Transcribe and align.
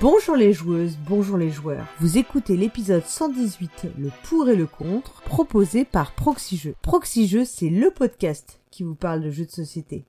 Bonjour 0.00 0.36
les 0.36 0.52
joueuses, 0.52 0.96
bonjour 1.08 1.36
les 1.36 1.50
joueurs. 1.50 1.88
Vous 1.98 2.18
écoutez 2.18 2.56
l'épisode 2.56 3.04
118, 3.04 3.88
le 3.98 4.10
pour 4.22 4.48
et 4.48 4.54
le 4.54 4.68
contre, 4.68 5.22
proposé 5.22 5.84
par 5.84 6.12
Proxy 6.14 6.56
Jeux. 6.56 7.44
C'est 7.44 7.68
le 7.68 7.90
podcast 7.90 8.60
qui 8.70 8.84
vous 8.84 8.94
parle 8.94 9.22
de 9.22 9.30
jeux 9.32 9.44
de 9.44 9.50
société. 9.50 10.04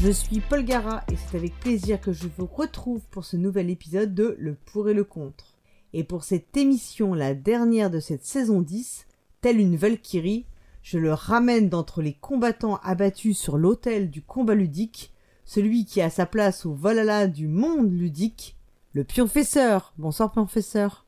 Je 0.00 0.10
suis 0.10 0.40
Paul 0.40 0.64
Gara 0.64 1.04
et 1.12 1.16
c'est 1.16 1.36
avec 1.36 1.60
plaisir 1.60 2.00
que 2.00 2.14
je 2.14 2.28
vous 2.34 2.46
retrouve 2.46 3.02
pour 3.10 3.26
ce 3.26 3.36
nouvel 3.36 3.68
épisode 3.68 4.14
de 4.14 4.36
Le 4.38 4.54
pour 4.54 4.88
et 4.88 4.94
le 4.94 5.04
contre. 5.04 5.58
Et 5.92 6.02
pour 6.02 6.24
cette 6.24 6.56
émission, 6.56 7.12
la 7.12 7.34
dernière 7.34 7.90
de 7.90 8.00
cette 8.00 8.24
saison 8.24 8.62
10, 8.62 9.04
telle 9.40 9.60
une 9.60 9.76
Valkyrie, 9.76 10.46
je 10.82 10.98
le 10.98 11.12
ramène 11.12 11.68
d'entre 11.68 12.02
les 12.02 12.14
combattants 12.14 12.76
abattus 12.82 13.38
sur 13.38 13.58
l'autel 13.58 14.10
du 14.10 14.22
combat 14.22 14.54
ludique, 14.54 15.12
celui 15.44 15.84
qui 15.84 16.00
a 16.00 16.10
sa 16.10 16.26
place 16.26 16.66
au 16.66 16.74
Valhalla 16.74 17.26
du 17.26 17.48
monde 17.48 17.92
ludique, 17.92 18.56
le 18.92 19.04
pionfesseur. 19.04 19.92
Bonsoir 19.98 20.32
pionfesseur. 20.32 21.06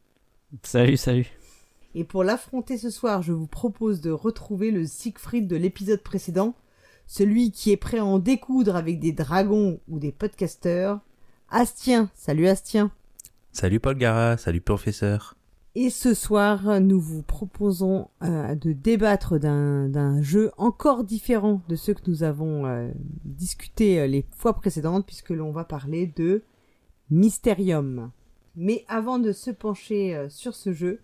Salut, 0.63 0.97
salut. 0.97 1.27
Et 1.95 2.05
pour 2.05 2.25
l'affronter 2.25 2.79
ce 2.79 2.91
soir, 2.91 3.23
je 3.23 3.33
vous 3.33 3.47
propose 3.47 4.01
de 4.01 4.11
retrouver 4.11 4.71
le 4.71 4.87
Siegfried 4.87 5.49
de 5.49 5.57
l'épisode 5.57 6.03
précédent, 6.03 6.55
celui 7.07 7.51
qui 7.51 7.73
est 7.73 7.77
prêt 7.77 7.99
à 7.99 8.05
en 8.05 8.19
découdre 8.19 8.77
avec 8.77 9.01
des 9.01 9.13
dragons 9.13 9.81
ou 9.89 9.99
des 9.99 10.13
podcasteurs. 10.13 11.01
Astien, 11.49 12.11
salut 12.15 12.47
Astien. 12.47 12.93
Salut 13.51 13.81
Paul 13.81 13.99
Gara, 13.99 14.37
salut 14.37 14.61
professeur. 14.61 15.37
Et 15.77 15.89
ce 15.89 16.15
soir, 16.15 16.81
nous 16.81 17.01
vous 17.01 17.23
proposons 17.23 18.09
euh, 18.25 18.57
de 18.57 18.73
débattre 18.73 19.39
d'un 19.39 20.21
jeu 20.21 20.51
encore 20.57 21.05
différent 21.05 21.63
de 21.69 21.77
ceux 21.77 21.95
que 21.95 22.11
nous 22.11 22.25
avons 22.25 22.67
euh, 22.67 22.91
discuté 23.25 24.01
euh, 24.01 24.09
les 24.09 24.27
fois 24.37 24.55
précédentes, 24.55 25.07
puisque 25.07 25.31
l'on 25.31 25.53
va 25.53 25.63
parler 25.63 26.13
de 26.17 26.43
Mysterium. 27.11 28.11
Mais 28.57 28.85
avant 28.89 29.21
de 29.21 29.31
se 29.31 29.53
pencher 29.53 30.27
sur 30.29 30.57
ce 30.57 30.73
jeu, 30.73 31.01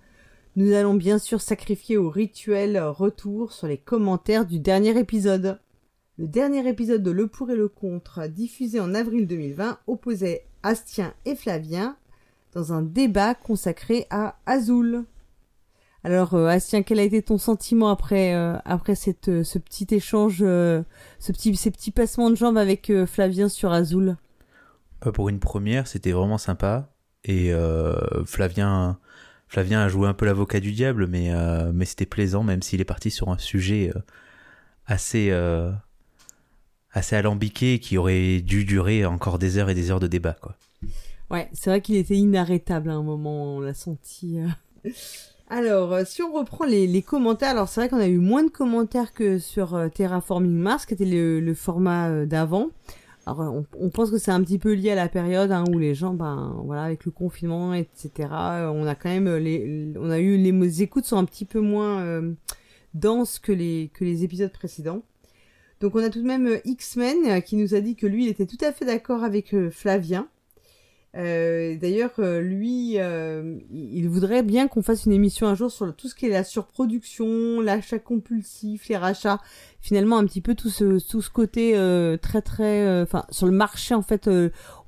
nous 0.57 0.73
allons 0.73 0.95
bien 0.95 1.19
sûr 1.19 1.41
sacrifier 1.41 1.97
au 1.97 2.11
rituel 2.11 2.77
retour 2.81 3.53
sur 3.53 3.69
les 3.69 3.79
commentaires 3.79 4.47
du 4.47 4.59
dernier 4.59 4.99
épisode. 4.99 5.61
Le 6.19 6.27
dernier 6.27 6.69
épisode 6.69 7.05
de 7.05 7.11
Le 7.13 7.29
pour 7.29 7.51
et 7.51 7.57
le 7.57 7.69
contre, 7.69 8.27
diffusé 8.27 8.81
en 8.81 8.95
avril 8.95 9.29
2020, 9.29 9.79
opposait 9.87 10.47
Astien 10.65 11.15
et 11.25 11.37
Flavien 11.37 11.97
dans 12.57 12.73
un 12.73 12.81
débat 12.81 13.35
consacré 13.35 14.07
à 14.09 14.39
Azul. 14.47 15.05
Alors, 16.03 16.33
euh, 16.35 16.47
Astien, 16.47 16.83
quel 16.83 16.99
a 16.99 17.03
été 17.03 17.21
ton 17.21 17.37
sentiment 17.37 17.91
après 17.91 18.35
euh, 18.35 18.57
après 18.65 18.95
euh, 19.29 19.45
ce 19.45 19.59
petit 19.59 19.87
échange, 19.91 20.39
ce 20.39 20.85
petit 21.33 21.55
ces 21.55 21.71
petits 21.71 21.91
passements 21.91 22.31
de 22.31 22.35
jambes 22.35 22.57
avec 22.57 22.91
Flavien 23.05 23.51
sur 23.51 23.73
Azul? 23.73 24.17
Pas 25.01 25.13
pour 25.13 25.29
une 25.29 25.39
première, 25.39 25.87
c'était 25.87 26.13
vraiment 26.13 26.39
sympa. 26.39 26.95
Et 27.25 27.53
Flavien 28.25 28.99
Flavien 29.49 29.81
a 29.81 29.89
joué 29.89 30.09
un 30.09 30.15
peu 30.15 30.25
l'avocat 30.25 30.61
du 30.61 30.73
diable, 30.73 31.07
mais 31.09 31.33
mais 31.75 31.85
c'était 31.85 32.07
plaisant, 32.07 32.43
même 32.43 32.63
s'il 32.63 32.81
est 32.81 32.85
parti 32.85 33.11
sur 33.11 33.29
un 33.29 33.39
sujet 33.39 33.93
assez 34.87 35.31
assez 36.93 37.17
alambiqué 37.17 37.81
qui 37.81 37.99
aurait 37.99 38.41
dû 38.41 38.65
durer 38.65 39.05
encore 39.05 39.39
des 39.39 39.59
heures 39.59 39.69
et 39.69 39.75
des 39.75 39.91
heures 39.91 40.01
de 40.01 40.07
débat, 40.07 40.37
quoi. 40.41 40.57
Ouais, 41.31 41.49
c'est 41.53 41.71
vrai 41.71 41.81
qu'il 41.81 41.97
était 41.97 42.17
inarrêtable 42.17 42.91
à 42.91 42.95
un 42.95 43.03
moment, 43.03 43.57
on 43.57 43.61
l'a 43.61 43.75
senti. 43.75 44.39
Euh. 44.39 44.91
Alors, 45.49 45.93
euh, 45.93 46.03
si 46.05 46.23
on 46.23 46.33
reprend 46.33 46.65
les, 46.65 47.03
commentaires, 47.03 47.51
alors 47.51 47.69
c'est 47.69 47.81
vrai 47.81 47.89
qu'on 47.89 47.99
a 47.99 48.07
eu 48.07 48.19
moins 48.19 48.45
de 48.45 48.51
commentaires 48.51 49.13
que 49.13 49.39
sur 49.39 49.75
euh, 49.75 49.89
Terraforming 49.89 50.57
Mars, 50.57 50.87
qui 50.87 50.95
était 50.95 51.05
le, 51.05 51.55
format 51.55 52.27
d'avant. 52.27 52.69
Alors, 53.27 53.65
on, 53.79 53.91
pense 53.91 54.11
que 54.13 54.19
c'est 54.19 54.31
un 54.31 54.41
petit 54.43 54.59
peu 54.59 54.73
lié 54.73 54.93
à 54.93 54.95
la 54.95 55.09
période 55.09 55.51
hein, 55.51 55.65
où 55.73 55.79
les 55.79 55.97
gens, 55.97 56.15
ben 56.15 56.61
voilà, 56.65 56.85
avec 56.85 57.05
le 57.05 57.11
confinement, 57.11 57.75
etc. 57.75 58.11
On 58.31 58.87
a 58.87 58.95
quand 58.95 59.09
même 59.09 59.29
les, 59.35 59.93
on 59.99 60.11
a 60.11 60.21
eu 60.21 60.37
les 60.37 60.83
écoutes 60.83 61.07
sont 61.07 61.17
un 61.17 61.25
petit 61.25 61.45
peu 61.45 61.59
moins 61.59 62.23
denses 62.95 63.41
que 63.41 63.51
les 63.51 63.91
que 63.95 64.05
les 64.05 64.23
épisodes 64.23 64.53
précédents. 64.53 65.03
Donc 65.81 65.95
on 65.95 66.03
a 66.03 66.09
tout 66.09 66.23
de 66.23 66.27
même 66.27 66.47
euh, 66.47 66.59
X-Men 66.65 67.27
euh, 67.27 67.41
qui 67.41 67.57
nous 67.57 67.75
a 67.75 67.81
dit 67.81 67.97
que 67.97 68.07
lui, 68.07 68.25
il 68.25 68.31
était 68.31 68.47
tout 68.47 68.63
à 68.65 68.73
fait 68.73 68.85
d'accord 68.85 69.25
avec 69.25 69.55
euh. 71.17 71.77
D'ailleurs, 71.77 72.13
lui, 72.41 72.97
il 72.97 74.09
voudrait 74.09 74.43
bien 74.43 74.69
qu'on 74.69 74.83
fasse 74.83 75.07
une 75.07 75.13
émission 75.13 75.47
un 75.47 75.55
jour 75.55 75.71
sur 75.71 75.95
tout 75.95 76.09
ce 76.09 76.15
qui 76.15 76.27
est 76.27 76.31
la 76.31 76.45
surproduction, 76.45 77.61
l'achat 77.61 77.99
compulsif, 77.99 78.89
les 78.89 78.97
rachats. 78.97 79.41
Finalement, 79.81 80.19
un 80.19 80.27
petit 80.27 80.41
peu 80.41 80.55
tout 80.55 80.69
ce 80.69 80.99
tout 81.09 81.23
ce 81.23 81.31
côté 81.31 81.73
très 82.21 82.43
très, 82.43 83.03
enfin, 83.03 83.25
sur 83.31 83.47
le 83.47 83.53
marché 83.53 83.95
en 83.95 84.03
fait, 84.03 84.29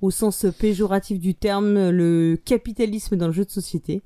au 0.01 0.11
sens 0.11 0.47
péjoratif 0.59 1.19
du 1.19 1.35
terme, 1.35 1.91
le 1.91 2.37
capitalisme 2.45 3.17
dans 3.17 3.27
le 3.27 3.33
jeu 3.33 3.45
de 3.45 3.51
société. 3.51 4.03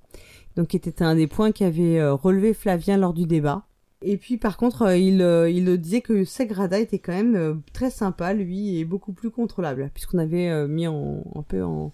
Donc, 0.56 0.69
qui 0.69 0.77
était 0.77 1.03
un 1.03 1.15
des 1.15 1.27
points 1.27 1.50
qu'avait 1.50 2.06
relevé 2.09 2.53
Flavien 2.55 2.99
lors 2.99 3.15
du 3.15 3.27
débat. 3.27 3.66
Et 4.05 4.16
puis 4.16 4.37
par 4.37 4.56
contre, 4.56 4.82
euh, 4.82 4.97
il, 4.97 5.22
euh, 5.22 5.49
il 5.49 5.78
disait 5.78 6.00
que 6.00 6.25
Sagrada 6.25 6.78
était 6.78 6.99
quand 6.99 7.12
même 7.12 7.37
euh, 7.37 7.55
très 7.72 7.91
sympa, 7.91 8.32
lui, 8.32 8.78
et 8.78 8.84
beaucoup 8.84 9.12
plus 9.12 9.31
contrôlable, 9.31 9.91
puisqu'on 9.94 10.19
avait 10.19 10.66
mis 10.69 10.87
en, 10.87 11.22
un 11.34 11.43
peu 11.43 11.62
en, 11.62 11.93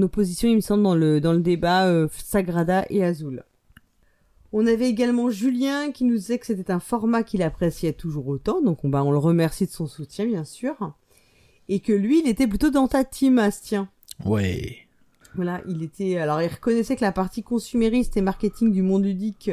opposition, 0.00 0.48
il 0.48 0.56
me 0.56 0.60
semble, 0.60 0.82
dans 0.82 0.94
le, 0.94 1.20
dans 1.20 1.32
le 1.32 1.40
débat 1.40 2.08
Sagrada 2.10 2.86
et 2.88 3.04
Azul. 3.04 3.44
On 4.52 4.66
avait 4.66 4.88
également 4.88 5.30
Julien 5.30 5.92
qui 5.92 6.04
nous 6.04 6.16
disait 6.16 6.38
que 6.38 6.46
c'était 6.46 6.72
un 6.72 6.80
format 6.80 7.22
qu'il 7.22 7.42
appréciait 7.42 7.94
toujours 7.94 8.28
autant, 8.28 8.60
donc 8.60 8.84
on, 8.84 8.90
bah, 8.90 9.02
on 9.02 9.10
le 9.10 9.18
remercie 9.18 9.66
de 9.66 9.70
son 9.70 9.86
soutien, 9.86 10.26
bien 10.26 10.44
sûr. 10.44 10.94
Et 11.68 11.80
que 11.80 11.92
lui, 11.92 12.20
il 12.20 12.28
était 12.28 12.46
plutôt 12.46 12.70
dans 12.70 12.86
ta 12.86 13.02
team, 13.04 13.38
Astien. 13.38 13.88
Ouais. 14.24 14.76
Voilà, 15.34 15.62
il 15.66 15.82
était. 15.82 16.18
Alors, 16.18 16.42
il 16.42 16.48
reconnaissait 16.48 16.96
que 16.96 17.04
la 17.04 17.12
partie 17.12 17.42
consumériste 17.42 18.16
et 18.18 18.20
marketing 18.20 18.72
du 18.72 18.82
monde 18.82 19.04
ludique 19.04 19.50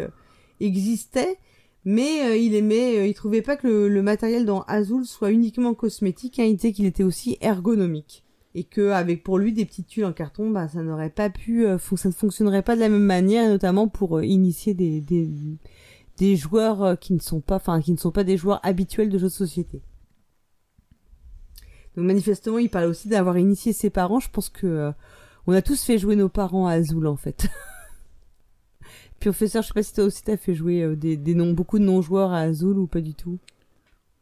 existait, 0.60 1.38
mais 1.86 2.26
euh, 2.26 2.36
il 2.36 2.56
aimait, 2.56 2.98
euh, 2.98 3.08
il 3.08 3.14
trouvait 3.14 3.42
pas 3.42 3.56
que 3.56 3.68
le, 3.68 4.02
matériel 4.02 4.46
dans 4.46 4.64
Azul 4.64 5.06
soit 5.06 5.32
uniquement 5.32 5.74
cosmétique, 5.74 6.40
hein, 6.40 6.44
il 6.44 6.56
disait 6.58 6.74
qu'il 6.74 6.86
était 6.86 7.04
aussi 7.04 7.38
ergonomique 7.40 8.26
et 8.60 8.66
que 8.66 8.92
avec 8.92 9.24
pour 9.24 9.38
lui 9.38 9.54
des 9.54 9.64
petites 9.64 9.88
tuiles 9.88 10.04
en 10.04 10.12
carton, 10.12 10.50
bah 10.50 10.68
ça 10.68 10.84
n'aurait 10.84 11.10
pas 11.10 11.30
pu, 11.30 11.66
euh, 11.66 11.78
ça 11.78 12.10
ne 12.10 12.14
fonctionnerait 12.14 12.62
pas 12.62 12.76
de 12.76 12.82
la 12.82 12.90
même 12.90 13.06
manière, 13.06 13.48
notamment 13.50 13.88
pour 13.88 14.22
initier 14.22 14.74
des, 14.74 16.36
joueurs 16.36 17.00
qui 17.00 17.14
ne 17.14 17.20
sont 17.20 17.40
pas, 17.40 17.56
enfin 17.56 17.80
qui 17.82 17.94
ne 17.94 17.98
sont 17.98 18.12
pas 18.12 18.26
des 18.26 18.36
joueurs 18.36 18.60
habituels 18.64 19.08
de 19.08 19.18
jeux 19.18 19.28
de 19.28 19.32
société. 19.32 19.82
Donc 21.96 22.06
manifestement, 22.06 22.58
il 22.58 22.70
parlait 22.70 22.90
aussi 22.90 23.08
d'avoir 23.08 23.38
initié 23.38 23.72
ses 23.72 23.90
parents. 23.90 24.20
Je 24.20 24.30
pense 24.30 24.50
que 24.50 24.92
on 25.48 25.54
a 25.54 25.62
tous 25.62 25.82
fait 25.82 25.98
jouer 25.98 26.18
nos 26.18 26.28
parents 26.28 26.68
à 26.68 26.74
Azul 26.74 27.08
en 27.08 27.16
fait. 27.16 27.48
Professeur, 29.22 29.64
je 29.64 29.70
sais 29.70 29.74
pas 29.74 29.84
si 29.84 29.94
toi 29.94 30.04
aussi 30.04 30.22
t'as 30.22 30.36
fait 30.36 30.54
jouer 30.54 30.84
euh, 30.84 30.98
des, 30.98 31.16
des 31.16 31.34
beaucoup 31.54 31.80
de 31.80 31.86
non-joueurs 31.86 32.34
à 32.34 32.40
Azul 32.40 32.78
ou 32.78 32.88
pas 32.88 33.00
du 33.00 33.14
tout 33.14 33.40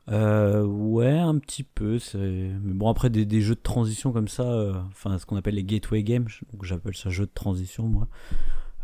euh, 0.09 0.63
ouais, 0.63 1.17
un 1.17 1.37
petit 1.37 1.63
peu. 1.63 1.99
Mais 2.15 2.73
bon, 2.73 2.89
après, 2.89 3.09
des, 3.09 3.25
des, 3.25 3.41
jeux 3.41 3.55
de 3.55 3.61
transition 3.61 4.11
comme 4.11 4.27
ça, 4.27 4.43
euh, 4.43 4.73
enfin, 4.89 5.17
ce 5.17 5.25
qu'on 5.25 5.35
appelle 5.35 5.55
les 5.55 5.63
gateway 5.63 6.03
games, 6.03 6.27
donc 6.51 6.63
j'appelle 6.63 6.95
ça 6.95 7.09
jeu 7.09 7.25
de 7.25 7.31
transition, 7.33 7.87
moi. 7.87 8.07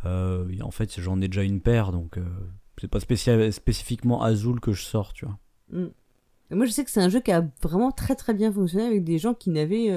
Euh, 0.06 0.46
en 0.62 0.72
fait, 0.72 1.00
j'en 1.00 1.22
ai 1.22 1.28
déjà 1.28 1.44
une 1.44 1.62
paire, 1.62 1.92
donc 1.92 2.18
euh, 2.18 2.26
c'est 2.80 2.90
pas 2.90 3.00
spécifiquement 3.00 4.22
Azul 4.22 4.60
que 4.60 4.74
je 4.74 4.84
sors, 4.84 5.14
tu 5.14 5.26
vois. 5.26 5.38
Mm. 5.72 5.88
Moi, 6.52 6.66
je 6.66 6.72
sais 6.72 6.84
que 6.84 6.92
c'est 6.92 7.02
un 7.02 7.10
jeu 7.10 7.20
qui 7.20 7.32
a 7.32 7.48
vraiment 7.62 7.92
très 7.92 8.16
très 8.16 8.34
bien 8.34 8.52
fonctionné 8.52 8.86
avec 8.86 9.04
des 9.04 9.18
gens 9.18 9.34
qui 9.34 9.50
n'avaient 9.50 9.92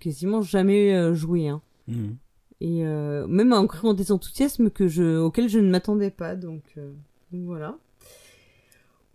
quasiment 0.00 0.42
jamais 0.42 1.14
joué. 1.14 1.48
Hein. 1.48 1.62
Mm 1.86 2.12
et 2.60 2.84
euh, 2.84 3.26
même 3.26 3.52
en 3.52 3.66
créant 3.66 3.94
des 3.94 4.12
enthousiasmes 4.12 4.70
que 4.70 4.86
je, 4.86 5.18
auxquels 5.18 5.48
je 5.48 5.58
ne 5.58 5.70
m'attendais 5.70 6.10
pas. 6.10 6.36
Donc, 6.36 6.62
euh, 6.76 6.92
voilà. 7.32 7.76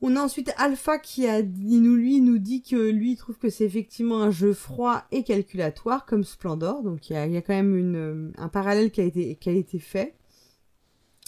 On 0.07 0.15
a 0.17 0.21
ensuite 0.21 0.53
Alpha 0.57 0.99
qui 0.99 1.25
a 1.25 1.41
nous, 1.41 1.95
lui, 1.95 2.21
nous 2.21 2.37
dit 2.37 2.61
que 2.61 2.75
lui 2.75 3.13
il 3.13 3.15
trouve 3.17 3.39
que 3.39 3.49
c'est 3.49 3.63
effectivement 3.63 4.21
un 4.21 4.29
jeu 4.29 4.53
froid 4.53 5.03
et 5.11 5.23
calculatoire 5.23 6.05
comme 6.05 6.23
Splendor. 6.23 6.83
Donc 6.83 7.09
il 7.09 7.13
y 7.13 7.15
a, 7.15 7.25
y 7.25 7.37
a, 7.37 7.41
quand 7.41 7.55
même 7.55 7.75
une, 7.75 8.31
un 8.37 8.47
parallèle 8.47 8.91
qui 8.91 9.01
a 9.01 9.03
été, 9.03 9.35
qui 9.35 9.49
a 9.49 9.53
été 9.53 9.79
fait. 9.79 10.13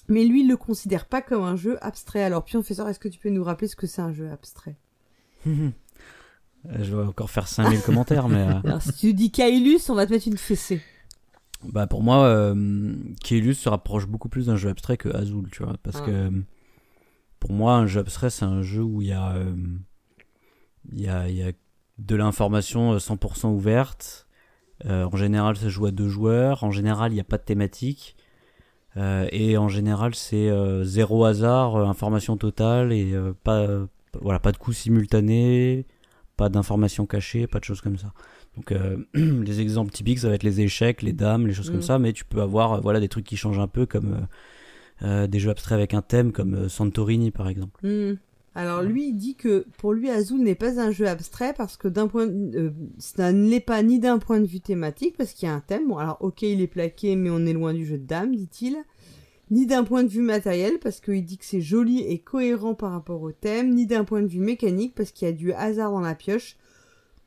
Mais 0.09 0.25
lui, 0.25 0.41
il 0.41 0.47
le 0.47 0.57
considère 0.57 1.05
pas 1.05 1.23
comme 1.23 1.43
un 1.43 1.55
jeu 1.55 1.77
abstrait. 1.81 2.21
Alors, 2.21 2.45
Professeur, 2.45 2.87
est-ce 2.87 2.99
que 2.99 3.07
tu 3.07 3.17
peux 3.17 3.29
nous 3.29 3.43
rappeler 3.43 3.67
ce 3.67 3.75
que 3.75 3.87
c'est 3.87 4.01
un 4.01 4.13
jeu 4.13 4.29
abstrait? 4.29 4.77
Je 5.45 6.95
vais 6.95 7.03
encore 7.03 7.31
faire 7.31 7.47
5000 7.47 7.81
commentaires, 7.81 8.29
mais... 8.29 8.43
Euh, 8.43 8.59
Alors, 8.63 8.81
si 8.83 8.93
tu 8.93 9.13
dis 9.15 9.31
Kailus, 9.31 9.89
on 9.89 9.95
va 9.95 10.05
te 10.05 10.11
mettre 10.11 10.27
une 10.27 10.37
fessée. 10.37 10.81
Bah 11.63 11.87
pour 11.87 12.03
moi, 12.03 12.25
euh, 12.25 12.93
se 13.23 13.69
rapproche 13.69 14.05
beaucoup 14.05 14.29
plus 14.29 14.45
d'un 14.45 14.55
jeu 14.55 14.69
abstrait 14.69 14.97
que 14.97 15.09
Azul, 15.09 15.49
tu 15.51 15.63
vois, 15.63 15.75
parce 15.81 15.97
ah. 16.03 16.05
que 16.05 16.31
pour 17.39 17.51
moi, 17.51 17.75
un 17.75 17.87
jeu 17.87 17.99
abstrait, 17.99 18.29
c'est 18.29 18.45
un 18.45 18.61
jeu 18.61 18.81
où 18.81 19.01
il 19.01 19.09
y 19.09 19.13
a, 19.13 19.33
euh, 19.33 19.55
il 20.91 21.01
y 21.01 21.09
a, 21.09 21.29
il 21.29 21.35
y 21.35 21.43
a 21.43 21.51
de 21.97 22.15
l'information 22.15 22.97
100% 22.97 23.47
euh, 23.47 23.49
ouverte. 23.49 24.27
Euh, 24.85 25.05
en 25.11 25.15
général, 25.17 25.57
ça 25.57 25.69
joue 25.69 25.87
à 25.87 25.91
deux 25.91 26.09
joueurs. 26.09 26.63
En 26.63 26.71
général, 26.71 27.11
il 27.11 27.15
n'y 27.15 27.21
a 27.21 27.25
pas 27.25 27.37
de 27.37 27.43
thématique. 27.43 28.15
Euh, 28.95 29.27
et 29.31 29.57
en 29.57 29.67
général, 29.67 30.15
c'est 30.15 30.49
zéro 30.83 31.25
hasard, 31.25 31.77
information 31.77 32.37
totale 32.37 32.93
et 32.93 33.13
pas, 33.43 33.67
voilà, 34.21 34.39
pas 34.39 34.51
de 34.51 34.57
coups 34.57 34.77
simultanés, 34.77 35.85
pas 36.35 36.49
d'informations 36.49 37.05
cachées, 37.05 37.47
pas 37.47 37.59
de 37.59 37.63
choses 37.63 37.81
comme 37.81 37.97
ça. 37.97 38.13
Donc 38.55 38.73
les 39.13 39.61
exemples 39.61 39.91
typiques, 39.91 40.19
ça 40.19 40.29
va 40.29 40.35
être 40.35 40.43
les 40.43 40.61
échecs, 40.61 41.03
les 41.03 41.13
dames, 41.13 41.45
les 41.45 41.53
choses 41.53 41.69
Mm. 41.69 41.73
comme 41.73 41.81
ça, 41.83 41.99
mais 41.99 42.13
tu 42.13 42.25
peux 42.25 42.41
avoir 42.41 42.81
voilà 42.81 42.99
des 42.99 43.07
trucs 43.07 43.25
qui 43.25 43.37
changent 43.37 43.59
un 43.59 43.67
peu 43.67 43.85
comme 43.85 44.27
des 45.01 45.39
jeux 45.39 45.49
abstraits 45.51 45.75
avec 45.77 45.93
un 45.93 46.01
thème 46.01 46.31
comme 46.31 46.53
euh, 46.55 46.69
Santorini 46.69 47.31
par 47.31 47.47
exemple. 47.49 47.85
Hmm. 47.85 48.15
Alors 48.55 48.81
lui, 48.81 49.09
il 49.09 49.13
dit 49.13 49.35
que 49.35 49.67
pour 49.77 49.93
lui, 49.93 50.09
Azul 50.09 50.41
n'est 50.41 50.55
pas 50.55 50.79
un 50.79 50.89
jeu 50.89 51.07
abstrait 51.07 51.53
parce 51.55 51.77
que 51.77 51.87
d'un 51.87 52.07
point, 52.07 52.25
de- 52.25 52.57
euh, 52.57 52.69
ça 52.97 53.31
ne 53.31 53.47
l'est 53.47 53.59
pas 53.59 53.83
ni 53.83 53.99
d'un 53.99 54.17
point 54.17 54.39
de 54.39 54.47
vue 54.47 54.61
thématique 54.61 55.15
parce 55.15 55.33
qu'il 55.33 55.47
y 55.47 55.51
a 55.51 55.53
un 55.53 55.59
thème. 55.59 55.87
Bon, 55.87 55.97
alors 55.97 56.17
ok, 56.21 56.41
il 56.41 56.61
est 56.61 56.67
plaqué, 56.67 57.15
mais 57.15 57.29
on 57.29 57.45
est 57.45 57.53
loin 57.53 57.73
du 57.75 57.85
jeu 57.85 57.99
de 57.99 58.05
dames, 58.07 58.35
dit-il. 58.35 58.77
Ni 59.51 59.67
d'un 59.67 59.83
point 59.83 60.03
de 60.03 60.09
vue 60.09 60.23
matériel 60.23 60.79
parce 60.81 60.99
qu'il 60.99 61.23
dit 61.23 61.37
que 61.37 61.45
c'est 61.45 61.61
joli 61.61 61.99
et 62.01 62.17
cohérent 62.19 62.73
par 62.73 62.91
rapport 62.91 63.21
au 63.21 63.31
thème, 63.31 63.75
ni 63.75 63.85
d'un 63.85 64.03
point 64.03 64.23
de 64.23 64.27
vue 64.27 64.39
mécanique 64.39 64.95
parce 64.95 65.11
qu'il 65.11 65.27
y 65.27 65.29
a 65.31 65.33
du 65.33 65.53
hasard 65.53 65.91
dans 65.91 66.01
la 66.01 66.15
pioche, 66.15 66.57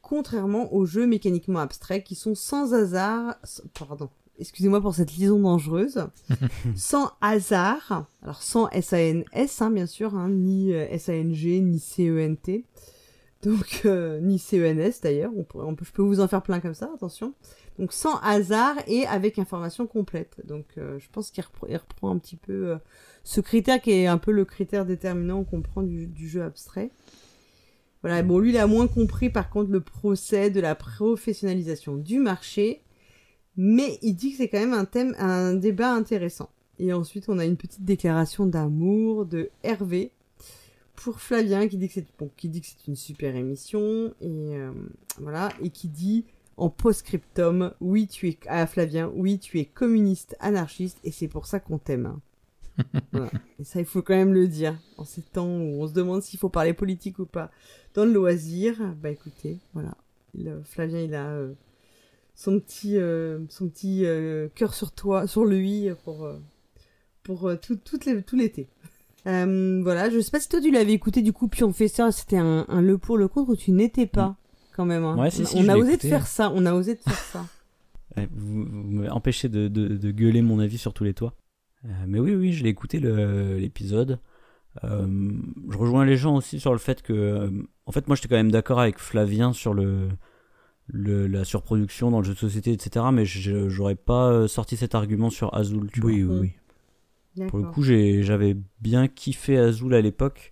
contrairement 0.03 0.75
aux 0.75 0.85
jeux 0.85 1.07
mécaniquement 1.07 1.61
abstraits 1.61 2.03
qui 2.05 2.17
sont 2.17 2.35
sans 2.35 2.75
hasard. 2.75 3.37
Pardon. 3.79 4.11
Excusez-moi 4.41 4.81
pour 4.81 4.95
cette 4.95 5.17
liaison 5.17 5.39
dangereuse. 5.41 6.07
sans 6.77 7.13
hasard. 7.21 8.07
Alors 8.23 8.43
sans 8.43 8.69
S-A-N-S, 8.71 9.63
hein, 9.63 9.71
bien 9.71 9.87
sûr, 9.87 10.15
hein, 10.17 10.29
ni 10.31 10.73
euh, 10.73 10.87
S-A-N-G, 10.91 11.61
ni 11.61 11.79
C-E-N-T. 11.79 12.65
Donc, 13.43 13.83
euh, 13.87 14.21
ni 14.21 14.39
C-E-N-S 14.39 15.01
d'ailleurs. 15.01 15.31
On 15.37 15.45
pourrait- 15.45 15.65
on 15.67 15.75
peut- 15.75 15.85
je 15.85 15.93
peux 15.93 16.03
vous 16.03 16.21
en 16.21 16.29
faire 16.29 16.43
plein 16.43 16.61
comme 16.61 16.75
ça, 16.75 16.91
attention. 16.95 17.35
Donc 17.79 17.93
sans 17.95 18.19
hasard 18.19 18.75
et 18.87 19.07
avec 19.07 19.39
information 19.39 19.87
complète. 19.87 20.41
Donc 20.47 20.67
euh, 20.77 20.99
je 20.99 21.09
pense 21.11 21.31
qu'il 21.31 21.43
repre- 21.45 21.67
il 21.71 21.77
reprend 21.77 22.11
un 22.11 22.19
petit 22.19 22.37
peu 22.37 22.69
euh, 22.73 22.77
ce 23.25 23.41
critère 23.41 23.81
qui 23.81 23.93
est 23.93 24.07
un 24.07 24.19
peu 24.19 24.33
le 24.33 24.45
critère 24.45 24.85
déterminant 24.85 25.45
qu'on 25.45 25.63
prend 25.63 25.83
du, 25.83 26.07
du 26.07 26.29
jeu 26.29 26.43
abstrait. 26.43 26.91
Voilà, 28.03 28.23
bon, 28.23 28.39
lui, 28.39 28.51
il 28.51 28.57
a 28.59 28.67
moins 28.67 28.87
compris 28.87 29.29
par 29.31 29.49
contre 29.51 29.71
le 29.71 29.81
procès 29.81 30.51
de 30.51 30.61
la 30.61 30.75
professionnalisation 30.75 31.97
du 31.97 32.19
marché, 32.19 32.83
mais 33.63 33.99
il 34.01 34.15
dit 34.15 34.31
que 34.31 34.39
c'est 34.39 34.49
quand 34.49 34.59
même 34.59 34.73
un 34.73 34.87
thème, 34.87 35.15
un 35.19 35.53
débat 35.53 35.93
intéressant. 35.93 36.49
Et 36.79 36.95
ensuite, 36.95 37.29
on 37.29 37.39
a 37.39 37.45
une 37.45 37.59
petite 37.59 37.85
déclaration 37.85 38.47
d'amour 38.47 39.27
de 39.27 39.51
Hervé 39.63 40.13
pour 40.97 41.21
Flavien 41.21 41.69
qui 41.69 41.77
dit 41.77 41.89
que 41.89 41.93
c'est 41.93 42.07
bon, 42.19 42.31
qui 42.39 42.49
dit 42.49 42.63
que 42.63 42.67
c'est 42.67 42.87
une 42.89 42.97
super 42.97 43.37
émission 43.37 44.15
et 44.23 44.57
euh, 44.57 44.73
voilà 45.19 45.51
et 45.61 45.69
qui 45.69 45.89
dit 45.89 46.25
en 46.57 46.71
post-scriptum 46.71 47.73
oui 47.81 48.07
tu 48.07 48.29
es 48.29 48.39
à 48.47 48.67
Flavien 48.67 49.11
oui 49.15 49.39
tu 49.39 49.59
es 49.59 49.67
communiste 49.67 50.37
anarchiste 50.41 50.99
et 51.05 51.11
c'est 51.11 51.29
pour 51.29 51.45
ça 51.45 51.61
qu'on 51.61 51.77
t'aime. 51.79 52.19
Voilà. 53.13 53.31
Et 53.59 53.65
ça 53.65 53.81
il 53.81 53.85
faut 53.85 54.01
quand 54.01 54.17
même 54.17 54.33
le 54.33 54.49
dire 54.49 54.79
en 54.97 55.05
ces 55.05 55.21
temps 55.21 55.47
où 55.47 55.83
on 55.83 55.87
se 55.87 55.93
demande 55.93 56.23
s'il 56.23 56.39
faut 56.39 56.49
parler 56.49 56.73
politique 56.73 57.19
ou 57.19 57.27
pas 57.27 57.51
dans 57.93 58.07
le 58.07 58.13
loisir. 58.13 58.95
Bah 59.03 59.11
écoutez 59.11 59.59
voilà 59.75 59.95
Il, 60.35 60.49
euh, 60.49 60.63
Flavien 60.65 61.01
il 61.01 61.15
a 61.15 61.27
euh, 61.27 61.53
son 62.41 62.59
petit 62.59 62.97
euh, 62.97 63.39
son 63.51 63.69
petit 63.69 64.07
euh, 64.07 64.49
cœur 64.55 64.73
sur 64.73 64.93
toi 64.93 65.27
sur 65.27 65.45
lui 65.45 65.89
pour 66.05 66.25
euh, 66.25 66.39
pour 67.23 67.47
euh, 67.47 67.57
tout, 67.57 67.77
tout 67.77 68.37
l'été. 68.37 68.67
Voilà, 69.27 70.09
je 70.09 70.19
sais 70.21 70.31
pas 70.31 70.41
si 70.41 70.49
toi 70.49 70.59
tu 70.59 70.71
l'avais 70.71 70.95
écouté 70.95 71.21
du 71.21 71.35
coup, 71.35 71.49
puis 71.49 71.65
on 71.65 71.73
fait 71.75 71.89
ça, 71.89 72.11
c'était 72.13 72.39
un, 72.39 72.65
un 72.69 72.81
le 72.81 72.97
pour 72.97 73.19
le 73.19 73.29
contre 73.29 73.51
où 73.51 73.57
tu 73.57 73.73
n'étais 73.73 74.07
pas 74.07 74.37
quand 74.75 74.87
même. 74.87 75.05
hein. 75.05 75.19
Ouais, 75.19 75.31
si, 75.31 75.43
on 75.43 75.45
si, 75.45 75.57
on 75.59 75.63
je 75.65 75.69
a 75.69 75.77
osé 75.77 75.97
de 75.99 76.03
faire 76.03 76.27
ça, 76.27 76.51
on 76.55 76.65
a 76.65 76.73
osé 76.73 76.95
de 76.95 77.01
faire 77.01 77.13
ça. 77.13 77.47
Ouais, 78.17 78.27
vous 78.35 78.65
vous 78.65 78.91
m'avez 78.91 79.11
empêché 79.11 79.51
de, 79.51 79.69
de, 79.69 79.89
de 79.89 80.11
gueuler 80.11 80.41
mon 80.41 80.61
avis 80.61 80.79
sur 80.79 80.95
tous 80.95 81.05
les 81.05 81.13
toits. 81.13 81.35
Euh, 81.85 81.89
mais 82.09 82.21
oui, 82.21 82.35
oui, 82.35 82.55
je 82.55 82.65
l'ai 82.65 82.71
écouté 82.71 83.01
l'épisode. 83.01 84.19
Euh, 84.85 85.07
je 85.71 85.77
rejoins 85.77 86.07
les 86.07 86.17
gens 86.17 86.37
aussi 86.37 86.59
sur 86.59 86.73
le 86.73 86.79
fait 86.79 87.03
que, 87.03 87.53
en 87.85 87.93
fait, 87.93 88.07
moi, 88.09 88.17
j'étais 88.17 88.29
quand 88.29 88.37
même 88.37 88.51
d'accord 88.51 88.81
avec 88.81 88.99
Flavien 88.99 89.53
sur 89.53 89.75
le, 89.75 90.09
le 90.93 91.27
la 91.27 91.45
surproduction 91.45 92.11
dans 92.11 92.19
le 92.21 92.25
jeu 92.25 92.35
de 92.35 92.39
société, 92.39 92.73
etc. 92.73 93.07
Mais 93.13 93.25
je- 93.25 93.69
j'aurais 93.69 93.95
pas 93.97 94.31
euh, 94.31 94.49
sorti 94.49 94.77
cet 94.77 94.95
argument 94.95 95.31
sur 95.31 95.55
Azul. 95.55 95.91
Tu 95.93 96.01
Oui, 96.03 96.23
vois. 96.23 96.37
oui, 96.37 96.53
oui. 97.37 97.47
Pour 97.49 97.59
le 97.61 97.67
coup, 97.67 97.83
j'avais 97.83 98.57
bien 98.81 99.09
kiffé 99.09 99.57
Azul 99.59 99.95
à 99.95 100.01
l'époque. 100.01 100.51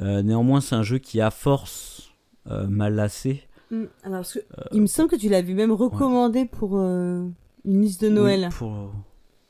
Euh, 0.00 0.22
néanmoins, 0.22 0.60
c'est 0.60 0.74
un 0.74 0.82
jeu 0.82 0.98
qui, 0.98 1.20
à 1.20 1.30
force, 1.30 2.12
euh, 2.50 2.66
m'a 2.66 2.90
lassé. 2.90 3.42
Hmm, 3.70 3.84
alors, 4.02 4.18
parce 4.20 4.34
que, 4.34 4.40
il 4.72 4.80
me 4.80 4.86
semble 4.86 5.08
que 5.10 5.16
tu 5.16 5.28
l'avais 5.28 5.54
même 5.54 5.72
recommandé 5.72 6.46
pour 6.46 6.78
euh, 6.78 7.26
une 7.64 7.80
liste 7.82 8.00
de 8.02 8.08
Oui, 8.08 8.14
Noël. 8.14 8.48
pour, 8.58 8.92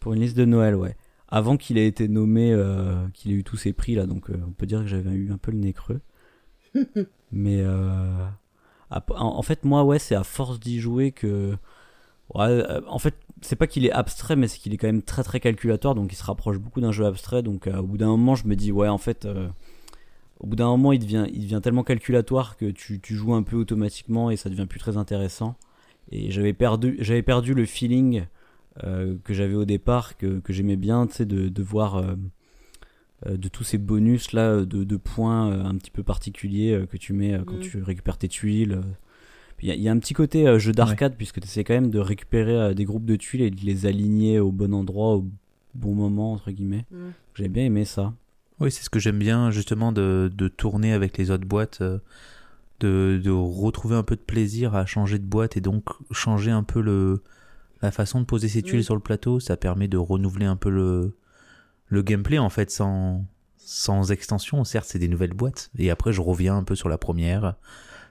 pour 0.01 0.13
une 0.15 0.21
liste 0.21 0.37
de 0.37 0.45
Noël, 0.45 0.75
ouais. 0.75 0.97
Avant 1.29 1.57
qu'il 1.57 1.79
ait 1.79 1.87
été 1.87 2.09
nommé, 2.09 2.53
euh, 2.53 3.07
qu'il 3.15 3.33
ait 3.33 3.35
eu 3.37 3.45
tous 3.45 3.57
ses 3.57 3.73
prix, 3.73 3.95
là, 3.95 4.07
donc 4.07 4.31
euh, 4.31 4.37
on 4.47 4.53
peut 4.53 4.67
dire 4.67 4.81
que 4.81 4.87
j'avais 4.87 5.11
eu 5.11 5.33
un 5.33 5.39
peu 5.39 5.51
le 5.51 5.59
nez 5.59 5.73
creux. 5.73 6.01
Mais 7.33 7.61
euh, 7.63 8.27
en, 8.91 9.43
fait, 9.43 9.65
moi, 9.65 9.85
ouais, 9.85 9.99
c'est 9.99 10.15
à 10.15 10.25
force 10.25 10.61
d'y 10.61 10.81
jouer 10.81 11.13
que. 11.13 11.57
Euh, 12.35 12.81
en 12.89 12.99
fait, 12.99 13.15
c'est 13.41 13.57
pas 13.57 13.67
qu'il 13.67 13.87
est 13.87 13.93
abstrait, 13.93 14.37
mais 14.37 14.49
c'est 14.49 14.59
qu'il 14.59 14.75
est 14.75 14.77
quand 14.77 14.89
même 14.89 15.03
très 15.03 15.23
très 15.23 15.39
calculatoire, 15.41 15.95
donc 15.95 16.13
il 16.13 16.17
se 16.17 16.25
rapproche 16.25 16.59
beaucoup 16.59 16.81
d'un 16.81 16.93
jeu 16.93 17.07
abstrait. 17.07 17.43
Donc 17.43 17.67
euh, 17.67 17.79
au 17.79 17.85
bout 17.85 17.99
d'un 17.99 18.09
moment, 18.09 18.35
je 18.35 18.47
me 18.47 18.57
dis, 18.57 18.73
ouais, 18.73 18.89
en 18.89 18.99
fait. 18.99 19.25
euh, 19.25 19.49
au 20.41 20.47
bout 20.49 20.57
d'un 20.57 20.67
moment, 20.67 20.93
il 20.93 20.99
devient, 20.99 21.61
tellement 21.63 21.83
calculatoire 21.83 22.59
que 22.59 22.67
tu, 22.71 23.01
joues 23.03 23.35
un 23.35 23.43
peu 23.43 23.57
automatiquement 23.57 24.31
et 24.31 24.37
ça 24.37 24.51
devient 24.51 24.67
plus 24.67 24.79
très 24.79 24.99
intéressant. 24.99 25.57
Et 26.13 26.31
j'avais 26.31 26.53
perdu, 26.53 26.95
le 27.55 27.65
feeling 27.65 28.27
que 28.83 29.33
j'avais 29.35 29.55
au 29.55 29.65
départ, 29.65 30.19
que, 30.19 30.43
j'aimais 30.51 30.77
bien, 30.77 31.07
tu 31.07 31.15
sais, 31.15 31.27
de, 31.27 31.49
de 31.49 31.63
voir 31.63 32.05
de 33.25 33.49
tous 33.49 33.65
ces 33.65 33.79
bonus 33.79 34.33
là, 34.33 34.65
de, 34.65 34.85
de 34.85 34.97
points 34.97 35.51
euh, 35.51 35.65
un 35.65 35.75
petit 35.77 35.91
peu 35.91 36.03
particuliers 36.03 36.73
euh, 36.73 36.87
que 36.87 36.97
tu 36.99 37.13
mets 37.15 37.33
euh, 37.35 37.45
quand 37.45 37.57
Mm. 37.57 37.61
tu 37.61 37.83
récupères 37.83 38.19
tes 38.19 38.29
tuiles. 38.29 38.73
euh. 38.73 38.83
Il 39.63 39.69
y, 39.69 39.71
a- 39.71 39.75
il 39.75 39.81
y 39.83 39.89
a 39.89 39.93
un 39.93 39.99
petit 39.99 40.13
côté 40.13 40.47
euh, 40.47 40.59
jeu 40.59 40.73
d'arcade 40.73 41.15
puisque 41.17 41.41
tu 41.41 41.47
essaies 41.47 41.65
quand 41.65 41.73
même 41.75 41.91
de 41.91 41.99
récupérer 41.99 42.55
euh, 42.57 42.75
des 42.75 42.85
groupes 42.85 43.07
de 43.07 43.17
tuiles 43.17 43.41
et 43.41 43.51
de 43.51 43.65
les 43.65 43.87
aligner 43.87 44.39
au 44.39 44.53
bon 44.53 44.75
endroit, 44.75 45.17
au 45.17 45.27
bon 45.75 45.95
moment, 45.95 46.33
entre 46.35 46.51
guillemets. 46.51 46.85
Hmm. 46.91 47.11
J'ai 47.35 47.49
bien 47.49 47.65
aimé 47.65 47.85
ça. 47.87 48.13
Oui, 48.61 48.71
c'est 48.71 48.83
ce 48.85 48.91
que 48.91 48.99
j'aime 48.99 49.19
bien, 49.19 49.51
justement, 49.51 49.93
de, 49.93 50.31
de 50.35 50.49
tourner 50.49 50.93
avec 50.93 51.17
les 51.17 51.31
autres 51.31 51.47
boîtes, 51.47 51.79
euh, 51.81 51.99
de, 52.81 53.19
de 53.23 53.31
retrouver 53.31 53.97
un 53.97 54.03
peu 54.03 54.17
de 54.17 54.21
plaisir 54.21 54.75
à 54.75 54.85
changer 54.85 55.19
de 55.19 55.25
boîte 55.25 55.57
et 55.57 55.61
donc 55.63 55.85
changer 56.11 56.51
un 56.51 56.63
peu 56.63 56.81
le, 56.83 57.23
la 57.81 57.91
façon 57.91 58.21
de 58.21 58.27
poser 58.27 58.49
ses 58.49 58.61
tuiles 58.63 58.81
Mm. 58.81 58.85
sur 58.85 58.95
le 58.95 59.01
plateau. 59.01 59.41
Ça 59.41 59.57
permet 59.57 59.89
de 59.89 59.97
renouveler 59.97 60.45
un 60.47 60.57
peu 60.57 60.69
le, 60.71 61.17
le 61.89 62.03
gameplay, 62.03 62.39
en 62.39 62.49
fait, 62.51 62.71
sans, 62.71 63.25
sans 63.57 64.11
extension. 64.13 64.65
Certes, 64.65 64.87
c'est 64.89 64.99
des 64.99 65.09
nouvelles 65.09 65.33
boîtes. 65.35 65.71
Et 65.79 65.91
après, 65.91 66.13
je 66.13 66.21
reviens 66.21 66.57
un 66.57 66.65
peu 66.65 66.75
sur 66.75 66.89
la 66.89 66.99
première, 66.99 67.55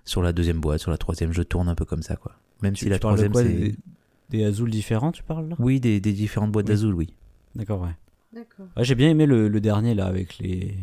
sur 0.06 0.22
la 0.22 0.34
deuxième 0.34 0.60
boîte, 0.60 0.80
sur 0.80 0.92
la 0.92 0.98
troisième. 0.98 1.32
Je 1.34 1.42
tourne 1.42 1.68
un 1.70 1.76
peu 1.76 1.86
comme 1.86 2.02
ça, 2.04 2.16
quoi. 2.16 2.34
Même 2.62 2.74
Tu, 2.74 2.86
si 2.86 2.90
la 2.90 2.96
tu 2.98 3.02
troisième, 3.02 3.32
quoi 3.32 3.44
c'est. 3.44 3.54
des, 3.54 3.76
des 4.30 4.44
Azul 4.46 4.70
différents, 4.72 5.12
tu 5.12 5.24
parles 5.24 5.50
là? 5.50 5.56
Oui, 5.60 5.80
des, 5.80 6.00
des 6.00 6.14
différentes 6.14 6.52
boîtes 6.52 6.66
Oui. 6.68 6.74
d'Azul, 6.74 6.94
oui. 6.94 7.14
D'accord, 7.56 7.82
ouais. 7.82 7.96
D'accord. 8.34 8.66
Ouais, 8.76 8.84
j'ai 8.84 8.96
bien 8.96 9.10
aimé 9.10 9.26
le, 9.26 9.48
le 9.48 9.62
dernier 9.62 9.94
là 9.94 10.06
avec 10.08 10.38
les, 10.40 10.76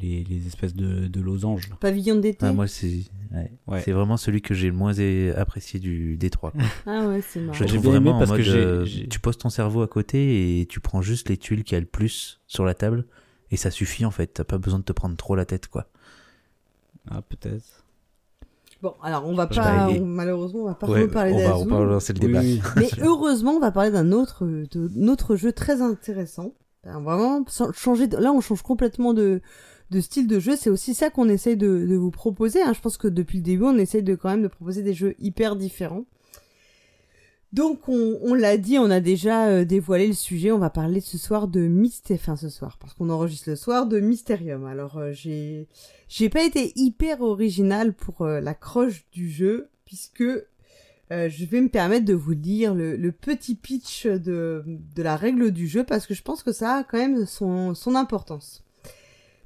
les, 0.00 0.24
les 0.24 0.46
espèces 0.46 0.74
de, 0.74 1.06
de 1.08 1.20
losanges. 1.20 1.70
Pavillon 1.80 2.16
d'été. 2.16 2.44
Ah, 2.46 2.52
moi, 2.52 2.66
c'est 2.66 3.04
ouais. 3.32 3.50
Ouais. 3.66 3.80
c'est 3.82 3.92
vraiment 3.92 4.16
celui 4.16 4.42
que 4.42 4.52
j'ai 4.54 4.66
le 4.68 4.74
moins 4.74 4.92
apprécié 5.36 5.80
du 5.80 6.16
Détroit. 6.16 6.52
Ah 6.86 7.06
ouais, 7.08 7.22
c'est 7.26 7.40
marrant. 7.40 7.52
Je 7.54 7.64
J'ai 7.64 7.66
trouve 7.74 7.80
bien 7.82 7.90
aimé 7.96 8.10
vraiment 8.10 8.16
en 8.16 8.18
parce 8.18 8.30
que 8.32 8.36
mode, 8.36 8.48
euh, 8.48 8.86
tu 9.08 9.20
poses 9.20 9.38
ton 9.38 9.48
cerveau 9.50 9.82
à 9.82 9.88
côté 9.88 10.60
et 10.60 10.66
tu 10.66 10.80
prends 10.80 11.02
juste 11.02 11.28
les 11.28 11.36
tuiles 11.36 11.64
qui 11.64 11.74
a 11.74 11.80
le 11.80 11.86
plus 11.86 12.40
sur 12.46 12.64
la 12.64 12.74
table 12.74 13.06
et 13.50 13.56
ça 13.56 13.70
suffit 13.70 14.04
en 14.04 14.10
fait. 14.10 14.26
T'as 14.28 14.44
pas 14.44 14.58
besoin 14.58 14.78
de 14.80 14.84
te 14.84 14.92
prendre 14.92 15.16
trop 15.16 15.34
la 15.36 15.44
tête 15.44 15.68
quoi. 15.68 15.88
Ah, 17.10 17.22
peut-être. 17.22 17.84
Bon, 18.82 18.94
alors 19.02 19.26
on 19.26 19.34
va 19.34 19.46
pas, 19.46 19.56
pas, 19.56 19.88
on- 19.90 20.06
malheureusement, 20.06 20.60
on 20.60 20.64
va 20.66 20.74
pas 20.74 20.86
Ouais, 20.88 21.02
reparler 21.02 21.32
on 21.34 21.38
va, 21.38 21.44
on 21.44 21.58
d'Azul. 21.58 21.68
va 21.70 21.78
relancer 21.80 22.12
le 22.14 22.20
Oui, 22.20 22.26
débat. 22.28 22.40
oui. 22.40 22.60
Mais 22.76 22.88
heureusement, 23.02 23.52
on 23.52 23.60
va 23.60 23.70
parler 23.72 23.90
d'un 23.90 24.10
autre, 24.12 24.46
d'un 24.46 25.08
autre 25.08 25.36
jeu 25.36 25.52
très 25.52 25.82
intéressant. 25.82 26.54
Alors, 26.84 27.02
vraiment, 27.02 27.44
changer 27.74 28.06
de- 28.06 28.16
là, 28.16 28.32
on 28.32 28.40
change 28.40 28.62
complètement 28.62 29.12
de, 29.12 29.42
de 29.90 30.00
style 30.00 30.26
de 30.26 30.38
jeu. 30.40 30.56
C'est 30.56 30.70
aussi 30.70 30.94
ça 30.94 31.10
qu'on 31.10 31.28
essaye 31.28 31.56
de, 31.56 31.94
vous 31.96 32.10
proposer. 32.10 32.62
hein. 32.62 32.72
Je 32.74 32.80
pense 32.80 32.96
que 32.96 33.08
depuis 33.08 33.38
le 33.38 33.44
début, 33.44 33.64
on 33.64 33.76
essaye 33.78 34.02
de 34.02 34.14
quand 34.14 34.30
même 34.30 34.42
de 34.42 34.48
proposer 34.48 34.82
des 34.82 34.94
jeux 34.94 35.14
hyper 35.18 35.56
différents. 35.56 36.04
Donc, 37.52 37.88
on, 37.88 38.32
l'a 38.34 38.56
dit, 38.56 38.78
on 38.78 38.90
a 38.90 39.00
déjà 39.00 39.48
euh, 39.48 39.64
dévoilé 39.64 40.06
le 40.06 40.12
sujet. 40.12 40.52
On 40.52 40.58
va 40.58 40.70
parler 40.70 41.00
ce 41.00 41.18
soir 41.18 41.48
de 41.48 41.60
Mysté, 41.66 42.14
enfin 42.14 42.36
ce 42.36 42.48
soir, 42.48 42.78
parce 42.78 42.94
qu'on 42.94 43.10
enregistre 43.10 43.50
le 43.50 43.56
soir 43.56 43.86
de 43.86 43.98
Mysterium. 43.98 44.64
Alors, 44.66 44.98
euh, 44.98 45.12
j'ai, 45.12 45.66
j'ai 46.08 46.28
pas 46.28 46.44
été 46.44 46.72
hyper 46.76 47.22
original 47.22 47.92
pour 47.92 48.22
euh, 48.22 48.40
la 48.40 48.54
croche 48.54 49.04
du 49.10 49.28
jeu, 49.28 49.68
puisque 49.84 50.22
euh, 51.12 51.28
je 51.28 51.44
vais 51.44 51.60
me 51.60 51.68
permettre 51.68 52.04
de 52.04 52.14
vous 52.14 52.32
lire 52.32 52.74
le, 52.74 53.10
petit 53.10 53.56
pitch 53.56 54.06
de, 54.06 54.64
la 54.96 55.16
règle 55.16 55.50
du 55.50 55.66
jeu 55.66 55.84
parce 55.84 56.06
que 56.06 56.14
je 56.14 56.22
pense 56.22 56.42
que 56.42 56.52
ça 56.52 56.76
a 56.76 56.84
quand 56.84 56.98
même 56.98 57.26
son, 57.26 57.74
son 57.74 57.94
importance. 57.94 58.64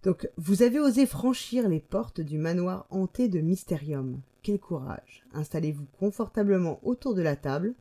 Donc, 0.02 0.28
vous 0.37 0.62
avez 0.62 0.78
osé 0.78 1.06
franchir 1.06 1.66
les 1.68 1.80
portes 1.80 2.21
du 2.21 2.37
manoir 2.37 2.87
hanté 2.90 3.28
de 3.28 3.40
Mysterium. 3.40 4.21
Quel 4.42 4.59
courage. 4.59 5.25
Installez-vous 5.33 5.87
confortablement 5.99 6.78
autour 6.83 7.14
de 7.14 7.23
la 7.23 7.37
table. 7.37 7.75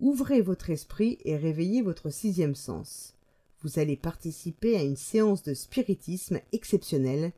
Ouvrez 0.00 0.40
votre 0.40 0.70
esprit 0.70 1.18
et 1.26 1.36
réveillez 1.36 1.82
votre 1.82 2.08
sixième 2.08 2.54
sens. 2.54 3.14
Vous 3.60 3.78
allez 3.78 3.96
participer 3.96 4.76
à 4.76 4.82
une 4.82 4.96
séance 4.96 5.42
de 5.42 5.52
spiritisme 5.52 6.40
exceptionnelle 6.52 7.32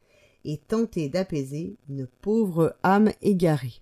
et 0.45 0.59
tenter 0.59 1.09
d'apaiser 1.09 1.77
une 1.89 2.07
pauvre 2.07 2.77
âme 2.85 3.11
égarée. 3.23 3.81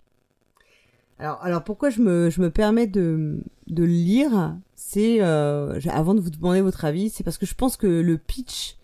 Alors, 1.19 1.43
alors 1.43 1.65
pourquoi 1.65 1.91
je 1.91 2.01
me, 2.01 2.31
je 2.31 2.41
me 2.41 2.51
permets 2.51 2.87
de, 2.87 3.41
de 3.67 3.83
le 3.83 3.89
lire 3.89 4.57
C'est 4.77 5.21
euh, 5.21 5.81
avant 5.89 6.15
de 6.15 6.21
vous 6.21 6.31
demander 6.31 6.61
votre 6.61 6.85
avis, 6.85 7.11
c'est 7.11 7.25
parce 7.25 7.39
que 7.39 7.47
je 7.47 7.55
pense 7.55 7.77
que 7.77 7.87
le 7.87 8.19
pitch, 8.19 8.77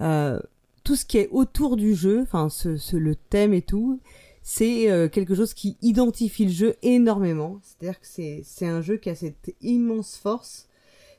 euh, 0.00 0.38
tout 0.84 0.94
ce 0.96 1.04
qui 1.04 1.18
est 1.18 1.28
autour 1.32 1.76
du 1.76 1.94
jeu, 1.94 2.20
enfin 2.22 2.48
ce, 2.48 2.76
ce, 2.76 2.96
le 2.96 3.16
thème 3.16 3.52
et 3.52 3.62
tout, 3.62 4.00
c'est 4.42 4.90
euh, 4.90 5.08
quelque 5.08 5.34
chose 5.34 5.54
qui 5.54 5.76
identifie 5.82 6.44
le 6.44 6.52
jeu 6.52 6.74
énormément. 6.82 7.58
C'est-à-dire 7.62 8.00
que 8.00 8.06
c'est 8.06 8.42
c'est 8.44 8.66
un 8.66 8.80
jeu 8.80 8.96
qui 8.96 9.10
a 9.10 9.14
cette 9.14 9.54
immense 9.60 10.16
force. 10.16 10.68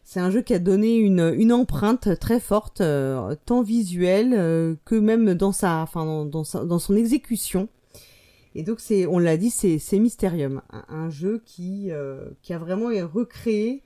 C'est 0.06 0.20
un 0.20 0.30
jeu 0.32 0.42
qui 0.42 0.54
a 0.54 0.60
donné 0.60 0.98
une, 0.98 1.34
une 1.38 1.54
empreinte 1.54 2.20
très 2.20 2.42
forte, 2.42 2.82
euh, 2.82 3.36
tant 3.46 3.62
visuelle 3.62 4.34
euh, 4.34 4.76
que 4.84 4.96
même 4.96 5.34
dans 5.34 5.54
sa, 5.54 5.78
enfin 5.78 6.06
dans, 6.06 6.26
dans, 6.26 6.44
sa, 6.44 6.66
dans 6.66 6.80
son 6.80 6.96
exécution. 6.98 7.70
Et 8.56 8.64
donc 8.64 8.80
c'est, 8.80 9.06
on 9.08 9.20
l'a 9.20 9.38
dit, 9.38 9.50
c'est 9.50 9.80
c'est 9.80 10.00
Mysterium, 10.00 10.62
un, 10.72 10.86
un, 10.90 11.10
jeu 11.10 11.42
qui 11.46 11.90
qui 12.42 12.54
a 12.54 12.58
vraiment 12.58 12.90
recréé 13.12 13.82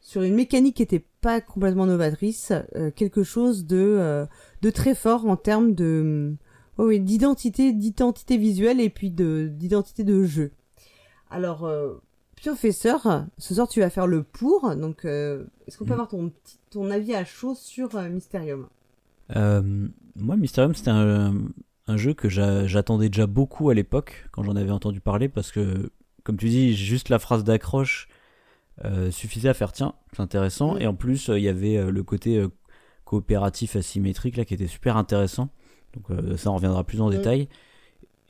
sur 0.00 0.22
une 0.22 0.34
mécanique 0.34 0.76
qui 0.76 0.82
était 0.82 1.04
pas 1.20 1.40
complètement 1.40 1.86
novatrice, 1.86 2.52
quelque 2.94 3.22
chose 3.22 3.66
de 3.66 4.26
de 4.62 4.70
très 4.70 4.94
fort 4.94 5.26
en 5.26 5.36
termes 5.36 5.74
de 5.74 6.36
oui, 6.78 7.00
d'identité, 7.00 7.72
d'identité 7.72 8.36
visuelle 8.36 8.80
et 8.80 8.90
puis 8.90 9.10
de 9.10 9.48
d'identité 9.50 10.04
de 10.04 10.24
jeu. 10.24 10.52
Alors, 11.30 11.64
euh, 11.64 11.94
professeur, 12.36 13.26
ce 13.38 13.54
soir 13.54 13.68
tu 13.68 13.80
vas 13.80 13.90
faire 13.90 14.06
le 14.06 14.22
pour, 14.22 14.74
donc 14.76 15.04
euh, 15.04 15.44
est-ce 15.66 15.78
qu'on 15.78 15.84
peut 15.84 15.90
mm. 15.90 15.92
avoir 15.92 16.08
ton 16.08 16.32
ton 16.70 16.90
avis 16.90 17.14
à 17.14 17.24
chaud 17.24 17.54
sur 17.54 17.96
euh, 17.96 18.08
Mysterium? 18.08 18.68
Euh, 19.34 19.88
Moi, 20.14 20.36
Mysterium, 20.36 20.74
c'était 20.74 20.90
un, 20.90 21.34
un, 21.86 21.96
jeu 21.96 22.14
que 22.14 22.28
j'attendais 22.28 23.08
déjà 23.08 23.26
beaucoup 23.26 23.70
à 23.70 23.74
l'époque 23.74 24.28
quand 24.32 24.42
j'en 24.42 24.56
avais 24.56 24.70
entendu 24.70 25.00
parler 25.00 25.28
parce 25.28 25.52
que, 25.52 25.90
comme 26.24 26.36
tu 26.36 26.48
dis, 26.48 26.74
juste 26.74 27.08
la 27.08 27.18
phrase 27.18 27.44
d'accroche 27.44 28.08
euh, 28.84 29.10
suffisait 29.10 29.48
à 29.48 29.54
faire 29.54 29.72
tiens, 29.72 29.94
c'est 30.12 30.22
intéressant. 30.22 30.76
Et 30.76 30.86
en 30.86 30.94
plus, 30.94 31.28
il 31.28 31.42
y 31.42 31.48
avait 31.48 31.90
le 31.90 32.02
côté 32.02 32.44
coopératif 33.06 33.76
asymétrique 33.76 34.36
là 34.36 34.44
qui 34.44 34.52
était 34.52 34.66
super 34.66 34.98
intéressant. 34.98 35.48
Donc 35.94 36.10
euh, 36.10 36.36
ça 36.36 36.50
on 36.50 36.56
reviendra 36.56 36.84
plus 36.84 37.00
en 37.00 37.08
détail. 37.08 37.48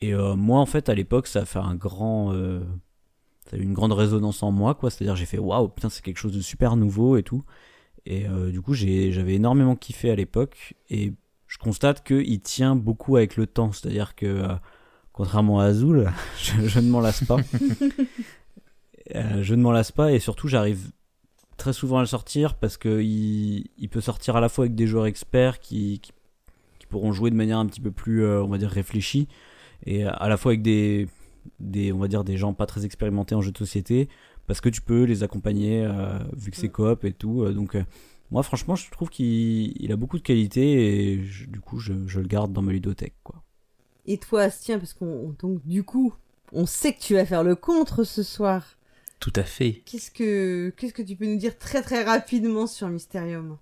Et 0.00 0.14
euh, 0.14 0.36
moi 0.36 0.60
en 0.60 0.66
fait 0.66 0.88
à 0.88 0.94
l'époque 0.94 1.26
ça 1.26 1.40
a 1.40 1.44
fait 1.44 1.58
un 1.58 1.74
grand 1.74 2.32
euh, 2.32 2.60
ça 3.50 3.56
a 3.56 3.58
eu 3.58 3.62
une 3.62 3.72
grande 3.72 3.92
résonance 3.92 4.42
en 4.42 4.52
moi 4.52 4.74
quoi, 4.74 4.90
c'est-à-dire 4.90 5.16
j'ai 5.16 5.26
fait 5.26 5.38
waouh, 5.38 5.68
putain 5.68 5.88
c'est 5.88 6.04
quelque 6.04 6.18
chose 6.18 6.34
de 6.34 6.40
super 6.40 6.76
nouveau 6.76 7.16
et 7.16 7.24
tout. 7.24 7.42
Et 8.08 8.26
du 8.52 8.62
coup 8.62 8.72
j'avais 8.72 9.34
énormément 9.34 9.74
kiffé 9.74 10.12
à 10.12 10.14
l'époque 10.14 10.74
et 10.90 11.12
je 11.46 11.58
constate 11.58 12.04
qu'il 12.04 12.40
tient 12.40 12.76
beaucoup 12.76 13.16
avec 13.16 13.36
le 13.36 13.46
temps, 13.46 13.72
c'est-à-dire 13.72 14.14
que 14.14 14.46
contrairement 15.12 15.60
à 15.60 15.66
Azul, 15.66 16.10
je, 16.42 16.80
ne 16.80 16.88
m'en 16.90 17.00
lasse 17.00 17.24
pas. 17.24 17.36
je 19.14 19.54
ne 19.54 19.62
m'en 19.62 19.72
lasse 19.72 19.92
pas 19.92 20.12
et 20.12 20.18
surtout 20.18 20.48
j'arrive 20.48 20.90
très 21.56 21.72
souvent 21.72 21.98
à 21.98 22.00
le 22.00 22.06
sortir 22.06 22.54
parce 22.54 22.76
que 22.76 23.00
il, 23.00 23.88
peut 23.90 24.00
sortir 24.00 24.36
à 24.36 24.40
la 24.40 24.48
fois 24.48 24.64
avec 24.64 24.74
des 24.74 24.86
joueurs 24.86 25.06
experts 25.06 25.58
qui, 25.58 26.00
qui 26.00 26.12
pourront 26.86 27.12
jouer 27.12 27.30
de 27.30 27.36
manière 27.36 27.58
un 27.58 27.66
petit 27.66 27.80
peu 27.80 27.90
plus, 27.90 28.24
euh, 28.24 28.42
on 28.42 28.48
va 28.48 28.58
dire, 28.58 28.70
réfléchie, 28.70 29.28
et 29.84 30.04
à 30.04 30.28
la 30.28 30.36
fois 30.36 30.52
avec 30.52 30.62
des, 30.62 31.08
des, 31.60 31.92
on 31.92 31.98
va 31.98 32.08
dire, 32.08 32.24
des 32.24 32.36
gens 32.36 32.54
pas 32.54 32.66
très 32.66 32.84
expérimentés 32.84 33.34
en 33.34 33.42
jeu 33.42 33.52
de 33.52 33.58
société, 33.58 34.08
parce 34.46 34.60
que 34.60 34.68
tu 34.68 34.80
peux 34.80 35.04
les 35.04 35.22
accompagner, 35.22 35.84
euh, 35.84 36.18
vu 36.36 36.50
que 36.50 36.56
c'est 36.56 36.68
mm. 36.68 36.72
coop 36.72 37.04
et 37.04 37.12
tout. 37.12 37.42
Euh, 37.42 37.52
donc, 37.52 37.76
moi, 38.30 38.42
franchement, 38.42 38.76
je 38.76 38.90
trouve 38.90 39.08
qu'il 39.08 39.90
a 39.92 39.96
beaucoup 39.96 40.18
de 40.18 40.22
qualité, 40.22 41.12
et 41.12 41.16
du 41.16 41.60
coup, 41.60 41.78
je, 41.78 41.92
je, 42.06 42.20
le 42.20 42.26
garde 42.26 42.52
dans 42.52 42.62
ma 42.62 42.72
ludothèque, 42.72 43.16
quoi. 43.22 43.42
Et 44.06 44.18
toi, 44.18 44.42
Astien, 44.42 44.78
parce 44.78 44.94
qu'on, 44.94 45.34
donc, 45.40 45.66
du 45.66 45.82
coup, 45.82 46.14
on 46.52 46.66
sait 46.66 46.92
que 46.92 47.00
tu 47.00 47.14
vas 47.14 47.24
faire 47.24 47.42
le 47.42 47.56
contre 47.56 48.04
ce 48.04 48.22
soir. 48.22 48.76
Tout 49.20 49.32
à 49.34 49.42
fait. 49.42 49.82
Qu'est-ce 49.84 50.10
que, 50.10 50.72
qu'est-ce 50.76 50.92
que 50.92 51.02
tu 51.02 51.16
peux 51.16 51.26
nous 51.26 51.38
dire 51.38 51.58
très 51.58 51.82
très 51.82 52.04
rapidement 52.04 52.66
sur 52.66 52.88
Mysterium? 52.88 53.56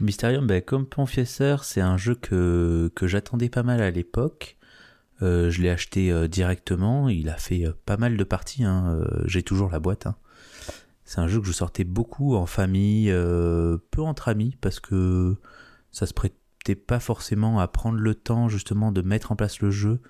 Mysterium, 0.00 0.46
ben, 0.46 0.62
comme 0.62 0.86
Confesseur, 0.86 1.64
c'est 1.64 1.80
un 1.80 1.96
jeu 1.96 2.14
que, 2.14 2.90
que 2.94 3.06
j'attendais 3.06 3.48
pas 3.48 3.62
mal 3.62 3.82
à 3.82 3.90
l'époque. 3.90 4.56
Euh, 5.22 5.50
je 5.50 5.60
l'ai 5.60 5.70
acheté 5.70 6.12
euh, 6.12 6.28
directement, 6.28 7.08
il 7.08 7.28
a 7.28 7.36
fait 7.36 7.66
euh, 7.66 7.72
pas 7.84 7.96
mal 7.96 8.16
de 8.16 8.24
parties, 8.24 8.62
hein. 8.62 8.96
Euh, 9.00 9.24
j'ai 9.26 9.42
toujours 9.42 9.70
la 9.70 9.80
boîte. 9.80 10.06
Hein. 10.06 10.14
C'est 11.08 11.20
un 11.20 11.26
jeu 11.26 11.40
que 11.40 11.46
je 11.46 11.52
sortais 11.52 11.84
beaucoup 11.84 12.36
en 12.36 12.44
famille, 12.44 13.10
euh, 13.10 13.78
peu 13.90 14.02
entre 14.02 14.28
amis, 14.28 14.56
parce 14.60 14.78
que 14.78 15.36
ça 15.90 16.06
se 16.06 16.12
prêtait 16.12 16.74
pas 16.74 17.00
forcément 17.00 17.60
à 17.60 17.68
prendre 17.68 17.98
le 17.98 18.14
temps 18.14 18.48
justement 18.48 18.92
de 18.92 19.00
mettre 19.00 19.32
en 19.32 19.36
place 19.36 19.60
le 19.60 19.70
jeu. 19.70 20.00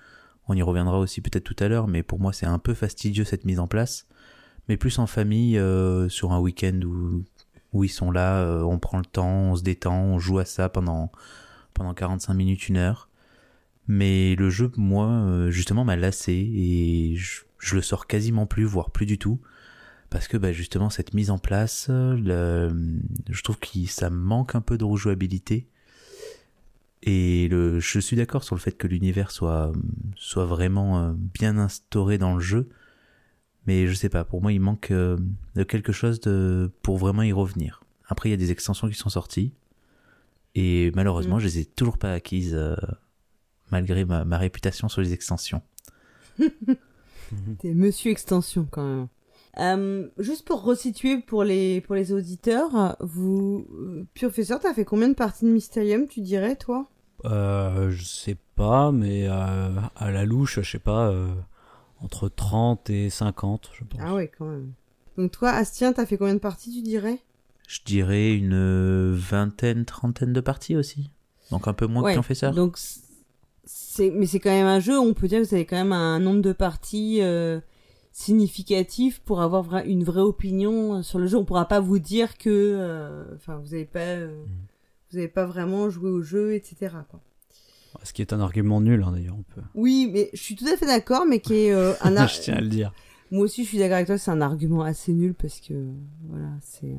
On 0.49 0.55
y 0.55 0.63
reviendra 0.63 0.99
aussi 0.99 1.21
peut-être 1.21 1.45
tout 1.45 1.57
à 1.61 1.69
l'heure, 1.69 1.87
mais 1.87 2.03
pour 2.03 2.19
moi 2.19 2.33
c'est 2.33 2.47
un 2.47 2.59
peu 2.59 2.75
fastidieux 2.75 3.25
cette 3.25 3.45
mise 3.45 3.61
en 3.61 3.69
place. 3.69 4.09
Mais 4.69 4.77
plus 4.77 4.99
en 4.99 5.07
famille, 5.07 5.61
sur 6.09 6.33
un 6.33 6.41
week-end 6.41 6.81
où 6.85 7.23
où 7.73 7.85
ils 7.85 7.91
sont 7.91 8.11
là, 8.11 8.39
euh, 8.39 8.63
on 8.63 8.79
prend 8.79 8.99
le 8.99 9.05
temps, 9.05 9.51
on 9.51 9.57
se 9.57 9.63
détend, 9.63 10.01
on 10.01 10.19
joue 10.19 10.39
à 10.39 10.45
ça 10.45 10.69
pendant, 10.69 11.13
pendant 11.75 11.95
45 11.95 12.35
minutes, 12.35 12.69
une 12.69 12.77
heure. 12.77 13.09
Mais 13.87 14.35
le 14.37 14.51
jeu, 14.51 14.71
moi, 14.77 15.07
euh, 15.07 15.51
justement, 15.51 15.85
m'a 15.85 15.97
lassé 15.97 16.33
et 16.33 17.17
je, 17.17 17.43
je, 17.59 17.75
le 17.75 17.83
sors 17.83 18.07
quasiment 18.07 18.47
plus, 18.47 18.65
voire 18.65 18.91
plus 18.91 19.07
du 19.07 19.19
tout. 19.19 19.41
Parce 20.11 20.27
que 20.27 20.37
bah, 20.37 20.53
justement, 20.53 20.91
cette 20.91 21.13
mise 21.15 21.31
en 21.31 21.39
place, 21.39 21.89
le, 21.89 22.71
je 23.29 23.43
trouve 23.43 23.59
que 23.59 23.69
ça 23.87 24.11
manque 24.11 24.55
un 24.55 24.61
peu 24.61 24.79
de 24.79 24.85
rejouabilité. 24.85 25.69
Et 27.03 27.49
le, 27.49 27.79
je 27.79 28.01
suis 28.01 28.17
d'accord 28.17 28.43
sur 28.43 28.55
le 28.55 28.61
fait 28.61 28.73
que 28.73 28.87
l'univers 28.87 29.31
soit, 29.31 29.73
soit 30.17 30.47
vraiment 30.47 30.99
euh, 30.99 31.13
bien 31.15 31.57
instauré 31.59 32.19
dans 32.19 32.35
le 32.35 32.41
jeu. 32.41 32.69
Mais 33.67 33.87
je 33.87 33.95
sais 33.95 34.09
pas, 34.09 34.25
pour 34.25 34.41
moi, 34.41 34.53
il 34.53 34.61
manque 34.61 34.91
euh, 34.91 35.17
de 35.55 35.63
quelque 35.63 35.93
chose 35.93 36.21
de 36.21 36.71
pour 36.83 36.97
vraiment 36.97 37.23
y 37.23 37.33
revenir. 37.33 37.85
Après, 38.07 38.31
il 38.31 38.33
y 38.33 38.35
a 38.35 38.39
des 38.39 38.51
extensions 38.51 38.89
qui 38.89 38.95
sont 38.95 39.11
sorties. 39.11 39.53
Et 40.55 40.91
malheureusement, 40.95 41.37
mm. 41.37 41.41
je 41.41 41.45
les 41.45 41.59
ai 41.61 41.65
toujours 41.67 41.99
pas 41.99 42.13
acquises, 42.13 42.55
euh, 42.55 42.75
malgré 43.71 44.05
ma, 44.05 44.25
ma, 44.25 44.39
réputation 44.39 44.89
sur 44.89 45.03
les 45.03 45.13
extensions. 45.13 45.63
T'es 47.59 47.75
monsieur 47.75 48.11
extension 48.11 48.67
quand 48.71 48.85
même. 48.85 49.09
Euh, 49.59 50.09
juste 50.19 50.47
pour 50.47 50.63
resituer 50.63 51.19
pour 51.19 51.45
les, 51.45 51.81
pour 51.81 51.95
les 51.95 52.13
auditeurs, 52.13 52.97
vous, 53.01 53.67
professeur, 54.15 54.61
t'as 54.61 54.75
fait 54.75 54.85
combien 54.85 55.09
de 55.09 55.15
parties 55.15 55.45
de 55.45 55.51
Mysterium, 55.51 56.07
tu 56.07 56.21
dirais, 56.21 56.57
toi? 56.57 56.89
Euh, 57.25 57.91
Je 57.91 58.05
sais 58.05 58.37
pas, 58.55 58.93
mais 58.93 59.27
à 59.27 60.11
la 60.11 60.25
louche, 60.25 60.61
je 60.61 60.71
sais 60.71 60.79
pas, 60.79 61.13
entre 62.01 62.29
30 62.29 62.91
et 62.91 63.11
50, 63.11 63.71
je 63.73 63.85
pense. 63.85 64.01
Ah 64.03 64.15
ouais, 64.15 64.31
quand 64.37 64.47
même. 64.47 64.73
Donc 65.17 65.33
toi, 65.33 65.51
Astien, 65.51 65.93
t'as 65.93 66.07
fait 66.07 66.17
combien 66.17 66.35
de 66.35 66.39
parties, 66.39 66.73
tu 66.73 66.83
dirais? 66.83 67.19
Je 67.67 67.81
dirais 67.85 68.35
une 68.35 69.13
vingtaine, 69.15 69.85
trentaine 69.85 70.33
de 70.33 70.41
parties 70.41 70.77
aussi. 70.77 71.11
Donc 71.51 71.69
un 71.69 71.73
peu 71.73 71.87
moins 71.87 72.03
ouais, 72.03 72.13
que 72.13 72.19
Confesseur. 72.19 72.55
Donc 72.55 72.79
c'est, 73.65 74.11
mais 74.11 74.27
c'est 74.27 74.41
quand 74.41 74.51
même 74.51 74.67
un 74.67 74.81
jeu. 74.81 74.99
On 74.99 75.13
peut 75.13 75.29
dire 75.29 75.41
que 75.43 75.47
vous 75.47 75.55
avez 75.55 75.67
quand 75.67 75.77
même 75.77 75.93
un 75.93 76.19
nombre 76.19 76.41
de 76.41 76.53
parties 76.53 77.19
euh, 77.21 77.61
significatif 78.13 79.21
pour 79.21 79.41
avoir 79.41 79.85
une 79.85 80.05
vraie 80.05 80.21
opinion 80.23 81.03
sur 81.03 81.19
le 81.19 81.27
jeu. 81.27 81.37
On 81.37 81.45
pourra 81.45 81.69
pas 81.69 81.81
vous 81.81 81.99
dire 81.99 82.37
que, 82.37 82.49
euh, 82.49 83.35
enfin, 83.35 83.57
vous 83.59 83.75
avez 83.75 83.85
pas, 83.85 84.01
euh, 84.01 84.45
mm. 84.45 84.49
vous 85.11 85.19
avez 85.19 85.29
pas 85.29 85.47
vraiment 85.47 85.89
joué 85.91 86.11
au 86.11 86.23
jeu, 86.23 86.55
etc. 86.55 86.97
Quoi. 87.09 87.21
Ce 88.03 88.13
qui 88.13 88.23
est 88.23 88.33
un 88.33 88.41
argument 88.41 88.81
nul, 88.81 89.03
hein, 89.03 89.13
d'ailleurs. 89.13 89.37
On 89.39 89.43
peut... 89.55 89.63
Oui, 89.75 90.11
mais 90.13 90.31
je 90.33 90.43
suis 90.43 90.57
tout 90.57 90.67
à 90.67 90.77
fait 90.77 90.87
d'accord, 90.87 91.27
mais 91.27 91.41
qui 91.41 91.55
est 91.55 91.73
euh, 91.73 91.95
un 92.03 92.27
Je 92.27 92.41
tiens 92.41 92.57
à 92.57 92.61
le 92.61 92.69
dire. 92.69 92.93
Moi 93.31 93.45
aussi, 93.45 93.65
je 93.65 93.69
suis 93.69 93.79
d'accord 93.79 93.97
avec 93.97 94.07
toi, 94.07 94.19
c'est 94.19 94.31
un 94.31 94.41
argument 94.41 94.83
assez 94.83 95.13
nul 95.13 95.35
parce 95.35 95.61
que, 95.61 95.75
voilà, 96.29 96.51
c'est. 96.61 96.97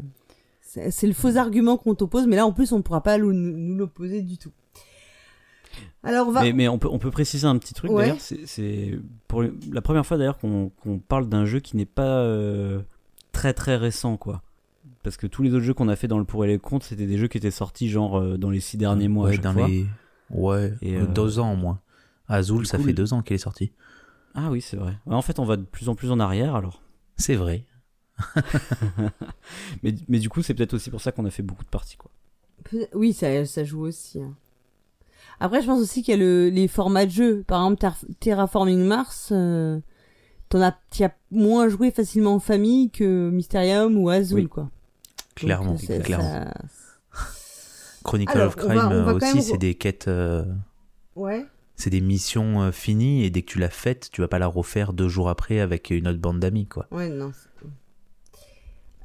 C'est 0.92 1.08
le 1.08 1.14
faux 1.14 1.36
argument 1.36 1.78
qu'on 1.78 1.96
t'oppose, 1.96 2.28
mais 2.28 2.36
là, 2.36 2.46
en 2.46 2.54
plus, 2.54 2.72
on 2.74 2.78
ne 2.78 2.84
pourra 2.84 3.02
pas 3.02 3.18
nous 3.18 3.76
l'opposer 3.76 4.22
du 4.22 4.38
tout. 4.38 4.52
Alors, 6.04 6.28
on 6.28 6.32
va... 6.32 6.42
mais, 6.42 6.54
mais, 6.54 6.68
on, 6.68 6.80
peut, 6.80 6.88
on 6.92 7.00
peut 7.00 7.12
préciser 7.12 7.46
un 7.46 7.58
petit 7.58 7.74
truc, 7.74 7.92
ouais. 7.92 8.04
d'ailleurs. 8.04 8.18
C'est 8.20 9.00
pour 9.28 9.44
la 9.44 9.82
première 9.82 10.06
fois, 10.06 10.18
d'ailleurs, 10.18 10.38
qu'on 10.38 10.72
qu 10.82 11.00
parle 11.08 11.28
d'un 11.28 11.46
jeu 11.46 11.60
qui 11.60 11.78
n'est 11.78 11.86
pas 11.86 12.20
euh, 12.20 12.82
très 13.32 13.54
très 13.54 13.76
récent, 13.76 14.18
quoi 14.18 14.42
parce 15.04 15.18
que 15.18 15.28
tous 15.28 15.44
les 15.44 15.54
autres 15.54 15.64
jeux 15.64 15.74
qu'on 15.74 15.88
a 15.88 15.96
fait 15.96 16.08
dans 16.08 16.20
le 16.20 16.26
pour 16.26 16.44
et 16.46 16.48
les 16.48 16.60
contre, 16.60 16.86
c'était 16.86 17.06
des 17.06 17.18
jeux 17.18 17.28
qui 17.28 17.38
étaient 17.38 17.52
sortis 17.52 17.90
genre 17.90 18.20
euh, 18.20 18.38
dans 18.38 18.50
les 18.50 18.60
six 18.60 18.78
derniers 18.78 19.08
mois. 19.08 19.30
Ouais, 19.30 19.38
dans 19.38 19.54
fois. 19.54 19.68
les 19.68 19.86
Ouais, 20.30 20.74
et 20.82 20.96
euh, 20.96 21.06
deux 21.06 21.40
ans 21.40 21.54
au 21.54 21.56
moins. 21.56 21.80
Azul, 22.28 22.68
ça 22.68 22.78
coup, 22.78 22.84
fait 22.84 22.94
deux 22.94 23.14
ans 23.14 23.22
qu'il 23.24 23.36
est 23.36 23.40
sorti. 23.40 23.72
Ah 24.36 24.52
oui, 24.52 24.62
c'est 24.62 24.78
vrai. 24.78 24.96
En 25.08 25.22
fait, 25.22 25.40
on 25.40 25.46
va 25.46 25.58
de 25.58 25.64
plus 25.64 25.90
en 25.90 25.96
plus 25.96 26.12
en 26.12 26.20
arrière 26.20 26.56
alors. 26.56 26.84
C'est 27.18 27.36
vrai. 27.36 27.66
mais, 29.84 29.96
mais 30.08 30.20
du 30.20 30.30
coup, 30.30 30.44
c'est 30.44 30.54
peut-être 30.54 30.76
aussi 30.76 30.92
pour 30.92 31.02
ça 31.02 31.12
qu'on 31.12 31.26
a 31.26 31.32
fait 31.32 31.42
beaucoup 31.42 31.64
de 31.64 31.70
parties, 31.70 31.98
quoi. 31.98 32.12
Oui, 32.94 33.14
ça, 33.14 33.46
ça 33.46 33.64
joue 33.64 33.82
aussi. 33.82 34.22
Hein. 34.22 34.36
Après, 35.40 35.62
je 35.62 35.68
pense 35.68 35.80
aussi 35.82 36.04
qu'il 36.04 36.14
y 36.14 36.18
a 36.18 36.20
le, 36.20 36.50
les 36.50 36.68
formats 36.68 37.06
de 37.06 37.12
jeu. 37.12 37.44
Par 37.48 37.62
exemple, 37.66 37.86
Terraforming 38.20 38.84
Mars, 38.86 39.30
euh, 39.32 39.80
t'en 40.50 40.62
as, 40.62 40.76
t'y 40.90 41.04
as 41.06 41.14
moins 41.32 41.70
joué 41.70 41.92
facilement 41.92 42.36
en 42.36 42.40
famille 42.40 42.90
que 42.92 43.30
Mysterium 43.30 43.98
ou 43.98 44.10
Azul, 44.10 44.42
Oui. 44.42 44.48
quoi. 44.48 44.70
Clairement, 45.36 45.72
Donc, 45.72 45.80
c'est- 45.82 46.02
clairement. 46.02 46.46
ça- 46.46 46.54
Chronicle 48.04 48.32
Alors, 48.38 48.48
of 48.48 48.56
on 48.58 48.68
Crime 48.68 48.78
va- 48.78 48.88
on 48.90 49.04
va 49.04 49.12
quand 49.12 49.18
aussi, 49.18 49.36
même 49.36 49.44
c'est 49.44 49.58
des 49.58 49.76
quêtes, 49.76 50.08
euh, 50.08 50.44
Ouais. 51.16 51.46
c'est 51.76 51.90
des 51.90 52.02
missions 52.02 52.62
euh, 52.62 52.72
finies 52.72 53.24
et 53.24 53.30
dès 53.30 53.42
que 53.42 53.52
tu 53.52 53.60
l'as 53.60 53.70
faite, 53.70 54.10
tu 54.12 54.22
vas 54.22 54.28
pas 54.28 54.40
la 54.40 54.48
refaire 54.48 54.94
deux 54.94 55.08
jours 55.10 55.30
après 55.30 55.60
avec 55.60 55.90
une 55.90 56.08
autre 56.08 56.20
bande 56.20 56.40
d'amis, 56.40 56.66
quoi. 56.68 56.88
Ouais, 56.92 57.10
non. 57.10 57.32
c'est- 57.34 57.48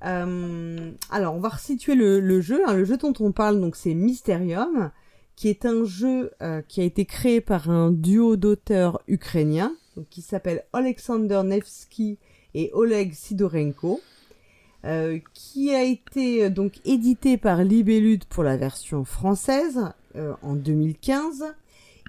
Euh, 0.07 0.91
alors, 1.11 1.35
on 1.35 1.41
va 1.41 1.49
resituer 1.49 1.95
le, 1.95 2.21
le 2.21 2.41
jeu. 2.43 2.61
hein. 2.69 2.75
Le 2.75 2.85
jeu 2.85 2.97
dont 2.99 3.15
on 3.21 3.33
parle, 3.33 3.61
donc, 3.61 3.75
c'est 3.75 3.95
Mysterium, 3.95 4.91
qui 5.37 5.49
est 5.49 5.67
un 5.67 5.85
jeu 5.85 6.31
euh, 6.43 6.63
qui 6.67 6.81
a 6.81 6.85
été 6.85 7.05
créé 7.05 7.41
par 7.41 7.71
un 7.71 7.91
duo 7.91 8.37
d'auteurs 8.37 9.03
ukrainiens, 9.09 9.75
qui 10.11 10.23
s'appelle 10.23 10.65
Alexander 10.73 11.43
Nevsky 11.45 12.19
et 12.55 12.71
Oleg 12.73 13.13
Sidorenko, 13.13 14.01
euh, 14.85 15.19
qui 15.33 15.75
a 15.75 15.83
été 15.83 16.45
euh, 16.45 16.51
donc 16.51 16.75
édité 16.85 17.37
par 17.37 17.65
Libellude 17.65 18.25
pour 18.27 18.45
la 18.45 18.57
version 18.57 19.05
française 19.05 19.81
en 20.43 20.55
2015. 20.55 21.45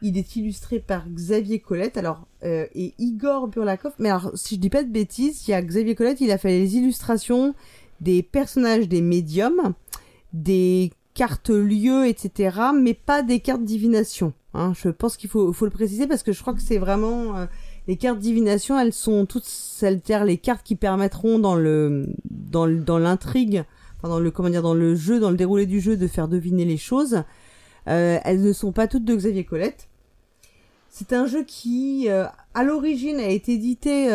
Il 0.03 0.19
est 0.19 0.35
illustré 0.35 0.77
par 0.77 1.09
Xavier 1.09 1.57
Colette 1.57 1.97
alors 1.97 2.27
et 2.43 2.93
Igor 2.99 3.47
Burlakov. 3.47 3.93
Mais 3.97 4.11
alors, 4.11 4.29
si 4.35 4.55
je 4.55 4.59
dis 4.59 4.69
pas 4.69 4.83
de 4.83 4.91
bêtises, 4.91 5.47
il 5.47 5.51
y 5.51 5.53
a 5.55 5.61
Xavier 5.63 5.95
Colette, 5.95 6.21
il 6.21 6.29
a 6.29 6.37
fait 6.37 6.49
les 6.49 6.75
illustrations 6.75 7.55
des 8.01 8.21
personnages 8.21 8.87
des 8.87 9.01
médiums, 9.01 9.73
des 10.33 10.91
cartes 11.15 11.49
lieux, 11.49 12.05
etc., 12.05 12.59
mais 12.79 12.93
pas 12.93 13.23
des 13.23 13.39
cartes 13.39 13.63
divination. 13.63 14.33
Hein. 14.53 14.73
Je 14.75 14.89
pense 14.89 15.17
qu'il 15.17 15.29
faut, 15.29 15.53
le 15.59 15.69
préciser 15.69 16.05
parce 16.05 16.21
que 16.21 16.31
je 16.31 16.41
crois 16.41 16.53
que 16.53 16.61
c'est 16.61 16.77
vraiment 16.77 17.37
euh, 17.37 17.45
les 17.87 17.95
cartes 17.95 18.19
divination, 18.19 18.77
elles 18.77 18.93
sont 18.93 19.25
toutes 19.25 19.45
celles 19.45 20.01
les 20.25 20.37
cartes 20.37 20.63
qui 20.63 20.75
permettront 20.75 21.39
dans 21.39 21.55
le 21.55 22.07
dans 22.29 22.99
l'intrigue, 22.99 23.63
enfin 23.97 24.09
dans 24.09 24.19
le 24.19 24.29
comment 24.29 24.49
dire 24.49 24.61
dans 24.61 24.73
le 24.73 24.93
jeu, 24.93 25.19
dans 25.19 25.31
le 25.31 25.37
déroulé 25.37 25.65
du 25.65 25.79
jeu, 25.79 25.97
de 25.97 26.07
faire 26.07 26.27
deviner 26.27 26.65
les 26.65 26.77
choses. 26.77 27.23
Euh, 27.87 28.19
elles 28.23 28.41
ne 28.41 28.53
sont 28.53 28.71
pas 28.71 28.87
toutes 28.87 29.05
de 29.05 29.15
Xavier 29.15 29.45
Colette. 29.45 29.87
C'est 30.89 31.13
un 31.13 31.27
jeu 31.27 31.43
qui, 31.43 32.09
euh, 32.09 32.25
à 32.53 32.63
l'origine, 32.63 33.19
a 33.19 33.29
été 33.29 33.53
édité 33.53 34.09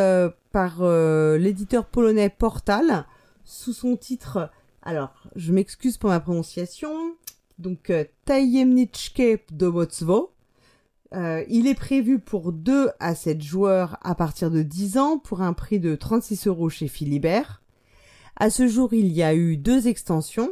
par 0.53 0.83
l'éditeur 0.83 1.87
polonais 1.87 2.29
Portal 2.29 3.07
sous 3.45 3.73
son 3.73 3.97
titre. 3.97 4.51
Alors, 4.83 5.13
je 5.37 5.53
m'excuse 5.53 5.99
pour 5.99 6.11
ma 6.11 6.21
prononciation. 6.21 7.15
Donc, 7.59 7.91
euh, 7.91 8.05
Tajemniczke 8.25 9.45
Dowództwo. 9.53 10.33
Euh, 11.13 11.45
il 11.49 11.67
est 11.67 11.75
prévu 11.75 12.21
pour 12.21 12.53
2 12.53 12.91
à 13.01 13.15
7 13.15 13.43
joueurs 13.43 13.99
à 14.03 14.15
partir 14.15 14.51
de 14.51 14.63
10 14.63 14.97
ans 14.99 15.19
pour 15.19 15.43
un 15.43 15.53
prix 15.53 15.81
de 15.81 15.97
36 15.97 16.47
euros 16.47 16.69
chez 16.69 16.87
Philibert. 16.87 17.63
À 18.37 18.49
ce 18.49 18.69
jour, 18.69 18.95
il 18.95 19.09
y 19.09 19.23
a 19.23 19.35
eu 19.35 19.57
deux 19.57 19.89
extensions. 19.89 20.51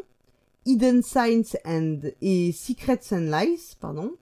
Hidden 0.66 1.02
Signs 1.02 1.56
and 1.64 2.00
et 2.20 2.52
Secrets 2.52 3.12
and 3.12 3.30
Lies, 3.30 3.76
pardon. 3.80 4.12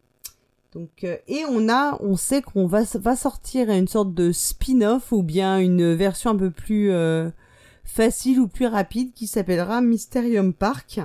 Donc 0.73 1.05
euh, 1.05 1.17
et 1.27 1.45
on 1.49 1.69
a, 1.69 1.99
on 2.03 2.17
sait 2.17 2.43
qu'on 2.43 2.67
va 2.67 2.83
va 2.95 3.17
sortir 3.17 3.71
une 3.71 3.89
sorte 3.89 4.13
de 4.15 4.31
spin-off 4.31 5.11
ou 5.11 5.23
bien 5.23 5.59
une 5.59 5.95
version 5.95 6.31
un 6.31 6.37
peu 6.37 6.51
plus 6.51 6.93
euh, 6.93 7.31
facile 7.87 8.41
ou 8.41 8.49
plus 8.49 8.67
rapide 8.67 9.15
qui 9.15 9.27
s'appellera 9.27 9.81
Mysterium 9.81 10.53
Park. 10.53 11.01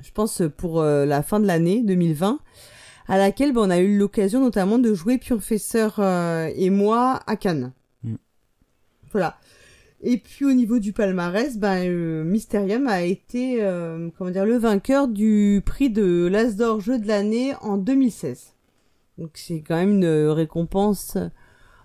Je 0.00 0.10
pense 0.12 0.42
pour 0.56 0.80
euh, 0.80 1.04
la 1.04 1.22
fin 1.22 1.40
de 1.40 1.46
l'année 1.46 1.82
2020, 1.82 2.38
à 3.08 3.18
laquelle 3.18 3.52
ben, 3.52 3.62
on 3.62 3.70
a 3.70 3.78
eu 3.78 3.98
l'occasion 3.98 4.40
notamment 4.40 4.78
de 4.78 4.94
jouer 4.94 5.18
Professeur 5.18 5.96
euh, 5.98 6.50
et 6.54 6.70
moi 6.70 7.20
à 7.26 7.36
Cannes. 7.36 7.72
Mm. 8.04 8.14
Voilà. 9.10 9.38
Et 10.02 10.18
puis 10.18 10.44
au 10.44 10.52
niveau 10.52 10.78
du 10.78 10.92
palmarès, 10.92 11.56
ben, 11.56 11.88
euh, 11.88 12.22
Mysterium 12.24 12.86
a 12.86 13.02
été 13.02 13.62
euh, 13.62 14.10
comment 14.16 14.30
dire 14.30 14.44
le 14.44 14.58
vainqueur 14.58 15.08
du 15.08 15.62
prix 15.64 15.90
de 15.90 16.28
l'As 16.30 16.56
d'or 16.56 16.80
jeu 16.80 16.98
de 16.98 17.08
l'année 17.08 17.54
en 17.62 17.78
2016. 17.78 18.54
Donc 19.18 19.30
c'est 19.34 19.62
quand 19.62 19.76
même 19.76 20.02
une 20.02 20.28
récompense. 20.28 21.16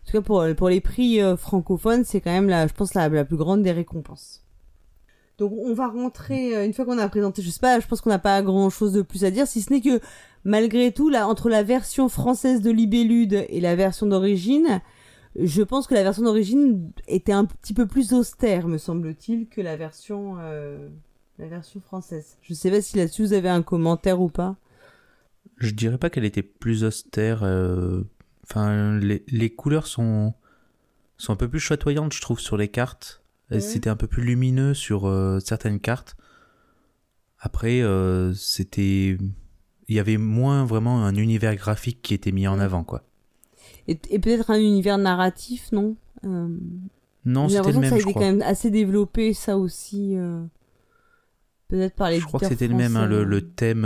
En 0.04 0.06
tout 0.06 0.12
cas 0.14 0.22
pour 0.22 0.44
pour 0.58 0.70
les 0.70 0.82
prix 0.82 1.22
euh, 1.22 1.38
francophones, 1.38 2.04
c'est 2.06 2.22
quand 2.22 2.32
même 2.32 2.50
la, 2.50 2.68
je 2.68 2.74
pense 2.74 2.94
la, 2.94 3.08
la 3.10 3.26
plus 3.26 3.38
grande 3.38 3.62
des 3.64 3.72
récompenses. 3.72 4.44
Donc 5.38 5.54
on 5.58 5.74
va 5.74 5.88
rentrer 5.88 6.56
euh, 6.56 6.66
une 6.66 6.74
fois 6.74 6.86
qu'on 6.86 6.98
a 6.98 7.08
présenté, 7.10 7.42
je 7.42 7.50
sais 7.50 7.60
pas, 7.60 7.80
je 7.80 7.88
pense 7.88 8.02
qu'on 8.02 8.10
n'a 8.10 8.20
pas 8.20 8.42
grand 8.42 8.70
chose 8.70 8.94
de 8.94 9.02
plus 9.02 9.24
à 9.26 9.32
dire, 9.32 9.48
si 9.48 9.62
ce 9.62 9.72
n'est 9.74 9.82
que 9.82 10.00
malgré 10.44 10.92
tout 10.92 11.10
là 11.10 11.28
entre 11.28 11.50
la 11.50 11.64
version 11.64 12.10
française 12.10 12.62
de 12.62 12.72
Libellude 12.72 13.46
et 13.48 13.62
la 13.62 13.76
version 13.76 14.06
d'origine, 14.08 14.82
je 15.40 15.62
pense 15.64 15.88
que 15.88 15.94
la 15.94 16.04
version 16.04 16.24
d'origine 16.24 16.92
était 17.08 17.32
un 17.32 17.46
petit 17.46 17.74
peu 17.74 17.86
plus 17.88 18.14
austère, 18.14 18.68
me 18.68 18.78
semble-t-il, 18.78 19.48
que 19.48 19.62
la 19.62 19.78
version 19.78 20.38
euh, 20.42 20.90
la 21.40 21.48
version 21.48 21.80
française. 21.80 22.38
Je 22.42 22.54
sais 22.54 22.70
pas 22.70 22.82
si 22.82 22.98
là-dessus 22.98 23.24
vous 23.24 23.34
avez 23.34 23.50
un 23.50 23.64
commentaire 23.64 24.22
ou 24.22 24.30
pas. 24.30 24.58
Je 25.58 25.72
dirais 25.72 25.98
pas 25.98 26.10
qu'elle 26.10 26.26
était 26.26 26.44
plus 26.44 26.84
austère. 26.84 27.44
euh, 27.44 28.02
Enfin, 28.52 29.00
les, 29.00 29.24
les 29.28 29.50
couleurs 29.50 29.88
sont 29.88 30.34
sont 31.18 31.34
un 31.34 31.36
peu 31.38 31.48
plus 31.50 31.60
chatoyantes, 31.60 32.14
je 32.14 32.22
trouve, 32.22 32.40
sur 32.40 32.58
les 32.58 32.68
cartes. 32.68 33.24
C'était 33.60 33.90
un 33.90 33.98
peu 33.98 34.08
plus 34.08 34.24
lumineux 34.24 34.74
sur 34.74 35.08
euh, 35.08 35.40
certaines 35.40 35.80
cartes. 35.82 36.16
Après, 37.40 37.82
euh, 37.82 38.34
c'était, 38.34 39.18
il 39.88 39.96
y 39.96 40.00
avait 40.00 40.18
moins 40.18 40.64
vraiment 40.66 41.06
un 41.06 41.16
univers 41.16 41.56
graphique 41.58 42.02
qui 42.02 42.14
était 42.14 42.32
mis 42.32 42.48
en 42.48 42.60
avant, 42.60 42.84
quoi. 42.86 43.04
Et, 43.88 44.00
et 44.10 44.20
peut-être 44.20 44.52
un 44.52 44.60
univers 44.60 44.98
narratif, 44.98 45.72
non? 45.74 45.96
Euh, 46.24 46.48
Non, 47.26 47.48
J'ai 47.50 47.58
c'était 47.58 47.72
le 47.74 47.80
l'impression 47.80 47.82
que 47.82 47.82
même, 47.82 47.90
ça 47.90 47.96
a 47.96 48.00
je 48.00 48.04
été 48.04 48.12
crois. 48.14 48.22
quand 48.22 48.32
même 48.32 48.42
assez 48.42 48.72
développé, 48.72 49.34
ça 49.34 49.58
aussi. 49.58 50.16
euh, 50.18 50.44
Peut-être 51.68 51.96
par 51.96 52.10
les 52.10 52.20
Je 52.20 52.26
crois 52.26 52.40
que 52.40 52.46
c'était 52.48 52.68
le 52.68 52.76
même, 52.76 52.96
hein, 52.96 53.06
le, 53.08 53.24
le 53.24 53.42
thème, 53.42 53.86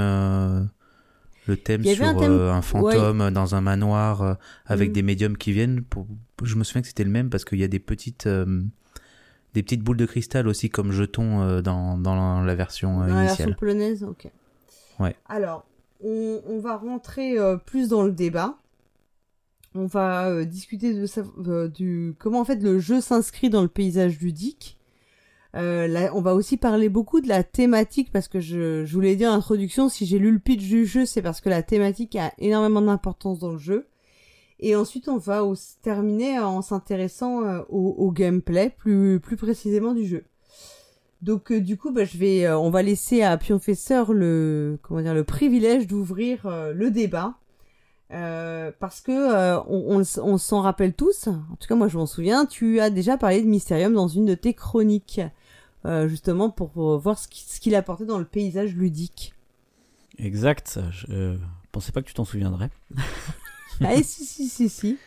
le 1.47 1.57
thème 1.57 1.83
sur 1.83 2.05
un 2.05 2.13
thème- 2.15 2.31
euh, 2.31 2.51
un 2.53 2.61
fantôme 2.61 3.29
dans 3.31 3.55
un 3.55 3.61
manoir 3.61 4.21
euh, 4.21 4.33
avec 4.65 4.89
Mm. 4.89 4.93
des 4.93 5.01
médiums 5.03 5.37
qui 5.37 5.51
viennent. 5.51 5.83
Pour... 5.83 6.07
Je 6.43 6.55
me 6.55 6.63
souviens 6.63 6.81
que 6.81 6.87
c'était 6.87 7.03
le 7.03 7.09
même 7.11 7.29
parce 7.29 7.45
qu'il 7.45 7.59
y 7.59 7.63
a 7.63 7.67
des 7.67 7.79
petites, 7.79 8.27
euh, 8.27 8.61
des 9.53 9.63
petites 9.63 9.81
boules 9.81 9.97
de 9.97 10.05
cristal 10.05 10.47
aussi 10.47 10.69
comme 10.69 10.91
jetons 10.91 11.61
dans, 11.61 11.97
dans 11.97 12.41
la 12.41 12.55
version 12.55 12.93
Dans 12.99 13.05
la 13.05 13.07
version 13.07 13.23
initiale. 13.45 13.55
polonaise, 13.57 14.03
ok. 14.03 14.27
Ouais. 14.99 15.15
Alors, 15.27 15.65
on, 16.03 16.41
on 16.47 16.59
va 16.59 16.77
rentrer 16.77 17.37
euh, 17.39 17.57
plus 17.57 17.89
dans 17.89 18.03
le 18.03 18.11
débat. 18.11 18.57
On 19.77 19.87
va 19.87 20.27
euh, 20.29 20.45
discuter 20.45 20.93
de 20.93 21.05
euh, 21.49 21.67
du 21.67 22.15
comment 22.17 22.39
en 22.39 22.45
fait 22.45 22.61
le 22.63 22.79
jeu 22.79 23.01
s'inscrit 23.01 23.49
dans 23.49 23.61
le 23.61 23.67
paysage 23.67 24.19
ludique. 24.19 24.77
Euh, 25.55 26.09
on 26.13 26.21
va 26.21 26.35
aussi 26.35 26.57
parler 26.57 26.89
beaucoup 26.89 27.21
de 27.21 27.29
la 27.29 27.43
thématique 27.43 28.11
parce 28.11 28.27
que 28.27 28.41
je, 28.41 28.83
je 28.83 28.93
vous 28.93 28.99
l'ai 28.99 29.15
dit 29.15 29.25
en 29.25 29.33
introduction, 29.33 29.87
si 29.87 30.05
j'ai 30.05 30.19
lu 30.19 30.31
le 30.31 30.39
pitch 30.39 30.63
du 30.63 30.85
jeu, 30.85 31.05
c'est 31.05 31.21
parce 31.21 31.39
que 31.39 31.49
la 31.49 31.63
thématique 31.63 32.15
a 32.17 32.33
énormément 32.39 32.81
d'importance 32.81 33.39
dans 33.39 33.51
le 33.51 33.57
jeu. 33.57 33.87
Et 34.59 34.75
ensuite, 34.75 35.07
on 35.07 35.17
va 35.17 35.43
aussi 35.45 35.77
terminer 35.81 36.39
en 36.39 36.61
s'intéressant 36.61 37.43
euh, 37.43 37.61
au, 37.69 38.11
gameplay, 38.11 38.69
plus, 38.69 39.19
plus 39.19 39.37
précisément 39.37 39.93
du 39.93 40.05
jeu. 40.05 40.25
Donc 41.21 41.51
euh, 41.51 41.61
du 41.61 41.77
coup, 41.77 41.91
bah, 41.91 42.03
je 42.03 42.17
vais, 42.17 42.49
on 42.49 42.69
va 42.69 42.81
laisser 42.81 43.21
à 43.21 43.37
Pionfesseur 43.37 44.11
le, 44.11 44.77
comment 44.81 45.01
dire, 45.01 45.13
le 45.13 45.23
privilège 45.23 45.87
d'ouvrir 45.87 46.47
le 46.73 46.91
débat. 46.91 47.35
Parce 48.09 49.01
que 49.01 49.57
on 49.67 50.37
s'en 50.37 50.61
rappelle 50.61 50.93
tous, 50.93 51.27
en 51.27 51.55
tout 51.59 51.67
cas 51.67 51.75
moi 51.75 51.89
je 51.89 51.97
m'en 51.97 52.05
souviens, 52.05 52.45
tu 52.45 52.79
as 52.79 52.89
déjà 52.89 53.17
parlé 53.17 53.41
de 53.41 53.47
Mysterium 53.47 53.93
dans 53.93 54.07
une 54.07 54.25
de 54.25 54.35
tes 54.35 54.53
chroniques, 54.53 55.19
euh, 55.85 56.07
justement 56.07 56.49
pour 56.49 56.97
voir 56.99 57.17
ce 57.19 57.27
qui- 57.27 57.45
ce 57.47 57.59
qu'il 57.59 57.75
apportait 57.75 58.05
dans 58.05 58.19
le 58.19 58.25
paysage 58.25 58.73
ludique. 58.75 59.33
Exact. 60.17 60.79
Je 60.91 61.05
euh, 61.11 61.37
pensais 61.71 61.91
pas 61.91 62.01
que 62.01 62.07
tu 62.07 62.13
t'en 62.13 62.25
souviendrais. 62.25 62.69
ah 63.81 63.95
si 64.03 64.25
si 64.25 64.47
si 64.49 64.69
si. 64.69 64.97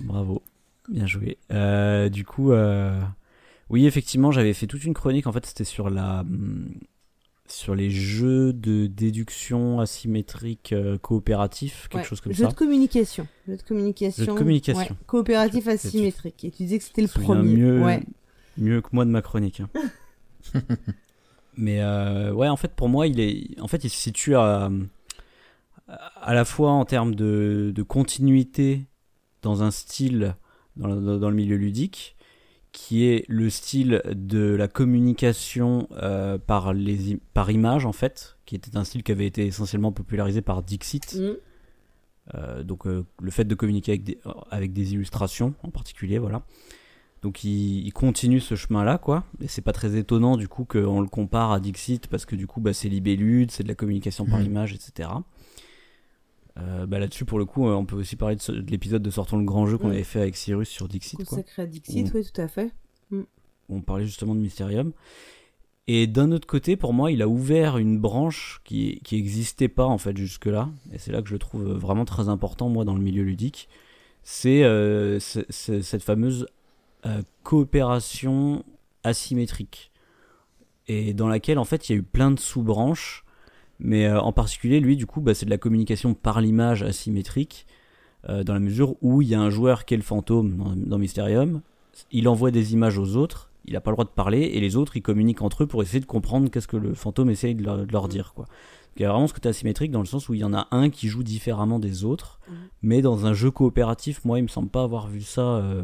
Bravo. 0.00 0.42
Bien 0.88 1.06
joué. 1.06 1.38
Euh, 1.52 2.08
du 2.08 2.24
coup, 2.24 2.52
euh, 2.52 3.00
oui, 3.70 3.86
effectivement, 3.86 4.32
j'avais 4.32 4.52
fait 4.52 4.66
toute 4.66 4.84
une 4.84 4.94
chronique. 4.94 5.26
En 5.26 5.32
fait, 5.32 5.46
c'était 5.46 5.64
sur 5.64 5.90
la 5.90 6.20
hum, 6.20 6.68
sur 7.48 7.74
les 7.74 7.90
jeux 7.90 8.52
de 8.52 8.86
déduction 8.86 9.80
asymétrique 9.80 10.72
euh, 10.72 10.96
coopératif, 10.98 11.88
quelque 11.88 12.02
Ouais, 12.02 12.08
chose 12.08 12.20
comme 12.20 12.32
Jeu 12.32 12.44
ça. 12.44 12.50
de 12.50 12.54
communication, 12.54 13.26
jeu 13.46 13.56
de 13.56 13.62
communication. 13.62 14.24
Jeu 14.24 14.32
de 14.32 14.38
communication. 14.38 14.80
ouais, 14.80 14.96
coopératif 15.06 15.64
Je- 15.64 15.70
je- 15.70 15.74
asymétrique. 15.74 16.44
Et 16.44 16.50
tu 16.50 16.62
disais 16.62 16.78
que 16.78 16.84
c'était 16.84 17.02
le 17.02 17.08
Je 17.08 17.12
premier. 17.20 17.56
mieux, 17.56 17.82
Ouais. 17.82 18.02
Mieux 18.56 18.80
que 18.80 18.88
moi 18.92 19.04
de 19.04 19.10
ma 19.10 19.22
chronique. 19.22 19.60
hein. 19.60 19.70
Mais 21.56 21.82
euh, 21.82 22.32
ouais, 22.32 22.48
en 22.48 22.56
fait, 22.56 22.72
pour 22.74 22.88
moi, 22.88 23.06
il 23.06 23.20
est, 23.20 23.60
en 23.60 23.68
fait, 23.68 23.84
il 23.84 23.90
se 23.90 23.96
situe 23.96 24.34
à, 24.36 24.70
à 25.88 26.34
la 26.34 26.44
fois 26.44 26.70
en 26.70 26.84
termes 26.84 27.14
de, 27.14 27.72
de 27.74 27.82
continuité 27.82 28.86
dans 29.42 29.62
un 29.62 29.70
style 29.70 30.34
dans 30.76 30.88
le, 30.88 31.18
dans 31.18 31.28
le 31.28 31.36
milieu 31.36 31.56
ludique, 31.56 32.16
qui 32.72 33.04
est 33.04 33.26
le 33.28 33.50
style 33.50 34.00
de 34.06 34.54
la 34.54 34.66
communication 34.66 35.88
euh, 36.00 36.38
par 36.38 36.72
les 36.72 37.18
par 37.34 37.50
image 37.50 37.84
en 37.84 37.92
fait, 37.92 38.38
qui 38.46 38.54
était 38.54 38.76
un 38.78 38.84
style 38.84 39.02
qui 39.02 39.12
avait 39.12 39.26
été 39.26 39.44
essentiellement 39.46 39.92
popularisé 39.92 40.40
par 40.42 40.62
Dixit 40.62 41.14
Mm. 41.14 41.32
Euh, 42.34 42.62
donc 42.62 42.84
le 42.86 43.30
fait 43.30 43.44
de 43.44 43.54
communiquer 43.56 43.92
avec 43.92 44.04
des, 44.04 44.18
avec 44.50 44.72
des 44.72 44.94
illustrations 44.94 45.54
en 45.64 45.70
particulier, 45.70 46.18
voilà. 46.18 46.44
Donc 47.22 47.44
il, 47.44 47.86
il 47.86 47.92
continue 47.92 48.40
ce 48.40 48.54
chemin-là, 48.56 48.98
quoi. 48.98 49.24
Et 49.40 49.46
c'est 49.48 49.62
pas 49.62 49.72
très 49.72 49.96
étonnant 49.96 50.36
du 50.36 50.48
coup 50.48 50.64
qu'on 50.64 51.00
le 51.00 51.06
compare 51.08 51.52
à 51.52 51.60
Dixit 51.60 52.06
parce 52.08 52.26
que 52.26 52.34
du 52.34 52.46
coup 52.48 52.60
bah, 52.60 52.72
c'est 52.72 52.88
libellude, 52.88 53.50
c'est 53.52 53.62
de 53.62 53.68
la 53.68 53.74
communication 53.76 54.26
par 54.26 54.40
Mhm. 54.40 54.46
image, 54.46 54.72
etc. 54.74 55.08
Euh, 56.58 56.84
bah, 56.86 56.98
là-dessus 56.98 57.24
pour 57.24 57.38
le 57.38 57.46
coup 57.46 57.66
euh, 57.68 57.72
on 57.74 57.86
peut 57.86 57.96
aussi 57.96 58.14
parler 58.16 58.36
de, 58.36 58.70
l'épisode 58.70 59.02
de 59.02 59.10
Sortons 59.10 59.38
le 59.38 59.44
grand 59.44 59.66
jeu 59.66 59.78
qu'on 59.78 59.86
Mhm. 59.86 59.92
avait 59.94 60.04
fait 60.04 60.20
avec 60.20 60.36
Cyrus 60.36 60.68
sur 60.68 60.86
Dixit, 60.86 61.16
Consacré 61.24 61.62
à 61.62 61.66
Dixit, 61.66 62.08
Ou- 62.12 62.16
oui, 62.16 62.24
tout 62.30 62.40
à 62.40 62.48
fait. 62.48 62.72
où 63.10 63.24
on 63.70 63.80
parlait 63.80 64.04
justement 64.04 64.34
de 64.34 64.40
Mysterium. 64.40 64.92
Et 65.88 66.06
d'un 66.06 66.30
autre 66.30 66.46
côté, 66.46 66.76
pour 66.76 66.92
moi, 66.92 67.10
il 67.10 67.22
a 67.22 67.28
ouvert 67.28 67.78
une 67.78 67.98
branche 67.98 68.60
qui 68.64 69.00
qui 69.02 69.16
existait 69.16 69.68
pas 69.68 69.86
en 69.86 69.98
fait 69.98 70.16
jusque-là, 70.16 70.68
et 70.92 70.98
c'est 70.98 71.10
là 71.12 71.22
que 71.22 71.28
je 71.28 71.32
le 71.34 71.38
trouve 71.38 71.62
vraiment 71.64 72.04
très 72.04 72.28
important 72.28 72.68
moi 72.68 72.84
dans 72.84 72.94
le 72.94 73.00
milieu 73.00 73.22
ludique. 73.22 73.68
C'est 74.24 74.62
euh, 74.64 75.18
cette 75.20 76.02
fameuse 76.02 76.46
euh, 77.06 77.22
coopération 77.42 78.64
asymétrique, 79.04 79.90
et 80.88 81.14
dans 81.14 81.28
laquelle 81.28 81.58
en 81.58 81.64
fait 81.64 81.88
il 81.88 81.92
y 81.92 81.94
a 81.94 81.98
eu 81.98 82.02
plein 82.02 82.30
de 82.30 82.38
sous-branches, 82.38 83.24
mais 83.78 84.06
euh, 84.06 84.20
en 84.20 84.32
particulier 84.32 84.80
lui 84.80 84.96
du 84.96 85.06
coup, 85.06 85.20
bah, 85.20 85.34
c'est 85.34 85.46
de 85.46 85.50
la 85.50 85.58
communication 85.58 86.14
par 86.14 86.40
l'image 86.40 86.82
asymétrique, 86.82 87.66
euh, 88.28 88.44
dans 88.44 88.54
la 88.54 88.60
mesure 88.60 88.96
où 89.02 89.22
il 89.22 89.28
y 89.28 89.34
a 89.34 89.40
un 89.40 89.50
joueur 89.50 89.84
qui 89.84 89.94
est 89.94 89.96
le 89.96 90.02
fantôme 90.02 90.56
dans, 90.56 90.76
dans 90.76 90.98
Mysterium, 90.98 91.60
il 92.10 92.28
envoie 92.28 92.50
des 92.50 92.72
images 92.72 92.98
aux 92.98 93.16
autres, 93.16 93.50
il 93.64 93.72
n'a 93.74 93.80
pas 93.80 93.90
le 93.90 93.96
droit 93.96 94.04
de 94.04 94.10
parler, 94.10 94.40
et 94.40 94.60
les 94.60 94.76
autres, 94.76 94.96
ils 94.96 95.02
communiquent 95.02 95.42
entre 95.42 95.64
eux 95.64 95.66
pour 95.66 95.82
essayer 95.82 96.00
de 96.00 96.06
comprendre 96.06 96.50
qu'est-ce 96.50 96.68
que 96.68 96.76
le 96.76 96.94
fantôme 96.94 97.30
essaye 97.30 97.54
de 97.54 97.62
leur, 97.64 97.86
de 97.86 97.92
leur 97.92 98.08
dire. 98.08 98.32
Quoi. 98.34 98.44
Donc, 98.44 98.94
il 98.96 99.02
y 99.02 99.04
a 99.04 99.10
vraiment 99.10 99.26
ce 99.26 99.34
côté 99.34 99.48
asymétrique 99.48 99.90
dans 99.90 100.00
le 100.00 100.06
sens 100.06 100.28
où 100.28 100.34
il 100.34 100.40
y 100.40 100.44
en 100.44 100.54
a 100.54 100.68
un 100.70 100.90
qui 100.90 101.08
joue 101.08 101.22
différemment 101.22 101.78
des 101.78 102.04
autres, 102.04 102.40
Mhm. 102.48 102.54
mais 102.82 103.02
dans 103.02 103.26
un 103.26 103.34
jeu 103.34 103.50
coopératif, 103.50 104.24
moi, 104.24 104.38
il 104.38 104.42
me 104.42 104.48
semble 104.48 104.68
pas 104.68 104.82
avoir 104.82 105.06
vu 105.08 105.20
ça, 105.22 105.42
euh, 105.42 105.82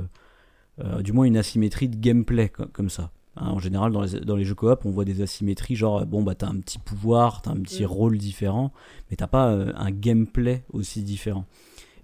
euh, 0.81 1.03
du 1.03 1.13
moins 1.13 1.25
une 1.25 1.37
asymétrie 1.37 1.89
de 1.89 1.97
gameplay 1.97 2.49
co- 2.49 2.67
comme 2.73 2.91
ça. 2.91 3.11
Hein, 3.37 3.51
en 3.51 3.59
général, 3.59 3.93
dans 3.93 4.03
les, 4.03 4.21
dans 4.21 4.37
les 4.37 4.45
jeux 4.45 4.55
coop, 4.55 4.85
on 4.85 4.91
voit 4.91 5.05
des 5.05 5.23
asymétries, 5.23 5.77
genre, 5.77 5.99
euh, 6.01 6.05
bon, 6.05 6.23
bah, 6.23 6.35
t'as 6.35 6.49
un 6.49 6.59
petit 6.61 6.79
pouvoir, 6.79 7.43
t'as 7.43 7.53
un 7.53 7.61
petit 7.61 7.83
Mhm. 7.85 7.91
rôle 7.91 8.19
différent, 8.19 8.73
mais 9.11 9.17
t'as 9.17 9.27
pas 9.29 9.51
euh, 9.51 9.73
un 9.77 9.91
gameplay 9.91 10.65
aussi 10.73 11.03
différent. 11.03 11.45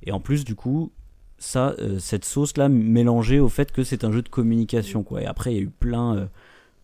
Et 0.05 0.13
en 0.13 0.21
plus, 0.21 0.45
du 0.45 0.55
coup, 0.55 0.93
ça, 1.39 1.75
euh, 1.81 1.99
cette 1.99 2.25
sauce-là 2.25 2.69
mélangée 2.69 3.41
au 3.41 3.49
fait 3.49 3.73
que 3.73 3.85
c'est 3.85 4.05
un 4.05 4.13
jeu 4.13 4.23
de 4.23 4.29
communication, 4.29 5.03
quoi. 5.03 5.23
Et 5.23 5.27
après, 5.27 5.53
il 5.53 5.57
y 5.57 5.61
a 5.61 5.63
eu 5.63 5.71
plein, 5.71 6.29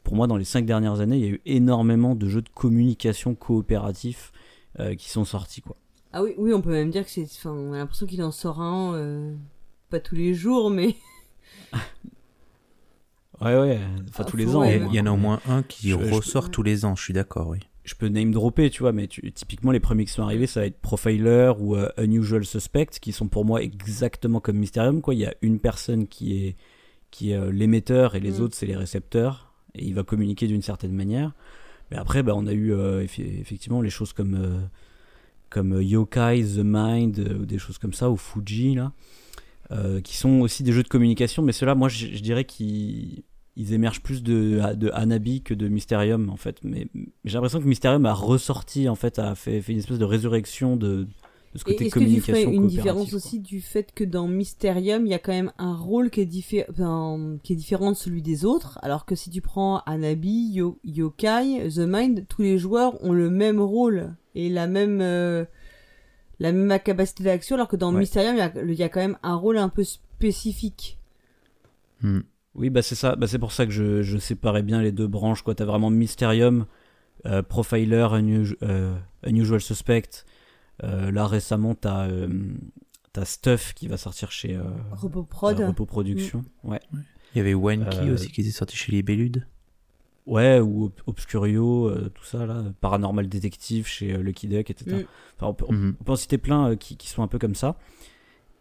pour 0.02 0.16
moi, 0.16 0.26
dans 0.26 0.36
les 0.36 0.44
cinq 0.44 0.66
dernières 0.66 1.00
années, 1.00 1.16
il 1.18 1.22
y 1.24 1.28
a 1.28 1.30
eu 1.32 1.40
énormément 1.46 2.14
de 2.14 2.28
jeux 2.28 2.42
de 2.42 2.48
communication 2.48 3.34
coopératifs 3.34 4.32
qui 4.98 5.10
sont 5.10 5.24
sortis, 5.24 5.60
quoi. 5.60 5.76
Ah 6.12 6.22
oui, 6.22 6.34
oui, 6.38 6.52
on 6.54 6.60
peut 6.62 6.70
même 6.70 6.90
dire 6.90 7.04
que 7.04 7.10
c'est. 7.10 7.22
Enfin, 7.24 7.50
on 7.52 7.72
a 7.72 7.78
l'impression 7.78 8.06
qu'il 8.06 8.22
en 8.22 8.32
sort 8.32 8.60
un, 8.60 9.34
pas 9.90 10.00
tous 10.00 10.14
les 10.16 10.34
jours, 10.34 10.70
mais. 10.70 10.96
Ouais, 13.40 13.58
ouais, 13.58 13.78
enfin 14.10 14.24
Ah, 14.26 14.30
tous 14.30 14.36
les 14.36 14.54
ans. 14.54 14.64
Il 14.64 14.94
y, 14.94 15.00
en 15.00 15.06
a 15.06 15.10
au 15.12 15.16
moins 15.16 15.40
un 15.46 15.62
qui 15.62 15.88
Je- 15.88 15.94
ressort 15.94 16.50
tous 16.50 16.62
les 16.62 16.84
ans, 16.84 16.94
je 16.94 17.02
suis 17.02 17.14
d'accord, 17.14 17.48
oui. 17.48 17.58
Je 17.84 17.94
peux 17.94 18.08
name 18.08 18.32
dropper, 18.32 18.68
tu 18.68 18.82
vois, 18.82 18.92
mais 18.92 19.06
tu- 19.06 19.32
typiquement 19.32 19.72
les 19.72 19.80
premiers 19.80 20.04
qui 20.04 20.12
sont 20.12 20.22
arrivés, 20.22 20.46
ça 20.46 20.60
va 20.60 20.66
être 20.66 20.78
Profiler 20.80 21.52
ou 21.58 21.74
euh, 21.74 21.88
Unusual 21.96 22.44
Suspect, 22.44 22.86
qui 23.00 23.12
sont 23.12 23.28
pour 23.28 23.46
moi 23.46 23.62
exactement 23.62 24.40
comme 24.40 24.58
Mysterium, 24.58 25.00
quoi. 25.00 25.14
Il 25.14 25.20
y 25.20 25.24
a 25.26 25.34
une 25.42 25.58
personne 25.58 26.06
qui 26.06 26.44
est 26.44 26.56
qui 27.10 27.32
est 27.32 27.36
euh, 27.36 27.50
l'émetteur 27.50 28.14
et 28.14 28.20
les 28.20 28.38
Mm. 28.38 28.42
autres 28.42 28.54
c'est 28.54 28.66
les 28.66 28.76
récepteurs, 28.76 29.52
et 29.74 29.84
il 29.86 29.94
va 29.94 30.02
communiquer 30.04 30.46
d'une 30.46 30.62
certaine 30.62 30.92
manière. 30.92 31.32
Mais 31.90 31.96
après, 31.96 32.22
bah, 32.22 32.34
on 32.36 32.46
a 32.46 32.52
eu 32.52 32.72
euh, 32.72 33.02
effe- 33.04 33.40
effectivement 33.40 33.80
les 33.80 33.90
choses 33.90 34.12
comme 34.12 34.34
euh, 34.34 34.60
comme 35.48 35.72
euh, 35.76 35.82
Yokai, 35.82 36.44
The 36.44 36.58
Mind, 36.62 37.18
euh, 37.18 37.38
ou 37.38 37.46
des 37.46 37.58
choses 37.58 37.78
comme 37.78 37.94
ça, 37.94 38.10
ou 38.10 38.16
Fuji 38.16 38.74
là, 38.74 38.92
euh, 39.72 40.00
qui 40.00 40.16
sont 40.16 40.40
aussi 40.40 40.62
des 40.62 40.72
jeux 40.72 40.82
de 40.82 40.88
communication. 40.88 41.42
Mais 41.42 41.52
ceux-là, 41.52 41.74
moi, 41.74 41.88
je, 41.88 42.06
je 42.06 42.20
dirais 42.22 42.44
qu'ils 42.44 43.22
ils 43.56 43.72
émergent 43.74 44.02
plus 44.02 44.22
de, 44.22 44.60
de 44.74 44.90
Hanabi 44.94 45.42
que 45.42 45.54
de 45.54 45.68
Mysterium 45.68 46.30
en 46.30 46.36
fait. 46.36 46.58
Mais, 46.62 46.86
mais 46.94 47.08
j'ai 47.24 47.34
l'impression 47.34 47.60
que 47.60 47.66
Mysterium 47.66 48.06
a 48.06 48.14
ressorti 48.14 48.88
en 48.88 48.94
fait, 48.94 49.18
a 49.18 49.34
fait, 49.34 49.60
fait 49.60 49.72
une 49.72 49.78
espèce 49.80 49.98
de 49.98 50.04
résurrection 50.04 50.76
de, 50.76 51.04
de 51.04 51.08
ce 51.58 51.62
Et 51.62 51.72
côté 51.72 51.86
Est-ce 51.86 51.94
que 51.94 51.98
tu 51.98 52.04
communication 52.04 52.50
une 52.52 52.68
différence 52.68 53.10
quoi. 53.10 53.16
aussi 53.16 53.40
du 53.40 53.60
fait 53.60 53.92
que 53.92 54.04
dans 54.04 54.28
Mysterium, 54.28 55.04
il 55.04 55.10
y 55.10 55.14
a 55.14 55.18
quand 55.18 55.32
même 55.32 55.52
un 55.58 55.74
rôle 55.74 56.10
qui 56.10 56.20
est, 56.20 56.26
diffé- 56.32 56.64
enfin, 56.70 57.36
qui 57.42 57.52
est 57.52 57.56
différent 57.56 57.90
de 57.90 57.96
celui 57.96 58.22
des 58.22 58.44
autres, 58.44 58.78
alors 58.82 59.04
que 59.04 59.14
si 59.16 59.28
tu 59.30 59.40
prends 59.42 59.80
Anabi, 59.84 60.52
Yo- 60.52 60.78
Yokai, 60.84 61.68
The 61.74 61.80
Mind, 61.86 62.26
tous 62.28 62.42
les 62.42 62.56
joueurs 62.56 63.02
ont 63.04 63.12
le 63.12 63.30
même 63.30 63.60
rôle 63.60 64.14
et 64.36 64.48
la 64.48 64.68
même, 64.68 65.00
euh, 65.02 65.44
la 66.40 66.50
même 66.52 66.80
capacité 66.80 67.22
d'action, 67.22 67.54
alors 67.54 67.68
que 67.68 67.76
dans 67.76 67.92
Ouais. 67.92 68.00
Mysterium, 68.00 68.34
il 68.34 68.38
y, 68.38 68.42
a, 68.42 68.52
il 68.64 68.74
y 68.74 68.82
a 68.82 68.88
quand 68.88 69.00
même 69.00 69.18
un 69.22 69.36
rôle 69.36 69.58
un 69.58 69.68
peu 69.68 69.84
spécifique. 69.84 70.98
Hmm. 72.02 72.20
Oui, 72.54 72.68
bah 72.70 72.82
c'est 72.82 72.96
ça. 72.96 73.14
Bah, 73.14 73.26
c'est 73.28 73.38
pour 73.38 73.52
ça 73.52 73.64
que 73.66 73.70
je, 73.72 74.02
je 74.02 74.18
séparais 74.18 74.62
bien 74.62 74.82
les 74.82 74.90
deux 74.90 75.06
branches. 75.06 75.42
Quoi, 75.42 75.54
t'as 75.54 75.64
vraiment 75.66 75.90
Mysterium, 75.90 76.66
euh, 77.26 77.42
Profiler, 77.42 78.08
Unusual, 78.18 78.58
euh, 78.62 78.98
Unusual 79.24 79.60
Suspect. 79.60 80.24
Euh, 80.82 81.10
là 81.12 81.26
récemment, 81.26 81.74
t'as 81.74 82.08
euh, 82.08 82.28
t'as 83.12 83.24
Stuff 83.26 83.74
qui 83.74 83.86
va 83.86 83.98
sortir 83.98 84.32
chez 84.32 84.56
euh, 84.56 84.62
Repos 84.92 85.22
Prod. 85.24 85.74
Production. 85.86 86.42
Ouais. 86.64 86.80
Il 87.34 87.38
y 87.38 87.40
avait 87.40 87.54
Wanky 87.54 88.08
Euh, 88.08 88.14
aussi 88.14 88.32
qui 88.32 88.40
était 88.40 88.50
sorti 88.50 88.76
chez 88.76 88.90
les 88.92 89.02
Belludes. 89.02 89.46
Ouais, 90.30 90.60
ou 90.60 90.84
Ob- 90.86 91.00
Obscurio, 91.06 91.88
euh, 91.88 92.08
tout 92.14 92.24
ça 92.24 92.46
là, 92.46 92.62
Paranormal 92.80 93.28
Detective 93.28 93.86
chez 93.86 94.14
euh, 94.14 94.22
Lucky 94.22 94.46
Duck, 94.46 94.70
etc. 94.70 94.96
Mm. 94.96 95.04
Enfin, 95.36 95.46
on, 95.48 95.54
peut, 95.54 95.64
on 95.68 95.72
Mhm. 95.72 95.96
on 96.00 96.04
peut 96.04 96.12
en 96.12 96.16
citer 96.16 96.38
plein 96.38 96.70
euh, 96.70 96.76
qui, 96.76 96.96
qui 96.96 97.08
sont 97.08 97.22
un 97.22 97.26
peu 97.28 97.38
comme 97.38 97.54
ça. 97.56 97.76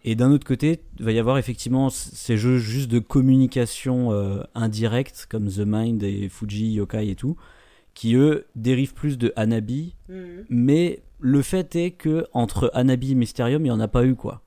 Et 0.03 0.15
d'un 0.15 0.31
autre 0.31 0.47
côté, 0.47 0.81
il 0.97 1.05
va 1.05 1.11
y 1.11 1.19
avoir 1.19 1.37
effectivement 1.37 1.89
ces 1.89 2.37
jeux 2.37 2.57
juste 2.57 2.89
de 2.89 2.99
communication 2.99 4.11
euh, 4.13 4.41
indirecte, 4.55 5.27
comme 5.29 5.47
The 5.49 5.59
Mind 5.65 6.01
et 6.03 6.27
Fuji, 6.29 6.71
Yokai 6.73 7.09
et 7.09 7.15
tout, 7.15 7.35
qui 7.93 8.15
eux 8.15 8.45
dérivent 8.55 8.93
plus 8.93 9.17
de 9.17 9.31
Hanabi, 9.35 9.95
Mhm. 10.07 10.45
mais 10.49 11.03
le 11.19 11.41
fait 11.41 11.75
est 11.75 11.91
que 11.91 12.25
entre 12.33 12.71
Hanabi 12.73 13.11
et 13.11 13.15
Mysterium, 13.15 13.61
il 13.61 13.65
n'y 13.65 13.71
en 13.71 13.79
a 13.81 13.89
pas 13.89 14.05
eu 14.05 14.15
quoi. 14.15 14.41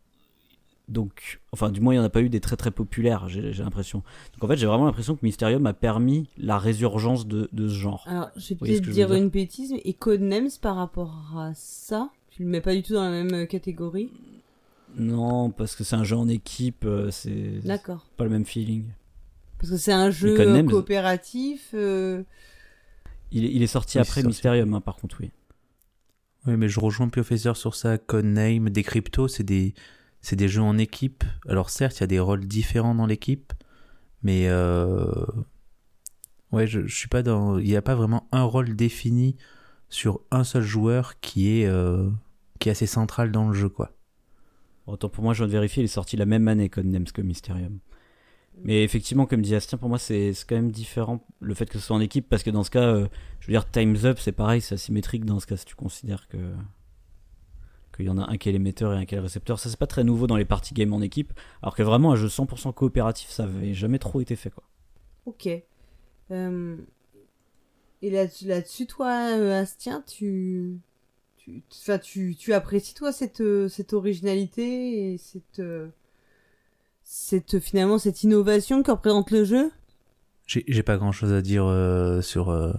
Donc, 0.89 1.41
enfin, 1.53 1.71
du 1.71 1.81
moins, 1.81 1.95
il 1.95 1.99
n'y 1.99 2.03
en 2.03 2.07
a 2.07 2.11
pas 2.11 2.21
eu 2.23 2.29
des 2.29 2.41
très 2.41 2.57
très 2.57 2.71
populaires, 2.71 3.29
j'ai 3.29 3.53
l'impression. 3.53 4.03
Donc 4.35 4.45
en 4.45 4.49
fait, 4.49 4.57
j'ai 4.57 4.67
vraiment 4.67 4.85
l'impression 4.87 5.15
que 5.17 5.21
Mysterium 5.25 5.65
a 5.67 5.73
permis 5.73 6.29
la 6.37 6.59
résurgence 6.59 7.27
de, 7.27 7.49
de 7.53 7.69
ce 7.69 7.75
genre. 7.75 8.05
Alors, 8.07 8.31
je 8.37 8.49
vais 8.51 8.55
peut-être 8.57 8.83
dire 8.83 9.07
dire 9.09 9.15
une 9.15 9.29
bêtise, 9.29 9.73
mais 9.73 9.81
et 9.85 9.95
Codenames 9.95 10.51
par 10.61 10.77
rapport 10.77 11.35
à 11.39 11.53
ça, 11.55 12.11
tu 12.31 12.43
le 12.43 12.49
mets 12.49 12.61
pas 12.61 12.75
du 12.75 12.83
tout 12.83 12.95
dans 12.95 13.05
la 13.05 13.11
même 13.11 13.33
euh, 13.33 13.47
catégorie? 13.47 14.11
Non, 14.97 15.51
parce 15.51 15.75
que 15.77 15.85
c'est 15.85 15.97
un 15.97 16.05
jeu 16.05 16.17
en 16.17 16.29
équipe, 16.29 16.85
euh, 16.85 17.11
c'est 17.11 17.61
pas 18.17 18.25
le 18.25 18.31
même 18.31 18.45
feeling. 18.45 18.85
Parce 19.59 19.71
que 19.71 19.79
c'est 19.79 19.93
un 19.93 20.11
jeu 20.11 20.37
Codenames- 20.37 20.69
coopératif. 20.69 21.71
euh, 21.75 22.23
Il, 23.31 23.45
est- 23.47 23.53
il 23.53 23.63
est 23.63 23.67
sorti 23.69 23.97
Oui, 23.97 24.03
après 24.03 24.21
sorti. 24.21 24.27
Mysterium, 24.27 24.75
hein, 24.75 24.81
par 24.81 24.97
contre, 24.97 25.17
oui. 25.21 25.31
Oui, 26.47 26.57
mais 26.57 26.69
je 26.69 26.81
rejoins 26.81 27.09
Professeur 27.09 27.57
sur 27.57 27.75
ça. 27.77 27.97
Codename, 27.97 28.69
des 28.69 28.83
cryptos, 28.83 29.29
c'est 29.29 29.45
des, 29.45 29.75
c'est 30.23 30.37
des 30.37 30.49
jeux 30.49 30.63
en 30.63 30.79
équipe. 30.79 31.25
Alors 31.49 31.71
certes, 31.71 31.99
il 31.99 32.01
y 32.01 32.05
a 32.05 32.09
des 32.09 32.21
rôles 32.21 32.47
différents 32.47 32.95
dans 32.95 33.07
l'équipe, 33.07 33.53
mais 34.23 34.49
euh... 34.49 35.27
ouais, 36.53 36.67
je, 36.67 36.87
suis 36.87 37.09
pas 37.09 37.23
dans. 37.23 37.59
Il 37.59 37.67
n'y 37.67 37.77
a 37.77 37.83
pas 37.83 37.97
vraiment 37.97 38.29
un 38.33 38.45
rôle 38.45 38.75
défini 38.75 39.37
sur 39.89 40.21
un 40.31 40.45
seul 40.45 40.63
joueur 40.63 41.21
qui 41.21 41.61
est 41.61 41.67
euh, 41.67 42.09
qui 42.59 42.69
est 42.69 42.73
assez 42.73 42.87
central 42.87 43.33
dans 43.33 43.49
le 43.49 43.55
jeu, 43.55 43.69
quoi. 43.69 43.93
Autant 44.87 45.09
pour 45.09 45.25
moi, 45.25 45.35
je 45.35 45.39
viens 45.39 45.49
de 45.49 45.53
vérifier, 45.53 45.83
il 45.83 45.85
est 45.85 45.89
sorti 45.89 46.17
la 46.17 46.27
même 46.27 46.49
année 46.49 46.69
Codenames 46.69 47.05
que 47.05 47.23
Mysterium. 47.23 47.79
Mais 48.65 48.85
effectivement, 48.85 49.27
comme 49.27 49.43
dit 49.43 49.55
Astien, 49.55 49.79
pour 49.79 49.89
moi, 49.89 49.99
c'est 49.99 50.33
c'est 50.35 50.47
quand 50.49 50.55
même 50.55 50.71
différent 50.71 51.27
le 51.41 51.55
fait 51.55 51.67
que 51.67 51.79
ce 51.79 51.87
soit 51.87 51.97
en 51.97 52.01
équipe, 52.01 52.29
parce 52.29 52.43
que 52.43 52.51
dans 52.51 52.63
ce 52.63 52.71
cas, 52.71 52.83
euh, 52.83 53.09
je 53.41 53.47
veux 53.49 53.53
dire, 53.53 53.69
Time's 53.71 54.05
Up, 54.05 54.19
c'est 54.21 54.33
pareil, 54.33 54.61
c'est 54.61 54.75
asymétrique 54.75 55.25
dans 55.25 55.41
ce 55.41 55.47
cas, 55.47 55.57
si 55.57 55.65
tu 55.65 55.75
considères 55.75 56.29
que 56.29 56.39
qu'il 57.93 58.07
y 58.07 58.11
en 58.11 58.19
a 58.19 58.31
un 58.31 58.37
qui 58.37 58.49
est 58.49 58.53
l'émetteur 58.53 58.93
et 58.95 58.97
un 58.97 59.05
qui 59.05 59.15
est 59.15 59.19
le 59.19 59.23
récepteur. 59.25 59.59
Ça, 59.59 59.69
c'est 59.69 59.79
pas 59.79 59.87
très 59.87 60.05
nouveau 60.05 60.27
dans 60.27 60.37
les 60.37 60.45
parties 60.45 60.75
games 60.75 60.93
en 60.93 61.01
équipe, 61.01 61.33
alors 61.63 61.75
que 61.77 61.83
vraiment, 61.83 62.13
un 62.13 62.17
jeu 62.17 62.29
100% 62.29 62.73
coopératif, 62.75 63.31
ça 63.31 63.45
avait 63.45 63.75
jamais 63.75 63.99
trop 63.99 64.21
été 64.21 64.37
fait, 64.37 64.51
quoi. 64.51 64.65
Ok. 65.27 65.49
Euh, 66.31 66.77
Et 68.03 68.11
là-dessus, 68.11 68.87
toi, 68.87 69.37
euh, 69.37 69.61
Astien, 69.61 70.03
tu... 70.07 70.79
Tu, 71.37 71.61
enfin, 71.73 71.99
tu, 71.99 72.37
tu 72.39 72.53
apprécies, 72.53 72.95
toi, 72.95 73.11
cette, 73.11 73.41
euh, 73.41 73.69
cette 73.69 73.95
originalité 73.95 75.13
et 75.13 75.19
cette, 75.19 75.59
euh, 75.59 75.89
cette, 77.03 77.59
finalement, 77.59 77.99
cette 77.99 78.23
innovation 78.23 78.85
que 78.85 78.93
représente 78.93 79.33
le 79.33 79.45
jeu? 79.45 79.73
J'ai 80.47 80.65
j'ai 80.69 80.85
pas 80.85 80.97
grand 80.97 81.11
chose 81.11 81.33
à 81.33 81.43
dire 81.43 81.65
euh, 81.67 82.21
sur, 82.21 82.51
euh, 82.51 82.73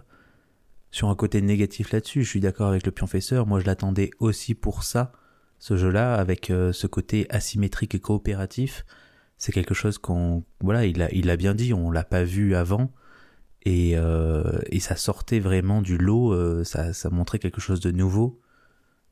sur 0.93 1.09
un 1.09 1.15
côté 1.15 1.41
négatif 1.41 1.91
là-dessus. 1.91 2.23
Je 2.23 2.29
suis 2.29 2.39
d'accord 2.39 2.67
avec 2.67 2.85
le 2.85 2.91
pionfesseur. 2.91 3.47
Moi, 3.47 3.59
je 3.59 3.65
l'attendais 3.65 4.11
aussi 4.19 4.53
pour 4.53 4.83
ça, 4.83 5.11
ce 5.57 5.75
jeu-là, 5.75 6.13
avec 6.13 6.51
euh, 6.51 6.71
ce 6.71 6.85
côté 6.85 7.25
asymétrique 7.29 7.95
et 7.95 7.99
coopératif. 7.99 8.85
C'est 9.39 9.51
quelque 9.51 9.73
chose 9.73 9.97
qu'on. 9.97 10.43
Voilà, 10.61 10.85
il 10.85 11.25
l'a 11.25 11.35
bien 11.35 11.55
dit, 11.55 11.73
on 11.73 11.89
l'a 11.89 12.03
pas 12.03 12.23
vu 12.23 12.53
avant. 12.53 12.91
Et, 13.65 13.93
euh, 13.97 14.59
et 14.67 14.79
ça 14.79 14.95
sortait 14.95 15.39
vraiment 15.39 15.81
du 15.81 15.97
lot, 15.97 16.31
euh, 16.31 16.63
ça, 16.63 16.93
ça 16.93 17.09
montrait 17.09 17.39
quelque 17.39 17.61
chose 17.61 17.79
de 17.79 17.91
nouveau 17.91 18.39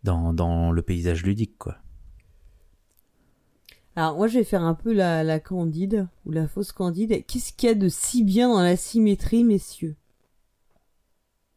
dans, 0.03 0.33
dans 0.33 0.71
le 0.71 0.81
paysage 0.81 1.23
ludique, 1.23 1.57
quoi. 1.57 1.77
Alors 3.95 4.15
moi 4.15 4.27
je 4.27 4.39
vais 4.39 4.43
faire 4.43 4.63
un 4.63 4.73
peu 4.73 4.93
la, 4.93 5.23
la 5.23 5.39
candide 5.39 6.07
ou 6.25 6.31
la 6.31 6.47
fausse 6.47 6.73
candide. 6.73 7.25
Qu'est-ce 7.25 7.53
qu'il 7.53 7.69
y 7.69 7.71
a 7.71 7.75
de 7.75 7.89
si 7.89 8.23
bien 8.23 8.49
dans 8.49 8.61
la 8.61 8.75
symétrie, 8.75 9.43
messieurs? 9.43 9.95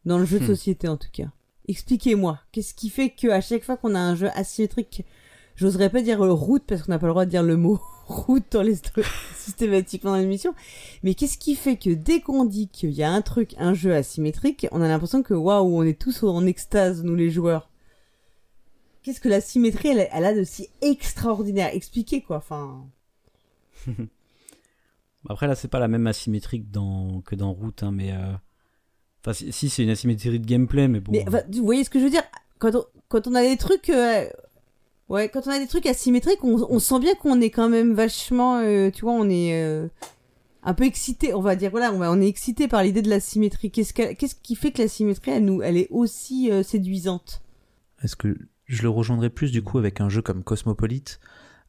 Dans 0.05 0.17
le 0.19 0.25
jeu 0.25 0.39
de 0.39 0.43
Hmm. 0.43 0.47
société 0.47 0.87
en 0.87 0.97
tout 0.97 1.09
cas. 1.11 1.27
Expliquez-moi. 1.67 2.39
Qu'est-ce 2.51 2.73
qui 2.75 2.89
fait 2.89 3.09
que 3.09 3.27
à 3.29 3.41
chaque 3.41 3.63
fois 3.63 3.75
qu'on 3.77 3.95
a 3.95 3.99
un 3.99 4.15
jeu 4.15 4.29
asymétrique, 4.35 5.03
j'oserais 5.55 5.89
pas 5.89 6.01
dire 6.01 6.23
euh, 6.23 6.31
route 6.31 6.63
parce 6.67 6.83
qu'on 6.83 6.91
n'a 6.91 6.99
pas 6.99 7.07
le 7.07 7.13
droit 7.13 7.25
de 7.25 7.31
dire 7.31 7.41
le 7.43 7.57
mot 7.57 7.79
route 8.07 8.45
dans 8.51 8.61
les 8.61 8.75
systématiquement 9.35 10.11
dans 10.11 10.17
l'émission. 10.17 10.53
Mais 11.01 11.15
qu'est-ce 11.15 11.39
qui 11.39 11.55
fait 11.55 11.77
que 11.77 11.89
dès 11.89 12.21
qu'on 12.21 12.45
dit 12.45 12.67
qu'il 12.67 12.91
y 12.91 13.01
a 13.01 13.11
un 13.11 13.21
truc, 13.23 13.55
un 13.57 13.73
jeu 13.73 13.95
asymétrique, 13.95 14.67
on 14.71 14.81
a 14.81 14.87
l'impression 14.87 15.23
que 15.23 15.33
waouh, 15.33 15.75
on 15.75 15.81
est 15.83 15.99
tous 15.99 16.21
en 16.23 16.45
extase 16.45 17.03
nous 17.03 17.15
les 17.15 17.31
joueurs. 17.31 17.71
Qu'est-ce 19.01 19.19
que 19.21 19.29
la 19.29 19.41
symétrie 19.41 19.89
elle, 19.89 20.07
elle 20.11 20.25
a 20.25 20.33
de 20.35 20.43
si 20.43 20.67
extraordinaire? 20.81 21.69
Expliquez 21.73 22.21
quoi. 22.21 22.37
Enfin. 22.37 22.85
Après, 25.29 25.47
là, 25.47 25.55
c'est 25.55 25.67
pas 25.67 25.79
la 25.79 25.87
même 25.87 26.05
asymétrie 26.07 26.61
que 26.63 26.71
dans, 26.71 27.21
que 27.21 27.35
dans 27.35 27.51
Route, 27.51 27.81
hein, 27.83 27.91
mais. 27.91 28.11
euh, 28.11 28.33
Enfin, 29.25 29.33
si, 29.33 29.51
si, 29.51 29.69
c'est 29.69 29.81
une 29.81 29.89
asymétrie 29.89 30.39
de 30.39 30.45
gameplay, 30.45 30.87
mais 30.87 30.99
bon. 30.99 31.11
Mais 31.11 31.25
enfin, 31.27 31.41
vous 31.51 31.65
voyez 31.65 31.83
ce 31.83 31.89
que 31.89 31.97
je 31.97 32.03
veux 32.03 32.11
dire? 32.11 32.21
Quand 32.59 32.75
on, 32.75 32.85
quand 33.07 33.25
on 33.25 33.33
a 33.33 33.41
des 33.41 33.57
trucs, 33.57 33.89
euh, 33.89 34.27
ouais, 35.09 35.29
quand 35.29 35.47
on 35.47 35.51
a 35.51 35.57
des 35.57 35.65
trucs 35.65 35.87
asymétriques, 35.87 36.43
on, 36.43 36.63
on 36.69 36.77
sent 36.77 36.99
bien 36.99 37.15
qu'on 37.15 37.41
est 37.41 37.49
quand 37.49 37.67
même 37.67 37.93
vachement, 37.93 38.59
euh, 38.59 38.91
tu 38.91 39.01
vois, 39.01 39.13
on 39.13 39.27
est 39.27 39.63
euh, 39.63 39.87
un 40.61 40.75
peu 40.75 40.83
excité. 40.83 41.33
On 41.33 41.41
va 41.41 41.55
dire 41.55 41.71
voilà, 41.71 41.91
on, 41.91 41.97
va, 41.97 42.11
on 42.11 42.21
est 42.21 42.27
excité 42.27 42.67
par 42.67 42.83
l'idée 42.83 43.01
de 43.01 43.09
la 43.09 43.19
symétrie. 43.19 43.71
Qu'est-ce 43.71 44.35
qui 44.35 44.55
fait 44.55 44.71
que 44.71 44.83
la 44.83 44.87
symétrie, 44.87 45.31
elle 45.31 45.45
nous, 45.45 45.63
elle 45.63 45.77
est 45.77 45.87
aussi 45.89 46.51
euh, 46.51 46.61
séduisante? 46.61 47.41
Est-ce 48.03 48.15
que 48.15 48.37
je 48.65 48.83
le 48.83 48.89
rejoindrais 48.89 49.31
plus 49.31 49.51
du 49.51 49.63
coup 49.63 49.79
avec 49.79 50.01
un 50.01 50.09
jeu 50.09 50.21
comme 50.21 50.43
Cosmopolite? 50.43 51.19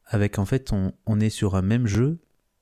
Avec 0.05 0.37
en 0.37 0.45
fait, 0.45 0.71
on, 0.71 0.93
on 1.07 1.19
est 1.19 1.29
sur 1.31 1.55
un 1.55 1.63
même 1.63 1.87
jeu 1.87 2.19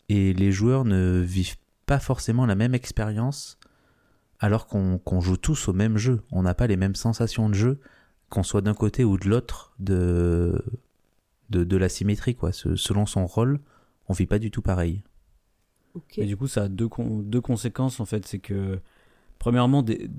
et 0.08 0.34
les 0.34 0.54
joueurs 0.54 0.86
ne 0.86 1.20
vivent 1.20 1.58
pas 1.86 2.00
forcément 2.00 2.46
la 2.46 2.56
même 2.56 2.74
expérience 2.74 3.60
alors 4.40 4.68
qu'on 4.68 4.98
qu'on 5.00 5.22
joue 5.22 5.38
tous 5.38 5.68
au 5.68 5.74
même 5.74 5.98
jeu. 5.98 6.22
On 6.32 6.44
n'a 6.44 6.54
pas 6.54 6.68
les 6.68 6.78
mêmes 6.78 6.96
sensations 6.96 7.50
de 7.50 7.54
jeu, 7.56 7.80
qu'on 8.30 8.44
soit 8.44 8.62
d'un 8.62 8.74
côté 8.74 9.04
ou 9.04 9.18
de 9.18 9.30
l'autre 9.30 9.74
de, 9.80 10.62
de, 11.50 11.64
de 11.64 11.78
la 11.78 11.90
symétrie. 11.90 12.36
Quoi. 12.36 12.52
Se- 12.52 12.76
Selon 12.76 13.06
son 13.06 13.26
rôle, 13.26 13.60
on 14.10 14.14
vit 14.14 14.26
pas 14.28 14.40
du 14.40 14.52
tout 14.52 14.62
pareil. 14.62 15.04
Ok. 15.94 16.18
Et 16.18 16.26
du 16.26 16.36
coup, 16.36 16.48
ça 16.48 16.64
a 16.64 16.68
deux, 16.68 16.90
con- 16.90 17.20
deux 17.20 17.42
conséquences 17.42 18.00
en 18.00 18.06
fait. 18.06 18.26
C'est 18.26 18.40
que, 18.40 18.80
premièrement, 19.40 19.82
des- 19.84 20.10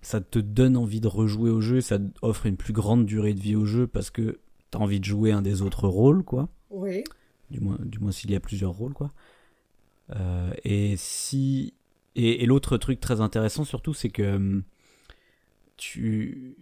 ça 0.00 0.20
te 0.20 0.38
donne 0.38 0.76
envie 0.76 1.00
de 1.00 1.08
rejouer 1.08 1.50
au 1.50 1.60
jeu, 1.60 1.80
ça 1.80 1.98
offre 2.22 2.46
une 2.46 2.56
plus 2.56 2.72
grande 2.72 3.04
durée 3.04 3.34
de 3.34 3.40
vie 3.40 3.56
au 3.56 3.66
jeu 3.66 3.86
parce 3.86 4.10
que 4.10 4.38
t'as 4.70 4.78
envie 4.78 5.00
de 5.00 5.04
jouer 5.04 5.32
un 5.32 5.42
des 5.42 5.60
autres 5.60 5.88
rôles, 5.88 6.22
quoi. 6.24 6.48
Oui. 6.70 7.04
Du 7.50 7.60
moins, 7.60 7.78
du 7.80 7.98
moins 7.98 8.12
s'il 8.12 8.30
y 8.30 8.36
a 8.36 8.40
plusieurs 8.40 8.72
rôles, 8.72 8.94
quoi. 8.94 9.12
Euh, 10.16 10.50
et 10.64 10.94
si. 10.96 11.74
Et, 12.14 12.46
l'autre 12.46 12.76
truc 12.78 13.00
très 13.00 13.20
intéressant 13.20 13.64
surtout, 13.64 13.94
c'est 13.94 14.10
que 14.10 14.36
hum, 14.36 14.62
tu, 15.76 16.56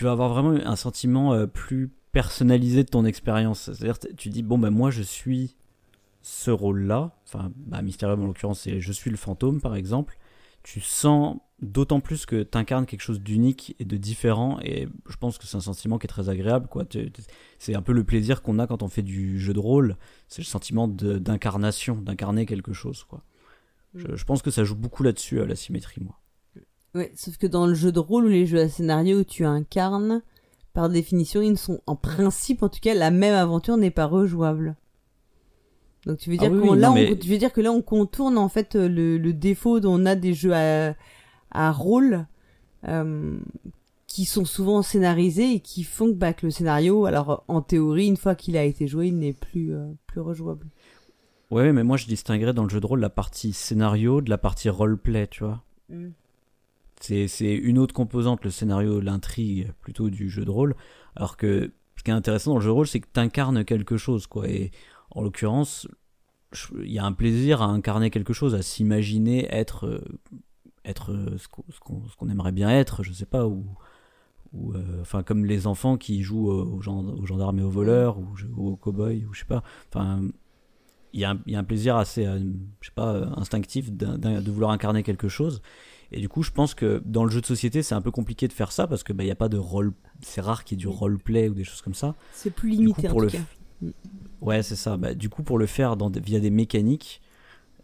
vas 0.00 0.12
avoir 0.12 0.30
vraiment 0.30 0.50
un 0.64 0.76
sentiment 0.76 1.32
euh, 1.34 1.46
plus 1.46 1.90
personnalisé 2.12 2.84
de 2.84 2.88
ton 2.88 3.04
expérience. 3.04 3.72
C'est-à-dire, 3.72 3.98
tu 4.16 4.30
dis, 4.30 4.42
bon, 4.42 4.58
ben 4.58 4.70
moi, 4.70 4.90
je 4.90 5.02
suis 5.02 5.56
ce 6.22 6.50
rôle-là. 6.50 7.16
Enfin, 7.26 7.52
bah, 7.56 7.80
en 7.80 8.16
l'occurrence, 8.26 8.60
c'est 8.60 8.80
je 8.80 8.92
suis 8.92 9.10
le 9.10 9.16
fantôme, 9.16 9.60
par 9.60 9.76
exemple. 9.76 10.18
Tu 10.62 10.80
sens 10.80 11.36
d'autant 11.62 12.00
plus 12.00 12.26
que 12.26 12.42
tu 12.42 12.58
incarnes 12.58 12.86
quelque 12.86 13.02
chose 13.02 13.20
d'unique 13.20 13.76
et 13.78 13.84
de 13.84 13.96
différent. 13.96 14.58
Et 14.62 14.88
je 15.08 15.16
pense 15.16 15.38
que 15.38 15.46
c'est 15.46 15.56
un 15.56 15.60
sentiment 15.60 15.98
qui 15.98 16.06
est 16.06 16.08
très 16.08 16.28
agréable, 16.28 16.68
C'est 17.58 17.74
un 17.74 17.82
peu 17.82 17.92
le 17.92 18.04
plaisir 18.04 18.42
qu'on 18.42 18.58
a 18.58 18.66
quand 18.66 18.82
on 18.82 18.88
fait 18.88 19.02
du 19.02 19.38
jeu 19.38 19.52
de 19.52 19.60
rôle. 19.60 19.96
C'est 20.26 20.42
le 20.42 20.46
sentiment 20.46 20.88
d'incarnation, 20.88 21.96
d'incarner 21.96 22.46
quelque 22.46 22.72
chose. 22.72 23.06
Je, 23.96 24.14
je 24.16 24.24
pense 24.24 24.42
que 24.42 24.50
ça 24.50 24.64
joue 24.64 24.76
beaucoup 24.76 25.02
là-dessus, 25.02 25.40
euh, 25.40 25.46
la 25.46 25.56
symétrie, 25.56 26.02
moi. 26.02 26.18
Ouais, 26.94 27.12
sauf 27.14 27.36
que 27.36 27.46
dans 27.46 27.66
le 27.66 27.74
jeu 27.74 27.92
de 27.92 27.98
rôle 27.98 28.24
ou 28.26 28.28
les 28.28 28.46
jeux 28.46 28.60
à 28.60 28.68
scénario 28.68 29.20
où 29.20 29.24
tu 29.24 29.44
incarnes, 29.44 30.22
par 30.72 30.88
définition, 30.88 31.40
ils 31.42 31.50
ne 31.52 31.56
sont, 31.56 31.80
en 31.86 31.96
principe, 31.96 32.62
en 32.62 32.68
tout 32.68 32.80
cas, 32.80 32.94
la 32.94 33.10
même 33.10 33.34
aventure 33.34 33.76
n'est 33.76 33.90
pas 33.90 34.06
rejouable. 34.06 34.76
Donc 36.06 36.18
tu 36.18 36.30
veux 36.30 36.36
Ah 36.38 36.44
dire 36.44 36.52
oui, 36.52 36.60
qu'on- 36.60 36.72
oui, 36.74 36.78
là, 36.78 36.88
non, 36.88 36.92
on- 36.92 36.94
mais- 37.10 37.16
tu 37.18 37.28
veux 37.28 37.38
dire 37.38 37.52
que 37.52 37.60
là, 37.60 37.72
on 37.72 37.82
contourne 37.82 38.38
en 38.38 38.48
fait 38.48 38.76
euh, 38.76 38.88
le, 38.88 39.18
le 39.18 39.32
défaut 39.32 39.80
dont 39.80 40.00
on 40.00 40.06
a 40.06 40.14
des 40.14 40.34
jeux 40.34 40.54
à, 40.54 40.94
à 41.50 41.72
rôle 41.72 42.26
euh, 42.86 43.36
qui 44.06 44.24
sont 44.24 44.44
souvent 44.44 44.82
scénarisés 44.82 45.54
et 45.54 45.60
qui 45.60 45.82
font 45.82 46.06
que, 46.08 46.16
bah, 46.16 46.32
que 46.32 46.46
le 46.46 46.52
scénario, 46.52 47.06
alors 47.06 47.44
en 47.48 47.60
théorie, 47.60 48.06
une 48.06 48.16
fois 48.16 48.34
qu'il 48.36 48.56
a 48.56 48.62
été 48.64 48.86
joué, 48.86 49.08
il 49.08 49.18
n'est 49.18 49.32
plus 49.32 49.74
euh, 49.74 49.88
plus 50.06 50.20
rejouable. 50.20 50.66
Ouais, 51.50 51.72
mais 51.72 51.84
moi 51.84 51.96
je 51.96 52.06
distinguerais 52.06 52.52
dans 52.52 52.64
le 52.64 52.68
jeu 52.68 52.80
de 52.80 52.86
rôle 52.86 53.00
la 53.00 53.10
partie 53.10 53.52
scénario 53.52 54.20
de 54.20 54.30
la 54.30 54.38
partie 54.38 54.68
roleplay, 54.68 55.28
tu 55.28 55.44
vois. 55.44 55.62
C'est 57.00 57.28
c'est 57.28 57.54
une 57.54 57.78
autre 57.78 57.94
composante, 57.94 58.44
le 58.44 58.50
scénario, 58.50 59.00
l'intrigue 59.00 59.72
plutôt 59.80 60.10
du 60.10 60.28
jeu 60.28 60.44
de 60.44 60.50
rôle. 60.50 60.74
Alors 61.14 61.36
que 61.36 61.72
ce 61.96 62.02
qui 62.02 62.10
est 62.10 62.14
intéressant 62.14 62.50
dans 62.52 62.56
le 62.56 62.62
jeu 62.62 62.68
de 62.70 62.74
rôle, 62.74 62.86
c'est 62.86 63.00
que 63.00 63.08
tu 63.12 63.20
incarnes 63.20 63.64
quelque 63.64 63.96
chose, 63.96 64.26
quoi. 64.26 64.48
Et 64.48 64.70
en 65.10 65.22
l'occurrence, 65.22 65.86
il 66.82 66.90
y 66.90 66.98
a 66.98 67.04
un 67.04 67.12
plaisir 67.12 67.62
à 67.62 67.66
incarner 67.66 68.10
quelque 68.10 68.32
chose, 68.32 68.54
à 68.54 68.62
s'imaginer 68.62 69.46
être, 69.54 69.86
euh, 69.86 70.04
être 70.84 71.12
euh, 71.12 71.36
ce 71.38 71.48
qu'on 72.16 72.28
aimerait 72.28 72.52
bien 72.52 72.70
être, 72.70 73.02
je 73.02 73.12
sais 73.12 73.26
pas, 73.26 73.46
ou. 73.46 73.64
ou, 74.52 74.72
euh, 74.72 75.00
enfin, 75.02 75.22
comme 75.22 75.44
les 75.44 75.66
enfants 75.66 75.96
qui 75.98 76.22
jouent 76.22 76.48
aux, 76.50 76.64
aux 76.76 76.80
gen- 76.82 77.10
aux 77.20 77.26
gendarmes 77.26 77.58
et 77.58 77.62
aux 77.62 77.70
voleurs, 77.70 78.18
ou, 78.18 78.26
ou 78.56 78.70
aux 78.70 78.76
cow-boys, 78.76 79.24
ou 79.28 79.34
je 79.34 79.40
sais 79.40 79.46
pas. 79.46 79.62
Enfin, 79.92 80.22
il 81.16 81.20
y, 81.20 81.24
a 81.24 81.30
un- 81.32 81.38
il 81.46 81.52
y 81.54 81.56
a 81.56 81.58
un 81.58 81.64
plaisir 81.64 81.96
assez, 81.96 82.24
euh, 82.26 82.38
je 82.80 82.86
sais 82.88 82.94
pas, 82.94 83.12
euh, 83.14 83.26
instinctif 83.36 83.90
d'un- 83.90 84.18
d'un- 84.18 84.40
de 84.42 84.50
vouloir 84.50 84.70
incarner 84.70 85.02
quelque 85.02 85.28
chose. 85.28 85.62
Et 86.12 86.20
du 86.20 86.28
coup, 86.28 86.42
je 86.44 86.52
pense 86.52 86.74
que 86.74 87.02
dans 87.04 87.24
le 87.24 87.30
jeu 87.30 87.40
de 87.40 87.46
société, 87.46 87.82
c'est 87.82 87.94
un 87.96 88.00
peu 88.02 88.10
compliqué 88.12 88.46
de 88.46 88.52
faire 88.52 88.70
ça 88.70 88.86
parce 88.86 89.02
que 89.02 89.12
bah, 89.12 89.24
il 89.24 89.26
y 89.26 89.30
a 89.32 89.34
pas 89.34 89.48
de 89.48 89.56
rôle. 89.58 89.92
C'est 90.20 90.40
rare 90.40 90.62
qu'il 90.62 90.76
y 90.76 90.78
ait 90.78 90.84
du 90.84 90.88
roleplay 90.88 91.48
ou 91.48 91.54
des 91.54 91.64
choses 91.64 91.82
comme 91.82 91.94
ça. 91.94 92.14
C'est 92.32 92.50
plus 92.50 92.70
Du 92.70 92.76
coup, 92.76 92.82
limité 93.00 93.08
pour 93.08 93.16
en 93.18 93.20
le 93.22 93.26
tout 93.30 93.36
cas. 93.38 93.42
f- 93.82 93.92
Ouais, 94.42 94.62
c'est 94.62 94.76
ça. 94.76 94.96
Bah, 94.96 95.14
du 95.14 95.28
coup, 95.28 95.42
pour 95.42 95.58
le 95.58 95.66
faire 95.66 95.96
dans 95.96 96.10
via 96.10 96.38
des 96.38 96.50
mécaniques, 96.50 97.20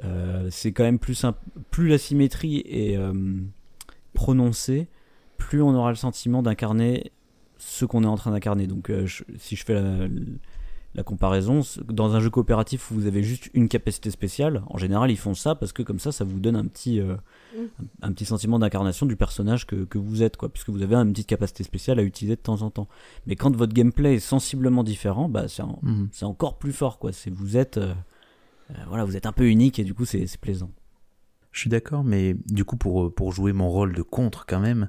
euh, 0.05 0.49
c'est 0.51 0.73
quand 0.73 0.85
même 0.85 0.99
plus 1.01 1.15
simple. 1.15 1.39
Plus 1.71 1.89
la 1.89 1.99
symétrie 1.99 2.63
est 2.67 2.97
euh, 2.97 3.13
prononcée, 4.15 4.89
plus 5.39 5.63
on 5.63 5.75
aura 5.75 5.91
le 5.91 5.97
sentiment 5.97 6.43
d'incarner 6.43 7.13
ce 7.59 7.85
qu'on 7.85 8.05
est 8.05 8.07
en 8.09 8.17
train 8.17 8.31
d'incarner. 8.31 8.67
Donc, 8.67 8.91
euh, 8.91 9.07
je- 9.07 9.25
si 9.39 9.57
je 9.57 9.65
fais 9.65 9.75
la, 9.75 10.07
la 10.95 11.03
comparaison, 11.03 11.61
dans 11.89 12.15
un 12.15 12.21
jeu 12.21 12.29
coopératif 12.31 12.91
où 12.91 12.95
vous 12.95 13.07
avez 13.07 13.23
juste 13.23 13.49
une 13.55 13.69
capacité 13.69 14.11
spéciale, 14.11 14.63
en 14.69 14.77
général, 14.77 15.11
ils 15.11 15.17
font 15.17 15.35
ça 15.35 15.55
parce 15.55 15.73
que 15.73 15.83
comme 15.83 15.99
ça, 15.99 16.13
ça 16.13 16.25
vous 16.25 16.39
donne 16.39 16.57
un 16.57 16.67
petit, 16.67 17.01
euh, 17.01 17.17
Mm. 17.55 17.61
un, 18.03 18.09
un 18.09 18.13
petit 18.13 18.25
sentiment 18.25 18.59
d'incarnation 18.59 19.05
du 19.05 19.15
personnage 19.17 19.67
que, 19.67 19.85
que 19.85 19.99
vous 19.99 20.23
êtes, 20.23 20.37
quoi, 20.39 20.49
puisque 20.49 20.71
vous 20.71 20.81
avez 20.83 20.95
une 20.95 21.13
petite 21.13 21.27
capacité 21.29 21.63
spéciale 21.65 21.99
à 21.99 22.03
utiliser 22.03 22.37
de 22.37 22.41
temps 22.41 22.63
en 22.63 22.71
temps. 22.71 22.89
Mais 23.27 23.37
quand 23.37 23.55
votre 23.55 23.75
gameplay 23.75 24.15
est 24.15 24.21
sensiblement 24.21 24.83
différent, 24.85 25.29
bah, 25.29 25.49
c'est 25.49 25.63
en- 25.63 25.79
c'est 26.13 26.25
encore 26.25 26.59
plus 26.59 26.73
fort 26.73 26.99
quoi 26.99 27.13
c'est 27.13 27.31
vous 27.31 27.57
êtes 27.59 27.77
euh, 27.79 27.93
euh, 28.71 28.75
voilà 28.89 29.05
vous 29.05 29.17
êtes 29.17 29.27
un 29.27 29.33
peu 29.33 29.49
unique 29.49 29.79
et 29.79 29.85
du 29.85 29.93
coup 29.95 30.05
c'est 30.07 30.27
c'est 30.27 30.41
plaisant 30.41 30.71
Je 31.53 31.61
suis 31.61 31.71
d'accord, 31.71 32.03
mais 32.03 32.35
du 32.47 32.65
coup, 32.65 32.77
pour, 32.77 33.15
pour 33.15 33.33
jouer 33.33 33.53
mon 33.53 33.69
rôle 33.69 33.95
de 33.95 34.03
contre 34.03 34.47
quand 34.47 34.59
même, 34.59 34.89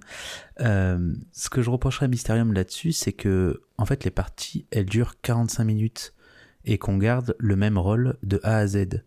euh, 0.61 1.13
ce 1.33 1.49
que 1.49 1.61
je 1.61 1.69
reprocherais 1.69 2.05
à 2.05 2.09
Mysterium 2.09 2.53
là-dessus, 2.53 2.93
c'est 2.93 3.11
que, 3.11 3.61
en 3.77 3.85
fait, 3.85 4.05
les 4.05 4.11
parties, 4.11 4.65
elles 4.71 4.85
durent 4.85 5.19
45 5.21 5.65
minutes 5.65 6.13
et 6.63 6.77
qu'on 6.77 6.97
garde 6.97 7.35
le 7.37 7.57
même 7.57 7.77
rôle 7.77 8.17
de 8.23 8.39
A 8.43 8.57
à 8.57 8.67
Z. 8.67 9.03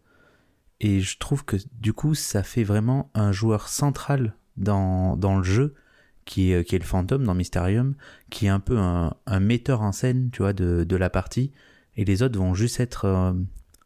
Et 0.81 1.01
je 1.01 1.19
trouve 1.19 1.47
que, 1.47 1.57
du 1.81 1.95
coup, 1.95 2.15
ça 2.15 2.43
fait 2.43 2.63
vraiment 2.63 3.11
un 3.15 3.33
joueur 3.33 3.69
central 3.69 4.37
dans, 4.59 5.17
dans 5.17 5.39
le 5.39 5.45
jeu, 5.45 5.75
qui 6.27 6.53
est, 6.53 6.63
qui 6.65 6.77
est 6.77 6.79
le 6.79 6.85
fantôme 6.85 7.25
dans 7.25 7.35
Mysterium, 7.35 7.95
qui 8.29 8.47
est 8.47 8.51
un 8.51 8.61
peu 8.61 8.77
un, 8.79 9.15
metteur 9.41 9.81
en 9.81 9.93
scène, 9.93 10.29
tu 10.31 10.43
vois, 10.43 10.53
de, 10.53 10.85
de 10.85 10.97
la 10.97 11.09
partie, 11.09 11.53
et 11.97 12.05
les 12.05 12.23
autres 12.23 12.39
vont 12.39 12.53
juste 12.53 12.81
être 12.81 13.07
euh, 13.07 13.33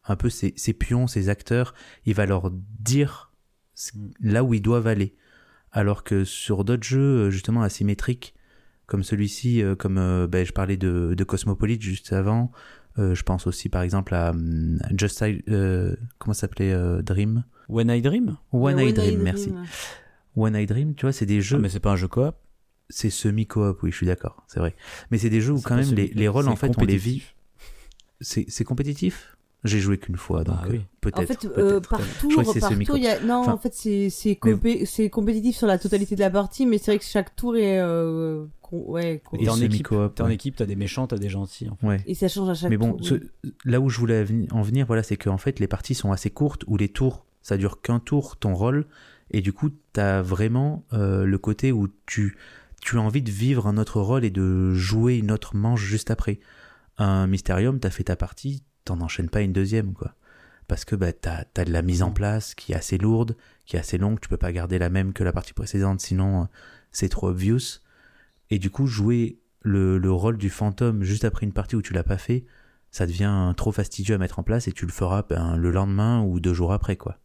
un 0.05 0.15
peu 0.17 0.29
ses, 0.29 0.53
ses 0.57 0.73
pions, 0.73 1.07
ses 1.07 1.29
acteurs, 1.29 1.73
il 2.05 2.15
va 2.15 2.25
leur 2.25 2.51
dire 2.51 3.30
là 4.21 4.43
où 4.43 4.53
ils 4.53 4.61
doivent 4.61 4.87
aller. 4.87 5.15
Alors 5.71 6.03
que 6.03 6.25
sur 6.25 6.63
d'autres 6.65 6.83
jeux, 6.83 7.27
euh, 7.27 7.29
justement 7.31 7.61
asymétriques, 7.61 8.35
comme 8.87 9.03
celui-ci, 9.03 9.61
euh, 9.63 9.75
comme 9.75 9.97
euh, 9.97 10.27
ben, 10.27 10.45
je 10.45 10.51
parlais 10.51 10.77
de, 10.77 11.13
de 11.17 11.23
Cosmopolite 11.23 11.81
juste 11.81 12.11
avant, 12.11 12.51
euh, 12.99 13.15
je 13.15 13.23
pense 13.23 13.47
aussi 13.47 13.69
par 13.69 13.81
exemple 13.83 14.13
à 14.13 14.31
hum, 14.31 14.79
Just 14.97 15.21
I- 15.21 15.41
euh, 15.49 15.95
comment 16.19 16.33
ça 16.33 16.41
s'appelait 16.41 16.73
euh, 16.73 17.01
Dream? 17.01 17.45
When 17.69 17.89
I 17.89 18.01
Dream? 18.01 18.37
One 18.51 18.75
Ouais, 18.75 18.89
Eye 18.89 18.93
Dream, 18.93 19.21
merci. 19.21 19.53
One 20.35 20.55
Eye 20.55 20.65
Dream, 20.65 20.93
tu 20.95 21.05
vois, 21.05 21.13
c'est 21.13 21.25
des 21.25 21.37
Ah, 21.37 21.41
jeux, 21.41 21.59
mais 21.59 21.69
c'est 21.69 21.79
pas 21.79 21.91
un 21.91 21.95
jeu 21.95 22.09
coop? 22.09 22.35
C'est 22.89 23.09
semi-coop, 23.09 23.81
oui, 23.83 23.91
je 23.91 23.95
suis 23.95 24.05
d'accord, 24.05 24.43
c'est 24.47 24.59
vrai. 24.59 24.75
Mais 25.09 25.17
c'est 25.17 25.29
des 25.29 25.39
jeux 25.39 25.53
où 25.53 25.61
quand 25.61 25.75
même 25.77 25.93
les, 25.93 26.07
les 26.07 26.27
rôles, 26.27 26.49
en 26.49 26.55
fait, 26.57 26.73
on 26.77 26.83
les 26.83 26.97
vit. 26.97 27.23
c'est 28.19 28.63
compétitif? 28.65 29.37
J'ai 29.63 29.79
joué 29.79 29.99
qu'une 29.99 30.17
fois, 30.17 30.43
donc 30.43 30.55
Ah 30.59 30.65
oui. 30.69 30.77
euh, 30.77 30.79
peut-être. 31.01 31.19
En 31.19 31.25
fait, 31.27 31.45
euh, 31.57 31.79
par 31.81 32.01
Je 32.01 32.27
crois 32.27 32.43
tour, 32.43 32.43
que 32.45 32.53
c'est 32.53 32.59
par 32.61 32.69
tour, 32.69 32.75
semi-co. 32.77 32.95
il 32.97 33.03
y 33.03 33.07
a... 33.07 33.19
non, 33.19 33.35
Enfin, 33.41 33.53
en 33.53 33.57
fait, 33.57 33.73
c'est 33.75 34.09
mais- 34.43 35.09
compétitif 35.09 35.55
sur 35.55 35.67
la 35.67 35.77
totalité 35.77 36.15
de 36.15 36.19
la 36.21 36.31
partie, 36.31 36.65
mais 36.65 36.79
c'est 36.79 36.91
vrai 36.91 36.97
que 36.99 37.05
chaque 37.05 37.35
tour 37.35 37.55
est, 37.57 37.79
euh, 37.79 38.45
ouais, 38.71 39.21
con- 39.23 39.37
Et 39.37 39.43
t'es 39.43 39.49
en 39.49 39.61
équipe, 39.61 39.89
t'es 40.15 40.21
en 40.23 40.29
équipe, 40.29 40.55
t'as 40.55 40.65
des 40.65 40.75
méchants, 40.75 41.05
t'as 41.05 41.17
des 41.17 41.29
gentils. 41.29 41.69
en 41.69 41.75
fait. 41.75 41.85
Ouais. 41.87 41.97
et 42.07 42.15
ça 42.15 42.27
change 42.27 42.49
à 42.49 42.55
chaque 42.55 42.71
Mais 42.71 42.77
bon, 42.77 42.93
tour. 42.93 43.05
ce- 43.05 43.13
oui. 43.43 43.53
là 43.65 43.79
où 43.79 43.89
je 43.89 43.99
voulais 43.99 44.25
en 44.51 44.63
venir, 44.63 44.87
voilà, 44.87 45.03
c'est 45.03 45.17
qu'en 45.17 45.37
fait, 45.37 45.59
les 45.59 45.67
parties 45.67 45.93
sont 45.93 46.11
assez 46.11 46.31
courtes, 46.31 46.63
où 46.65 46.75
les 46.75 46.89
tours, 46.89 47.25
ça 47.43 47.55
dure 47.57 47.81
qu'un 47.81 47.99
tour, 47.99 48.37
ton 48.37 48.55
rôle, 48.55 48.87
et 49.29 49.41
du 49.41 49.53
coup, 49.53 49.69
t'as 49.93 50.21
vraiment 50.23 50.83
euh, 50.93 51.23
le 51.25 51.37
côté 51.37 51.71
où 51.71 51.87
tu, 52.07 52.35
tu 52.81 52.97
as 52.97 53.01
envie 53.01 53.21
de 53.21 53.29
vivre 53.31 53.67
un 53.67 53.77
autre 53.77 54.01
rôle 54.01 54.25
et 54.25 54.31
de 54.31 54.73
jouer 54.73 55.17
une 55.17 55.31
autre 55.31 55.55
manche 55.55 55.83
juste 55.83 56.09
après. 56.09 56.39
Un 56.97 57.27
Mysterium, 57.27 57.79
t'as 57.79 57.89
fait 57.91 58.03
ta 58.05 58.15
partie, 58.15 58.63
t'en 58.85 59.01
enchaînes 59.01 59.29
pas 59.29 59.41
une 59.41 59.53
deuxième, 59.53 59.93
quoi. 59.93 60.15
Parce 60.67 60.85
que 60.85 60.95
bah, 60.95 61.11
t'as 61.13 61.43
as 61.57 61.65
de 61.65 61.71
la 61.71 61.81
mise 61.81 62.03
en 62.03 62.11
place 62.11 62.55
qui 62.55 62.71
est 62.71 62.75
assez 62.75 62.97
lourde, 62.97 63.35
qui 63.65 63.75
est 63.75 63.79
assez 63.79 63.97
longue, 63.97 64.19
tu 64.19 64.29
peux 64.29 64.37
pas 64.37 64.51
garder 64.51 64.79
la 64.79 64.89
même 64.89 65.13
que 65.13 65.23
la 65.23 65.33
partie 65.33 65.53
précédente, 65.53 65.99
sinon 65.99 66.43
euh, 66.43 66.45
c'est 66.91 67.09
trop 67.09 67.27
obvious. 67.27 67.81
Et 68.49 68.59
du 68.59 68.69
coup, 68.69 68.87
jouer 68.87 69.39
le, 69.61 69.97
le 69.97 70.11
rôle 70.11 70.37
du 70.37 70.49
fantôme 70.49 71.03
juste 71.03 71.25
après 71.25 71.45
une 71.45 71.53
partie 71.53 71.75
où 71.75 71.81
tu 71.81 71.93
l'as 71.93 72.03
pas 72.03 72.17
fait, 72.17 72.45
ça 72.91 73.05
devient 73.05 73.53
trop 73.55 73.71
fastidieux 73.71 74.15
à 74.15 74.17
mettre 74.17 74.39
en 74.39 74.43
place 74.43 74.67
et 74.67 74.71
tu 74.71 74.85
le 74.85 74.91
feras 74.91 75.23
ben, 75.23 75.55
le 75.55 75.71
lendemain 75.71 76.21
ou 76.21 76.39
deux 76.39 76.53
jours 76.53 76.73
après, 76.73 76.97
quoi. 76.97 77.17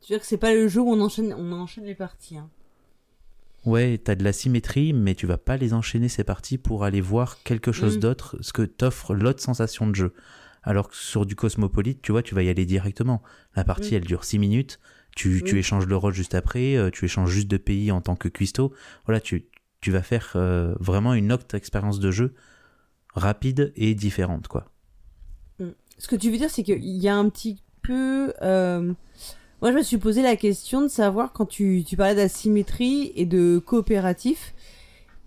Tu 0.00 0.12
veux 0.12 0.16
dire 0.16 0.20
que 0.20 0.26
c'est 0.26 0.38
pas 0.38 0.54
le 0.54 0.68
jeu 0.68 0.80
où 0.80 0.90
on 0.90 1.00
enchaîne, 1.00 1.34
on 1.34 1.52
enchaîne 1.52 1.84
les 1.84 1.94
parties. 1.94 2.38
Hein. 2.38 2.48
Ouais, 3.64 3.98
t'as 3.98 4.14
de 4.14 4.24
la 4.24 4.32
symétrie, 4.32 4.92
mais 4.92 5.14
tu 5.14 5.26
vas 5.26 5.36
pas 5.38 5.56
les 5.56 5.74
enchaîner 5.74 6.08
ces 6.08 6.24
parties 6.24 6.58
pour 6.58 6.84
aller 6.84 7.00
voir 7.00 7.42
quelque 7.42 7.72
chose 7.72 7.96
Mm. 7.96 8.00
d'autre, 8.00 8.36
ce 8.40 8.52
que 8.52 8.62
t'offre 8.62 9.14
l'autre 9.14 9.42
sensation 9.42 9.86
de 9.86 9.94
jeu. 9.94 10.14
Alors 10.62 10.88
que 10.88 10.96
sur 10.96 11.26
du 11.26 11.34
Cosmopolite, 11.36 12.00
tu 12.02 12.12
vois, 12.12 12.22
tu 12.22 12.34
vas 12.34 12.42
y 12.42 12.48
aller 12.48 12.66
directement. 12.66 13.22
La 13.56 13.64
partie, 13.64 13.92
Mm. 13.94 13.96
elle 13.96 14.04
dure 14.04 14.24
6 14.24 14.38
minutes, 14.38 14.78
tu, 15.16 15.42
tu 15.44 15.54
Oui. 15.54 15.58
échanges 15.60 15.86
le 15.86 15.96
rôle 15.96 16.14
juste 16.14 16.34
après, 16.34 16.76
euh, 16.76 16.90
tu 16.90 17.04
échanges 17.04 17.30
juste 17.30 17.48
de 17.48 17.56
pays 17.56 17.90
en 17.90 18.00
tant 18.00 18.16
que 18.16 18.28
cuistot. 18.28 18.72
Voilà, 19.06 19.20
tu, 19.20 19.46
tu 19.80 19.90
vas 19.90 20.02
faire 20.02 20.32
euh, 20.36 20.74
vraiment 20.80 21.14
une 21.14 21.32
autre 21.32 21.54
expérience 21.54 21.98
de 22.00 22.10
jeu 22.10 22.34
rapide 23.14 23.72
et 23.76 23.94
différente, 23.94 24.48
quoi. 24.48 24.70
Ce 25.98 26.06
que 26.06 26.14
tu 26.14 26.30
veux 26.30 26.36
dire, 26.38 26.50
c'est 26.50 26.62
qu'il 26.62 26.84
y 26.84 27.08
a 27.08 27.16
un 27.16 27.28
petit 27.28 27.60
peu. 27.82 28.32
euh, 28.42 28.92
Moi, 29.60 29.72
je 29.72 29.76
me 29.76 29.82
suis 29.82 29.98
posé 29.98 30.22
la 30.22 30.36
question 30.36 30.82
de 30.82 30.88
savoir, 30.88 31.32
quand 31.32 31.46
tu, 31.46 31.82
tu 31.84 31.96
parlais 31.96 32.14
d'asymétrie 32.14 33.12
et 33.16 33.26
de 33.26 33.58
coopératif, 33.58 34.54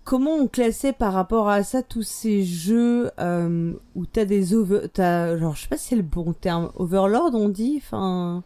comment 0.04 0.32
on 0.36 0.48
classait 0.48 0.94
par 0.94 1.12
rapport 1.12 1.50
à 1.50 1.62
ça 1.62 1.82
tous 1.82 2.02
ces 2.02 2.42
jeux 2.42 3.10
euh, 3.20 3.74
où 3.94 4.06
t'as 4.06 4.24
des 4.24 4.54
over. 4.54 4.88
T'as, 4.90 5.36
genre, 5.36 5.54
je 5.54 5.62
sais 5.62 5.68
pas 5.68 5.76
si 5.76 5.88
c'est 5.88 5.96
le 5.96 6.02
bon 6.02 6.32
terme. 6.32 6.70
Overlord, 6.76 7.34
on 7.34 7.50
dit 7.50 7.74
Enfin. 7.76 8.42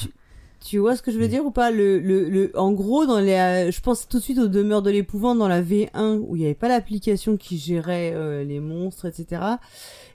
Tu, 0.00 0.08
tu 0.60 0.78
vois 0.78 0.96
ce 0.96 1.02
que 1.02 1.10
je 1.10 1.18
veux 1.18 1.28
dire 1.28 1.46
ou 1.46 1.50
pas? 1.50 1.70
Le, 1.70 1.98
le, 1.98 2.28
le, 2.28 2.52
En 2.54 2.72
gros, 2.72 3.06
dans 3.06 3.20
les, 3.20 3.32
euh, 3.32 3.70
je 3.70 3.80
pense 3.80 4.06
tout 4.06 4.18
de 4.18 4.22
suite 4.22 4.38
aux 4.38 4.48
demeures 4.48 4.82
de 4.82 4.90
l'épouvante 4.90 5.38
dans 5.38 5.48
la 5.48 5.62
V1 5.62 6.18
où 6.18 6.36
il 6.36 6.40
n'y 6.40 6.44
avait 6.44 6.54
pas 6.54 6.68
l'application 6.68 7.38
qui 7.38 7.56
gérait 7.56 8.12
euh, 8.14 8.44
les 8.44 8.60
monstres, 8.60 9.06
etc 9.06 9.40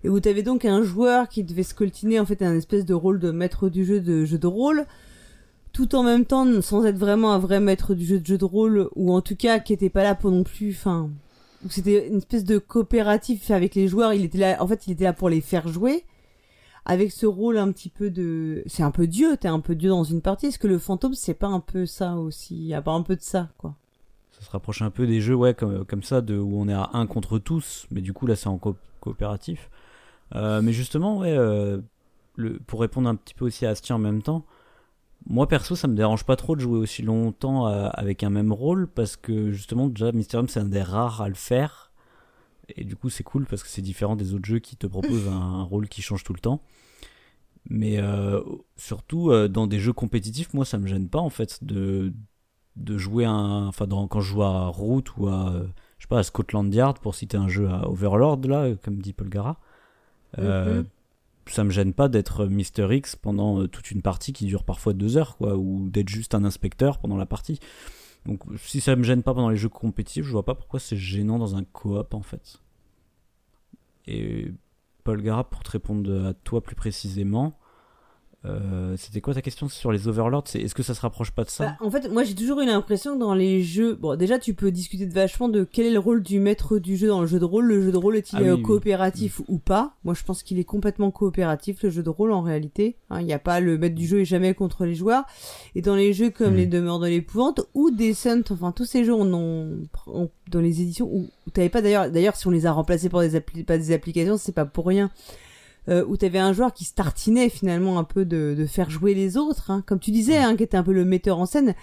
et 0.03 0.09
où 0.09 0.19
t'avais 0.19 0.43
donc 0.43 0.65
un 0.65 0.83
joueur 0.83 1.27
qui 1.29 1.43
devait 1.43 1.63
se 1.63 1.73
coltiner 1.73 2.19
en 2.19 2.25
fait 2.25 2.41
un 2.41 2.55
espèce 2.55 2.85
de 2.85 2.93
rôle 2.93 3.19
de 3.19 3.31
maître 3.31 3.69
du 3.69 3.85
jeu 3.85 3.99
de 3.99 4.25
jeu 4.25 4.37
de 4.37 4.47
rôle 4.47 4.85
tout 5.73 5.93
en 5.95 6.03
même 6.03 6.25
temps 6.25 6.61
sans 6.61 6.85
être 6.85 6.97
vraiment 6.97 7.31
un 7.33 7.39
vrai 7.39 7.59
maître 7.59 7.93
du 7.93 8.05
jeu 8.05 8.19
de 8.19 8.25
jeu 8.25 8.37
de 8.37 8.45
rôle 8.45 8.89
ou 8.95 9.13
en 9.13 9.21
tout 9.21 9.35
cas 9.35 9.59
qui 9.59 9.73
était 9.73 9.89
pas 9.89 10.03
là 10.03 10.15
pour 10.15 10.31
non 10.31 10.43
plus 10.43 10.71
enfin 10.71 11.09
c'était 11.69 12.07
une 12.07 12.19
espèce 12.19 12.45
de 12.45 12.57
coopératif 12.57 13.51
avec 13.51 13.75
les 13.75 13.89
joueurs. 13.89 14.13
Il 14.13 14.23
était 14.23 14.37
là 14.37 14.63
en 14.63 14.67
fait 14.67 14.87
il 14.87 14.93
était 14.93 15.03
là 15.03 15.13
pour 15.13 15.29
les 15.29 15.41
faire 15.41 15.67
jouer. 15.67 16.05
Avec 16.85 17.11
ce 17.11 17.25
rôle 17.25 17.57
un 17.57 17.71
petit 17.71 17.89
peu 17.89 18.09
de 18.09 18.63
c'est 18.65 18.83
un 18.83 18.91
peu 18.91 19.05
dieu 19.07 19.35
t'es 19.35 19.49
un 19.49 19.59
peu 19.59 19.75
dieu 19.75 19.89
dans 19.89 20.05
une 20.05 20.21
partie. 20.21 20.47
Est-ce 20.47 20.57
que 20.57 20.67
le 20.67 20.79
fantôme 20.79 21.13
c'est 21.13 21.33
pas 21.33 21.47
un 21.47 21.59
peu 21.59 21.85
ça 21.85 22.15
aussi? 22.15 22.55
Il 22.55 22.65
y 22.65 22.73
a 22.73 22.81
pas 22.81 22.93
un 22.93 23.01
peu 23.01 23.17
de 23.17 23.21
ça 23.21 23.49
quoi. 23.57 23.75
Ça 24.31 24.45
se 24.45 24.51
rapproche 24.51 24.81
un 24.81 24.89
peu 24.89 25.05
des 25.05 25.19
jeux 25.19 25.35
ouais, 25.35 25.53
comme, 25.53 26.01
ça, 26.01 26.21
de, 26.21 26.37
où 26.37 26.61
on 26.61 26.69
est 26.69 26.73
à 26.73 26.91
un 26.93 27.05
contre 27.07 27.39
tous, 27.39 27.87
mais 27.91 27.99
du 27.99 28.13
coup 28.13 28.25
là 28.25 28.37
c'est 28.37 28.47
en 28.47 28.57
co- 28.57 28.77
coopératif. 29.01 29.69
Euh, 30.35 30.61
mais 30.61 30.73
justement, 30.73 31.17
ouais, 31.19 31.35
euh, 31.35 31.79
le, 32.35 32.59
pour 32.59 32.81
répondre 32.81 33.09
un 33.09 33.15
petit 33.15 33.33
peu 33.33 33.45
aussi 33.45 33.65
à 33.65 33.69
Astien 33.69 33.97
en 33.97 33.99
même 33.99 34.21
temps, 34.21 34.45
moi 35.27 35.47
perso 35.47 35.75
ça 35.75 35.87
me 35.87 35.95
dérange 35.95 36.23
pas 36.23 36.35
trop 36.35 36.55
de 36.55 36.61
jouer 36.61 36.79
aussi 36.79 37.01
longtemps 37.01 37.67
euh, 37.67 37.89
avec 37.93 38.23
un 38.23 38.29
même 38.29 38.53
rôle, 38.53 38.87
parce 38.87 39.15
que 39.17 39.51
justement 39.51 39.87
déjà 39.87 40.11
Mysterium 40.11 40.47
c'est 40.47 40.59
un 40.59 40.65
des 40.65 40.81
rares 40.81 41.21
à 41.21 41.29
le 41.29 41.35
faire, 41.35 41.91
et 42.75 42.83
du 42.83 42.95
coup 42.95 43.09
c'est 43.09 43.23
cool 43.23 43.45
parce 43.45 43.63
que 43.63 43.69
c'est 43.69 43.81
différent 43.81 44.15
des 44.15 44.33
autres 44.33 44.45
jeux 44.45 44.59
qui 44.59 44.77
te 44.77 44.87
proposent 44.87 45.27
un, 45.27 45.63
rôle 45.63 45.87
qui 45.87 46.01
change 46.01 46.23
tout 46.23 46.33
le 46.33 46.39
temps. 46.39 46.61
Mais 47.69 47.99
euh, 47.99 48.41
surtout 48.77 49.31
euh, 49.31 49.47
dans 49.47 49.67
des 49.67 49.79
jeux 49.79 49.93
compétitifs, 49.93 50.53
moi 50.53 50.65
ça 50.65 50.77
me 50.77 50.87
gêne 50.87 51.09
pas 51.09 51.19
en 51.19 51.29
fait 51.29 51.63
de 51.63 52.13
de 52.75 52.97
jouer 52.97 53.25
un 53.25 53.67
enfin 53.67 53.87
dans, 53.87 54.07
quand 54.07 54.21
je 54.21 54.29
joue 54.29 54.43
à 54.43 54.67
Root 54.67 55.03
ou 55.17 55.27
à 55.27 55.53
je 55.97 56.03
sais 56.03 56.07
pas 56.07 56.19
à 56.19 56.23
Scotland 56.23 56.73
Yard 56.73 56.99
pour 56.99 57.15
citer 57.15 57.35
un 57.35 57.49
jeu 57.49 57.67
à 57.69 57.89
Overlord 57.89 58.39
là 58.45 58.73
comme 58.83 59.01
dit 59.01 59.11
Paul 59.13 59.29
Gara 59.29 59.59
euh, 60.37 60.81
Mhm. 60.81 60.85
ça 61.47 61.63
me 61.63 61.71
gêne 61.71 61.93
pas 61.93 62.07
d'être 62.09 62.45
Mister 62.45 62.87
X 62.91 63.15
pendant 63.15 63.61
euh, 63.61 63.67
toute 63.67 63.89
une 63.91 64.01
partie 64.03 64.33
qui 64.33 64.45
dure 64.45 64.63
parfois 64.63 64.93
deux 64.93 65.17
heures 65.17 65.37
quoi 65.37 65.55
ou 65.57 65.89
d'être 65.89 66.09
juste 66.09 66.35
un 66.35 66.43
inspecteur 66.45 66.99
pendant 66.99 67.17
la 67.17 67.25
partie 67.25 67.59
donc 68.25 68.41
si 68.57 68.81
ça 68.81 68.95
me 68.95 69.03
gêne 69.03 69.23
pas 69.23 69.33
pendant 69.33 69.49
les 69.49 69.57
jeux 69.57 69.69
compétitifs 69.69 70.25
je 70.25 70.31
vois 70.31 70.45
pas 70.45 70.53
pourquoi 70.55 70.79
c'est 70.79 70.97
gênant 70.97 71.39
dans 71.39 71.55
un 71.55 71.63
coop 71.63 72.13
en 72.13 72.21
fait 72.21 72.59
et 74.05 74.51
Paul 75.03 75.21
Gara 75.21 75.49
pour 75.49 75.63
te 75.63 75.71
répondre 75.71 76.27
à 76.27 76.33
toi 76.33 76.61
plus 76.61 76.75
précisément 76.75 77.57
euh, 78.45 78.95
c'était 78.97 79.19
quoi 79.19 79.33
ta 79.33 79.41
question 79.41 79.67
sur 79.67 79.91
les 79.91 80.07
Overlords? 80.07 80.45
Est-ce 80.53 80.73
que 80.73 80.81
ça 80.83 80.93
se 80.95 81.01
rapproche 81.01 81.31
pas 81.31 81.43
de 81.43 81.49
ça? 81.49 81.65
Bah, 81.65 81.77
en 81.81 81.91
fait, 81.91 82.07
moi 82.09 82.23
j'ai 82.23 82.35
toujours 82.35 82.61
eu 82.61 82.65
l'impression 82.65 83.15
que 83.15 83.19
dans 83.19 83.33
les 83.33 83.61
jeux, 83.63 83.95
bon 83.95 84.15
déjà 84.17 84.39
tu 84.39 84.53
peux 84.53 84.71
discuter 84.71 85.05
de 85.05 85.13
vachement 85.13 85.49
de 85.49 85.65
quel 85.69 85.85
est 85.87 85.91
le 85.91 85.99
rôle 85.99 86.23
du 86.23 86.39
maître 86.39 86.79
du 86.79 86.95
jeu 86.95 87.09
dans 87.09 87.19
le 87.19 87.27
jeu 87.27 87.37
de 87.39 87.43
rôle. 87.43 87.65
Le 87.65 87.81
jeu 87.81 87.91
de 87.91 87.97
rôle 87.97 88.15
est-il 88.15 88.37
Ah 88.37 88.41
oui, 88.41 88.47
euh, 88.47 88.55
oui. 88.55 88.61
coopératif 88.61 89.41
ou 89.49 89.57
pas? 89.57 89.95
Moi 90.05 90.13
je 90.13 90.23
pense 90.23 90.41
qu'il 90.41 90.57
est 90.57 90.63
complètement 90.63 91.11
coopératif 91.11 91.83
le 91.83 91.89
jeu 91.89 92.01
de 92.01 92.09
rôle 92.09 92.31
en 92.31 92.41
réalité. 92.41 92.95
Hein, 93.09 93.19
Il 93.19 93.25
n'y 93.25 93.33
a 93.33 93.39
pas 93.39 93.59
le 93.59 93.77
maître 93.77 93.95
du 93.95 94.07
jeu 94.07 94.21
est 94.21 94.25
jamais 94.25 94.53
contre 94.53 94.85
les 94.85 94.95
joueurs. 94.95 95.25
Et 95.75 95.81
dans 95.81 95.95
les 95.95 96.13
jeux 96.13 96.29
comme 96.29 96.51
Mhm. 96.51 96.57
les 96.57 96.67
demeures 96.67 96.99
de 96.99 97.07
l'épouvante 97.07 97.61
ou 97.73 97.91
Descent, 97.91 98.43
enfin 98.51 98.71
tous 98.71 98.85
ces 98.85 99.03
jeux 99.03 99.13
on 99.13 99.33
en, 99.33 99.67
on- 100.07 100.29
dans 100.49 100.61
les 100.61 100.81
éditions 100.81 101.07
où, 101.11 101.27
où 101.45 101.49
t'avais 101.51 101.67
pas 101.69 101.81
d'ailleurs, 101.81 102.09
d'ailleurs 102.09 102.37
si 102.37 102.47
on 102.47 102.51
les 102.51 102.65
a 102.65 102.71
remplacés 102.71 103.09
par 103.09 103.19
des, 103.19 103.37
appli- 103.37 103.65
pas 103.65 103.77
des 103.77 103.91
applications 103.91 104.37
c'est 104.37 104.53
pas 104.53 104.65
pour 104.65 104.87
rien 104.87 105.11
euh, 105.87 106.05
où 106.07 106.17
t'avais 106.17 106.39
un 106.39 106.53
joueur 106.53 106.73
qui 106.73 106.83
se 106.85 106.93
tartinait 106.93 107.49
finalement 107.49 107.97
un 107.99 108.03
peu 108.03 108.25
de, 108.25 108.53
de 108.57 108.65
faire 108.65 108.89
jouer 108.89 109.13
les 109.13 109.37
autres, 109.37 109.71
hein, 109.71 109.83
comme 109.85 109.99
tu 109.99 110.11
disais, 110.11 110.37
hein, 110.37 110.55
qui 110.55 110.63
était 110.63 110.77
un 110.77 110.83
peu 110.83 110.93
le 110.93 111.05
metteur 111.05 111.39
en 111.39 111.45
scène. 111.45 111.73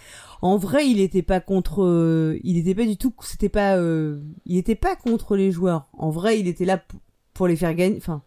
En 0.42 0.56
vrai, 0.58 0.88
il 0.88 1.00
était 1.00 1.22
pas 1.22 1.40
contre, 1.40 1.82
euh, 1.82 2.38
il 2.44 2.58
était 2.58 2.74
pas 2.74 2.84
du 2.84 2.96
tout, 2.96 3.12
c'était 3.22 3.48
pas, 3.48 3.76
euh, 3.78 4.20
il 4.44 4.56
était 4.58 4.74
pas 4.74 4.94
contre 4.96 5.34
les 5.36 5.50
joueurs. 5.50 5.88
En 5.94 6.10
vrai, 6.10 6.38
il 6.38 6.46
était 6.46 6.66
là 6.66 6.82
pour 7.34 7.48
les 7.48 7.56
faire 7.56 7.74
gagner, 7.74 7.96
enfin, 7.96 8.22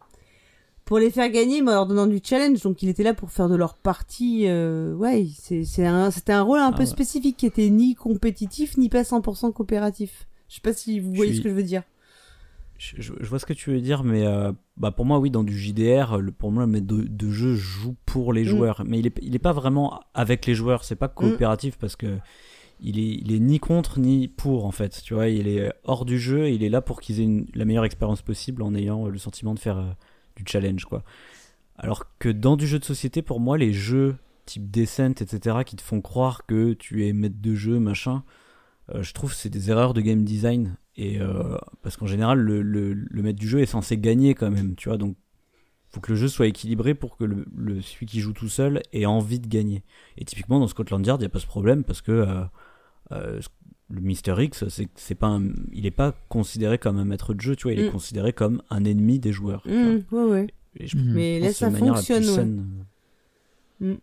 pour 0.85 0.97
les 0.97 1.11
faire 1.11 1.29
gagner, 1.29 1.61
mais 1.61 1.69
en 1.71 1.75
leur 1.75 1.85
donnant 1.87 2.07
du 2.07 2.19
challenge. 2.23 2.61
Donc, 2.63 2.81
il 2.81 2.89
était 2.89 3.03
là 3.03 3.13
pour 3.13 3.29
faire 3.29 3.47
de 3.47 3.55
leur 3.55 3.75
partie. 3.75 4.45
Euh, 4.47 4.95
ouais, 4.95 5.27
c'est, 5.39 5.63
c'est 5.63 5.85
un, 5.85 6.09
c'était 6.09 6.33
un 6.33 6.41
rôle 6.41 6.59
un 6.59 6.69
Ah 6.69 6.71
peu 6.73 6.79
ouais. 6.79 6.85
spécifique 6.87 7.37
qui 7.37 7.45
était 7.45 7.69
ni 7.69 7.93
compétitif 7.93 8.75
ni 8.77 8.89
pas 8.89 9.03
100% 9.03 9.53
coopératif. 9.53 10.27
Je 10.49 10.55
sais 10.55 10.61
pas 10.61 10.73
si 10.73 10.99
vous 10.99 11.13
voyez 11.13 11.31
suis- 11.31 11.37
ce 11.39 11.43
que 11.43 11.49
je 11.49 11.53
veux 11.53 11.61
dire. 11.63 11.83
Je, 12.79 13.11
vois 13.27 13.39
ce 13.39 13.45
que 13.45 13.53
tu 13.53 13.71
veux 13.71 13.81
dire, 13.81 14.03
mais 14.03 14.25
euh, 14.25 14.51
bah 14.77 14.91
pour 14.91 15.05
moi, 15.05 15.19
oui, 15.19 15.29
dans 15.29 15.43
du 15.43 15.57
JDR, 15.57 16.17
le, 16.17 16.31
pour 16.31 16.51
moi, 16.51 16.63
le 16.63 16.71
maître 16.71 16.87
de, 16.87 17.03
de 17.03 17.29
jeu 17.29 17.53
joue 17.55 17.95
pour 18.05 18.31
les 18.33 18.43
Mm. 18.43 18.47
joueurs, 18.47 18.83
mais 18.85 18.99
il 18.99 19.07
est, 19.07 19.19
il 19.21 19.35
est 19.35 19.39
pas 19.39 19.51
vraiment 19.51 19.99
avec 20.13 20.45
les 20.45 20.55
joueurs. 20.55 20.83
C'est 20.85 20.95
pas 20.95 21.09
coopératif 21.09 21.77
parce 21.77 21.95
que 21.95 22.17
il 22.79 22.97
est, 22.97 23.19
il 23.21 23.33
est 23.33 23.39
ni 23.39 23.59
contre 23.59 23.99
ni 23.99 24.29
pour 24.29 24.65
en 24.65 24.71
fait. 24.71 25.01
Tu 25.03 25.13
vois, 25.13 25.27
il 25.27 25.47
est 25.49 25.73
hors 25.83 26.05
du 26.05 26.17
jeu. 26.17 26.47
et 26.47 26.53
Il 26.53 26.63
est 26.63 26.69
là 26.69 26.79
pour 26.81 27.01
qu'ils 27.01 27.19
aient 27.19 27.25
une- 27.25 27.47
la 27.53 27.65
meilleure 27.65 27.83
expérience 27.85 28.21
possible 28.21 28.61
en 28.63 28.73
ayant 28.73 29.05
euh, 29.05 29.09
le 29.09 29.17
sentiment 29.17 29.53
de 29.53 29.59
faire 29.59 29.77
euh, 29.77 29.91
du 30.37 30.43
challenge, 30.47 30.85
quoi. 30.85 31.03
Alors 31.77 32.05
que 32.19 32.29
dans 32.29 32.55
du 32.55 32.65
jeu 32.67 32.79
de 32.79 32.85
société, 32.85 33.21
pour 33.21 33.39
moi, 33.41 33.57
les 33.57 33.73
jeux 33.73 34.15
type 34.45 34.71
Descent, 34.71 35.11
etc., 35.21 35.57
qui 35.65 35.75
te 35.75 35.81
font 35.81 36.01
croire 36.01 36.45
que 36.45 36.73
tu 36.73 37.05
es 37.05 37.13
maître 37.13 37.35
de 37.39 37.53
jeu, 37.55 37.79
machin, 37.79 38.23
euh, 38.95 39.03
je 39.03 39.13
trouve 39.13 39.31
que 39.31 39.35
c'est 39.37 39.49
des 39.49 39.69
erreurs 39.69 39.93
de 39.93 40.01
game 40.01 40.23
design. 40.23 40.75
Et 40.95 41.19
euh, 41.21 41.57
parce 41.81 41.95
qu'en 41.97 42.07
général, 42.07 42.39
le, 42.39 42.61
le, 42.61 42.93
le 42.93 43.21
maître 43.21 43.39
du 43.39 43.47
jeu 43.47 43.59
est 43.59 43.65
censé 43.65 43.97
gagner 43.97 44.33
quand 44.35 44.51
même, 44.51 44.75
tu 44.75 44.89
vois. 44.89 44.97
Donc, 44.97 45.15
faut 45.91 46.01
que 46.01 46.11
le 46.11 46.17
jeu 46.17 46.27
soit 46.27 46.47
équilibré 46.47 46.93
pour 46.93 47.15
que 47.17 47.23
le, 47.23 47.45
le- 47.55 47.81
celui 47.81 48.05
qui 48.05 48.19
joue 48.19 48.33
tout 48.33 48.49
seul 48.49 48.81
ait 48.93 49.05
envie 49.05 49.39
de 49.39 49.47
gagner. 49.47 49.83
Et 50.17 50.25
typiquement, 50.25 50.59
dans 50.59 50.67
Scotland 50.67 51.05
Yard, 51.05 51.19
il 51.21 51.23
n'y 51.23 51.27
a 51.27 51.29
pas 51.29 51.39
ce 51.39 51.47
problème 51.47 51.83
parce 51.83 52.01
que 52.01 52.11
euh, 52.11 52.43
euh, 53.11 53.39
le 53.89 54.01
Mister 54.01 54.35
X, 54.37 54.67
c'est 54.67 54.87
c'est 54.95 55.15
pas 55.15 55.27
un- 55.27 55.49
il 55.71 55.83
n'est 55.83 55.91
pas 55.91 56.13
considéré 56.27 56.77
comme 56.77 56.97
un 56.97 57.05
maître 57.05 57.33
de 57.33 57.41
jeu, 57.41 57.55
tu 57.55 57.63
vois. 57.63 57.73
Il 57.73 57.79
est 57.79 57.87
Mm. 57.89 57.91
considéré 57.91 58.33
comme 58.33 58.61
un 58.69 58.83
ennemi 58.83 59.17
des 59.19 59.31
joueurs. 59.31 59.63
Mmh, 59.65 59.97
ouais, 60.11 60.23
ouais. 60.23 60.47
Et 60.75 60.85
je 60.85 60.95
Mhm. 60.97 61.13
Mais 61.13 61.39
là, 61.39 61.51
ça 61.53 61.71
fonctionne, 61.71 62.23
ouais. 62.25 62.29
saine. 62.35 62.85
Mm. 63.79 63.93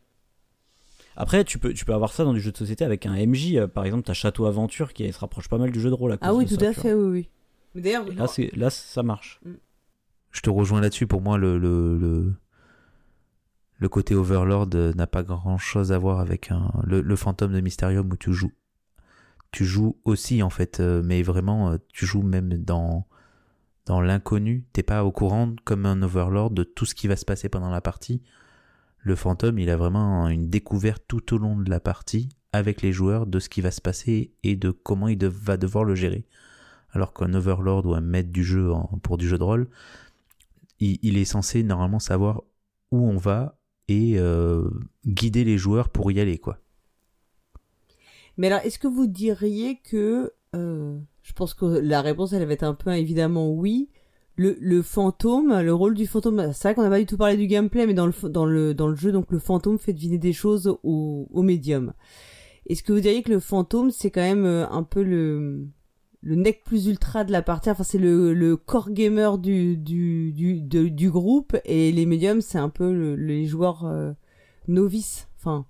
Après, 1.17 1.45
tu 1.45 1.59
peux, 1.59 1.73
tu 1.73 1.85
peux 1.85 1.95
avoir 1.95 2.13
ça 2.13 2.25
dans 2.25 2.33
du 2.35 2.41
jeu 2.41 2.53
de 2.53 2.57
société 2.57 2.85
avec 2.85 3.07
un 3.07 3.15
MJ. 3.27 3.55
euh, 3.57 3.67
Par 3.67 3.85
exemple, 3.85 4.05
t'as 4.05 4.13
Château 4.13 4.45
Aventure 4.47 4.93
qui 4.93 5.11
se 5.13 5.19
rapproche 5.19 5.49
pas 5.49 5.59
mal 5.59 5.71
du 5.71 5.81
jeu 5.81 5.89
de 5.89 5.95
rôle. 5.95 6.13
À 6.13 6.17
cause 6.19 6.29
Ah 6.29 6.35
oui, 6.35 6.45
de 6.45 6.55
tout 6.55 6.61
ça, 6.63 6.71
à 6.71 6.73
fait, 6.73 6.93
oui, 6.95 7.11
oui. 7.11 7.29
Mais 7.75 7.81
d'ailleurs, 7.81 8.07
là, 8.13 8.27
c'est, 8.27 8.55
là, 8.55 8.71
ça 8.71 9.03
marche. 9.03 9.41
Je 9.45 9.51
je 10.33 10.41
te 10.43 10.51
rejoins 10.51 10.81
là-dessus. 10.83 11.07
Pour 11.07 11.23
moi, 11.23 11.39
le, 11.39 11.57
le, 11.59 11.97
le, 11.99 12.35
le 13.79 13.89
côté 13.89 14.15
Overlord 14.15 14.69
euh, 14.75 14.93
n'a 14.95 15.07
pas 15.07 15.23
grand-chose 15.23 15.93
à 15.93 15.99
voir 15.99 16.21
avec 16.21 16.51
un, 16.51 16.71
le, 16.85 17.01
le 17.01 17.17
fantôme 17.17 17.53
de 17.53 17.61
Mysterium 17.61 18.11
où 18.13 18.17
tu 18.17 18.33
joues. 18.35 18.53
Tu 19.53 19.65
joues 19.65 19.97
aussi, 20.05 20.43
en 20.43 20.51
fait, 20.51 20.81
euh, 20.81 21.03
mais 21.03 21.23
vraiment, 21.23 21.77
tu 21.93 22.05
joues 22.05 22.23
même 22.23 22.53
dans, 22.59 23.07
dans 23.87 24.03
l'inconnu. 24.03 24.65
T'es 24.75 24.83
pas 24.83 25.05
au 25.05 25.13
courant, 25.13 25.55
comme 25.65 25.87
un 25.87 26.03
Overlord, 26.03 26.51
de 26.51 26.63
tout 26.65 26.85
ce 26.85 26.95
qui 26.95 27.09
va 27.09 27.17
se 27.17 27.25
passer 27.25 27.49
pendant 27.49 27.71
la 27.71 27.81
partie. 27.81 28.21
Le 29.07 29.15
fantôme, 29.15 29.61
il 29.61 29.71
a 29.71 29.77
vraiment 29.77 30.27
une 30.27 30.51
découverte 30.51 31.05
tout 31.07 31.33
au 31.33 31.39
long 31.39 31.57
de 31.57 31.71
la 31.71 31.79
partie 31.79 32.29
avec 32.53 32.83
les 32.83 32.91
joueurs 32.91 33.29
de 33.29 33.39
ce 33.39 33.49
qui 33.49 33.61
va 33.61 33.71
se 33.71 33.81
passer 33.81 34.33
et 34.43 34.57
de 34.57 34.73
comment 34.73 35.07
il 35.07 35.25
va 35.25 35.57
devoir 35.57 35.85
le 35.85 35.95
gérer. 35.95 36.27
Alors 36.91 37.15
qu'un 37.15 37.33
Overlord 37.33 37.87
ou 37.87 37.95
un 37.95 38.01
maître 38.01 38.33
du 38.33 38.43
jeu 38.43 38.73
pour 39.05 39.17
du 39.17 39.29
jeu 39.29 39.39
de 39.39 39.45
rôle, 39.45 39.69
il, 40.81 40.99
il 41.03 41.19
est 41.19 41.25
censé 41.25 41.63
normalement 41.63 42.01
savoir 42.01 42.43
où 42.91 43.07
on 43.07 43.17
va 43.17 43.61
et 43.87 44.19
euh, 44.19 44.69
guider 45.07 45.45
les 45.45 45.57
joueurs 45.57 45.91
pour 45.91 46.11
y 46.11 46.19
aller, 46.19 46.39
quoi. 46.39 46.59
Mais 48.37 48.49
alors, 48.49 48.67
est-ce 48.67 48.81
que 48.81 48.89
vous 48.89 49.07
diriez 49.07 49.79
que... 49.85 50.33
euh, 50.57 50.99
je 51.23 51.33
pense 51.33 51.55
que 51.55 51.65
la 51.65 52.03
réponse, 52.03 52.33
elle 52.33 52.45
va 52.45 52.55
être 52.55 52.65
un 52.65 52.75
peu 52.75 52.93
évidemment 52.93 53.53
oui. 53.53 53.89
Le, 54.39 54.57
le 54.61 54.83
fantôme, 54.83 55.61
le 55.61 55.73
rôle 55.73 55.95
du 55.95 56.07
fantôme, 56.07 56.53
c'est 56.53 56.69
vrai 56.69 56.75
qu'on 56.75 56.83
n'a 56.83 56.91
pas 56.91 56.99
du 56.99 57.07
tout 57.07 57.17
parlé 57.17 57.39
du 57.39 57.47
gameplay, 57.47 57.87
mais 57.87 57.95
dans 57.95 58.07
le, 58.07 58.29
dans 58.29 58.45
le, 58.45 58.75
dans 58.75 58.87
le 58.87 58.95
jeu, 58.95 59.11
donc 59.11 59.31
le 59.31 59.39
fantôme 59.39 59.79
fait 59.79 59.95
deviner 59.95 60.19
des 60.19 60.35
choses 60.35 60.77
au, 60.83 61.27
au 61.31 61.43
médium. 61.43 61.95
Est-ce 62.69 62.83
que 62.83 62.93
vous 62.93 63.01
diriez 63.01 63.23
que 63.23 63.33
le 63.33 63.41
fantôme, 63.41 63.91
c'est 63.91 64.11
quand 64.11 64.21
même 64.21 64.45
euh, 64.45 64.69
un 64.69 64.83
peu 64.83 65.03
le, 65.03 65.67
le 66.21 66.35
nec 66.35 66.65
plus 66.65 66.87
ultra 66.87 67.25
de 67.25 67.33
la 67.33 67.41
partie, 67.41 67.71
enfin 67.71 67.83
c'est 67.83 67.97
le, 67.97 68.35
le 68.35 68.59
core 68.59 68.91
gamer 68.91 69.39
du, 69.39 69.79
du, 69.79 70.33
du, 70.33 70.61
du 70.91 71.11
groupe, 71.11 71.57
et 71.65 71.91
les 71.91 72.05
médiums, 72.05 72.43
c'est 72.43 72.59
un 72.59 72.69
peu 72.69 72.93
le- 72.93 73.17
les 73.17 73.47
joueurs 73.47 73.87
euh, 73.87 74.13
novices. 74.69 75.29
Enfin, 75.39 75.65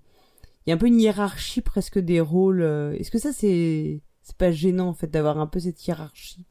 il 0.65 0.71
y 0.71 0.73
a 0.73 0.75
un 0.75 0.77
peu 0.79 0.87
une 0.87 0.99
hiérarchie 0.99 1.61
presque 1.61 1.99
des 1.99 2.19
rôles. 2.19 2.61
euh. 2.61 2.91
Est-ce 2.99 3.11
que 3.11 3.19
ça, 3.19 3.31
c'est 3.31 4.01
c'est 4.23 4.35
pas 4.35 4.51
gênant 4.51 4.89
en 4.89 4.93
fait 4.93 5.07
d'avoir 5.09 5.39
un 5.39 5.47
peu 5.47 5.59
cette 5.61 5.87
hiérarchie? 5.87 6.45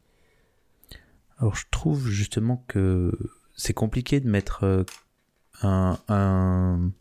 Alors 1.39 1.55
je 1.55 1.64
trouve 1.70 2.09
justement 2.09 2.64
que 2.68 3.12
c'est 3.55 3.74
compliqué 3.74 4.20
de 4.20 4.28
mettre 4.28 4.64
euh, 4.64 4.84
un, 6.09 6.93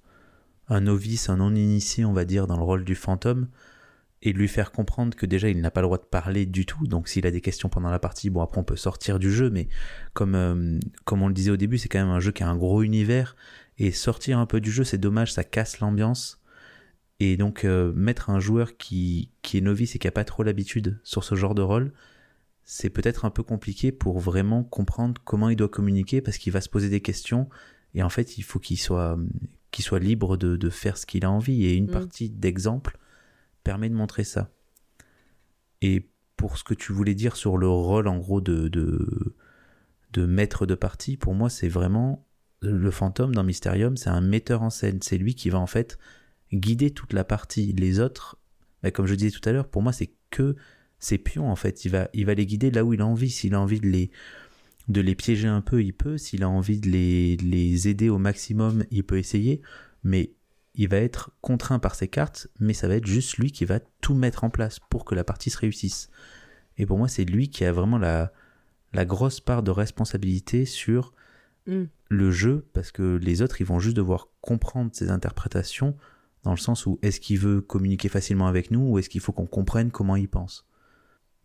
novice, 0.69 1.29
un 1.29 1.37
non-initié, 1.37 2.05
on 2.05 2.13
va 2.13 2.25
dire, 2.25 2.47
dans 2.47 2.57
le 2.57 2.63
rôle 2.63 2.83
du 2.83 2.95
fantôme 2.95 3.47
et 4.21 4.33
de 4.33 4.37
lui 4.37 4.47
faire 4.47 4.71
comprendre 4.71 5.15
que 5.15 5.25
déjà 5.25 5.49
il 5.49 5.61
n'a 5.61 5.71
pas 5.71 5.81
le 5.81 5.87
droit 5.87 5.97
de 5.97 6.03
parler 6.03 6.45
du 6.45 6.65
tout. 6.65 6.87
Donc 6.87 7.07
s'il 7.07 7.27
a 7.27 7.31
des 7.31 7.41
questions 7.41 7.69
pendant 7.69 7.89
la 7.89 7.99
partie, 7.99 8.29
bon 8.29 8.41
après 8.41 8.59
on 8.59 8.63
peut 8.63 8.75
sortir 8.75 9.19
du 9.19 9.31
jeu, 9.31 9.49
mais 9.49 9.67
comme, 10.13 10.35
euh, 10.35 10.79
on 11.11 11.27
le 11.27 11.33
disait 11.33 11.51
au 11.51 11.57
début, 11.57 11.77
c'est 11.77 11.89
quand 11.89 11.99
même 11.99 12.09
un 12.09 12.19
jeu 12.19 12.31
qui 12.31 12.43
a 12.43 12.49
un 12.49 12.57
gros 12.57 12.81
univers 12.81 13.35
et 13.77 13.91
sortir 13.91 14.39
un 14.39 14.45
peu 14.45 14.61
du 14.61 14.71
jeu, 14.71 14.83
c'est 14.83 14.97
dommage, 14.97 15.33
ça 15.33 15.43
casse 15.43 15.79
l'ambiance. 15.79 16.41
Et 17.21 17.37
donc 17.37 17.63
euh, 17.63 17.93
mettre 17.93 18.29
un 18.29 18.39
joueur 18.39 18.75
qui, 18.77 19.31
qui 19.41 19.57
est 19.57 19.61
novice 19.61 19.95
et 19.95 19.99
qui 19.99 20.07
a 20.07 20.11
pas 20.11 20.25
trop 20.25 20.43
l'habitude 20.43 20.99
sur 21.03 21.23
ce 21.23 21.35
genre 21.35 21.55
de 21.55 21.61
rôle, 21.61 21.93
c'est 22.65 22.89
peut-être 22.89 23.25
un 23.25 23.29
peu 23.29 23.43
compliqué 23.43 23.91
pour 23.91 24.19
vraiment 24.19 24.63
comprendre 24.63 25.21
comment 25.23 25.49
il 25.49 25.55
doit 25.55 25.69
communiquer 25.69 26.19
parce 26.21 26.37
qu'il 26.37 26.51
va 26.51 26.61
se 26.61 26.69
poser 26.69 26.89
des 26.89 27.01
questions 27.01 27.47
et 27.93 28.01
en 28.03 28.09
fait 28.09 28.37
il 28.37 28.41
faut 28.43 28.59
qu'il 28.59 28.79
soit, 28.79 29.17
qu'il 29.71 29.85
soit 29.85 29.99
libre 29.99 30.35
de, 30.35 30.57
de 30.57 30.69
faire 30.71 30.97
ce 30.97 31.05
qu'il 31.05 31.25
a 31.25 31.31
envie 31.31 31.65
et 31.65 31.75
une 31.75 31.85
Mm. 31.85 31.91
partie 31.91 32.29
d'exemple 32.29 32.97
permet 33.63 33.87
de 33.89 33.93
montrer 33.95 34.23
ça. 34.23 34.51
Et 35.81 36.09
pour 36.37 36.57
ce 36.57 36.63
que 36.63 36.73
tu 36.73 36.91
voulais 36.91 37.15
dire 37.15 37.35
sur 37.35 37.57
le 37.57 37.69
rôle 37.69 38.07
en 38.07 38.17
gros 38.17 38.41
de, 38.41 38.67
de, 38.67 39.35
de 40.13 40.25
maître 40.25 40.65
de 40.65 40.75
partie, 40.75 41.17
pour 41.17 41.35
moi 41.35 41.49
c'est 41.49 41.69
vraiment 41.69 42.27
le 42.61 42.89
fantôme 42.89 43.35
dans 43.35 43.43
Mysterium, 43.43 43.95
c'est 43.95 44.09
un 44.09 44.21
metteur 44.21 44.63
en 44.63 44.71
scène, 44.71 44.99
c'est 45.03 45.19
lui 45.19 45.35
qui 45.35 45.51
va 45.51 45.59
en 45.59 45.67
fait 45.67 45.99
guider 46.51 46.89
toute 46.89 47.13
la 47.13 47.23
partie. 47.23 47.73
Les 47.73 47.99
autres, 47.99 48.37
bah, 48.81 48.89
comme 48.89 49.05
je 49.05 49.13
disais 49.13 49.29
tout 49.31 49.47
à 49.47 49.51
l'heure, 49.51 49.67
pour 49.67 49.83
moi 49.83 49.93
c'est 49.93 50.13
que 50.31 50.55
ses 50.99 51.17
pions 51.17 51.49
en 51.49 51.55
fait. 51.55 51.85
Il 51.85 51.91
va, 51.91 52.09
il 52.13 52.25
va 52.25 52.33
les 52.33 52.45
guider 52.45 52.71
là 52.71 52.83
où 52.83 52.93
il 52.93 53.01
a 53.01 53.05
envie. 53.05 53.29
S'il 53.29 53.53
a 53.53 53.61
envie 53.61 53.79
de 53.79 53.87
les, 53.87 54.11
de 54.87 55.01
les 55.01 55.15
piéger 55.15 55.47
un 55.47 55.61
peu, 55.61 55.83
il 55.83 55.93
peut. 55.93 56.17
S'il 56.17 56.43
a 56.43 56.49
envie 56.49 56.79
de 56.79 56.89
les, 56.89 57.37
les 57.37 57.87
aider 57.87 58.09
au 58.09 58.17
maximum, 58.17 58.85
il 58.91 59.03
peut 59.03 59.17
essayer. 59.17 59.61
Mais 60.03 60.31
il 60.75 60.89
va 60.89 60.97
être 60.97 61.31
contraint 61.41 61.79
par 61.79 61.95
ses 61.95 62.07
cartes, 62.07 62.47
mais 62.59 62.73
ça 62.73 62.87
va 62.87 62.95
être 62.95 63.07
juste 63.07 63.37
lui 63.37 63.51
qui 63.51 63.65
va 63.65 63.79
tout 64.01 64.13
mettre 64.13 64.43
en 64.43 64.49
place 64.49 64.79
pour 64.89 65.05
que 65.05 65.15
la 65.15 65.23
partie 65.23 65.49
se 65.49 65.57
réussisse. 65.57 66.09
Et 66.77 66.85
pour 66.85 66.97
moi, 66.97 67.07
c'est 67.07 67.23
lui 67.23 67.49
qui 67.49 67.63
a 67.63 67.71
vraiment 67.71 67.97
la, 67.97 68.33
la 68.93 69.05
grosse 69.05 69.39
part 69.39 69.63
de 69.63 69.71
responsabilité 69.71 70.65
sur 70.65 71.13
Mm. 71.67 71.85
le 72.09 72.31
jeu, 72.31 72.67
parce 72.73 72.91
que 72.91 73.17
les 73.17 73.41
autres, 73.41 73.59
ils 73.59 73.65
vont 73.65 73.79
juste 73.79 73.97
devoir 73.97 74.27
comprendre 74.41 74.91
ses 74.93 75.09
interprétations, 75.09 75.95
dans 76.43 76.51
le 76.51 76.57
sens 76.57 76.85
où 76.85 76.99
est-ce 77.01 77.19
qu'il 77.19 77.39
veut 77.39 77.61
communiquer 77.61 78.07
facilement 78.07 78.47
avec 78.47 78.69
nous, 78.69 78.81
ou 78.81 78.99
est-ce 78.99 79.09
qu'il 79.09 79.21
faut 79.21 79.31
qu'on 79.31 79.47
comprenne 79.47 79.89
comment 79.89 80.15
il 80.15 80.29
pense. 80.29 80.67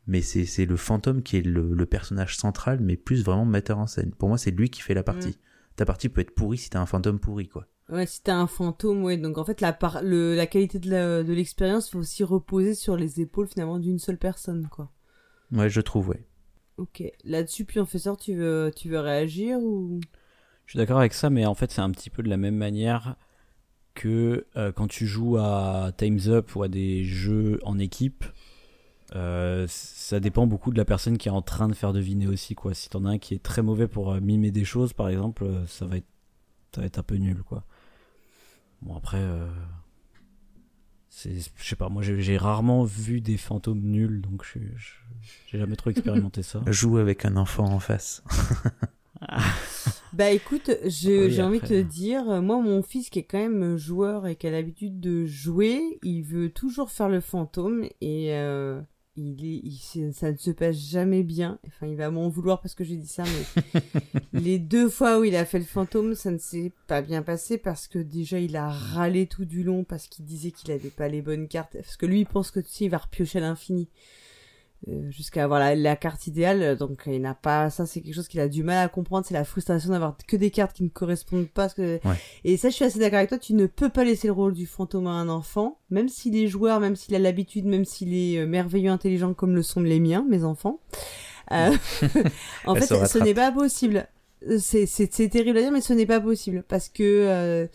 Mais 0.06 0.22
c'est 0.22 0.44
c'est 0.46 0.66
le 0.66 0.76
fantôme 0.76 1.22
qui 1.22 1.36
est 1.36 1.42
le, 1.42 1.74
le 1.74 1.86
personnage 1.86 2.36
central, 2.36 2.80
mais 2.80 2.96
plus 2.96 3.22
vraiment 3.22 3.44
metteur 3.44 3.78
en 3.78 3.86
scène. 3.86 4.12
Pour 4.12 4.28
moi, 4.28 4.38
c'est 4.38 4.50
lui 4.50 4.70
qui 4.70 4.80
fait 4.80 4.94
la 4.94 5.02
partie. 5.02 5.38
Ta 5.76 5.84
partie 5.84 6.08
peut 6.08 6.20
être 6.20 6.34
pourrie 6.34 6.58
si 6.58 6.70
t'as 6.70 6.80
un 6.80 6.86
fantôme 6.86 7.20
pourri, 7.20 7.48
quoi. 7.48 7.66
Ouais, 7.90 8.06
si 8.06 8.22
t'as 8.22 8.36
un 8.36 8.46
fantôme, 8.46 9.02
ouais. 9.04 9.16
Donc 9.16 9.38
en 9.38 9.44
fait, 9.44 9.60
la, 9.60 9.72
par... 9.72 10.02
le... 10.02 10.34
la 10.34 10.46
qualité 10.46 10.78
de 10.78 10.90
la- 10.90 11.22
de 11.22 11.32
l'expérience 11.32 11.92
va 11.92 12.00
aussi 12.00 12.24
reposer 12.24 12.74
sur 12.74 12.96
les 12.96 13.20
épaules 13.20 13.48
finalement 13.48 13.78
d'une 13.78 13.98
seule 13.98 14.18
personne, 14.18 14.68
quoi. 14.70 14.90
Ouais, 15.52 15.68
je 15.68 15.80
trouve, 15.80 16.08
ouais. 16.08 16.26
Ok. 16.76 17.02
Là-dessus, 17.24 17.64
professeur, 17.64 18.16
tu 18.16 18.34
veux, 18.34 18.70
tu 18.74 18.88
veux 18.88 19.00
réagir 19.00 19.58
ou? 19.58 20.00
Je 20.66 20.72
suis 20.72 20.78
d'accord 20.78 20.98
avec 20.98 21.14
ça, 21.14 21.30
mais 21.30 21.44
en 21.46 21.54
fait, 21.54 21.70
c'est 21.72 21.80
un 21.80 21.90
petit 21.90 22.10
peu 22.10 22.22
de 22.22 22.28
la 22.28 22.36
même 22.36 22.56
manière 22.56 23.16
que 23.94 24.46
euh, 24.56 24.70
quand 24.72 24.86
tu 24.86 25.06
joues 25.06 25.36
à 25.36 25.92
Time's 25.96 26.28
Up 26.28 26.54
ou 26.54 26.62
à 26.62 26.68
des 26.68 27.04
jeux 27.04 27.58
en 27.64 27.78
équipe. 27.78 28.24
Euh, 29.14 29.66
ça 29.68 30.20
dépend 30.20 30.46
beaucoup 30.46 30.70
de 30.70 30.78
la 30.78 30.84
personne 30.84 31.18
qui 31.18 31.28
est 31.28 31.32
en 31.32 31.42
train 31.42 31.68
de 31.68 31.74
faire 31.74 31.92
deviner 31.92 32.26
aussi 32.26 32.54
quoi. 32.54 32.74
Si 32.74 32.88
t'en 32.88 33.04
as 33.04 33.10
un 33.10 33.18
qui 33.18 33.34
est 33.34 33.42
très 33.42 33.62
mauvais 33.62 33.88
pour 33.88 34.12
euh, 34.12 34.20
mimer 34.20 34.50
des 34.50 34.64
choses 34.64 34.92
par 34.92 35.08
exemple, 35.08 35.44
euh, 35.44 35.66
ça 35.66 35.86
va 35.86 35.96
être 35.96 36.06
ça 36.74 36.80
va 36.80 36.86
être 36.86 36.98
un 36.98 37.02
peu 37.02 37.16
nul 37.16 37.42
quoi. 37.42 37.64
Bon 38.82 38.96
après, 38.96 39.18
euh, 39.18 39.48
c'est 41.08 41.34
je 41.56 41.68
sais 41.68 41.76
pas, 41.76 41.88
moi 41.88 42.02
j'ai 42.02 42.36
rarement 42.36 42.84
vu 42.84 43.20
des 43.20 43.36
fantômes 43.36 43.82
nuls 43.82 44.20
donc 44.20 44.44
j'ai 45.48 45.58
jamais 45.58 45.76
trop 45.76 45.90
expérimenté 45.90 46.42
ça. 46.42 46.62
Joue 46.68 46.98
avec 46.98 47.24
un 47.24 47.36
enfant 47.36 47.64
en 47.64 47.80
face. 47.80 48.22
Bah 50.12 50.30
écoute, 50.30 50.70
Oui, 50.82 50.90
j'ai 50.90 51.42
envie 51.42 51.60
de 51.60 51.66
te 51.66 51.82
dire, 51.82 52.24
moi 52.42 52.60
mon 52.60 52.82
fils 52.82 53.10
qui 53.10 53.20
est 53.20 53.24
quand 53.24 53.38
même 53.38 53.76
joueur 53.76 54.26
et 54.26 54.34
qui 54.34 54.46
a 54.46 54.50
l'habitude 54.50 54.98
de 54.98 55.24
jouer, 55.24 56.00
il 56.02 56.22
veut 56.22 56.50
toujours 56.50 56.90
faire 56.90 57.08
le 57.08 57.20
fantôme 57.20 57.84
et 58.00 58.34
euh, 58.34 58.80
il 59.16 59.44
est, 59.44 59.60
il- 59.64 60.12
ça 60.14 60.30
ne 60.32 60.36
se 60.36 60.50
passe 60.50 60.76
jamais 60.76 61.22
bien. 61.22 61.58
Enfin, 61.66 61.86
il 61.86 61.96
va 61.96 62.10
m'en 62.10 62.28
vouloir 62.28 62.60
parce 62.60 62.74
que 62.74 62.84
j'ai 62.84 62.96
dit 62.96 63.06
ça, 63.06 63.24
mais 63.24 63.80
les 64.40 64.58
deux 64.58 64.88
fois 64.88 65.18
où 65.18 65.24
il 65.24 65.36
a 65.36 65.44
fait 65.44 65.58
le 65.58 65.64
fantôme, 65.64 66.14
ça 66.14 66.30
ne 66.30 66.38
s'est 66.38 66.72
pas 66.86 67.02
bien 67.02 67.22
passé 67.22 67.58
parce 67.58 67.88
que 67.88 67.98
déjà 67.98 68.38
il 68.38 68.56
a 68.56 68.68
râlé 68.68 69.26
tout 69.26 69.44
du 69.44 69.62
long 69.62 69.84
parce 69.84 70.06
qu'il 70.08 70.24
disait 70.24 70.50
qu'il 70.52 70.70
avait 70.72 70.90
pas 70.90 71.08
les 71.08 71.22
bonnes 71.22 71.48
cartes. 71.48 71.72
Parce 71.74 71.96
que 71.96 72.06
lui 72.06 72.20
il 72.20 72.26
pense 72.26 72.50
que 72.50 72.60
tu 72.60 72.70
sais, 72.70 72.84
il 72.86 72.90
va 72.90 72.98
repiocher 72.98 73.38
à 73.38 73.42
l'infini. 73.42 73.88
Euh, 74.88 75.10
jusqu'à 75.10 75.44
avoir 75.44 75.60
la, 75.60 75.74
la 75.74 75.94
carte 75.94 76.26
idéale 76.26 76.74
donc 76.74 77.02
il 77.04 77.20
n'a 77.20 77.34
pas 77.34 77.68
ça 77.68 77.84
c'est 77.84 78.00
quelque 78.00 78.14
chose 78.14 78.28
qu'il 78.28 78.40
a 78.40 78.48
du 78.48 78.62
mal 78.62 78.78
à 78.78 78.88
comprendre 78.88 79.26
c'est 79.26 79.34
la 79.34 79.44
frustration 79.44 79.90
d'avoir 79.90 80.16
que 80.26 80.36
des 80.38 80.50
cartes 80.50 80.74
qui 80.74 80.82
ne 80.84 80.88
correspondent 80.88 81.50
pas 81.50 81.68
ce 81.68 81.74
que 81.74 82.00
Ouais. 82.02 82.16
et 82.44 82.56
ça 82.56 82.70
je 82.70 82.76
suis 82.76 82.84
assez 82.86 82.98
d'accord 82.98 83.18
avec 83.18 83.28
toi 83.28 83.36
tu 83.36 83.52
ne 83.52 83.66
peux 83.66 83.90
pas 83.90 84.04
laisser 84.04 84.28
le 84.28 84.32
rôle 84.32 84.54
du 84.54 84.64
fantôme 84.64 85.06
à 85.06 85.10
un 85.10 85.28
enfant 85.28 85.76
même 85.90 86.08
s'il 86.08 86.34
est 86.34 86.46
joueur 86.48 86.80
même 86.80 86.96
s'il 86.96 87.14
a 87.14 87.18
l'habitude 87.18 87.66
même 87.66 87.84
s'il 87.84 88.14
est 88.14 88.38
euh, 88.38 88.46
merveilleux 88.46 88.90
intelligent 88.90 89.34
comme 89.34 89.54
le 89.54 89.62
sont 89.62 89.82
les 89.82 90.00
miens 90.00 90.24
mes 90.30 90.44
enfants. 90.44 90.80
Euh, 91.52 91.76
en 92.66 92.74
fait 92.74 92.86
ce 93.06 93.18
n'est 93.18 93.34
pas 93.34 93.52
possible. 93.52 94.08
C'est 94.58 94.86
c'est 94.86 95.12
c'est 95.12 95.28
terrible 95.28 95.58
à 95.58 95.60
dire 95.60 95.72
mais 95.72 95.82
ce 95.82 95.92
n'est 95.92 96.06
pas 96.06 96.20
possible 96.20 96.64
parce 96.66 96.88
que 96.88 97.02
euh, 97.02 97.66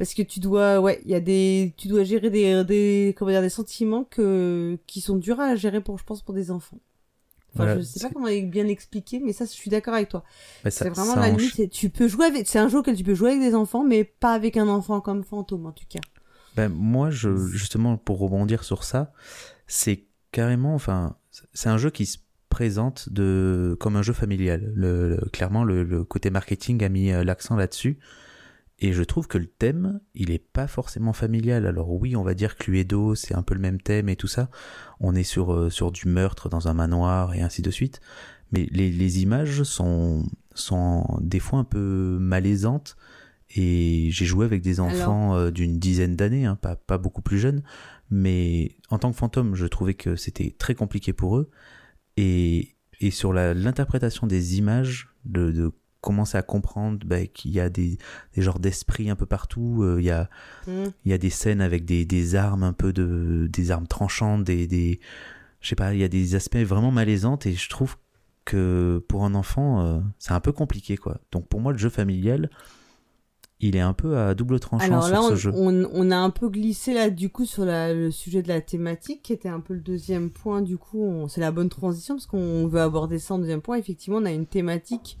parce 0.00 0.14
que 0.14 0.22
tu 0.22 0.40
dois 0.40 0.80
ouais 0.80 1.00
il 1.04 1.10
y 1.12 1.14
a 1.14 1.20
des 1.20 1.74
tu 1.76 1.88
dois 1.88 2.04
gérer 2.04 2.30
des 2.30 2.64
des 2.64 3.14
comment 3.16 3.30
dire 3.30 3.42
des 3.42 3.50
sentiments 3.50 4.04
que 4.04 4.78
qui 4.88 5.00
sont 5.00 5.16
durs 5.16 5.38
à 5.40 5.54
gérer 5.56 5.80
pour 5.80 5.98
je 5.98 6.04
pense 6.04 6.22
pour 6.22 6.34
des 6.34 6.50
enfants 6.50 6.78
enfin 7.54 7.64
Voilà, 7.64 7.76
je 7.78 7.82
sais 7.82 8.00
pas 8.00 8.10
comment 8.10 8.28
bien 8.44 8.64
l'expliquer 8.64 9.20
mais 9.20 9.32
ça 9.32 9.44
je 9.44 9.50
suis 9.50 9.70
d'accord 9.70 9.94
avec 9.94 10.08
toi 10.08 10.24
Bah, 10.64 10.70
c'est 10.70 10.88
vraiment 10.88 11.16
la 11.16 11.30
limite 11.30 11.54
c'est- 11.56 11.68
tu 11.68 11.90
peux 11.90 12.08
jouer 12.08 12.26
avec 12.26 12.48
c'est 12.48 12.58
un 12.58 12.68
jeu 12.68 12.78
auquel 12.78 12.96
tu 12.96 13.04
peux 13.04 13.14
jouer 13.14 13.30
avec 13.30 13.42
des 13.42 13.54
enfants 13.54 13.84
mais 13.84 14.04
pas 14.04 14.32
avec 14.34 14.56
un 14.56 14.68
enfant 14.68 15.00
comme 15.00 15.24
fantôme 15.24 15.66
en 15.66 15.72
tout 15.72 15.84
cas 15.88 16.00
Ben, 16.56 16.68
moi, 16.68 17.10
je, 17.10 17.36
justement, 17.46 17.96
pour 17.96 18.18
rebondir 18.18 18.64
sur 18.64 18.82
ça, 18.82 19.12
c'est 19.68 20.06
carrément, 20.32 20.74
enfin, 20.74 21.16
c'est 21.52 21.68
un 21.68 21.78
jeu 21.78 21.90
qui 21.90 22.06
se 22.06 22.18
présente 22.48 23.08
de, 23.08 23.76
comme 23.78 23.94
un 23.96 24.02
jeu 24.02 24.12
familial. 24.12 24.72
Le, 24.74 25.10
le- 25.16 25.28
clairement, 25.32 25.62
le, 25.62 25.84
le 25.84 26.02
côté 26.04 26.30
marketing 26.30 26.82
a 26.82 26.88
mis 26.88 27.12
euh, 27.12 27.22
l'accent 27.22 27.54
là-dessus. 27.54 27.98
Et 28.82 28.94
je 28.94 29.02
trouve 29.02 29.28
que 29.28 29.36
le 29.36 29.46
thème, 29.46 30.00
il 30.14 30.30
est 30.30 30.38
pas 30.38 30.66
forcément 30.66 31.12
familial. 31.12 31.66
Alors 31.66 31.90
oui, 31.92 32.16
on 32.16 32.22
va 32.22 32.32
dire 32.34 32.56
que 32.56 32.64
Cluedo, 32.64 33.14
c'est 33.14 33.34
un 33.34 33.42
peu 33.42 33.54
le 33.54 33.60
même 33.60 33.80
thème 33.80 34.08
et 34.08 34.16
tout 34.16 34.26
ça. 34.26 34.50
On 35.00 35.14
est 35.14 35.22
sur, 35.22 35.52
euh, 35.52 35.68
sur 35.68 35.92
du 35.92 36.08
meurtre 36.08 36.48
dans 36.48 36.66
un 36.66 36.72
manoir 36.72 37.34
et 37.34 37.42
ainsi 37.42 37.60
de 37.60 37.70
suite. 37.70 38.00
Mais 38.52 38.66
les, 38.70 38.90
les 38.90 39.20
images 39.22 39.64
sont, 39.64 40.24
sont 40.54 41.04
des 41.20 41.40
fois 41.40 41.58
un 41.58 41.64
peu 41.64 42.16
malaisantes. 42.18 42.96
Et 43.54 44.08
j'ai 44.12 44.24
joué 44.24 44.46
avec 44.46 44.62
des 44.62 44.80
enfants 44.80 45.36
euh, 45.36 45.50
d'une 45.50 45.78
dizaine 45.78 46.16
d'années, 46.16 46.46
hein, 46.46 46.56
pas, 46.56 46.76
pas 46.76 46.98
beaucoup 46.98 47.20
plus 47.20 47.38
jeunes. 47.38 47.62
Mais 48.08 48.76
en 48.88 48.98
tant 48.98 49.10
que 49.10 49.16
fantôme, 49.16 49.54
je 49.56 49.66
trouvais 49.66 49.94
que 49.94 50.16
c'était 50.16 50.54
très 50.56 50.74
compliqué 50.74 51.12
pour 51.12 51.36
eux. 51.36 51.50
Et, 52.16 52.76
et 53.00 53.10
sur 53.10 53.32
l'interprétation 53.32 54.26
des 54.26 54.56
images, 54.56 55.08
de, 55.24 55.50
de 55.50 55.70
commencer 56.00 56.38
à 56.38 56.42
comprendre 56.42 56.98
bah, 57.04 57.26
qu'il 57.26 57.50
y 57.52 57.60
a 57.60 57.68
des, 57.68 57.98
des 58.34 58.42
genres 58.42 58.58
d'esprits 58.58 59.10
un 59.10 59.16
peu 59.16 59.26
partout. 59.26 59.82
euh, 59.82 60.00
il 60.00 60.04
y 60.06 60.10
a 60.10 60.28
Mm. 60.66 60.84
il 61.04 61.10
y 61.10 61.14
a 61.14 61.18
des 61.18 61.30
scènes 61.30 61.60
avec 61.60 61.84
des, 61.84 62.04
des 62.04 62.34
armes 62.36 62.62
un 62.62 62.72
peu 62.72 62.92
de 62.92 63.48
des 63.52 63.70
armes 63.70 63.86
tranchantes, 63.86 64.44
des 64.44 64.66
des 64.66 65.00
je 65.60 65.68
sais 65.68 65.74
pas, 65.76 65.92
il 65.94 66.00
y 66.00 66.04
a 66.04 66.08
des 66.08 66.34
aspects 66.34 66.56
vraiment 66.58 66.90
malaisants 66.90 67.38
et 67.44 67.52
je 67.52 67.68
trouve 67.68 67.96
que 68.46 69.04
pour 69.08 69.24
un 69.24 69.34
enfant 69.34 69.80
euh, 69.84 70.00
c'est 70.18 70.32
un 70.32 70.40
peu 70.40 70.52
compliqué 70.52 70.96
quoi. 70.96 71.18
Donc 71.32 71.46
pour 71.48 71.60
moi 71.60 71.72
le 71.72 71.78
jeu 71.78 71.90
familial 71.90 72.50
il 73.62 73.76
est 73.76 73.80
un 73.80 73.92
peu 73.92 74.16
à 74.16 74.34
double 74.34 74.58
tranchant 74.58 74.86
Alors 74.86 75.04
sur 75.04 75.12
là, 75.12 75.20
ce 75.22 75.32
on, 75.32 75.36
jeu. 75.36 75.52
on, 75.54 75.84
on 75.92 76.10
a 76.10 76.16
un 76.16 76.30
peu 76.30 76.48
glissé 76.48 76.94
là 76.94 77.10
du 77.10 77.28
coup 77.28 77.44
sur 77.44 77.66
la- 77.66 77.92
le 77.92 78.10
sujet 78.10 78.40
de 78.42 78.48
la 78.48 78.62
thématique, 78.62 79.20
qui 79.22 79.34
était 79.34 79.50
un 79.50 79.60
peu 79.60 79.74
le 79.74 79.80
deuxième 79.80 80.30
point. 80.30 80.62
Du 80.62 80.78
coup, 80.78 81.26
c'est 81.28 81.42
la 81.42 81.52
bonne 81.52 81.68
transition 81.68 82.14
parce 82.14 82.24
qu'on 82.24 82.66
veut 82.68 82.80
aborder 82.80 83.18
ça 83.18 83.34
en 83.34 83.38
deuxième 83.38 83.60
point. 83.60 83.76
Effectivement, 83.76 84.16
on 84.18 84.24
a 84.24 84.32
une 84.32 84.46
thématique. 84.46 85.18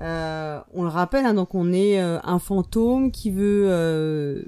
Euh, 0.00 0.60
on 0.74 0.82
le 0.82 0.88
rappelle, 0.88 1.26
hein, 1.26 1.34
donc 1.34 1.54
on 1.54 1.72
est 1.72 2.00
euh, 2.00 2.18
un 2.24 2.38
fantôme 2.38 3.10
qui 3.10 3.30
veut 3.30 3.66
euh, 3.68 4.42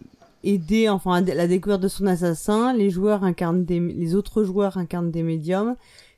aider, 0.44 0.88
enfin, 0.88 1.14
à 1.14 1.20
la 1.34 1.46
découverte 1.46 1.82
de 1.82 1.88
son 1.88 2.06
assassin. 2.06 2.72
Les 2.72 2.90
joueurs 2.90 3.22
incarnent 3.24 3.64
des, 3.64 3.80
les 3.80 4.14
autres 4.14 4.44
joueurs 4.44 4.76
incarnent 4.78 5.10
des 5.10 5.22
médiums 5.22 5.76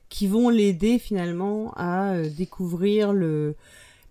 qui 0.09 0.27
vont 0.27 0.49
l'aider 0.49 0.99
finalement 0.99 1.73
à 1.75 2.21
découvrir 2.37 3.11
le 3.13 3.55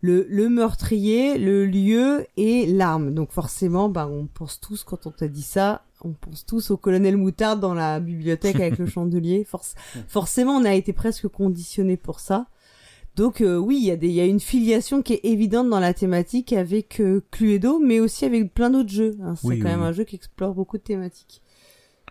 le, 0.00 0.26
le 0.28 0.50
meurtrier, 0.50 1.38
le 1.38 1.64
lieu 1.64 2.26
et 2.36 2.66
l'arme. 2.66 3.14
Donc 3.14 3.30
forcément, 3.32 3.88
bah, 3.88 4.06
on 4.06 4.26
pense 4.26 4.60
tous, 4.60 4.84
quand 4.84 5.06
on 5.06 5.10
t'a 5.10 5.28
dit 5.28 5.40
ça, 5.40 5.82
on 6.04 6.10
pense 6.12 6.44
tous 6.44 6.70
au 6.70 6.76
colonel 6.76 7.16
Moutarde 7.16 7.58
dans 7.60 7.72
la 7.72 8.00
bibliothèque 8.00 8.56
avec 8.56 8.76
le 8.76 8.84
chandelier. 8.94 9.46
Forc- 9.50 9.74
forcément, 10.06 10.56
on 10.56 10.64
a 10.66 10.74
été 10.74 10.92
presque 10.92 11.28
conditionné 11.28 11.96
pour 11.96 12.20
ça. 12.20 12.44
Donc 13.16 13.40
euh, 13.40 13.56
oui, 13.56 13.78
il 13.80 13.84
y, 13.86 13.90
a 13.92 13.96
des- 13.96 14.10
y 14.10 14.20
a 14.20 14.26
une 14.26 14.40
filiation 14.40 15.00
qui 15.02 15.12
est 15.14 15.20
évidente 15.24 15.70
dans 15.70 15.78
la 15.80 15.94
thématique 15.94 16.52
avec 16.52 17.00
euh, 17.00 17.22
Cluedo, 17.30 17.78
mais 17.78 18.00
aussi 18.00 18.24
avec 18.24 18.52
plein 18.52 18.70
d'autres 18.70 18.90
jeux. 18.90 19.16
hein. 19.22 19.36
C'est 19.36 19.46
Oui, 19.46 19.58
quand 19.60 19.66
oui, 19.68 19.70
même 19.72 19.80
oui. 19.82 19.86
un 19.86 19.92
jeu 19.92 20.04
qui 20.04 20.16
explore 20.16 20.54
beaucoup 20.54 20.78
de 20.78 20.82
thématiques. 20.82 21.40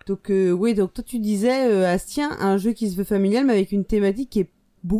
Donc 0.07 0.29
euh, 0.29 0.51
oui, 0.51 0.73
donc 0.73 0.93
toi 0.93 1.03
tu 1.03 1.19
disais, 1.19 1.69
euh, 1.71 1.85
Astien, 1.91 2.31
un 2.39 2.57
jeu 2.57 2.71
qui 2.71 2.89
se 2.89 2.95
veut 2.95 3.03
familial, 3.03 3.45
mais 3.45 3.53
avec 3.53 3.71
une 3.71 3.85
thématique 3.85 4.29
qui 4.29 4.39
est 4.41 4.49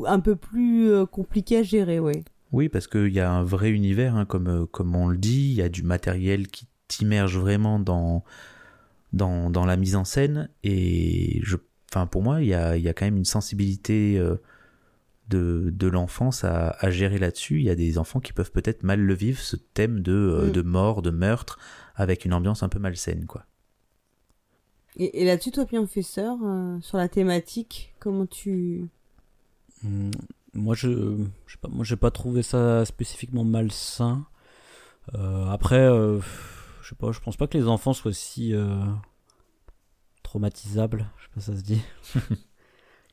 un 0.06 0.20
peu 0.20 0.36
plus 0.36 0.89
euh, 0.89 1.06
compliquée 1.06 1.58
à 1.58 1.64
gérer, 1.64 1.99
ouais. 1.99 2.24
Oui, 2.51 2.70
parce 2.70 2.88
qu'il 2.88 3.12
y 3.14 3.20
a 3.20 3.32
un 3.32 3.43
vrai 3.43 3.72
univers, 3.72 4.16
hein, 4.16 4.26
comme, 4.26 4.47
euh, 4.47 4.66
comme 4.66 4.95
on 4.95 5.08
le 5.08 5.18
dit, 5.18 5.49
il 5.51 5.54
y 5.56 5.62
a 5.62 5.70
du 5.70 5.84
matériel 5.84 6.47
qui 6.47 6.68
t'immerge 6.88 7.38
vraiment 7.38 7.80
dans, 7.80 8.24
dans, 9.12 9.49
dans 9.49 9.66
la 9.66 9.76
mise 9.78 9.95
en 9.95 10.04
scène, 10.06 10.49
et 10.64 11.39
je, 11.43 11.58
pour 12.12 12.22
moi, 12.24 12.41
il 12.41 12.47
y 12.49 12.54
a, 12.54 12.78
y 12.78 12.88
a 12.88 12.93
quand 12.93 13.06
même 13.06 13.18
une 13.18 13.26
sensibilité 13.26 14.18
euh, 14.18 14.36
de, 15.34 15.69
de 15.73 15.88
l'enfance 15.88 16.43
à, 16.43 16.69
à 16.79 16.89
gérer 16.91 17.17
là-dessus. 17.17 17.57
Il 17.59 17.63
y 17.63 17.69
a 17.69 17.75
des 17.75 17.97
enfants 17.97 18.19
qui 18.19 18.34
peuvent 18.34 18.51
peut-être 18.51 18.84
mal 18.84 18.99
le 18.99 19.13
vivre, 19.13 19.39
ce 19.39 19.55
thème 19.55 20.01
de, 20.01 20.11
euh, 20.13 20.47
Mm. 20.47 20.51
de 20.51 20.61
mort, 20.61 21.01
de 21.01 21.09
meurtre, 21.09 21.57
avec 21.95 22.25
une 22.25 22.34
ambiance 22.34 22.63
un 22.63 22.69
peu 22.69 22.79
malsaine, 22.79 23.25
quoi. 23.25 23.45
Et, 24.95 25.21
et 25.21 25.25
là-dessus, 25.25 25.51
toi, 25.51 25.65
professeur, 25.65 26.38
euh, 26.43 26.79
sur 26.81 26.97
la 26.97 27.07
thématique, 27.09 27.93
comment 27.99 28.25
tu... 28.27 28.86
Hmm, 29.84 30.11
Moi, 30.53 30.75
je, 30.75 30.89
je 31.47 31.51
sais 31.53 31.59
pas, 31.59 31.67
moi, 31.69 31.84
j'ai 31.84 31.95
pas 31.97 32.11
trouvé 32.11 32.43
ça 32.43 32.86
spécifiquement 32.86 33.43
malsain. 33.43 34.25
Euh, 35.15 35.47
après, 35.49 35.79
euh, 35.81 36.19
je 36.81 36.89
sais 36.89 36.95
pas, 36.95 37.11
je 37.11 37.19
pense 37.19 37.38
pas 37.38 37.47
que 37.47 37.57
les 37.57 37.67
enfants 37.67 37.93
soient 37.93 38.13
si 38.13 38.53
euh, 38.53 38.86
traumatisables, 40.21 41.09
je 41.17 41.23
sais 41.23 41.29
pas 41.34 41.41
si 41.41 41.45
ça 41.47 41.57
se 41.57 41.63
dit, 41.63 41.81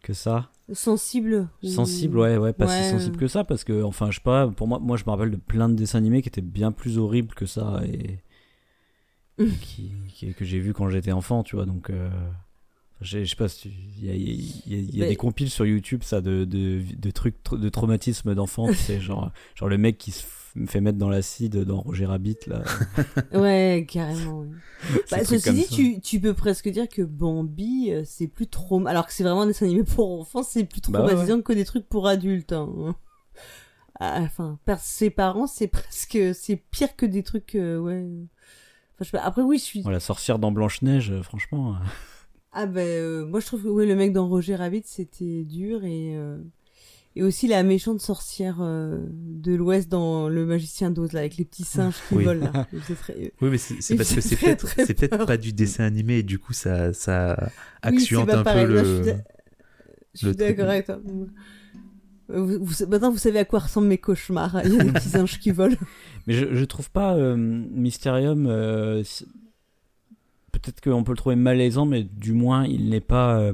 que 0.02 0.12
ça. 0.12 0.50
Sensible 0.72 1.48
Sensible, 1.64 2.18
ouais, 2.18 2.36
ouais, 2.36 2.52
pas 2.52 2.66
Ouais. 2.66 2.82
si 2.84 2.90
sensible 2.90 3.16
que 3.16 3.26
ça, 3.28 3.42
parce 3.44 3.64
que, 3.64 3.82
enfin, 3.82 4.10
je 4.10 4.16
sais 4.16 4.22
pas, 4.22 4.46
pour 4.48 4.68
moi, 4.68 4.78
moi, 4.78 4.96
je 4.96 5.04
me 5.04 5.10
rappelle 5.10 5.30
de 5.32 5.36
plein 5.36 5.68
de 5.68 5.74
dessins 5.74 5.98
animés 5.98 6.22
qui 6.22 6.28
étaient 6.28 6.40
bien 6.40 6.70
plus 6.72 6.96
horribles 6.98 7.34
que 7.34 7.46
ça 7.46 7.80
et 7.84 8.20
qui, 9.62 9.92
qui- 10.08 10.34
que 10.34 10.44
j'ai 10.44 10.60
vu 10.60 10.72
quand 10.74 10.88
j'étais 10.90 11.12
enfant, 11.12 11.42
tu 11.42 11.56
vois, 11.56 11.66
donc. 11.66 11.90
euh, 11.90 12.10
je 13.00 13.24
sais 13.24 13.34
pas 13.36 13.48
si 13.48 13.72
il 13.98 14.04
y 14.04 14.10
a, 14.10 14.14
il 14.14 14.22
y 14.70 14.74
a- 14.74 14.78
il 14.78 14.94
y 14.96 15.00
a 15.00 15.04
Mais- 15.04 15.08
des 15.08 15.16
compiles 15.16 15.48
sur 15.48 15.64
YouTube 15.64 16.02
ça 16.02 16.20
de, 16.20 16.44
de, 16.44 16.82
de 16.98 17.10
trucs 17.10 17.34
de 17.50 17.68
traumatisme 17.70 18.34
d'enfant 18.34 18.68
tu 18.68 18.74
sais 18.74 19.00
genre 19.00 19.32
genre 19.54 19.70
le 19.70 19.78
mec 19.78 19.96
qui 19.96 20.10
se 20.10 20.22
f- 20.56 20.66
fait 20.68 20.80
mettre 20.80 20.98
dans 20.98 21.08
l'acide 21.08 21.56
dans 21.64 21.80
Roger 21.80 22.06
Rabbit 22.06 22.36
là 22.46 22.62
Ouais, 23.32 23.86
carrément. 23.88 24.40
ouais. 24.40 24.48
Bah, 25.10 25.24
ceci 25.24 25.52
dit, 25.52 25.66
tu, 25.68 26.00
tu 26.00 26.20
peux 26.20 26.32
presque 26.34 26.68
dire 26.68 26.88
que 26.88 27.02
Bambi, 27.02 27.90
euh, 27.90 28.02
c'est 28.06 28.28
plus 28.28 28.46
trop... 28.48 28.86
Alors 28.86 29.06
que 29.06 29.12
c'est 29.12 29.22
vraiment 29.24 29.42
un 29.42 29.46
dessin 29.46 29.66
animé 29.66 29.84
pour 29.84 30.20
enfants, 30.20 30.42
c'est 30.42 30.64
plus 30.64 30.80
Bah 30.88 31.04
ouais, 31.04 31.42
que 31.42 31.52
des 31.52 31.64
trucs 31.64 31.86
pour 31.88 32.06
adultes. 32.08 32.52
hein. 32.52 32.94
Ah, 33.98 34.20
Enfin, 34.22 34.58
per- 34.64 34.76
ses 34.80 35.10
parents, 35.10 35.46
c'est 35.46 35.68
presque... 35.68 36.18
C'est 36.34 36.56
pire 36.56 36.96
que 36.96 37.04
des 37.06 37.22
trucs... 37.22 37.54
euh, 37.54 37.78
ouais... 37.78 38.06
Enfin, 38.94 39.00
je 39.00 39.04
sais 39.04 39.10
pas. 39.18 39.22
Après, 39.24 39.42
oui, 39.42 39.58
je 39.58 39.64
suis... 39.64 39.82
La 39.82 40.00
sorcière 40.00 40.38
dans 40.38 40.50
Blanche 40.52 40.80
Neige 40.82 41.12
franchement 41.22 41.72
euh, 41.74 41.78
Ah 42.52 42.66
ben, 42.66 42.80
euh, 42.86 43.26
moi 43.26 43.40
je 43.40 43.46
trouve 43.46 43.62
que 43.64 43.68
ouais, 43.68 43.86
le 43.86 43.94
mec 43.96 44.12
dans 44.12 44.28
Roger 44.28 44.56
Rabbit 44.56 44.82
c'était 44.84 45.44
dur 45.44 45.84
et 45.84 46.16
euh, 46.16 46.38
et 47.16 47.22
aussi 47.22 47.48
la 47.48 47.62
méchante 47.62 48.00
sorcière 48.00 48.58
euh, 48.60 48.98
de 49.10 49.52
l'Ouest 49.54 49.88
dans 49.88 50.28
Le 50.28 50.46
Magicien 50.46 50.90
d'Oz 50.90 51.12
là 51.12 51.20
avec 51.20 51.36
les 51.36 51.44
petits 51.44 51.64
singes 51.64 51.96
qui 52.08 52.14
Oui. 52.16 52.24
volent 52.24 52.50
là. 52.52 52.66
Très- 53.00 53.32
Oui, 53.40 53.48
mais 53.50 53.58
c'est 53.58 53.96
parce 53.96 54.14
que 54.14 54.20
c'est 54.20 54.36
peut-être 54.36 55.26
pas 55.26 55.36
du 55.36 55.52
dessin 55.52 55.84
animé 55.84 56.18
et 56.18 56.22
du 56.22 56.38
coup 56.38 56.52
ça 56.52 56.92
ça 56.92 57.36
Oui, 57.40 57.48
accentuante 57.82 58.26
pas 58.28 58.38
un 58.38 58.42
pareil. 58.44 58.66
peu 58.66 58.74
Là, 58.74 58.82
le. 58.82 59.02
je 60.14 60.18
suis 60.28 60.36
d'accord 60.36 60.68
avec 60.68 60.86
toi. 60.86 61.00
Euh, 62.30 62.40
Vous, 62.44 62.64
vous- 62.64 62.86
maintenant 62.86 63.10
vous 63.10 63.18
savez 63.18 63.40
à 63.40 63.44
quoi 63.44 63.58
ressemblent 63.58 63.88
mes 63.88 63.98
cauchemars. 63.98 64.60
Il 64.64 64.74
y 64.74 64.78
a 64.80 64.84
des 64.84 64.92
petits 64.92 65.08
singes 65.08 65.40
qui 65.40 65.50
volent. 65.50 65.76
mais 66.28 66.34
je, 66.34 66.54
je 66.54 66.64
trouve 66.64 66.88
pas 66.92 67.16
euh, 67.16 67.34
Mysterium 67.36 68.46
euh, 68.46 69.02
peut-être 70.52 70.80
qu'on 70.80 71.02
peut 71.04 71.12
le 71.12 71.16
trouver 71.18 71.36
malaisant 71.36 71.86
mais 71.86 72.04
du 72.04 72.32
moins 72.32 72.64
il 72.66 72.88
n'est 72.90 73.00
pas 73.00 73.38
euh, 73.40 73.52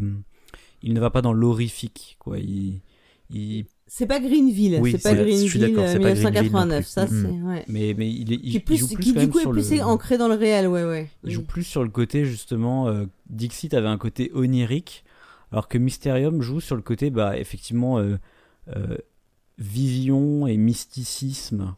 il 0.82 0.92
ne 0.94 1.00
va 1.00 1.11
pas 1.11 1.22
dans 1.22 1.32
l'horrifique 1.32 2.16
quoi 2.18 2.38
il, 2.38 2.80
il 3.31 3.64
C'est 3.87 4.07
pas 4.07 4.20
Greenville. 4.20 4.79
Oui, 4.81 4.93
c'est 4.93 5.03
pas 5.03 5.14
Greenville 5.14 5.49
suis 5.49 5.59
d'accord, 5.59 5.85
euh, 5.85 5.93
c'est 5.93 5.99
pas 6.01 6.12
Greenville 6.12 6.53
non 6.53 6.66
1989. 6.66 6.85
plus. 6.85 6.91
Ça 6.91 7.07
Mm. 7.07 7.09
c'est 7.09 7.43
ouais. 7.49 7.64
mais 7.68 7.95
mais 7.97 8.11
il, 8.12 8.33
est, 8.33 8.41
il, 8.43 8.51
Qui, 8.53 8.61
plus, 8.61 8.77
joue 8.77 8.89
plus 8.89 9.05
qui 9.05 9.14
quand 9.14 9.20
du 9.20 9.27
même 9.27 9.31
coup 9.31 9.39
est 9.41 9.51
plus 9.51 9.70
le... 9.77 9.83
ancré 9.83 10.18
dans 10.18 10.29
le 10.29 10.35
réel. 10.35 10.66
Ouais 10.68 10.85
ouais. 10.85 11.09
Il 11.24 11.31
joue 11.33 11.41
Oui. 11.41 11.47
plus 11.47 11.62
sur 11.64 11.83
le 11.85 11.91
côté 11.91 12.24
justement 12.24 12.89
euh, 12.89 13.07
Dixit 13.31 13.72
avait 13.74 13.89
un 13.89 13.99
côté 13.99 14.31
onirique 14.35 15.05
alors 15.53 15.68
que 15.68 15.79
Mysterium 15.79 16.43
joue 16.43 16.61
sur 16.61 16.74
le 16.77 16.83
côté 16.83 17.11
bah 17.11 17.39
effectivement 17.39 17.99
euh, 17.99 18.16
euh, 18.77 18.97
vision 19.59 20.47
et 20.47 20.57
mysticisme 20.57 21.74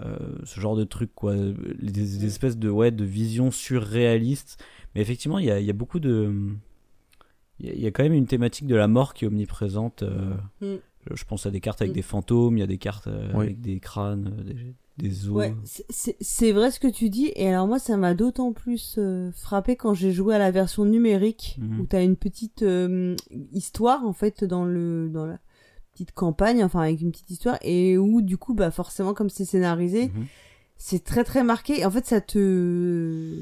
euh, 0.00 0.16
ce 0.44 0.60
genre 0.60 0.76
de 0.76 0.84
truc 0.84 1.10
quoi 1.14 1.34
des, 1.34 1.90
des 1.90 2.24
espèces 2.26 2.58
de 2.58 2.68
ouais 2.68 2.90
de 2.90 3.04
vision 3.04 3.50
surréaliste 3.50 4.62
mais 4.94 5.00
effectivement 5.00 5.38
il 5.38 5.46
y 5.46 5.50
a, 5.50 5.58
il 5.58 5.66
y 5.66 5.70
a 5.70 5.74
beaucoup 5.74 6.00
de 6.00 6.32
il 7.60 7.66
y, 7.66 7.70
a, 7.70 7.72
il 7.74 7.80
y 7.80 7.86
a 7.86 7.90
quand 7.90 8.02
même 8.02 8.12
une 8.12 8.26
thématique 8.26 8.66
de 8.66 8.74
la 8.76 8.88
mort 8.88 9.14
qui 9.14 9.24
est 9.24 9.28
omniprésente 9.28 10.02
euh, 10.02 10.34
Mm. 10.60 10.76
je 11.14 11.24
pense 11.24 11.46
à 11.46 11.50
des 11.50 11.60
cartes 11.60 11.80
avec 11.82 11.92
Mm. 11.92 11.94
des 11.94 12.02
fantômes 12.02 12.56
il 12.56 12.60
y 12.60 12.64
a 12.64 12.66
des 12.66 12.78
cartes 12.78 13.06
euh, 13.06 13.30
Oui. 13.34 13.46
avec 13.46 13.60
des 13.60 13.78
crânes 13.80 14.34
euh, 14.40 14.42
des, 14.44 14.74
des 14.98 15.28
os 15.28 15.34
Ouais, 15.34 15.54
c'est- 15.90 16.52
vrai 16.52 16.70
ce 16.70 16.80
que 16.80 16.88
tu 16.88 17.10
dis. 17.10 17.30
Et 17.36 17.48
alors 17.48 17.66
moi, 17.66 17.78
ça 17.78 17.96
m'a 17.98 18.14
d'autant 18.14 18.52
plus 18.54 18.94
euh, 18.98 19.30
frappé 19.32 19.76
quand 19.76 19.92
j'ai 19.92 20.10
joué 20.10 20.34
à 20.34 20.38
la 20.38 20.50
version 20.50 20.86
numérique, 20.86 21.58
où 21.78 21.84
t'as 21.84 22.02
une 22.02 22.16
petite 22.16 22.62
euh, 22.62 23.14
histoire 23.52 24.06
en 24.06 24.14
fait 24.14 24.42
dans 24.44 24.64
le 24.64 25.10
dans 25.10 25.26
la 25.26 25.38
petite 25.92 26.12
campagne, 26.12 26.64
enfin 26.64 26.80
avec 26.80 27.00
une 27.02 27.10
petite 27.10 27.28
histoire, 27.30 27.58
et 27.62 27.98
où 27.98 28.22
du 28.22 28.38
coup, 28.38 28.54
bah 28.54 28.70
forcément, 28.70 29.12
comme 29.12 29.28
c'est 29.28 29.44
scénarisé, 29.44 30.08
Mhm. 30.08 30.24
c'est 30.78 31.04
très 31.04 31.24
très 31.24 31.44
marqué. 31.44 31.80
Et 31.80 31.84
en 31.84 31.90
fait, 31.90 32.06
ça 32.06 32.20
te 32.22 33.38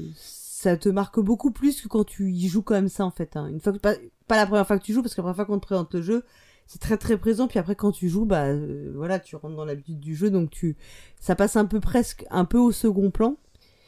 ça 0.57 0.77
te 0.77 0.87
marque 0.87 1.19
beaucoup 1.19 1.51
plus 1.51 1.81
que 1.81 1.87
quand 1.89 2.05
tu 2.05 2.31
y 2.31 2.47
joues 2.47 2.61
comme 2.61 2.87
ça 2.87 3.03
en 3.05 3.11
fait. 3.11 3.35
hein. 3.35 3.47
Une 3.47 3.59
fois 3.59 3.73
que 3.73 3.77
pas, 3.77 3.95
pas 4.27 4.37
la 4.37 4.45
première 4.45 4.65
fois 4.65 4.79
que 4.79 4.83
tu 4.85 4.93
joues, 4.93 5.01
parce 5.01 5.13
que 5.13 5.19
la 5.19 5.23
première 5.23 5.35
fois 5.35 5.45
qu'on 5.45 5.59
te 5.59 5.65
présente 5.65 5.93
le 5.93 6.01
jeu, 6.01 6.23
c'est 6.65 6.79
très 6.79 6.97
très 6.97 7.17
présent. 7.17 7.47
Puis 7.49 7.59
après, 7.59 7.75
quand 7.75 7.91
tu 7.91 8.07
joues, 8.07 8.25
bah 8.25 8.45
euh, 8.45 8.93
voilà, 8.95 9.19
tu 9.19 9.35
rentres 9.35 9.55
dans 9.57 9.65
l'habitude 9.65 9.99
du 9.99 10.15
jeu, 10.15 10.29
donc 10.31 10.49
tu 10.51 10.77
ça 11.19 11.35
passe 11.35 11.57
un 11.57 11.65
peu 11.65 11.79
presque 11.81 12.25
un 12.31 12.45
peu 12.45 12.57
au 12.57 12.71
second 12.71 13.11
plan. 13.11 13.35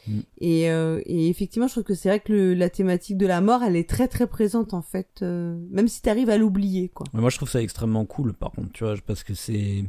Mm. 0.07 0.19
Et, 0.39 0.69
euh, 0.69 1.01
et 1.05 1.29
effectivement, 1.29 1.67
je 1.67 1.73
trouve 1.73 1.83
que 1.85 1.95
c'est 1.95 2.09
vrai 2.09 2.19
que 2.19 2.33
le- 2.33 2.53
la 2.53 2.69
thématique 2.69 3.17
de 3.17 3.25
la 3.27 3.39
mort, 3.39 3.63
elle 3.63 3.75
est 3.77 3.89
très 3.89 4.07
très 4.09 4.27
présente 4.27 4.73
en 4.73 4.81
fait, 4.81 5.19
euh, 5.21 5.57
même 5.71 5.87
si 5.87 6.01
t'arrives 6.01 6.29
à 6.29 6.37
l'oublier 6.37 6.89
quoi. 6.89 7.05
Mais 7.13 7.21
moi, 7.21 7.29
je 7.29 7.37
trouve 7.37 7.49
ça 7.49 7.61
extrêmement 7.61 8.05
cool, 8.05 8.33
par 8.33 8.51
contre, 8.51 8.73
tu 8.73 8.83
vois, 8.83 8.95
parce 9.05 9.23
que 9.23 9.33
c'est. 9.33 9.85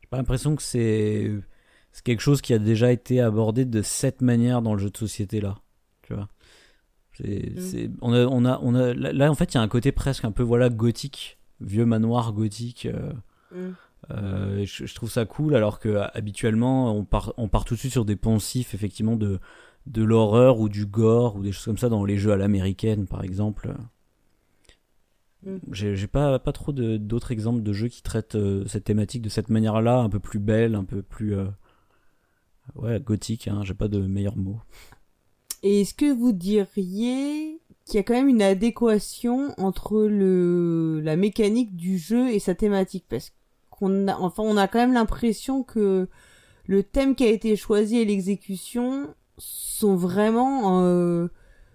J'ai 0.00 0.08
pas 0.10 0.16
l'impression 0.16 0.56
que 0.56 0.62
c'est. 0.62 1.30
c'est 1.92 2.02
quelque 2.04 2.20
chose 2.20 2.42
qui 2.42 2.52
a 2.52 2.58
déjà 2.58 2.90
été 2.90 3.20
abordé 3.20 3.64
de 3.64 3.80
cette 3.80 4.22
manière 4.22 4.60
dans 4.60 4.74
le 4.74 4.80
jeu 4.80 4.90
de 4.90 4.96
société 4.96 5.40
là. 5.40 5.56
Tu 6.06 6.14
vois. 6.14 6.28
C'est, 7.14 7.52
Mm. 7.56 7.60
c'est- 7.60 7.90
on 8.02 8.12
a, 8.12 8.26
on 8.26 8.44
a, 8.44 8.58
on 8.62 8.74
a, 8.74 8.92
là, 8.94 9.30
en 9.30 9.34
fait, 9.34 9.52
il 9.54 9.56
y 9.56 9.58
a 9.58 9.62
un 9.62 9.68
côté 9.68 9.92
presque 9.92 10.24
un 10.24 10.32
peu 10.32 10.42
voilà 10.42 10.68
gothique, 10.68 11.38
vieux 11.60 11.84
manoir 11.86 12.32
gothique. 12.32 12.86
euh, 12.86 13.12
Mm. 13.52 13.72
euh, 14.10 14.64
je, 14.66 14.84
je 14.86 14.94
trouve 14.94 15.10
ça 15.10 15.24
cool 15.24 15.54
alors 15.54 15.78
que 15.78 15.96
habituellement 16.14 16.94
on 16.96 17.04
part, 17.04 17.32
on 17.36 17.48
part 17.48 17.64
tout 17.64 17.74
de 17.74 17.78
suite 17.78 17.92
sur 17.92 18.04
des 18.04 18.16
poncifs 18.16 18.74
effectivement 18.74 19.16
de, 19.16 19.38
de 19.86 20.02
l'horreur 20.02 20.58
ou 20.60 20.68
du 20.68 20.86
gore 20.86 21.36
ou 21.36 21.42
des 21.42 21.52
choses 21.52 21.64
comme 21.66 21.78
ça 21.78 21.88
dans 21.88 22.04
les 22.04 22.18
jeux 22.18 22.32
à 22.32 22.36
l'américaine 22.36 23.06
par 23.06 23.22
exemple. 23.24 23.74
Mm. 25.46 25.56
J'ai 25.72 26.06
pas, 26.06 26.38
pas 26.38 26.52
trop 26.52 26.72
de- 26.72 26.96
d'autres 26.96 27.30
exemples 27.32 27.62
de 27.62 27.72
jeux 27.72 27.88
qui 27.88 28.02
traitent 28.02 28.34
euh, 28.34 28.66
cette 28.66 28.84
thématique 28.84 29.22
de 29.22 29.28
cette 29.28 29.50
manière-là, 29.50 29.98
un 30.00 30.08
peu 30.08 30.18
plus 30.20 30.38
belle, 30.40 30.74
un 30.74 30.84
peu 30.84 31.02
plus 31.02 31.34
ouais 32.74 32.98
gothique. 33.00 33.46
Hein, 33.48 33.60
J'ai 33.62 33.74
pas 33.74 33.88
de 33.88 33.98
meilleurs 34.00 34.36
mots. 34.36 34.60
Et 35.66 35.80
est-ce 35.80 35.94
que 35.94 36.12
vous 36.12 36.32
diriez 36.32 37.58
qu'il 37.86 37.94
y 37.96 37.98
a 37.98 38.02
quand 38.02 38.12
même 38.14 38.28
une 38.28 38.42
adéquation 38.42 39.54
entre 39.58 40.02
le 40.02 41.00
la 41.02 41.16
mécanique 41.16 41.74
du 41.74 41.98
jeu 41.98 42.28
et 42.28 42.38
sa 42.38 42.54
thématique? 42.54 43.06
Parce 43.08 43.32
qu'on 43.70 44.08
a 44.08 44.16
enfin 44.18 44.42
on 44.44 44.56
a 44.56 44.68
quand 44.68 44.78
même 44.78 44.92
l'impression 44.92 45.62
que 45.62 46.08
le 46.66 46.82
thème 46.82 47.14
qui 47.14 47.24
a 47.24 47.28
été 47.28 47.56
choisi 47.56 47.96
et 47.98 48.04
l'exécution 48.04 49.08
sont 49.38 49.96
vraiment 49.96 50.82
euh, 50.82 51.28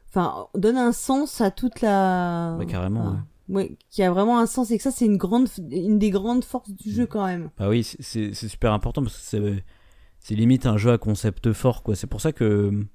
enfin 0.09 0.47
donnent 0.55 0.77
un 0.77 0.91
sens 0.93 1.41
à 1.41 1.51
toute 1.51 1.81
la 1.81 2.55
Ouais, 2.59 2.65
carrément, 2.67 3.01
enfin, 3.01 3.25
ouais, 3.49 3.75
qui 3.89 4.03
a 4.03 4.11
vraiment 4.11 4.39
un 4.39 4.45
sens 4.45 4.71
et 4.71 4.77
que 4.77 4.83
ça 4.83 4.91
c'est 4.91 5.05
une 5.05 5.17
grande 5.17 5.47
une 5.71 5.97
des 5.99 6.11
grandes 6.11 6.43
forces 6.43 6.71
du 6.71 6.91
jeu 6.91 7.05
quand 7.07 7.25
même. 7.25 7.49
Bah 7.57 7.69
oui, 7.69 7.83
c'est- 7.83 8.33
super 8.33 8.71
important 8.73 9.01
parce 9.01 9.15
que 9.17 9.23
c'est 9.23 9.63
c'est 10.19 10.35
limite 10.35 10.65
un 10.65 10.77
jeu 10.77 10.91
à 10.91 10.97
concept 10.99 11.53
fort 11.53 11.81
quoi. 11.81 11.95
C'est 11.95 12.07
pour 12.07 12.21
ça 12.21 12.31
que 12.33 12.69
Mm. 12.69 12.87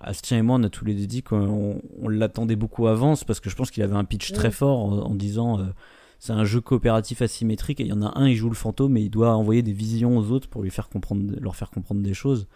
Astien 0.00 0.38
et 0.38 0.42
moi 0.42 0.56
on 0.58 0.62
a 0.64 0.68
tous 0.68 0.84
les 0.84 0.94
deux 0.94 1.06
dit 1.06 1.22
qu'on 1.22 1.80
on 2.00 2.08
l'attendait 2.08 2.56
beaucoup 2.56 2.86
avant, 2.88 3.14
parce 3.26 3.40
que 3.40 3.48
je 3.50 3.56
pense 3.56 3.70
qu'il 3.70 3.82
avait 3.82 3.96
un 3.96 4.04
pitch 4.04 4.32
très 4.32 4.48
Mm. 4.48 4.52
fort 4.52 4.78
en, 4.84 4.92
en 4.98 5.14
disant 5.14 5.60
euh, 5.60 5.64
c'est 6.18 6.32
un 6.32 6.44
jeu 6.44 6.60
coopératif 6.60 7.22
asymétrique 7.22 7.80
et 7.80 7.84
il 7.84 7.88
y 7.88 7.92
en 7.92 8.02
a 8.02 8.18
un 8.18 8.28
il 8.28 8.36
joue 8.36 8.48
le 8.48 8.54
fantôme 8.54 8.96
et 8.96 9.00
il 9.00 9.10
doit 9.10 9.34
envoyer 9.34 9.62
des 9.62 9.72
visions 9.72 10.16
aux 10.18 10.30
autres 10.30 10.48
pour 10.48 10.62
lui 10.62 10.70
faire 10.70 10.88
comprendre 10.88 11.22
leur 11.40 11.56
faire 11.56 11.70
comprendre 11.70 12.02
des 12.02 12.14
choses. 12.14 12.46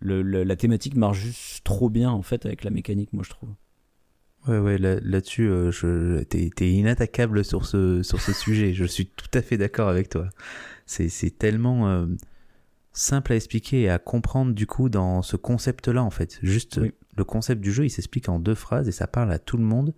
Le, 0.00 0.22
le- 0.22 0.42
la 0.44 0.56
thématique 0.56 0.96
marche 0.96 1.18
juste 1.18 1.64
trop 1.64 1.88
bien 1.90 2.10
en 2.10 2.22
fait 2.22 2.46
avec 2.46 2.64
la 2.64 2.70
mécanique 2.70 3.12
moi 3.12 3.22
je 3.24 3.30
trouve. 3.30 3.50
Ouais, 4.46 4.58
ouais, 4.58 4.76
là- 4.76 5.00
là-dessus, 5.00 5.48
euh, 5.48 5.70
je, 5.70 6.22
t'es, 6.24 6.50
t'es 6.54 6.70
inattaquable 6.70 7.44
sur 7.46 7.64
ce, 7.64 8.02
sur 8.02 8.20
ce 8.20 8.34
sujet. 8.34 8.74
Je 8.74 8.84
suis 8.84 9.06
tout 9.06 9.30
à 9.32 9.40
fait 9.40 9.56
d'accord 9.56 9.88
avec 9.88 10.10
toi. 10.10 10.28
C'est, 10.84 11.08
c'est 11.08 11.30
tellement 11.30 11.88
euh, 11.88 12.04
simple 12.94 13.32
à 13.32 13.36
expliquer 13.36 13.82
et 13.82 13.90
à 13.90 13.98
comprendre 13.98 14.52
du 14.54 14.66
coup 14.66 14.88
dans 14.88 15.20
ce 15.20 15.36
concept-là 15.36 16.02
en 16.02 16.10
fait. 16.10 16.38
Juste 16.42 16.78
Oui. 16.80 16.92
le 17.16 17.24
concept 17.24 17.60
du 17.60 17.72
jeu, 17.72 17.84
il 17.84 17.90
s'explique 17.90 18.28
en 18.30 18.38
deux 18.38 18.54
phrases 18.54 18.88
et 18.88 18.92
ça 18.92 19.06
parle 19.06 19.30
à 19.32 19.38
tout 19.38 19.56
le 19.58 19.64
monde. 19.64 19.94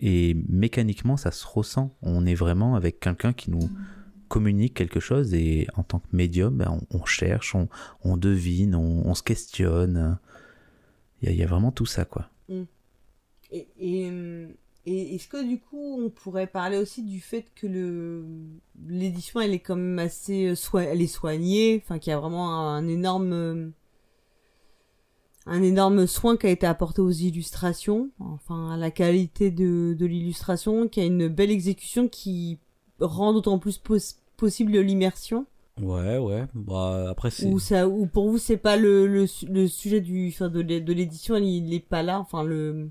Et 0.00 0.34
mécaniquement, 0.48 1.16
ça 1.16 1.30
se 1.30 1.46
ressent. 1.46 1.94
On 2.02 2.26
est 2.26 2.34
vraiment 2.34 2.74
avec 2.74 2.98
quelqu'un 2.98 3.32
qui 3.32 3.50
nous 3.50 3.70
communique 4.28 4.74
quelque 4.74 4.98
chose 5.00 5.32
et 5.34 5.68
en 5.76 5.84
tant 5.84 6.00
que 6.00 6.08
médium, 6.12 6.56
ben, 6.56 6.80
on, 6.90 6.98
on 7.00 7.04
cherche, 7.04 7.54
on, 7.54 7.68
on 8.02 8.16
devine, 8.16 8.74
on, 8.74 9.06
on 9.06 9.14
se 9.14 9.22
questionne. 9.22 10.18
Il 11.22 11.26
y, 11.26 11.30
a, 11.30 11.32
il 11.32 11.38
y 11.38 11.42
a 11.44 11.46
vraiment 11.46 11.70
tout 11.72 11.86
ça 11.86 12.04
quoi. 12.04 12.28
Et, 12.48 13.68
et, 13.78 14.10
euh, 14.10 14.48
et 14.86 15.14
est-ce 15.14 15.28
que 15.28 15.42
du 15.42 15.58
coup 15.60 15.98
on 16.02 16.10
pourrait 16.10 16.46
parler 16.46 16.76
aussi 16.78 17.02
du 17.02 17.20
fait 17.20 17.46
que 17.54 17.66
le 17.66 18.24
l'édition 18.88 19.40
elle 19.40 19.54
est 19.54 19.60
quand 19.60 19.76
même 19.76 19.98
assez 19.98 20.48
euh, 20.48 20.54
soi- 20.54 20.82
elle 20.84 21.00
est 21.02 21.06
soignée, 21.06 21.80
enfin 21.82 21.98
qu'il 21.98 22.10
y 22.10 22.14
a 22.14 22.18
vraiment 22.20 22.68
un, 22.68 22.86
énorme 22.88 23.32
euh, 23.32 23.68
un 25.46 25.62
énorme 25.62 26.06
soin 26.06 26.36
qui 26.36 26.46
a 26.46 26.50
été 26.50 26.66
apporté 26.66 27.02
aux 27.02 27.10
illustrations, 27.10 28.10
enfin 28.18 28.70
à 28.72 28.76
la 28.76 28.90
qualité 28.90 29.50
de, 29.50 29.94
de 29.98 30.06
l'illustration, 30.06 30.88
qu'il 30.88 31.02
y 31.02 31.06
a 31.06 31.08
une 31.08 31.28
belle 31.28 31.50
exécution 31.50 32.08
qui 32.08 32.58
rend 33.00 33.32
d'autant 33.34 33.58
plus 33.58 33.76
pos- 33.78 34.16
possible 34.36 34.78
l'immersion. 34.78 35.46
Ouais 35.80 36.18
ouais. 36.18 36.44
Bah 36.54 37.10
après 37.10 37.30
c'est 37.30 37.46
Ou 37.46 37.58
ça, 37.58 37.88
ou 37.88 38.06
pour 38.06 38.30
vous 38.30 38.38
c'est 38.38 38.56
pas 38.56 38.76
le, 38.76 39.06
le, 39.06 39.26
le 39.50 39.66
sujet 39.66 40.00
du, 40.00 40.28
enfin 40.28 40.48
de, 40.48 40.60
l'é- 40.60 40.80
de 40.80 40.92
l'édition, 40.92 41.36
il, 41.36 41.66
il 41.66 41.74
est 41.74 41.80
pas 41.80 42.02
là, 42.02 42.20
enfin 42.20 42.42
le, 42.44 42.88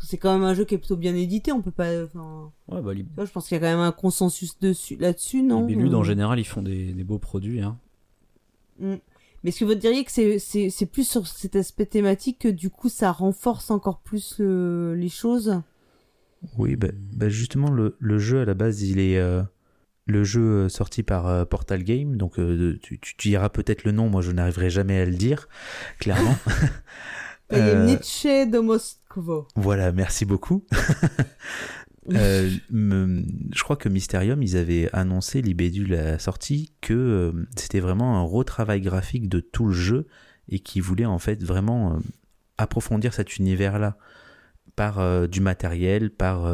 c'est 0.00 0.18
quand 0.18 0.32
même 0.32 0.44
un 0.44 0.54
jeu 0.54 0.64
qui 0.64 0.74
est 0.74 0.78
plutôt 0.78 0.96
bien 0.96 1.14
édité, 1.14 1.52
on 1.52 1.62
peut 1.62 1.70
pas, 1.70 2.04
enfin, 2.04 2.52
ouais 2.68 2.82
bah 2.82 2.94
les, 2.94 3.04
tu 3.04 3.08
vois, 3.16 3.24
je 3.24 3.30
pense 3.32 3.48
qu'il 3.48 3.56
y 3.56 3.58
a 3.58 3.60
quand 3.60 3.70
même 3.76 3.84
un 3.84 3.92
consensus 3.92 4.58
dessus, 4.60 4.96
là-dessus, 4.96 5.42
non? 5.42 5.66
les 5.66 5.74
Béludes 5.76 5.94
en 5.94 6.00
Euh, 6.00 6.04
général 6.04 6.38
ils 6.40 6.44
font 6.46 6.62
des, 6.62 6.92
des 6.92 7.04
beaux 7.04 7.18
produits 7.18 7.60
hein. 7.60 7.78
mm. 8.78 8.96
Mais 9.42 9.48
est-ce 9.50 9.60
que 9.60 9.64
vous 9.64 9.74
diriez 9.74 10.04
que 10.04 10.12
c'est, 10.12 10.38
c'est, 10.38 10.68
c'est 10.68 10.84
plus 10.86 11.08
sur 11.08 11.26
cet 11.26 11.56
aspect 11.56 11.86
thématique 11.86 12.40
que 12.40 12.48
du 12.48 12.68
coup 12.68 12.90
ça 12.90 13.10
renforce 13.10 13.70
encore 13.70 14.00
plus 14.00 14.36
le- 14.38 14.94
les 14.94 15.08
choses? 15.08 15.62
Oui, 16.56 16.76
bah, 16.76 16.88
bah 17.12 17.28
justement, 17.28 17.70
le, 17.70 17.96
le 17.98 18.18
jeu 18.18 18.40
à 18.40 18.44
la 18.44 18.54
base, 18.54 18.82
il 18.82 18.98
est 18.98 19.18
euh, 19.18 19.42
le 20.06 20.24
jeu 20.24 20.42
euh, 20.64 20.68
sorti 20.68 21.02
par 21.02 21.26
euh, 21.28 21.44
Portal 21.44 21.84
Game. 21.84 22.16
Donc, 22.16 22.38
euh, 22.38 22.78
tu, 22.82 22.98
tu 23.00 23.14
diras 23.28 23.48
peut-être 23.50 23.84
le 23.84 23.92
nom, 23.92 24.08
moi 24.08 24.22
je 24.22 24.32
n'arriverai 24.32 24.70
jamais 24.70 25.00
à 25.00 25.04
le 25.06 25.14
dire, 25.16 25.48
clairement. 25.98 26.36
Il 27.52 27.66
y 27.66 27.70
a 27.70 27.74
Euh, 27.74 27.84
Nietzsche 27.84 28.46
de 28.46 28.58
Voilà, 29.56 29.92
merci 29.92 30.24
beaucoup. 30.24 30.64
Euh, 32.12 32.50
me- 32.70 33.22
je 33.54 33.62
crois 33.62 33.76
que 33.76 33.88
Mysterium, 33.88 34.42
ils 34.42 34.56
avaient 34.56 34.88
annoncé, 34.92 35.42
Libédu 35.42 35.84
la 35.84 36.18
sortie, 36.18 36.72
que 36.80 36.94
euh, 36.94 37.46
c'était 37.56 37.78
vraiment 37.78 38.18
un 38.18 38.22
retravail 38.22 38.80
graphique 38.80 39.28
de 39.28 39.38
tout 39.38 39.66
le 39.66 39.72
jeu 39.74 40.06
et 40.48 40.58
qu'ils 40.58 40.82
voulaient 40.82 41.04
en 41.04 41.18
fait 41.20 41.44
vraiment 41.44 41.92
euh, 41.94 41.98
approfondir 42.58 43.14
cet 43.14 43.36
univers-là 43.36 43.96
par 44.74 45.28
du 45.28 45.40
matériel, 45.40 46.10
par 46.10 46.48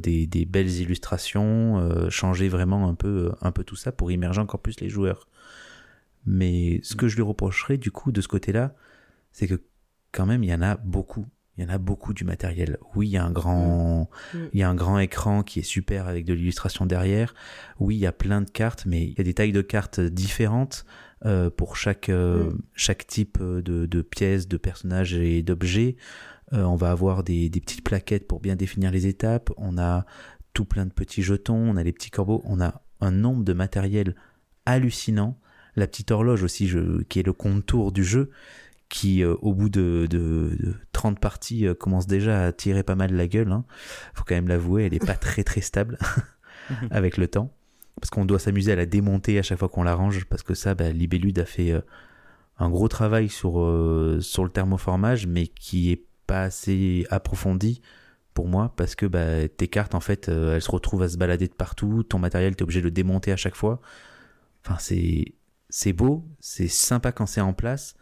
des, 0.00 0.26
des 0.26 0.44
belles 0.44 0.72
illustrations, 0.80 2.10
changer 2.10 2.48
vraiment 2.48 2.88
un 2.88 2.94
peu, 2.94 3.30
un 3.40 3.52
peu 3.52 3.62
tout 3.62 3.76
ça 3.76 3.92
pour 3.92 4.10
immerger 4.10 4.40
encore 4.40 4.60
plus 4.60 4.80
les 4.80 4.88
joueurs. 4.88 5.28
Mais 6.26 6.80
ce 6.82 6.96
que 6.96 7.08
je 7.08 7.14
lui 7.16 7.22
reprocherais 7.22 7.78
du 7.78 7.90
coup 7.92 8.10
de 8.10 8.20
ce 8.20 8.28
côté-là, 8.28 8.74
c'est 9.32 9.46
que 9.46 9.62
quand 10.12 10.26
même 10.26 10.42
il 10.42 10.50
y 10.50 10.54
en 10.54 10.62
a 10.62 10.76
beaucoup. 10.76 11.26
Il 11.58 11.64
y 11.64 11.66
en 11.66 11.70
a 11.70 11.78
beaucoup 11.78 12.14
du 12.14 12.22
matériel. 12.24 12.78
Oui, 12.94 13.08
il 13.08 13.10
y 13.10 13.16
a 13.16 13.24
un 13.24 13.32
grand, 13.32 14.08
Mm. 14.32 14.38
il 14.52 14.60
y 14.60 14.62
a 14.62 14.70
un 14.70 14.74
grand 14.76 14.98
écran 15.00 15.42
qui 15.42 15.58
est 15.58 15.62
super 15.62 16.06
avec 16.06 16.24
de 16.24 16.32
l'illustration 16.32 16.86
derrière. 16.86 17.34
Oui, 17.80 17.96
il 17.96 18.00
y 18.00 18.06
a 18.06 18.12
plein 18.12 18.40
de 18.42 18.48
cartes, 18.50 18.84
mais 18.86 19.02
il 19.04 19.18
y 19.18 19.20
a 19.20 19.24
des 19.24 19.34
tailles 19.34 19.52
de 19.52 19.60
cartes 19.62 19.98
différentes 20.00 20.84
euh, 21.26 21.50
pour 21.50 21.76
chaque 21.76 22.08
euh, 22.10 22.44
Mm. 22.50 22.58
chaque 22.74 23.06
type 23.08 23.42
de, 23.42 23.86
de 23.86 24.02
pièces, 24.02 24.46
de 24.46 24.56
personnages 24.56 25.14
et 25.14 25.42
d'objets. 25.42 25.96
Euh, 26.52 26.62
on 26.62 26.76
va 26.76 26.92
avoir 26.92 27.24
des, 27.24 27.50
des 27.50 27.60
petites 27.60 27.82
plaquettes 27.82 28.28
pour 28.28 28.40
bien 28.40 28.54
définir 28.54 28.90
les 28.92 29.06
étapes. 29.08 29.50
On 29.56 29.76
a 29.78 30.06
tout 30.54 30.64
plein 30.64 30.86
de 30.86 30.92
petits 30.92 31.22
jetons. 31.22 31.56
On 31.56 31.76
a 31.76 31.82
les 31.82 31.92
petits 31.92 32.10
corbeaux. 32.10 32.40
On 32.44 32.60
a 32.60 32.82
un 33.00 33.10
nombre 33.10 33.42
de 33.44 33.52
matériel 33.52 34.14
hallucinant. 34.64 35.38
La 35.76 35.86
petite 35.86 36.10
horloge 36.10 36.42
aussi, 36.42 36.66
je, 36.68 37.02
qui 37.02 37.20
est 37.20 37.22
le 37.26 37.32
contour 37.32 37.92
du 37.92 38.02
jeu, 38.04 38.30
qui 38.88 39.22
euh, 39.22 39.34
au 39.40 39.54
bout 39.54 39.68
de, 39.68 40.06
de, 40.08 40.56
de 40.58 40.74
30 40.92 41.20
parties 41.20 41.66
euh, 41.66 41.74
commence 41.74 42.06
déjà 42.06 42.46
à 42.46 42.52
tirer 42.52 42.82
pas 42.82 42.94
mal 42.94 43.12
la 43.12 43.28
gueule. 43.28 43.52
Hein. 43.52 43.64
Faut 44.14 44.24
quand 44.26 44.34
même 44.34 44.48
l'avouer, 44.48 44.86
elle 44.86 44.94
est 44.94 45.04
pas 45.04 45.14
très 45.14 45.44
très 45.44 45.60
stable 45.60 45.98
avec 46.90 47.16
le 47.16 47.28
temps. 47.28 47.52
Parce 48.00 48.10
qu'on 48.10 48.24
doit 48.24 48.38
s'amuser 48.38 48.72
à 48.72 48.76
la 48.76 48.86
démonter 48.86 49.38
à 49.38 49.42
chaque 49.42 49.58
fois 49.58 49.68
qu'on 49.68 49.82
la 49.82 49.94
range, 49.94 50.24
parce 50.26 50.42
que 50.42 50.54
ça, 50.54 50.74
bah, 50.74 50.90
Libellude 50.90 51.38
a 51.40 51.44
fait 51.44 51.72
euh, 51.72 51.80
un 52.58 52.70
gros 52.70 52.88
travail 52.88 53.28
sur, 53.28 53.54
sur 54.20 54.44
le 54.44 54.50
thermoformage, 54.50 55.26
mais 55.26 55.48
qui 55.48 55.90
est 55.90 56.04
pas 56.26 56.42
assez 56.42 57.06
approfondi 57.10 57.82
pour 58.34 58.46
moi, 58.46 58.72
parce 58.76 58.94
que 58.94 59.06
bah, 59.06 59.48
tes 59.48 59.66
cartes, 59.66 59.96
en 59.96 60.00
fait, 60.00 60.28
elles 60.28 60.62
se 60.62 60.70
retrouvent 60.70 61.02
à 61.02 61.08
se 61.08 61.16
balader 61.16 61.48
de 61.48 61.54
partout, 61.54 62.04
ton 62.04 62.20
matériel, 62.20 62.54
t'es 62.54 62.62
obligé 62.62 62.80
de 62.80 62.84
le 62.84 62.92
démonter 62.92 63.32
à 63.32 63.36
chaque 63.36 63.56
fois. 63.56 63.80
Enfin, 64.64 64.76
c'est, 64.78 65.34
c'est 65.68 65.92
beau, 65.92 66.24
c'est 66.38 66.68
sympa 66.68 67.10
quand 67.10 67.26
c'est 67.26 67.40
en 67.40 67.52
place, 67.52 67.94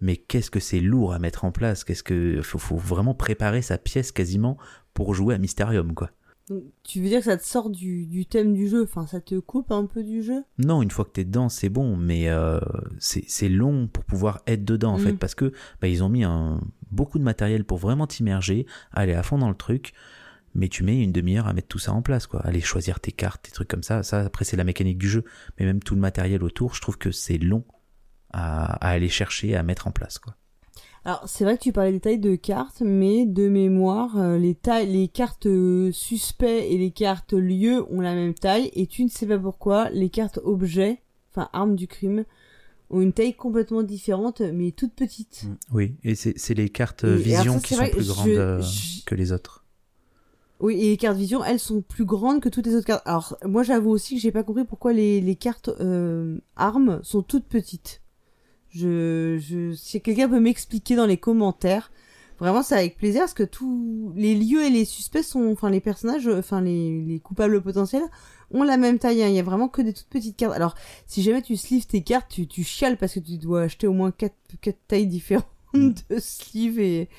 mais 0.00 0.16
qu'est-ce 0.16 0.50
que 0.50 0.60
c'est 0.60 0.80
lourd 0.80 1.12
à 1.12 1.18
mettre 1.18 1.44
en 1.44 1.52
place? 1.52 1.84
Qu'est-ce 1.84 2.02
que 2.02 2.40
faut, 2.42 2.58
faut 2.58 2.76
vraiment 2.76 3.14
préparer 3.14 3.62
sa 3.62 3.78
pièce 3.78 4.12
quasiment 4.12 4.56
pour 4.94 5.14
jouer 5.14 5.34
à 5.34 5.38
Mysterium, 5.38 5.94
quoi. 5.94 6.10
Donc, 6.48 6.62
tu 6.82 7.02
veux 7.02 7.08
dire 7.08 7.18
que 7.18 7.26
ça 7.26 7.36
te 7.36 7.44
sort 7.44 7.68
du, 7.68 8.06
du 8.06 8.24
thème 8.24 8.54
du 8.54 8.68
jeu, 8.68 8.82
enfin 8.84 9.06
ça 9.06 9.20
te 9.20 9.38
coupe 9.38 9.70
un 9.70 9.84
peu 9.84 10.02
du 10.02 10.22
jeu? 10.22 10.44
Non, 10.56 10.80
une 10.82 10.90
fois 10.90 11.04
que 11.04 11.10
t'es 11.10 11.24
dedans, 11.24 11.50
c'est 11.50 11.68
bon, 11.68 11.94
mais 11.96 12.30
euh, 12.30 12.58
c'est 12.98 13.50
long 13.50 13.86
pour 13.86 14.04
pouvoir 14.04 14.40
être 14.46 14.64
dedans 14.64 14.94
en 14.94 14.96
Mm. 14.96 15.00
fait, 15.02 15.12
parce 15.12 15.34
que 15.34 15.52
bah, 15.82 15.88
ils 15.88 16.02
ont 16.02 16.08
mis 16.08 16.24
un, 16.24 16.60
beaucoup 16.90 17.18
de 17.18 17.24
matériel 17.24 17.64
pour 17.64 17.76
vraiment 17.76 18.06
t'immerger, 18.06 18.64
aller 18.92 19.12
à 19.12 19.22
fond 19.22 19.36
dans 19.36 19.50
le 19.50 19.54
truc, 19.54 19.92
mais 20.54 20.68
tu 20.68 20.84
mets 20.84 21.02
une 21.02 21.12
demi-heure 21.12 21.46
à 21.48 21.52
mettre 21.52 21.68
tout 21.68 21.78
ça 21.78 21.92
en 21.92 22.00
place, 22.00 22.26
quoi. 22.26 22.40
Aller 22.40 22.62
choisir 22.62 22.98
tes 22.98 23.12
cartes, 23.12 23.42
tes 23.42 23.50
trucs 23.52 23.68
comme 23.68 23.82
ça. 23.82 24.02
Ça, 24.02 24.20
après, 24.20 24.46
c'est 24.46 24.56
la 24.56 24.64
mécanique 24.64 24.96
du 24.96 25.08
jeu, 25.10 25.24
mais 25.58 25.66
même 25.66 25.80
tout 25.82 25.94
le 25.94 26.00
matériel 26.00 26.42
autour, 26.42 26.74
je 26.74 26.80
trouve 26.80 26.96
que 26.96 27.10
c'est 27.10 27.36
long 27.36 27.64
à, 28.32 28.74
à 28.86 28.90
aller 28.90 29.08
chercher, 29.08 29.54
à 29.56 29.62
mettre 29.62 29.86
en 29.86 29.90
place, 29.90 30.18
quoi. 30.18 30.34
Alors, 31.04 31.22
c'est 31.26 31.44
vrai 31.44 31.56
que 31.56 31.62
tu 31.62 31.72
parlais 31.72 31.92
des 31.92 32.00
tailles 32.00 32.18
de 32.18 32.34
cartes, 32.36 32.82
mais 32.84 33.24
de 33.24 33.48
mémoire, 33.48 34.18
euh, 34.18 34.36
les 34.36 34.54
tailles, 34.54 34.88
les 34.92 35.08
cartes 35.08 35.46
euh, 35.46 35.90
suspects 35.92 36.44
et 36.70 36.76
les 36.76 36.90
cartes 36.90 37.32
lieux 37.32 37.84
ont 37.90 38.00
la 38.00 38.14
même 38.14 38.34
taille, 38.34 38.70
et 38.74 38.86
tu 38.86 39.04
ne 39.04 39.08
sais 39.08 39.26
pas 39.26 39.38
pourquoi, 39.38 39.88
les 39.90 40.10
cartes 40.10 40.38
objets, 40.42 41.00
enfin 41.30 41.48
armes 41.52 41.76
du 41.76 41.86
crime, 41.86 42.24
ont 42.90 43.00
une 43.00 43.12
taille 43.12 43.34
complètement 43.34 43.82
différente, 43.82 44.40
mais 44.40 44.72
toutes 44.72 44.92
petites. 44.94 45.44
Mm. 45.44 45.56
Oui, 45.72 45.96
et 46.04 46.14
c'est 46.14 46.54
les 46.54 46.68
cartes 46.68 47.04
Et- 47.04 47.16
vision 47.16 47.54
ça, 47.54 47.60
qui 47.60 47.74
sont 47.74 47.80
vrai, 47.80 47.90
plus 47.90 48.02
je- 48.06 48.12
grandes 48.12 48.28
euh, 48.28 48.60
je- 48.60 49.04
que 49.04 49.14
les 49.14 49.32
autres. 49.32 49.64
Oui, 50.60 50.74
et 50.80 50.88
les 50.90 50.96
cartes 50.96 51.16
vision, 51.16 51.42
elles 51.44 51.60
sont 51.60 51.80
plus 51.80 52.04
grandes 52.04 52.40
que 52.40 52.48
toutes 52.48 52.66
les 52.66 52.74
autres 52.74 52.86
cartes. 52.86 53.06
Alors, 53.06 53.38
moi, 53.44 53.62
j'avoue 53.62 53.90
aussi 53.90 54.16
que 54.16 54.20
j'ai 54.20 54.32
pas 54.32 54.42
compris 54.42 54.64
pourquoi 54.64 54.92
les, 54.92 55.20
les 55.20 55.36
cartes 55.36 55.68
euh, 55.80 56.38
armes 56.56 56.98
sont 57.04 57.22
toutes 57.22 57.46
petites. 57.46 58.02
Je, 58.70 59.38
je, 59.40 59.72
si 59.74 60.00
quelqu'un 60.00 60.28
peut 60.28 60.40
m'expliquer 60.40 60.94
dans 60.96 61.06
les 61.06 61.16
commentaires, 61.16 61.90
vraiment, 62.38 62.62
c'est 62.62 62.74
avec 62.76 62.96
plaisir 62.96 63.22
parce 63.22 63.34
que 63.34 63.42
tous 63.42 64.12
les 64.14 64.34
lieux 64.34 64.62
et 64.64 64.70
les 64.70 64.84
suspects 64.84 65.22
sont, 65.22 65.50
enfin, 65.52 65.70
les 65.70 65.80
personnages, 65.80 66.26
euh, 66.28 66.38
enfin, 66.38 66.60
les, 66.60 67.00
les 67.02 67.18
coupables 67.20 67.60
potentiels 67.62 68.04
ont 68.50 68.62
la 68.62 68.76
même 68.76 68.98
taille. 68.98 69.22
hein. 69.22 69.28
Il 69.28 69.34
y 69.34 69.38
a 69.40 69.42
vraiment 69.42 69.68
que 69.68 69.82
des 69.82 69.92
toutes 69.92 70.08
petites 70.08 70.36
cartes. 70.36 70.54
Alors, 70.54 70.74
si 71.06 71.22
jamais 71.22 71.42
tu 71.42 71.56
sleeves 71.56 71.86
tes 71.86 72.02
cartes, 72.02 72.28
tu, 72.30 72.46
tu 72.46 72.62
chiales 72.64 72.96
parce 72.96 73.14
que 73.14 73.20
tu 73.20 73.38
dois 73.38 73.62
acheter 73.62 73.86
au 73.86 73.92
moins 73.92 74.10
quatre, 74.10 74.36
quatre 74.60 74.78
tailles 74.88 75.06
différentes 75.06 75.46
Mm. 75.74 75.90
de 76.08 76.18
sleeves 76.18 76.80
et, 76.80 77.10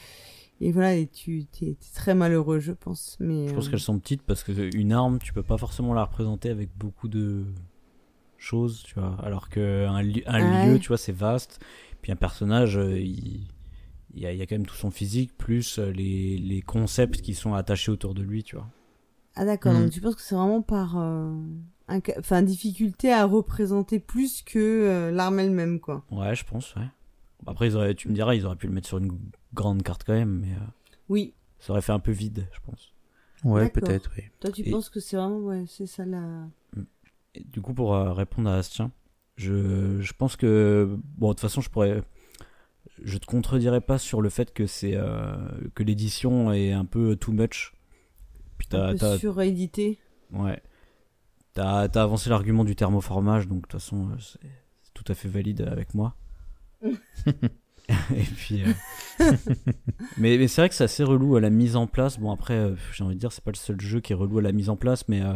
et 0.60 0.72
voilà, 0.72 0.96
et 0.96 1.06
tu 1.06 1.46
t'es 1.52 1.76
t'es 1.80 1.94
très 1.94 2.16
malheureux, 2.16 2.60
je 2.60 2.72
pense. 2.72 3.16
Mais 3.20 3.48
Je 3.48 3.54
pense 3.54 3.68
euh, 3.68 3.70
qu'elles 3.70 3.80
sont 3.80 4.00
petites 4.00 4.24
parce 4.24 4.44
que 4.44 4.76
une 4.76 4.92
arme, 4.92 5.20
tu 5.20 5.34
peux 5.34 5.44
pas 5.44 5.58
forcément 5.60 5.94
la 5.94 6.04
représenter 6.06 6.50
avec 6.50 6.70
beaucoup 6.76 7.08
de 7.08 7.46
choses, 8.40 8.84
tu 8.84 8.96
vois. 8.96 9.16
Alors 9.24 9.50
qu'un 9.50 10.02
li- 10.02 10.24
un 10.26 10.40
lieu, 10.68 10.80
tu 10.80 10.88
vois, 10.90 10.98
c'est 10.98 11.12
vaste. 11.12 11.60
Puis 12.02 12.12
un 12.12 12.16
personnage, 12.16 12.78
euh, 12.78 12.98
il, 13.00 13.48
il 14.14 14.22
y, 14.22 14.26
a, 14.26 14.32
il 14.32 14.38
y 14.38 14.42
a 14.42 14.46
quand 14.46 14.56
même 14.56 14.66
tout 14.66 14.76
son 14.76 14.90
physique, 14.92 15.38
plus 15.38 15.78
euh, 15.80 15.92
les, 15.92 16.38
les 16.38 16.62
concepts 16.62 17.22
qui 17.22 17.36
sont 17.36 17.54
attachés 17.54 17.92
autour 17.92 18.14
de 18.14 18.22
lui, 18.24 18.44
tu 18.44 18.56
vois. 18.56 18.68
Ah 19.36 19.46
d'accord, 19.46 19.74
Mm. 19.74 19.84
donc 19.84 19.92
tu 19.92 20.02
penses 20.02 20.16
que 20.16 20.22
c'est 20.22 20.36
vraiment 20.36 20.62
par 20.62 20.98
euh, 20.98 21.32
un 21.88 22.00
enfin 22.18 22.42
difficulté 22.42 23.12
à 23.14 23.26
représenter 23.26 24.00
plus 24.00 24.42
que 24.42 24.58
euh, 24.60 25.12
l'arme 25.12 25.40
elle-même 25.40 25.80
quoi. 25.80 26.04
Ouais, 26.12 26.36
je 26.36 26.44
pense, 26.46 26.76
ouais. 26.76 26.88
Après, 27.48 27.68
ils 27.68 27.76
auraient, 27.76 27.96
tu 27.96 28.10
me 28.10 28.14
diras, 28.14 28.36
ils 28.36 28.46
auraient 28.46 28.56
pu 28.58 28.68
le 28.68 28.74
mettre 28.74 28.88
sur 28.88 28.98
une 28.98 29.18
grande 29.54 29.82
carte 29.84 30.04
quand 30.06 30.14
même, 30.14 30.40
mais 30.42 30.54
euh, 30.54 30.66
Oui, 31.10 31.34
ça 31.60 31.72
aurait 31.74 31.82
fait 31.82 31.92
un 31.94 32.00
peu 32.00 32.12
vide, 32.12 32.48
je 32.54 32.60
pense. 32.66 32.94
Ouais, 33.46 33.70
peut-être, 33.70 34.10
oui. 34.18 34.24
toi 34.42 34.52
tu 34.52 34.64
Et- 34.68 34.72
penses 34.72 34.90
que 34.90 35.00
c'est 35.00 35.16
vraiment 35.16 35.40
ouais, 35.40 35.64
c'est 35.68 35.86
ça 35.86 36.06
la 36.06 36.48
Et 36.78 36.99
du 37.46 37.62
coup, 37.62 37.74
pour 37.74 37.94
euh, 37.96 38.14
répondre 38.14 38.50
à 38.50 38.56
Astien, 38.58 38.92
je, 39.36 40.00
je 40.02 40.14
pense 40.14 40.36
que 40.36 40.98
bon, 41.18 41.30
de 41.30 41.34
toute 41.34 41.42
façon, 41.42 41.62
je 41.62 41.70
pourrais, 41.70 42.04
je 43.04 43.18
te 43.18 43.26
contredirais 43.26 43.82
pas 43.82 43.98
sur 43.98 44.22
le 44.22 44.30
fait 44.30 44.54
que 44.54 44.68
c'est 44.68 44.96
euh, 44.96 45.36
que 45.76 45.84
l'édition 45.84 46.52
est 46.52 46.72
un 46.72 46.86
peu 46.86 47.16
too 47.16 47.32
much. 47.32 47.74
Puis 48.58 48.68
un 48.74 48.96
t'as, 48.96 49.18
surédité. 49.18 50.00
ouais, 50.34 50.62
t'as, 51.54 51.88
t'as 51.88 52.04
avancé 52.04 52.30
l'argument 52.30 52.66
du 52.66 52.76
thermoformage, 52.76 53.48
donc 53.48 53.58
de 53.58 53.62
toute 53.64 53.74
façon, 53.74 54.10
euh, 54.10 54.16
c'est, 54.20 54.40
c'est 54.82 54.94
tout 54.94 55.06
à 55.08 55.16
fait 55.16 55.30
valide 55.30 55.62
avec 55.62 55.94
moi. 55.94 56.16
Et 58.16 58.24
puis, 58.24 58.64
euh, 58.64 58.74
mais, 60.18 60.38
mais 60.38 60.48
c'est 60.48 60.62
vrai 60.62 60.70
que 60.70 60.76
c'est 60.76 60.84
assez 60.84 61.04
relou 61.04 61.36
à 61.36 61.42
la 61.42 61.50
mise 61.50 61.76
en 61.76 61.88
place. 61.88 62.20
Bon 62.20 62.32
après, 62.32 62.54
euh, 62.54 62.76
j'ai 62.94 63.04
envie 63.04 63.16
de 63.16 63.20
dire, 63.20 63.32
c'est 63.32 63.44
pas 63.44 63.52
le 63.52 63.58
seul 63.58 63.80
jeu 63.82 64.00
qui 64.00 64.14
est 64.14 64.16
relou 64.16 64.38
à 64.40 64.42
la 64.42 64.52
mise 64.52 64.70
en 64.70 64.76
place, 64.76 65.08
mais 65.08 65.22
euh, 65.22 65.34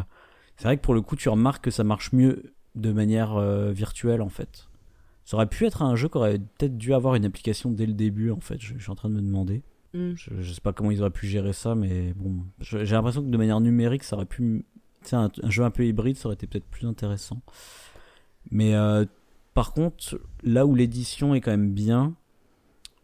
c'est 0.58 0.66
vrai 0.66 0.78
que 0.78 0.82
pour 0.82 0.93
le 0.93 1.01
coup, 1.01 1.16
tu 1.16 1.30
remarques 1.30 1.64
que 1.64 1.72
ça 1.72 1.84
marche 1.84 2.12
mieux 2.14 2.54
de 2.76 2.91
manière 2.91 3.36
euh, 3.36 3.72
virtuelle 3.72 4.22
en 4.22 4.30
fait. 4.30 4.68
Ça 5.26 5.38
aurait 5.38 5.47
pu 5.47 5.66
être 5.66 5.82
un 5.82 5.95
jeu 5.95 6.10
qui 6.10 6.18
aurait 6.18 6.39
peut-être 6.39 6.78
dû 6.78 6.93
avoir 6.93 7.16
une 7.16 7.26
application 7.26 7.72
dès 7.72 7.86
le 7.86 7.93
début 7.93 8.32
en 8.32 8.39
fait. 8.39 8.60
Je, 8.60 8.74
je 8.78 8.82
suis 8.84 8.91
en 8.91 8.95
train 8.95 9.10
de 9.10 9.16
me 9.16 9.22
demander. 9.22 9.62
Mm. 9.93 10.14
Je, 10.16 10.30
je 10.41 10.54
sais 10.54 10.62
pas 10.62 10.74
comment 10.74 10.91
ils 10.91 10.99
auraient 11.01 11.10
pu 11.12 11.28
gérer 11.28 11.54
ça, 11.54 11.76
mais 11.76 12.14
bon, 12.14 12.38
j'ai 12.60 12.84
l'impression 12.86 13.22
que 13.24 13.30
de 13.30 13.38
manière 13.38 13.62
numérique, 13.62 14.04
ça 14.04 14.16
aurait 14.16 14.26
pu. 14.26 14.66
Tu 15.04 15.10
sais, 15.10 15.16
un, 15.16 15.30
un 15.41 15.49
jeu 15.49 15.64
un 15.64 15.72
peu 15.72 15.86
hybride, 15.86 16.18
ça 16.18 16.28
aurait 16.28 16.36
été 16.36 16.47
peut-être 16.47 16.66
plus 16.66 16.88
intéressant. 16.88 17.41
Mais 18.51 18.76
euh, 18.76 19.06
par 19.54 19.74
contre, 19.74 20.20
là 20.43 20.66
où 20.66 20.76
l'édition 20.76 21.36
est 21.36 21.41
quand 21.41 21.51
même 21.51 21.72
bien, 21.72 22.16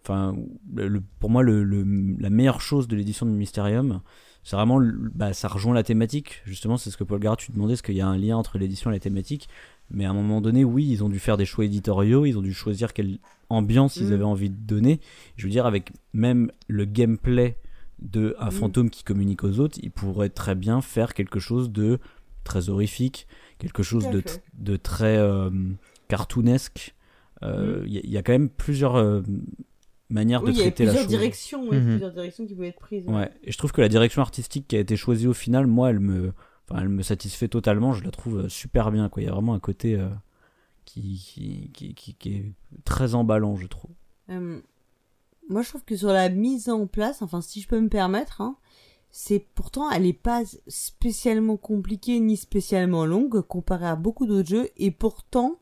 enfin, 0.04 0.36
le- 0.76 1.02
pour 1.20 1.30
moi, 1.30 1.44
le, 1.44 1.64
le- 1.64 2.16
la 2.20 2.30
meilleure 2.30 2.62
chose 2.62 2.88
de 2.88 2.96
l'édition 2.96 3.26
de 3.26 3.32
Mysterium, 3.32 4.02
c'est 4.44 4.56
vraiment, 4.56 4.80
bah, 5.14 5.34
ça 5.34 5.48
rejoint 5.48 5.74
la 5.74 5.84
thématique. 5.84 6.42
Justement, 6.46 6.78
c'est 6.78 6.90
ce 6.92 6.98
que 6.98 7.04
Paul 7.04 7.20
Garrett, 7.20 7.40
tu 7.40 7.52
demandais, 7.52 7.74
est-ce 7.74 7.84
qu'il 7.84 7.96
y 7.96 8.02
a 8.02 8.08
un 8.08 8.18
lien 8.18 8.38
entre 8.38 8.58
l'édition 8.58 8.90
et 8.90 8.94
la 8.94 9.00
thématique? 9.00 9.48
Mais 9.92 10.06
à 10.06 10.10
un 10.12 10.14
moment 10.14 10.40
donné, 10.42 10.64
oui, 10.64 10.88
ils 10.90 11.04
ont 11.04 11.10
dû 11.10 11.20
faire 11.20 11.36
des 11.38 11.46
choix 11.46 11.66
éditoriaux, 11.66 12.26
ils 12.26 12.38
ont 12.38 12.42
dû 12.42 12.54
choisir 12.54 12.94
quelle 12.94 13.18
ambiance 13.50 13.98
ils 13.98 14.10
Mm. 14.10 14.14
avaient 14.14 14.24
envie 14.24 14.50
de 14.50 14.56
donner. 14.56 15.00
Je 15.36 15.46
veux 15.46 15.52
dire, 15.52 15.66
avec 15.66 15.92
même 16.14 16.52
le 16.68 16.86
gameplay 16.86 17.58
de 18.00 18.36
un 18.40 18.48
Mm. 18.48 18.52
fantôme 18.52 18.90
qui 18.90 19.04
communique 19.04 19.44
aux 19.44 19.60
autres, 19.60 19.78
ils 19.82 19.92
pourraient 19.92 20.30
très 20.30 20.56
bien 20.56 20.82
faire 20.82 21.14
quelque 21.14 21.40
chose 21.40 21.70
de 21.72 22.00
très 22.44 22.70
horrifique, 22.70 23.28
quelque 23.58 23.84
chose 23.84 24.10
de, 24.10 24.24
de 24.58 24.76
très 24.78 25.18
euh, 25.18 25.50
cartoonesque. 26.08 26.96
Euh, 27.44 27.84
Il 27.86 27.94
y, 27.94 27.98
a- 27.98 28.02
il 28.04 28.10
y 28.10 28.18
a 28.18 28.24
quand 28.24 28.32
même 28.34 28.50
plusieurs 28.50 28.96
euh, 28.96 29.22
manières 30.10 30.42
Oui, 30.44 30.52
de 30.54 30.58
il 30.58 30.64
y 30.64 30.68
a 30.68 30.72
plusieurs 30.72 31.06
directions, 31.08 31.62
oui, 31.70 31.78
Mhm. 31.78 31.90
plusieurs 31.92 32.12
directions 32.14 32.46
qui 32.46 32.54
pouvaient 32.56 32.68
être 32.70 32.80
prises. 32.80 33.06
Ouais, 33.08 33.32
et 33.44 33.52
je 33.52 33.58
trouve 33.58 33.72
que 33.72 33.82
la 33.82 33.90
direction 33.90 34.22
artistique 34.22 34.68
qui 34.68 34.76
a 34.76 34.80
été 34.80 34.96
choisie 34.96 35.28
au 35.28 35.34
final, 35.34 35.68
moi, 35.68 35.90
elle 35.92 36.00
me, 36.00 36.34
enfin, 36.70 36.82
elle 36.82 36.90
me 36.90 37.04
satisfait 37.04 37.48
totalement. 37.48 37.94
Je 37.94 38.04
la 38.04 38.12
trouve 38.12 38.40
euh, 38.46 38.50
super 38.50 38.92
bien. 38.92 39.10
Quoi. 39.10 39.22
Il 39.22 39.26
y 39.26 39.30
a 39.30 39.34
vraiment 39.34 39.54
un 39.54 39.60
côté 39.60 39.96
euh, 39.96 40.10
qui, 40.86 41.70
qui, 41.74 41.94
qui, 41.96 42.14
qui- 42.16 42.36
est 42.36 42.54
très 42.86 43.14
emballant, 43.16 43.56
je 43.56 43.68
trouve. 43.68 43.92
Euh, 44.30 44.60
moi, 45.50 45.62
je 45.62 45.70
trouve 45.70 45.84
que 45.84 45.96
sur 45.96 46.10
la 46.10 46.30
mise 46.30 46.70
en 46.70 46.88
place, 46.88 47.22
enfin, 47.22 47.42
si 47.42 47.62
je 47.62 47.68
peux 47.68 47.80
me 47.80 47.90
permettre, 47.90 48.42
hein, 48.42 48.56
c'est 49.12 49.44
pourtant, 49.56 49.90
elle 49.90 50.06
est 50.06 50.14
pas 50.14 50.44
spécialement 50.68 51.58
compliquée 51.58 52.20
ni 52.20 52.38
spécialement 52.38 53.06
longue 53.06 53.42
comparée 53.42 53.88
à 53.88 53.96
beaucoup 53.96 54.26
d'autres 54.28 54.50
jeux, 54.50 54.70
et 54.78 54.92
pourtant, 54.92 55.58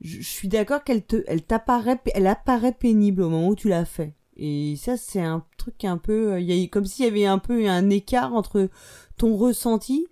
je, 0.00 0.22
suis 0.22 0.48
d'accord 0.48 0.84
qu'elle 0.84 1.04
te, 1.04 1.22
elle 1.26 1.42
t'apparaît, 1.42 2.00
elle 2.14 2.26
apparaît 2.26 2.72
pénible 2.72 3.22
au 3.22 3.30
moment 3.30 3.48
où 3.48 3.56
tu 3.56 3.68
l'as 3.68 3.84
fait. 3.84 4.14
Et 4.36 4.76
ça, 4.76 4.96
c'est 4.96 5.20
un 5.20 5.44
truc 5.58 5.84
un 5.84 5.98
peu, 5.98 6.32
euh, 6.32 6.40
y 6.40 6.64
a 6.64 6.68
comme 6.68 6.86
s'il 6.86 7.04
y 7.04 7.08
avait 7.08 7.26
un 7.26 7.38
peu 7.38 7.68
un 7.68 7.90
écart 7.90 8.34
entre 8.34 8.70
ton 9.18 9.36
ressenti 9.36 10.06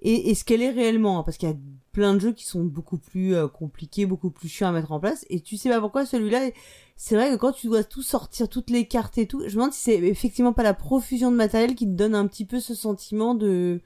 et, 0.00 0.30
et 0.30 0.34
ce 0.34 0.44
qu'elle 0.44 0.62
est 0.62 0.70
réellement, 0.70 1.24
parce 1.24 1.38
qu'il 1.38 1.48
y 1.48 1.52
a 1.52 1.56
plein 1.92 2.14
de 2.14 2.18
jeux 2.20 2.32
qui 2.32 2.44
sont 2.44 2.62
beaucoup 2.62 2.98
plus 2.98 3.34
euh, 3.34 3.48
compliqués, 3.48 4.06
beaucoup 4.06 4.30
plus 4.30 4.48
chiants 4.48 4.68
à 4.68 4.72
mettre 4.72 4.92
en 4.92 5.00
place, 5.00 5.24
et 5.30 5.40
tu 5.40 5.56
sais 5.56 5.70
pas 5.70 5.80
pourquoi 5.80 6.06
celui-là, 6.06 6.50
c'est 6.96 7.16
vrai 7.16 7.30
que 7.30 7.36
quand 7.36 7.52
tu 7.52 7.66
dois 7.68 7.82
tout 7.82 8.02
sortir, 8.02 8.48
toutes 8.48 8.70
les 8.70 8.86
cartes 8.86 9.18
et 9.18 9.26
tout, 9.26 9.40
je 9.40 9.46
me 9.46 9.52
demande 9.52 9.72
si 9.72 9.80
c'est 9.80 9.98
effectivement 9.98 10.52
pas 10.52 10.62
la 10.62 10.74
profusion 10.74 11.30
de 11.30 11.36
matériel 11.36 11.74
qui 11.74 11.86
te 11.86 11.92
donne 11.92 12.14
un 12.14 12.26
petit 12.26 12.44
peu 12.44 12.60
ce 12.60 12.74
sentiment 12.74 13.34
de 13.34 13.80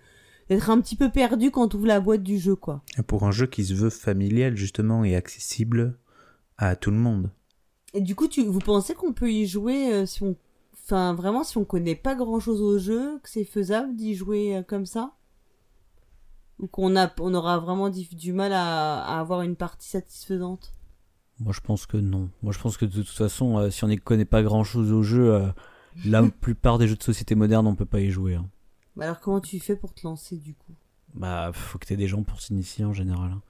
d'être 0.48 0.70
un 0.70 0.80
petit 0.80 0.96
peu 0.96 1.10
perdu 1.10 1.50
quand 1.50 1.68
tu 1.68 1.76
ouvres 1.76 1.86
la 1.86 2.00
boîte 2.00 2.22
du 2.22 2.38
jeu, 2.38 2.56
quoi. 2.56 2.82
Et 2.98 3.02
Pour 3.02 3.24
un 3.24 3.30
jeu 3.30 3.46
qui 3.46 3.64
se 3.64 3.74
veut 3.74 3.90
familial, 3.90 4.56
justement, 4.56 5.04
et 5.04 5.14
accessible 5.16 5.98
à 6.56 6.76
tout 6.76 6.90
le 6.90 6.96
monde. 6.96 7.30
Et 7.94 8.00
du 8.00 8.14
coup, 8.14 8.28
tu, 8.28 8.44
vous 8.44 8.58
pensez 8.58 8.94
qu'on 8.94 9.12
peut 9.12 9.30
y 9.32 9.46
jouer 9.46 9.92
euh, 9.92 10.06
si 10.06 10.22
on, 10.22 10.36
enfin 10.84 11.14
vraiment 11.14 11.44
si 11.44 11.56
on 11.58 11.64
connaît 11.64 11.94
pas 11.94 12.14
grand-chose 12.14 12.60
au 12.60 12.78
jeu, 12.78 13.18
que 13.22 13.28
c'est 13.30 13.44
faisable 13.44 13.94
d'y 13.96 14.14
jouer 14.14 14.56
euh, 14.56 14.62
comme 14.62 14.86
ça, 14.86 15.12
ou 16.58 16.66
qu'on 16.66 16.96
a, 16.96 17.10
on 17.20 17.34
aura 17.34 17.58
vraiment 17.58 17.88
du, 17.88 18.04
du 18.14 18.32
mal 18.32 18.52
à, 18.52 19.02
à 19.04 19.20
avoir 19.20 19.42
une 19.42 19.56
partie 19.56 19.88
satisfaisante? 19.88 20.72
Moi, 21.40 21.52
je 21.54 21.60
pense 21.60 21.86
que 21.86 21.96
non. 21.96 22.30
Moi, 22.42 22.52
je 22.52 22.58
pense 22.58 22.76
que 22.76 22.84
de 22.84 22.90
toute 22.90 23.08
façon, 23.08 23.58
euh, 23.58 23.70
si 23.70 23.84
on 23.84 23.88
ne 23.88 23.94
connaît 23.96 24.24
pas 24.24 24.42
grand-chose 24.42 24.92
au 24.92 25.02
jeu, 25.02 25.32
euh, 25.32 25.48
la 26.04 26.22
plupart 26.40 26.78
des 26.78 26.88
jeux 26.88 26.96
de 26.96 27.02
société 27.02 27.34
moderne, 27.36 27.66
on 27.66 27.76
peut 27.76 27.84
pas 27.86 28.00
y 28.00 28.10
jouer. 28.10 28.34
hein. 28.34 28.48
Bah 28.98 29.04
alors 29.04 29.20
comment 29.20 29.40
tu 29.40 29.60
fais 29.60 29.76
pour 29.76 29.94
te 29.94 30.04
lancer 30.06 30.36
du 30.36 30.54
coup? 30.54 30.74
Bah, 31.14 31.50
faut 31.54 31.78
que 31.78 31.86
t'aies 31.86 31.96
des 31.96 32.08
gens 32.08 32.22
pour 32.24 32.40
s'initier 32.40 32.84
en 32.84 32.92
général. 32.92 33.30
hein. 33.30 33.42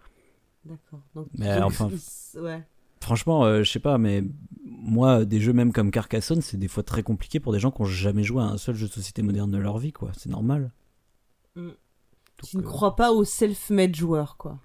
D'accord. 0.65 1.01
Donc, 1.15 1.29
Mais 1.39 1.59
donc, 1.59 1.69
enfin- 1.71 1.91
ouais. 2.37 2.63
Franchement, 3.01 3.45
euh, 3.45 3.63
je 3.63 3.71
sais 3.71 3.79
pas, 3.81 3.97
mais 3.97 4.25
moi, 4.65 5.25
des 5.25 5.41
jeux 5.41 5.53
même 5.55 5.73
comme 5.73 5.91
Carcassonne, 5.91 6.43
c'est 6.43 6.57
des 6.59 6.69
fois 6.69 6.83
très 6.83 7.03
compliqué 7.03 7.41
pour 7.41 7.53
des 7.53 7.59
gens 7.61 7.71
qui 7.71 7.81
ont 7.81 7.87
jamais 7.87 8.25
joué 8.25 8.43
à 8.43 8.47
un 8.47 8.59
seul 8.59 8.75
jeu 8.75 8.89
de 8.89 8.93
société 8.93 9.23
moderne 9.23 9.51
de 9.51 9.57
leur 9.57 9.79
vie, 9.79 9.93
quoi. 9.93 10.11
C'est 10.17 10.29
normal. 10.29 10.71
Mm. 11.57 11.71
Tu 12.45 12.57
ne 12.59 12.63
euh, 12.63 12.65
crois 12.65 12.95
pas 12.95 13.13
aux 13.13 13.25
self-made 13.25 13.97
joueurs, 13.97 14.37
quoi? 14.37 14.59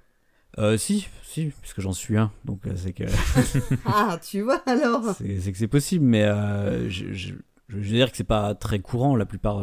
euh, 0.60 0.78
si, 0.78 1.08
si, 1.24 1.52
puisque 1.62 1.82
j'en 1.82 1.94
suis 1.94 2.18
un, 2.18 2.32
donc 2.46 2.68
euh, 2.68 2.74
c'est 2.76 2.94
que 2.94 3.06
ah, 3.86 4.20
tu 4.22 4.42
vois 4.42 4.62
alors? 4.68 5.16
C'est 5.16 5.52
que 5.52 5.58
c'est 5.58 5.68
possible, 5.68 6.06
mais 6.06 6.24
euh, 6.24 6.90
je, 6.90 7.14
je, 7.14 7.34
je 7.70 7.76
veux 7.78 7.82
dire 7.84 8.12
que 8.12 8.18
c'est 8.18 8.24
pas 8.24 8.54
très 8.54 8.80
courant. 8.80 9.16
La 9.16 9.26
plupart, 9.26 9.60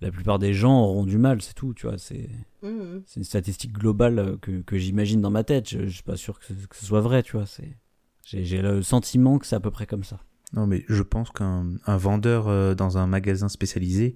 la 0.00 0.10
plupart 0.10 0.38
des 0.38 0.54
gens 0.54 0.80
auront 0.82 1.04
du 1.04 1.18
mal, 1.18 1.42
c'est 1.42 1.54
tout, 1.54 1.74
tu 1.74 1.86
vois. 1.86 1.98
C'est 1.98 2.28
Mhm. 2.62 3.02
c'est 3.06 3.20
une 3.20 3.24
statistique 3.24 3.72
globale 3.72 4.18
euh, 4.18 4.36
que, 4.36 4.60
que 4.62 4.76
j'imagine 4.78 5.20
dans 5.20 5.30
ma 5.30 5.44
tête. 5.44 5.68
Je, 5.68 5.86
je 5.86 5.90
suis 5.90 6.02
pas 6.02 6.16
sûr 6.16 6.38
que 6.38 6.44
ce, 6.46 6.52
que 6.52 6.76
ce 6.76 6.84
soit 6.86 7.00
vrai, 7.00 7.22
tu 7.22 7.32
vois. 7.36 7.46
C'est 7.46 7.76
j'ai 8.24 8.62
le 8.62 8.82
sentiment 8.82 9.38
que 9.38 9.46
c'est 9.46 9.56
à 9.56 9.60
peu 9.60 9.70
près 9.70 9.86
comme 9.86 10.04
ça. 10.04 10.20
Non, 10.52 10.66
mais 10.66 10.84
je 10.88 11.02
pense 11.02 11.30
qu'un 11.30 11.66
un 11.86 11.96
vendeur 11.96 12.48
euh, 12.48 12.74
dans 12.74 12.98
un 12.98 13.06
magasin 13.06 13.48
spécialisé 13.48 14.14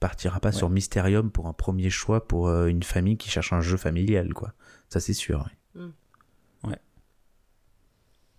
partira 0.00 0.40
pas 0.40 0.48
Ouais. 0.48 0.54
sur 0.54 0.70
Mysterium 0.70 1.30
pour 1.30 1.46
un 1.46 1.52
premier 1.52 1.88
choix 1.90 2.26
pour 2.26 2.48
euh, 2.48 2.66
une 2.66 2.82
famille 2.82 3.16
qui 3.16 3.28
cherche 3.30 3.52
un 3.52 3.60
jeu 3.60 3.76
familial, 3.76 4.34
quoi. 4.34 4.54
Ça, 4.88 5.00
c'est 5.00 5.12
sûr. 5.14 5.48
oui. 5.74 6.74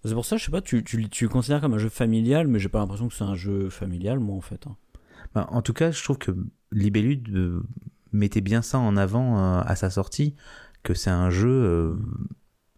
C'est 0.03 0.13
pour 0.13 0.25
ça, 0.25 0.37
je 0.37 0.45
sais 0.45 0.51
pas, 0.51 0.61
tu, 0.61 0.83
tu, 0.83 1.09
tu 1.09 1.23
le 1.25 1.29
considères 1.29 1.61
comme 1.61 1.73
un 1.73 1.77
jeu 1.79 1.89
familial, 1.89 2.47
mais 2.47 2.59
j'ai 2.59 2.69
pas 2.69 2.77
l'impression 2.79 3.07
que 3.07 3.13
c'est 3.15 3.23
un 3.23 3.33
jeu 3.35 3.69
familial, 3.69 4.19
moi, 4.19 4.35
en 4.35 4.41
fait. 4.41 4.67
hein. 4.67 4.75
Ben, 5.33 5.47
en 5.49 5.61
tout 5.63 5.73
cas, 5.73 5.89
je 5.91 6.03
trouve 6.03 6.19
que 6.19 6.31
Libellude 6.75 7.29
euh, 7.35 7.63
mettait 8.15 8.41
bien 8.41 8.61
ça 8.61 8.79
en 8.79 8.97
avant 8.97 9.37
euh, 9.37 9.61
à 9.65 9.75
sa 9.75 9.89
sortie, 9.89 10.35
que 10.83 10.93
c'est 10.93 11.09
un 11.09 11.29
jeu 11.29 11.49
euh, 11.49 11.95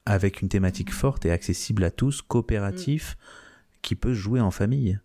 avec 0.05 0.41
une 0.41 0.49
thématique 0.49 0.91
forte 0.91 1.25
et 1.25 1.31
accessible 1.31 1.83
à 1.83 1.91
tous, 1.91 2.21
coopératif, 2.21 3.17
qui 3.81 3.95
peut 3.95 4.13
se 4.13 4.19
jouer 4.19 4.41
en 4.41 4.51
famille. 4.51 4.99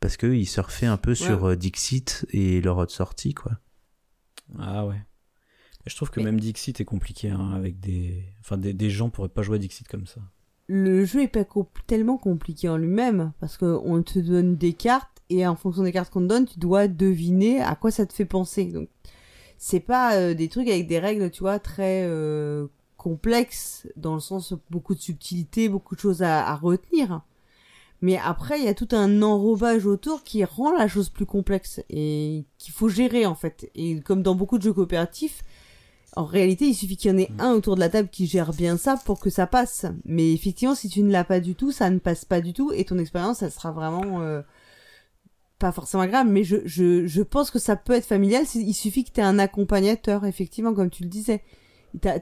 Parce 0.00 0.16
qu'ils 0.16 0.48
surfaient 0.48 0.86
un 0.86 0.96
peu 0.96 1.14
sur 1.14 1.44
euh, 1.44 1.56
Dixit 1.56 2.26
et 2.30 2.60
leur 2.60 2.78
autre 2.78 2.92
sortie, 2.92 3.34
quoi. 3.34 3.52
Ah 4.58 4.84
ouais. 4.86 5.00
Je 5.86 5.96
trouve 5.96 6.10
que 6.10 6.20
même 6.20 6.38
Dixit 6.38 6.80
est 6.80 6.84
compliqué 6.84 7.30
hein, 7.30 7.52
avec 7.54 7.80
des. 7.80 8.24
Enfin, 8.40 8.56
des, 8.56 8.72
des 8.72 8.90
gens 8.90 9.10
pourraient 9.10 9.28
pas 9.28 9.42
jouer 9.42 9.56
à 9.56 9.58
Dixit 9.58 9.86
comme 9.88 10.06
ça. 10.06 10.20
Le 10.68 11.04
jeu 11.04 11.22
est 11.22 11.28
pas 11.28 11.44
tellement 11.86 12.18
compliqué 12.18 12.68
en 12.68 12.76
lui-même 12.76 13.32
parce 13.40 13.58
qu'on 13.58 14.02
te 14.02 14.18
donne 14.18 14.56
des 14.56 14.72
cartes 14.72 15.11
et 15.30 15.46
en 15.46 15.56
fonction 15.56 15.82
des 15.82 15.92
cartes 15.92 16.12
qu'on 16.12 16.20
te 16.20 16.26
donne, 16.26 16.46
tu 16.46 16.58
dois 16.58 16.88
deviner 16.88 17.60
à 17.60 17.74
quoi 17.74 17.90
ça 17.90 18.06
te 18.06 18.12
fait 18.12 18.24
penser. 18.24 18.66
Donc, 18.66 18.88
c'est 19.58 19.80
pas 19.80 20.16
euh, 20.16 20.34
des 20.34 20.48
trucs 20.48 20.68
avec 20.68 20.86
des 20.86 20.98
règles, 20.98 21.30
tu 21.30 21.40
vois, 21.40 21.58
très 21.58 22.04
euh, 22.06 22.66
complexes 22.96 23.86
dans 23.96 24.14
le 24.14 24.20
sens 24.20 24.54
beaucoup 24.70 24.94
de 24.94 25.00
subtilité, 25.00 25.68
beaucoup 25.68 25.94
de 25.94 26.00
choses 26.00 26.22
à, 26.22 26.46
à 26.46 26.56
retenir. 26.56 27.22
Mais 28.00 28.18
après, 28.18 28.58
il 28.58 28.64
y 28.64 28.68
a 28.68 28.74
tout 28.74 28.88
un 28.90 29.22
enrobage 29.22 29.86
autour 29.86 30.24
qui 30.24 30.44
rend 30.44 30.72
la 30.72 30.88
chose 30.88 31.08
plus 31.08 31.26
complexe 31.26 31.80
et 31.88 32.44
qu'il 32.58 32.74
faut 32.74 32.88
gérer 32.88 33.26
en 33.26 33.36
fait. 33.36 33.70
Et 33.76 34.00
comme 34.00 34.22
dans 34.22 34.34
beaucoup 34.34 34.58
de 34.58 34.64
jeux 34.64 34.72
coopératifs, 34.72 35.44
en 36.14 36.24
réalité, 36.24 36.66
il 36.66 36.74
suffit 36.74 36.96
qu'il 36.96 37.10
y 37.10 37.14
en 37.14 37.18
ait 37.18 37.30
mm. 37.30 37.40
un 37.40 37.52
autour 37.52 37.74
de 37.74 37.80
la 37.80 37.88
table 37.88 38.08
qui 38.10 38.26
gère 38.26 38.52
bien 38.52 38.76
ça 38.76 38.96
pour 39.04 39.18
que 39.20 39.30
ça 39.30 39.46
passe. 39.46 39.86
Mais 40.04 40.32
effectivement, 40.32 40.74
si 40.74 40.88
tu 40.88 41.02
ne 41.02 41.10
l'as 41.10 41.24
pas 41.24 41.40
du 41.40 41.54
tout, 41.54 41.72
ça 41.72 41.88
ne 41.90 41.98
passe 41.98 42.24
pas 42.24 42.40
du 42.40 42.52
tout 42.52 42.72
et 42.72 42.84
ton 42.84 42.98
expérience, 42.98 43.38
ça 43.38 43.50
sera 43.50 43.70
vraiment 43.70 44.20
euh, 44.20 44.42
pas 45.62 45.72
forcément 45.72 46.06
grave. 46.06 46.26
Mais 46.26 46.42
je, 46.44 46.56
je, 46.64 47.06
je 47.06 47.22
pense 47.22 47.50
que 47.50 47.58
ça 47.58 47.76
peut 47.76 47.92
être 47.92 48.04
familial. 48.04 48.44
Il 48.54 48.74
suffit 48.74 49.04
que 49.04 49.12
tu 49.12 49.20
aies 49.20 49.24
un 49.24 49.38
accompagnateur, 49.38 50.26
effectivement, 50.26 50.74
comme 50.74 50.90
tu 50.90 51.04
le 51.04 51.08
disais. 51.08 51.42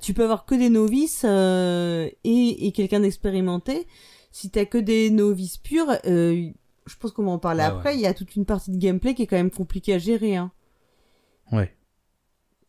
Tu 0.02 0.14
peux 0.14 0.24
avoir 0.24 0.44
que 0.44 0.54
des 0.54 0.68
novices 0.68 1.22
euh, 1.24 2.08
et, 2.24 2.66
et 2.66 2.72
quelqu'un 2.72 3.00
d'expérimenté. 3.00 3.86
Si 4.32 4.50
t'as 4.50 4.66
que 4.66 4.78
des 4.78 5.10
novices 5.10 5.56
purs, 5.56 5.90
euh, 6.06 6.50
je 6.86 6.96
pense 6.96 7.12
qu'on 7.12 7.24
va 7.24 7.30
en 7.30 7.38
parler 7.38 7.62
après. 7.62 7.94
Il 7.94 8.00
y 8.00 8.06
a 8.06 8.14
toute 8.14 8.36
une 8.36 8.44
partie 8.44 8.70
de 8.70 8.78
gameplay 8.78 9.14
qui 9.14 9.22
est 9.22 9.26
quand 9.26 9.36
même 9.36 9.50
compliquée 9.50 9.94
à 9.94 9.98
gérer. 9.98 10.36
Hein. 10.36 10.52
Ouais. 11.50 11.74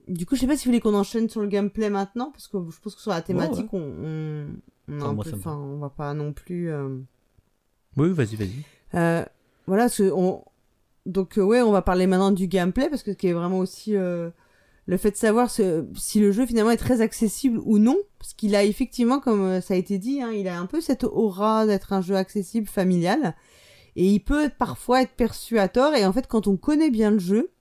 Du 0.08 0.26
coup, 0.26 0.36
je 0.36 0.42
sais 0.42 0.48
pas 0.48 0.56
si 0.58 0.66
vous 0.66 0.72
voulez 0.72 0.80
qu'on 0.80 0.96
enchaîne 0.96 1.30
sur 1.30 1.42
le 1.42 1.48
gameplay 1.48 1.90
maintenant, 1.90 2.32
parce 2.32 2.48
que 2.48 2.58
je 2.70 2.80
pense 2.80 2.96
que 2.96 3.02
sur 3.02 3.12
la 3.12 3.22
thématique, 3.22 3.72
on, 3.74 4.48
on, 4.90 5.02
un 5.02 5.16
peu, 5.16 5.32
enfin, 5.34 5.58
on 5.58 5.78
va 5.78 5.90
pas 5.90 6.14
non 6.14 6.34
plus. 6.34 6.72
Euh, 6.72 6.98
oui, 7.98 8.10
vas-y, 8.12 8.36
vas-y. 8.36 8.64
Euh, 8.96 9.26
voilà, 9.68 9.90
ce, 9.90 10.04
on... 10.04 10.44
donc 11.06 11.38
euh, 11.38 11.42
ouais, 11.42 11.62
on 11.62 11.72
va 11.72 11.82
parler 11.82 12.08
maintenant 12.08 12.32
du 12.32 12.48
gameplay, 12.48 12.90
parce 12.90 13.04
que 13.04 13.12
ce 13.12 13.18
qui 13.18 13.28
est 13.28 13.34
vraiment 13.34 13.60
aussi 13.60 13.96
euh, 13.96 14.30
le 14.86 14.98
fait 14.98 15.12
de 15.12 15.18
savoir 15.18 15.50
si 15.50 16.20
le 16.20 16.32
jeu 16.32 16.46
finalement 16.46 16.72
est 16.72 16.78
très 16.78 17.02
accessible 17.02 17.60
ou 17.64 17.80
non, 17.80 17.98
parce 18.20 18.34
qu'il 18.34 18.56
a 18.56 18.64
effectivement, 18.64 19.20
comme 19.20 19.62
ça 19.62 19.74
a 19.74 19.78
été 19.78 19.98
dit, 19.98 20.22
hein, 20.22 20.32
il 20.32 20.48
a 20.48 20.60
un 20.60 20.66
peu 20.66 20.82
cette 20.82 21.04
aura 21.04 21.66
d'être 21.66 21.94
un 21.94 22.02
jeu 22.02 22.16
accessible, 22.16 22.68
familial, 22.68 23.36
et 23.96 24.06
il 24.06 24.20
peut 24.20 24.50
parfois 24.58 25.02
être 25.02 25.14
perçu 25.16 25.60
à 25.60 25.68
tort, 25.68 25.94
et 25.96 26.06
en 26.06 26.14
fait, 26.14 26.28
quand 26.28 26.48
on 26.48 26.58
connaît 26.58 26.92
bien 26.92 27.12
le 27.12 27.20
jeu, 27.20 27.52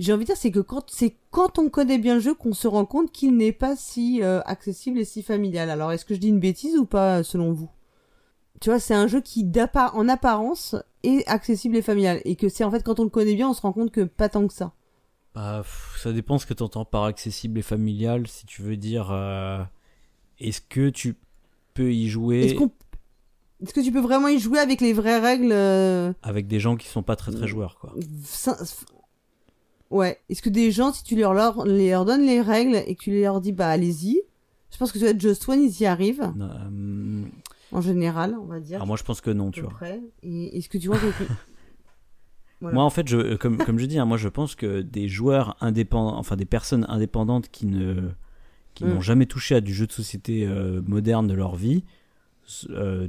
j'ai 0.00 0.14
envie 0.14 0.24
de 0.24 0.28
dire, 0.28 0.36
c'est 0.36 0.50
que 0.50 0.60
quand 0.60 0.88
c'est 0.90 1.16
quand 1.30 1.58
on 1.58 1.68
connaît 1.68 1.98
bien 1.98 2.14
le 2.14 2.20
jeu 2.20 2.34
qu'on 2.34 2.54
se 2.54 2.66
rend 2.66 2.86
compte 2.86 3.12
qu'il 3.12 3.36
n'est 3.36 3.52
pas 3.52 3.76
si 3.76 4.22
euh, 4.22 4.40
accessible 4.46 4.98
et 4.98 5.04
si 5.04 5.22
familial. 5.22 5.68
Alors, 5.68 5.92
est-ce 5.92 6.06
que 6.06 6.14
je 6.14 6.20
dis 6.20 6.28
une 6.28 6.40
bêtise 6.40 6.76
ou 6.78 6.86
pas, 6.86 7.22
selon 7.22 7.52
vous? 7.52 7.68
Tu 8.60 8.68
vois, 8.68 8.78
c'est 8.78 8.94
un 8.94 9.06
jeu 9.06 9.20
qui, 9.20 9.50
en 9.74 10.08
apparence, 10.08 10.76
est 11.02 11.26
accessible 11.26 11.76
et 11.76 11.82
familial, 11.82 12.20
et 12.24 12.36
que 12.36 12.48
c'est 12.48 12.64
en 12.64 12.70
fait 12.70 12.82
quand 12.82 13.00
on 13.00 13.04
le 13.04 13.10
connaît 13.10 13.34
bien, 13.34 13.48
on 13.48 13.54
se 13.54 13.62
rend 13.62 13.72
compte 13.72 13.90
que 13.90 14.02
pas 14.02 14.28
tant 14.28 14.46
que 14.46 14.52
ça. 14.52 14.72
Bah, 15.34 15.62
ça 15.96 16.12
dépend 16.12 16.38
ce 16.38 16.46
que 16.46 16.54
tu 16.54 16.62
entends 16.62 16.84
par 16.84 17.04
accessible 17.04 17.58
et 17.58 17.62
familial. 17.62 18.26
Si 18.26 18.46
tu 18.46 18.62
veux 18.62 18.76
dire, 18.76 19.10
euh, 19.10 19.62
est-ce 20.38 20.60
que 20.60 20.90
tu 20.90 21.16
peux 21.74 21.92
y 21.92 22.08
jouer 22.08 22.56
est-ce 23.62 23.74
que 23.74 23.80
tu 23.80 23.92
peux 23.92 24.00
vraiment 24.00 24.28
y 24.28 24.38
jouer 24.38 24.58
avec 24.58 24.80
les 24.80 24.94
vraies 24.94 25.18
règles 25.18 25.52
euh, 25.52 26.14
Avec 26.22 26.46
des 26.46 26.60
gens 26.60 26.76
qui 26.76 26.88
sont 26.88 27.02
pas 27.02 27.14
très 27.14 27.30
très 27.30 27.46
joueurs, 27.46 27.78
quoi? 27.78 27.94
Ouais. 29.90 30.18
Est-ce 30.30 30.40
que 30.40 30.48
des 30.48 30.70
gens, 30.70 30.92
si 30.92 31.04
tu 31.04 31.14
leur, 31.14 31.34
leur, 31.34 31.66
leur 31.66 32.06
donnes 32.06 32.24
les 32.24 32.40
règles 32.40 32.76
et 32.86 32.94
que 32.94 33.02
tu 33.02 33.20
leur 33.20 33.40
dis, 33.40 33.52
bah, 33.52 33.68
allez-y, 33.68 34.22
je 34.70 34.78
pense 34.78 34.92
que 34.92 34.98
tu 34.98 35.04
être 35.04 35.20
Just 35.20 35.46
One, 35.48 35.62
ils 35.62 35.80
y 35.80 35.84
arrivent. 35.84 36.32
Euh, 37.72 37.76
en 37.76 37.80
général, 37.80 38.36
on 38.40 38.46
va 38.46 38.60
dire. 38.60 38.76
Alors 38.76 38.86
moi, 38.86 38.96
je 38.96 39.04
pense 39.04 39.20
que 39.20 39.30
non, 39.30 39.50
tu 39.50 39.62
vois. 39.62 39.72
Et 40.22 40.58
est-ce 40.58 40.68
que 40.68 40.78
tu 40.78 40.88
vois 40.88 40.98
que... 40.98 41.24
Moi, 42.62 42.84
en 42.84 42.90
fait, 42.90 43.08
je, 43.08 43.16
euh, 43.16 43.36
comme, 43.38 43.56
comme 43.56 43.78
je 43.78 43.86
dis, 43.86 43.98
hein, 43.98 44.04
moi, 44.04 44.18
je 44.18 44.28
pense 44.28 44.54
que 44.54 44.82
des 44.82 45.08
joueurs 45.08 45.56
indépendants, 45.62 46.18
enfin 46.18 46.36
des 46.36 46.44
personnes 46.44 46.84
indépendantes 46.90 47.48
qui 47.48 47.64
ne, 47.64 48.10
qui 48.74 48.84
n'ont 48.84 48.98
mm. 48.98 49.02
jamais 49.02 49.24
touché 49.24 49.54
à 49.54 49.62
du 49.62 49.72
jeu 49.72 49.86
de 49.86 49.92
société 49.92 50.46
euh, 50.46 50.82
moderne 50.86 51.26
de 51.26 51.32
leur 51.32 51.56
vie, 51.56 51.84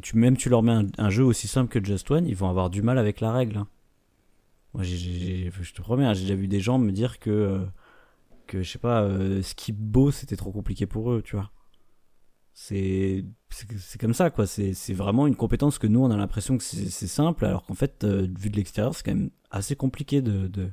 tu 0.02 0.16
même 0.16 0.38
tu 0.38 0.48
leur 0.48 0.64
mets 0.64 0.72
un, 0.72 0.86
un, 0.98 1.10
jeu 1.10 1.26
aussi 1.26 1.50
simple 1.50 1.68
que 1.68 1.84
Just 1.84 2.10
One, 2.10 2.28
ils 2.28 2.36
vont 2.36 2.50
avoir 2.50 2.70
du 2.70 2.82
mal 2.82 2.98
avec 2.98 3.20
la 3.20 3.34
règle. 3.34 3.58
Hein. 3.58 3.68
Moi, 4.74 4.84
je 4.84 5.74
te 5.74 5.82
promets, 5.82 6.06
hein, 6.06 6.14
j'ai 6.14 6.22
déjà 6.22 6.36
vu 6.36 6.48
des 6.48 6.62
gens 6.62 6.78
me 6.78 6.92
dire 6.92 7.20
que, 7.20 7.30
euh, 7.30 7.66
que 8.48 8.64
je 8.64 8.72
sais 8.72 8.80
pas, 8.80 9.02
euh, 9.02 9.42
skip 9.42 9.76
beau, 9.76 10.12
c'était 10.12 10.38
trop 10.38 10.52
compliqué 10.52 10.86
pour 10.86 11.12
eux, 11.12 11.22
tu 11.22 11.36
vois. 11.36 11.52
C'est, 12.54 13.26
c'est, 13.50 14.00
comme 14.00 14.14
ça, 14.14 14.30
quoi. 14.30 14.46
C'est, 14.46 14.94
vraiment 14.94 15.26
une 15.28 15.36
compétence 15.36 15.78
que 15.78 15.88
nous, 15.88 16.04
on 16.04 16.12
a 16.12 16.18
l'impression 16.18 16.58
que 16.58 16.64
c'est, 16.64 17.08
simple, 17.08 17.46
alors 17.46 17.66
qu'en 17.66 17.74
fait, 17.74 18.04
euh, 18.04 18.28
vu 18.38 18.50
de 18.50 18.58
l'extérieur, 18.58 18.94
c'est 18.94 19.04
quand 19.04 19.16
même 19.16 19.32
assez 19.50 19.76
compliqué 19.76 20.22
de, 20.22 20.48
de, 20.48 20.70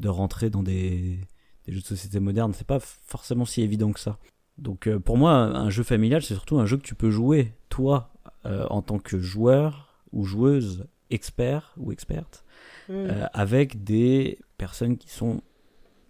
de 0.00 0.08
rentrer 0.08 0.50
dans 0.50 0.62
des, 0.62 1.20
des, 1.66 1.72
jeux 1.72 1.80
de 1.80 1.86
société 1.86 2.20
modernes. 2.20 2.52
C'est 2.54 2.66
pas 2.66 2.80
forcément 2.80 3.44
si 3.44 3.62
évident 3.62 3.92
que 3.92 4.00
ça. 4.00 4.18
Donc, 4.58 4.86
euh, 4.86 4.98
pour 4.98 5.16
moi, 5.16 5.32
un 5.32 5.70
jeu 5.70 5.82
familial, 5.82 6.22
c'est 6.22 6.34
surtout 6.34 6.58
un 6.58 6.66
jeu 6.66 6.76
que 6.76 6.82
tu 6.82 6.94
peux 6.94 7.10
jouer, 7.10 7.54
toi, 7.68 8.10
en 8.44 8.82
tant 8.82 8.98
que 8.98 9.18
joueur 9.18 10.02
ou 10.12 10.24
joueuse 10.24 10.86
expert 11.10 11.72
ou 11.78 11.92
experte 11.92 12.44
Mm. 12.88 12.92
Euh, 12.92 13.26
avec 13.32 13.84
des 13.84 14.38
personnes 14.58 14.96
qui 14.96 15.08
sont 15.08 15.40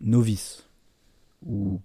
novices 0.00 0.68
ou, 1.46 1.80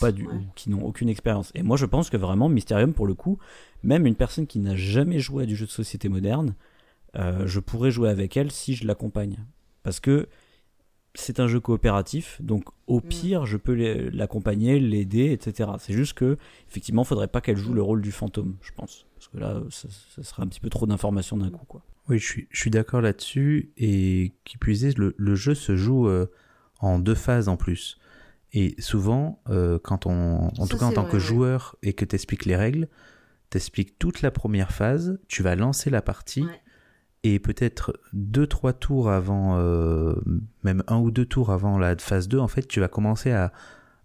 pas 0.00 0.12
du, 0.12 0.28
qui 0.54 0.70
n'ont 0.70 0.84
aucune 0.84 1.08
expérience. 1.08 1.50
Et 1.54 1.62
moi, 1.62 1.76
je 1.76 1.86
pense 1.86 2.10
que 2.10 2.16
vraiment 2.16 2.48
Mysterium, 2.48 2.92
pour 2.92 3.06
le 3.06 3.14
coup, 3.14 3.38
même 3.82 4.06
une 4.06 4.14
personne 4.14 4.46
qui 4.46 4.58
n'a 4.58 4.76
jamais 4.76 5.18
joué 5.18 5.44
à 5.44 5.46
du 5.46 5.56
jeu 5.56 5.66
de 5.66 5.70
société 5.70 6.08
moderne, 6.08 6.54
euh, 7.16 7.46
je 7.46 7.60
pourrais 7.60 7.90
jouer 7.90 8.08
avec 8.08 8.36
elle 8.36 8.50
si 8.50 8.74
je 8.74 8.86
l'accompagne, 8.86 9.44
parce 9.82 10.00
que 10.00 10.28
c'est 11.14 11.40
un 11.40 11.46
jeu 11.46 11.60
coopératif, 11.60 12.40
donc 12.40 12.64
au 12.86 12.98
mm. 12.98 13.02
pire, 13.02 13.46
je 13.46 13.56
peux 13.56 13.74
l'accompagner, 14.10 14.80
l'aider, 14.80 15.32
etc. 15.32 15.70
C'est 15.78 15.92
juste 15.92 16.14
que, 16.14 16.38
effectivement, 16.70 17.04
faudrait 17.04 17.28
pas 17.28 17.40
qu'elle 17.40 17.58
joue 17.58 17.74
le 17.74 17.82
rôle 17.82 18.00
du 18.00 18.12
fantôme, 18.12 18.56
je 18.62 18.72
pense, 18.72 19.06
parce 19.14 19.28
que 19.28 19.38
là, 19.38 19.60
ça, 19.70 19.88
ça 20.14 20.22
serait 20.22 20.42
un 20.42 20.46
petit 20.46 20.60
peu 20.60 20.70
trop 20.70 20.86
d'informations 20.86 21.36
d'un 21.36 21.50
coup, 21.50 21.66
quoi. 21.66 21.82
Oui, 22.08 22.18
je 22.18 22.26
suis, 22.26 22.48
je 22.50 22.60
suis 22.60 22.70
d'accord 22.70 23.00
là-dessus. 23.00 23.72
Et 23.76 24.32
qui 24.44 24.58
puisse 24.58 24.96
le, 24.96 25.14
le 25.16 25.34
jeu 25.34 25.54
se 25.54 25.76
joue 25.76 26.08
euh, 26.08 26.26
en 26.80 26.98
deux 26.98 27.14
phases 27.14 27.48
en 27.48 27.56
plus. 27.56 27.98
Et 28.52 28.74
souvent, 28.78 29.40
euh, 29.48 29.78
quand 29.82 30.06
on, 30.06 30.48
en 30.58 30.66
tout 30.66 30.76
cas 30.76 30.86
en 30.86 30.92
tant 30.92 31.04
que 31.04 31.18
joueur 31.18 31.76
et 31.82 31.94
que 31.94 32.04
t'expliques 32.04 32.44
les 32.44 32.56
règles, 32.56 32.88
t'expliques 33.50 33.98
toute 33.98 34.22
la 34.22 34.30
première 34.30 34.72
phase, 34.72 35.18
tu 35.28 35.42
vas 35.42 35.56
lancer 35.56 35.90
la 35.90 36.02
partie. 36.02 36.44
Et 37.24 37.38
peut-être 37.38 37.98
deux, 38.12 38.46
trois 38.46 38.72
tours 38.72 39.08
avant, 39.08 39.56
euh, 39.56 40.14
même 40.64 40.82
un 40.88 40.98
ou 40.98 41.10
deux 41.10 41.24
tours 41.24 41.50
avant 41.50 41.78
la 41.78 41.96
phase 41.96 42.26
2, 42.28 42.38
en 42.38 42.48
fait, 42.48 42.66
tu 42.66 42.80
vas 42.80 42.88
commencer 42.88 43.30
à, 43.30 43.52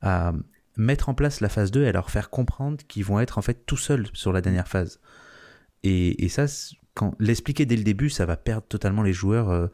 à 0.02 0.34
mettre 0.78 1.10
en 1.10 1.16
place 1.16 1.42
la 1.42 1.50
phase 1.50 1.72
2 1.72 1.84
et 1.84 1.88
à 1.88 1.92
leur 1.92 2.12
faire 2.12 2.30
comprendre 2.30 2.78
qu'ils 2.88 3.04
vont 3.04 3.20
être 3.20 3.40
en 3.40 3.42
fait 3.42 3.66
tout 3.66 3.76
seuls 3.76 4.06
sur 4.14 4.32
la 4.32 4.42
dernière 4.42 4.68
phase. 4.68 5.00
Et, 5.84 6.24
et 6.24 6.30
ça, 6.30 6.46
l'expliquer 7.20 7.66
dès 7.66 7.76
le 7.76 7.84
début, 7.84 8.10
ça 8.10 8.26
va 8.26 8.38
perdre 8.38 8.68
totalement 8.68 9.04
les 9.04 9.14
joueurs, 9.14 9.50
euh, 9.50 9.68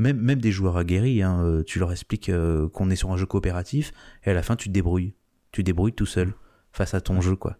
même, 0.00 0.40
des 0.40 0.52
joueurs 0.52 0.76
aguerris. 0.76 1.22
Hein, 1.22 1.42
euh, 1.44 1.62
tu 1.62 1.78
leur 1.78 1.92
expliques 1.92 2.28
euh, 2.28 2.68
qu'on 2.68 2.90
est 2.90 2.96
sur 2.96 3.10
un 3.12 3.16
jeu 3.16 3.26
coopératif 3.26 3.92
et 4.24 4.30
à 4.30 4.34
la 4.34 4.42
fin 4.42 4.56
tu 4.56 4.68
te 4.68 4.74
débrouilles. 4.74 5.14
Tu 5.52 5.62
te 5.62 5.66
débrouilles 5.66 5.92
tout 5.92 6.06
seul 6.06 6.32
face 6.72 6.94
à 6.94 7.00
ton 7.00 7.20
jeu, 7.20 7.36
quoi. 7.36 7.56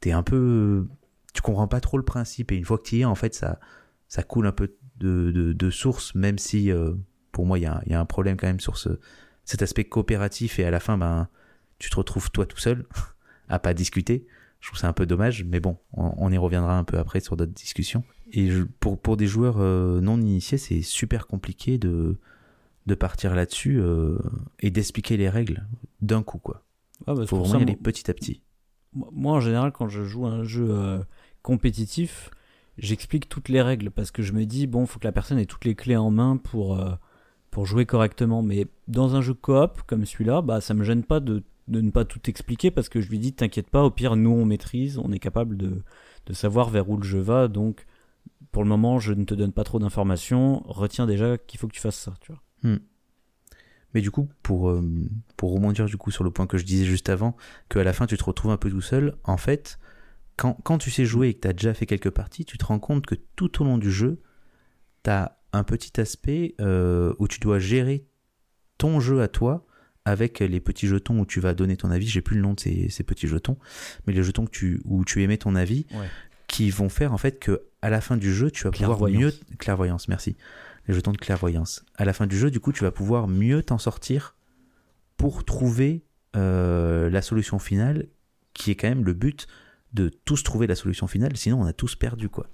T'es 0.00 0.12
un 0.12 0.22
peu. 0.22 0.86
Tu 1.32 1.42
comprends 1.42 1.68
pas 1.68 1.80
trop 1.80 1.98
le 1.98 2.04
principe 2.04 2.52
et 2.52 2.56
une 2.56 2.64
fois 2.64 2.78
que 2.78 2.84
tu 2.84 2.96
y 2.96 3.00
es, 3.00 3.04
en 3.04 3.14
fait, 3.14 3.34
ça, 3.34 3.60
ça 4.08 4.22
coule 4.22 4.46
un 4.46 4.52
peu 4.52 4.74
de, 4.98 5.70
source, 5.70 6.14
même 6.14 6.38
si 6.38 6.70
pour 7.32 7.44
moi 7.44 7.58
il 7.58 7.62
y 7.62 7.66
a, 7.66 7.82
y 7.86 7.92
a, 7.92 8.00
un 8.00 8.06
problème 8.06 8.38
quand 8.38 8.46
même 8.46 8.60
sur 8.60 8.78
ce, 8.78 8.98
cet 9.46 9.62
aspect 9.62 9.84
coopératif 9.84 10.58
et 10.58 10.64
à 10.64 10.70
la 10.70 10.80
fin, 10.80 10.98
ben, 10.98 11.28
tu 11.78 11.88
te 11.88 11.96
retrouves 11.96 12.30
toi 12.30 12.44
tout 12.44 12.58
seul 12.58 12.86
à 13.48 13.58
pas 13.58 13.72
discuter. 13.72 14.26
Je 14.60 14.68
trouve 14.68 14.78
ça 14.78 14.88
un 14.88 14.92
peu 14.92 15.06
dommage, 15.06 15.44
mais 15.44 15.60
bon, 15.60 15.78
on, 15.92 16.32
y 16.32 16.38
reviendra 16.38 16.76
un 16.76 16.84
peu 16.84 16.98
après 16.98 17.20
sur 17.20 17.36
d'autres 17.36 17.52
discussions. 17.52 18.02
Et 18.32 18.50
pour, 18.80 18.98
pour 18.98 19.16
des 19.16 19.26
joueurs 19.26 19.56
euh, 19.58 20.00
non 20.00 20.20
initiés, 20.20 20.58
c'est 20.58 20.82
super 20.82 21.26
compliqué 21.26 21.78
de, 21.78 22.16
de 22.86 22.94
partir 22.94 23.34
là-dessus 23.34 23.80
euh, 23.80 24.18
et 24.60 24.70
d'expliquer 24.70 25.16
les 25.16 25.28
règles 25.28 25.66
d'un 26.00 26.22
coup, 26.22 26.38
quoi. 26.38 26.62
Il 27.06 27.14
bah, 27.14 27.26
faut 27.26 27.38
vraiment 27.38 27.60
y 27.60 27.62
aller 27.62 27.76
petit 27.76 28.10
à 28.10 28.14
petit. 28.14 28.42
Moi, 28.92 29.34
en 29.34 29.40
général, 29.40 29.72
quand 29.72 29.88
je 29.88 30.02
joue 30.02 30.26
un 30.26 30.42
jeu 30.42 30.66
euh, 30.70 30.98
compétitif, 31.42 32.30
j'explique 32.78 33.28
toutes 33.28 33.48
les 33.48 33.62
règles 33.62 33.90
parce 33.90 34.10
que 34.10 34.22
je 34.22 34.32
me 34.32 34.44
dis, 34.44 34.66
bon, 34.66 34.86
faut 34.86 34.98
que 34.98 35.06
la 35.06 35.12
personne 35.12 35.38
ait 35.38 35.46
toutes 35.46 35.64
les 35.64 35.74
clés 35.74 35.96
en 35.96 36.10
main 36.10 36.36
pour, 36.36 36.82
pour 37.50 37.66
jouer 37.66 37.84
correctement. 37.86 38.42
Mais 38.42 38.66
dans 38.88 39.14
un 39.14 39.20
jeu 39.20 39.34
coop 39.34 39.82
comme 39.86 40.06
celui-là, 40.06 40.40
bah, 40.40 40.60
ça 40.60 40.74
me 40.74 40.82
gêne 40.82 41.04
pas 41.04 41.20
de 41.20 41.42
de 41.68 41.80
ne 41.80 41.90
pas 41.90 42.04
tout 42.04 42.20
expliquer 42.30 42.70
parce 42.70 42.88
que 42.88 43.00
je 43.00 43.08
lui 43.08 43.18
dis 43.18 43.32
t'inquiète 43.32 43.70
pas, 43.70 43.82
au 43.82 43.90
pire 43.90 44.16
nous 44.16 44.30
on 44.30 44.44
maîtrise, 44.44 44.98
on 44.98 45.12
est 45.12 45.18
capable 45.18 45.56
de, 45.56 45.82
de 46.26 46.32
savoir 46.32 46.70
vers 46.70 46.88
où 46.88 46.96
le 46.96 47.02
jeu 47.02 47.18
va, 47.18 47.48
donc 47.48 47.86
pour 48.52 48.62
le 48.62 48.68
moment 48.68 48.98
je 48.98 49.12
ne 49.12 49.24
te 49.24 49.34
donne 49.34 49.52
pas 49.52 49.64
trop 49.64 49.78
d'informations, 49.78 50.62
retiens 50.66 51.06
déjà 51.06 51.38
qu'il 51.38 51.60
faut 51.60 51.68
que 51.68 51.74
tu 51.74 51.80
fasses 51.80 51.98
ça, 51.98 52.14
tu 52.20 52.32
vois. 52.32 52.42
Hmm. 52.62 52.78
Mais 53.94 54.00
du 54.00 54.10
coup, 54.10 54.28
pour, 54.42 54.70
euh, 54.70 54.82
pour 55.36 55.54
rebondir 55.54 55.86
du 55.86 55.96
coup 55.96 56.10
sur 56.10 56.24
le 56.24 56.30
point 56.30 56.46
que 56.46 56.58
je 56.58 56.64
disais 56.64 56.84
juste 56.84 57.08
avant, 57.08 57.36
qu'à 57.68 57.84
la 57.84 57.92
fin 57.92 58.06
tu 58.06 58.16
te 58.16 58.24
retrouves 58.24 58.50
un 58.50 58.56
peu 58.56 58.70
tout 58.70 58.80
seul, 58.80 59.16
en 59.24 59.36
fait, 59.36 59.78
quand, 60.36 60.54
quand 60.64 60.78
tu 60.78 60.90
sais 60.90 61.04
jouer 61.04 61.28
et 61.28 61.34
que 61.34 61.40
tu 61.40 61.48
as 61.48 61.52
déjà 61.52 61.74
fait 61.74 61.86
quelques 61.86 62.10
parties, 62.10 62.44
tu 62.44 62.58
te 62.58 62.64
rends 62.64 62.78
compte 62.78 63.06
que 63.06 63.14
tout 63.36 63.62
au 63.62 63.64
long 63.64 63.78
du 63.78 63.90
jeu, 63.90 64.20
tu 65.04 65.10
as 65.10 65.38
un 65.52 65.64
petit 65.64 66.00
aspect 66.00 66.54
euh, 66.60 67.14
où 67.18 67.28
tu 67.28 67.40
dois 67.40 67.58
gérer 67.58 68.06
ton 68.78 69.00
jeu 69.00 69.22
à 69.22 69.28
toi 69.28 69.66
avec 70.04 70.38
les 70.38 70.60
petits 70.60 70.86
jetons 70.86 71.20
où 71.20 71.26
tu 71.26 71.40
vas 71.40 71.54
donner 71.54 71.76
ton 71.76 71.90
avis. 71.90 72.06
J'ai 72.06 72.20
plus 72.20 72.36
le 72.36 72.42
nom 72.42 72.54
de 72.54 72.60
ces, 72.60 72.88
ces, 72.90 73.02
petits 73.02 73.26
jetons, 73.26 73.58
mais 74.06 74.12
les 74.12 74.22
jetons 74.22 74.44
que 74.44 74.50
tu, 74.50 74.80
où 74.84 75.04
tu 75.04 75.22
émets 75.22 75.36
ton 75.38 75.56
avis, 75.56 75.86
Ouais. 75.90 76.06
Qui 76.56 76.70
vont 76.70 76.88
faire 76.88 77.12
en 77.12 77.18
fait 77.18 77.38
que 77.38 77.66
à 77.82 77.90
la 77.90 78.00
fin 78.00 78.16
du 78.16 78.32
jeu, 78.32 78.50
tu 78.50 78.64
vas 78.64 78.70
pouvoir 78.70 79.10
mieux 79.10 79.30
clairvoyance. 79.58 80.08
Merci. 80.08 80.38
Les 80.88 80.94
jetons 80.94 81.12
de 81.12 81.18
clairvoyance. 81.18 81.84
À 81.96 82.06
la 82.06 82.14
fin 82.14 82.26
du 82.26 82.38
jeu, 82.38 82.50
du 82.50 82.60
coup, 82.60 82.72
tu 82.72 82.82
vas 82.82 82.90
pouvoir 82.90 83.28
mieux 83.28 83.62
t'en 83.62 83.76
sortir 83.76 84.36
pour 85.18 85.44
trouver 85.44 86.06
euh, 86.34 87.10
la 87.10 87.20
solution 87.20 87.58
finale, 87.58 88.06
qui 88.54 88.70
est 88.70 88.74
quand 88.74 88.88
même 88.88 89.04
le 89.04 89.12
but 89.12 89.46
de 89.92 90.08
tous 90.08 90.44
trouver 90.44 90.66
la 90.66 90.76
solution 90.76 91.06
finale. 91.06 91.36
Sinon, 91.36 91.60
on 91.60 91.66
a 91.66 91.74
tous 91.74 91.94
perdu 91.94 92.30
quoi. 92.30 92.48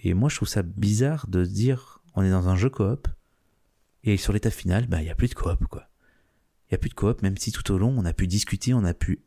Et 0.00 0.14
moi, 0.14 0.28
je 0.28 0.34
trouve 0.34 0.48
ça 0.48 0.62
bizarre 0.62 1.28
de 1.28 1.44
se 1.44 1.50
dire, 1.50 2.02
on 2.16 2.24
est 2.24 2.30
dans 2.30 2.48
un 2.48 2.56
jeu 2.56 2.70
coop 2.70 3.06
et 4.02 4.16
sur 4.16 4.32
l'étape 4.32 4.52
finale, 4.52 4.88
bah 4.88 5.00
il 5.00 5.06
y 5.06 5.10
a 5.10 5.14
plus 5.14 5.28
de 5.28 5.34
coop 5.34 5.64
quoi. 5.68 5.88
Il 6.68 6.72
y 6.72 6.74
a 6.74 6.78
plus 6.78 6.90
de 6.90 6.94
coop, 6.94 7.22
même 7.22 7.36
si 7.36 7.52
tout 7.52 7.70
au 7.70 7.78
long, 7.78 7.94
on 7.96 8.04
a 8.04 8.12
pu 8.12 8.26
discuter, 8.26 8.74
on 8.74 8.82
a 8.82 8.94
pu 8.94 9.22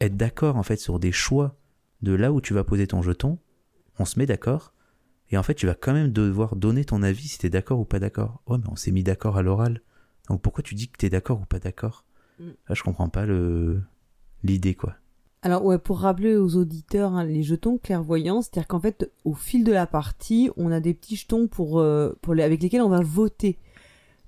être 0.00 0.16
d'accord 0.16 0.54
en 0.54 0.62
fait 0.62 0.76
sur 0.76 1.00
des 1.00 1.10
choix 1.10 1.58
de 2.04 2.12
là 2.12 2.32
où 2.32 2.40
tu 2.40 2.54
vas 2.54 2.64
poser 2.64 2.86
ton 2.86 3.02
jeton. 3.02 3.38
On 3.98 4.04
se 4.04 4.18
met 4.18 4.26
d'accord. 4.26 4.72
Et 5.30 5.38
en 5.38 5.42
fait, 5.42 5.54
tu 5.54 5.66
vas 5.66 5.74
quand 5.74 5.92
même 5.92 6.12
devoir 6.12 6.54
donner 6.54 6.84
ton 6.84 7.02
avis 7.02 7.28
si 7.28 7.38
t'es 7.38 7.50
d'accord 7.50 7.80
ou 7.80 7.84
pas 7.84 7.98
d'accord. 7.98 8.42
Ouais, 8.46 8.58
mais 8.58 8.68
on 8.70 8.76
s'est 8.76 8.92
mis 8.92 9.02
d'accord 9.02 9.36
à 9.36 9.42
l'oral. 9.42 9.80
Donc 10.28 10.42
pourquoi 10.42 10.62
tu 10.62 10.74
dis 10.74 10.88
que 10.88 10.96
t'es 10.96 11.10
d'accord 11.10 11.40
ou 11.40 11.46
pas 11.46 11.58
d'accord? 11.58 12.04
Mm. 12.38 12.44
Là, 12.68 12.74
je 12.74 12.82
comprends 12.82 13.08
pas 13.08 13.26
le 13.26 13.82
l'idée 14.42 14.74
quoi. 14.74 14.94
Alors 15.42 15.64
ouais, 15.64 15.78
pour 15.78 15.98
rappeler 15.98 16.36
aux 16.36 16.56
auditeurs, 16.56 17.12
hein, 17.12 17.24
les 17.24 17.42
jetons 17.42 17.76
clairvoyance, 17.76 18.46
c'est-à-dire 18.46 18.66
qu'en 18.66 18.80
fait, 18.80 19.12
au 19.24 19.34
fil 19.34 19.62
de 19.62 19.72
la 19.72 19.86
partie, 19.86 20.50
on 20.56 20.72
a 20.72 20.80
des 20.80 20.94
petits 20.94 21.16
jetons 21.16 21.48
pour, 21.48 21.80
euh, 21.80 22.18
pour 22.22 22.32
les, 22.32 22.42
avec 22.42 22.62
lesquels 22.62 22.80
on 22.80 22.88
va 22.88 23.02
voter. 23.02 23.58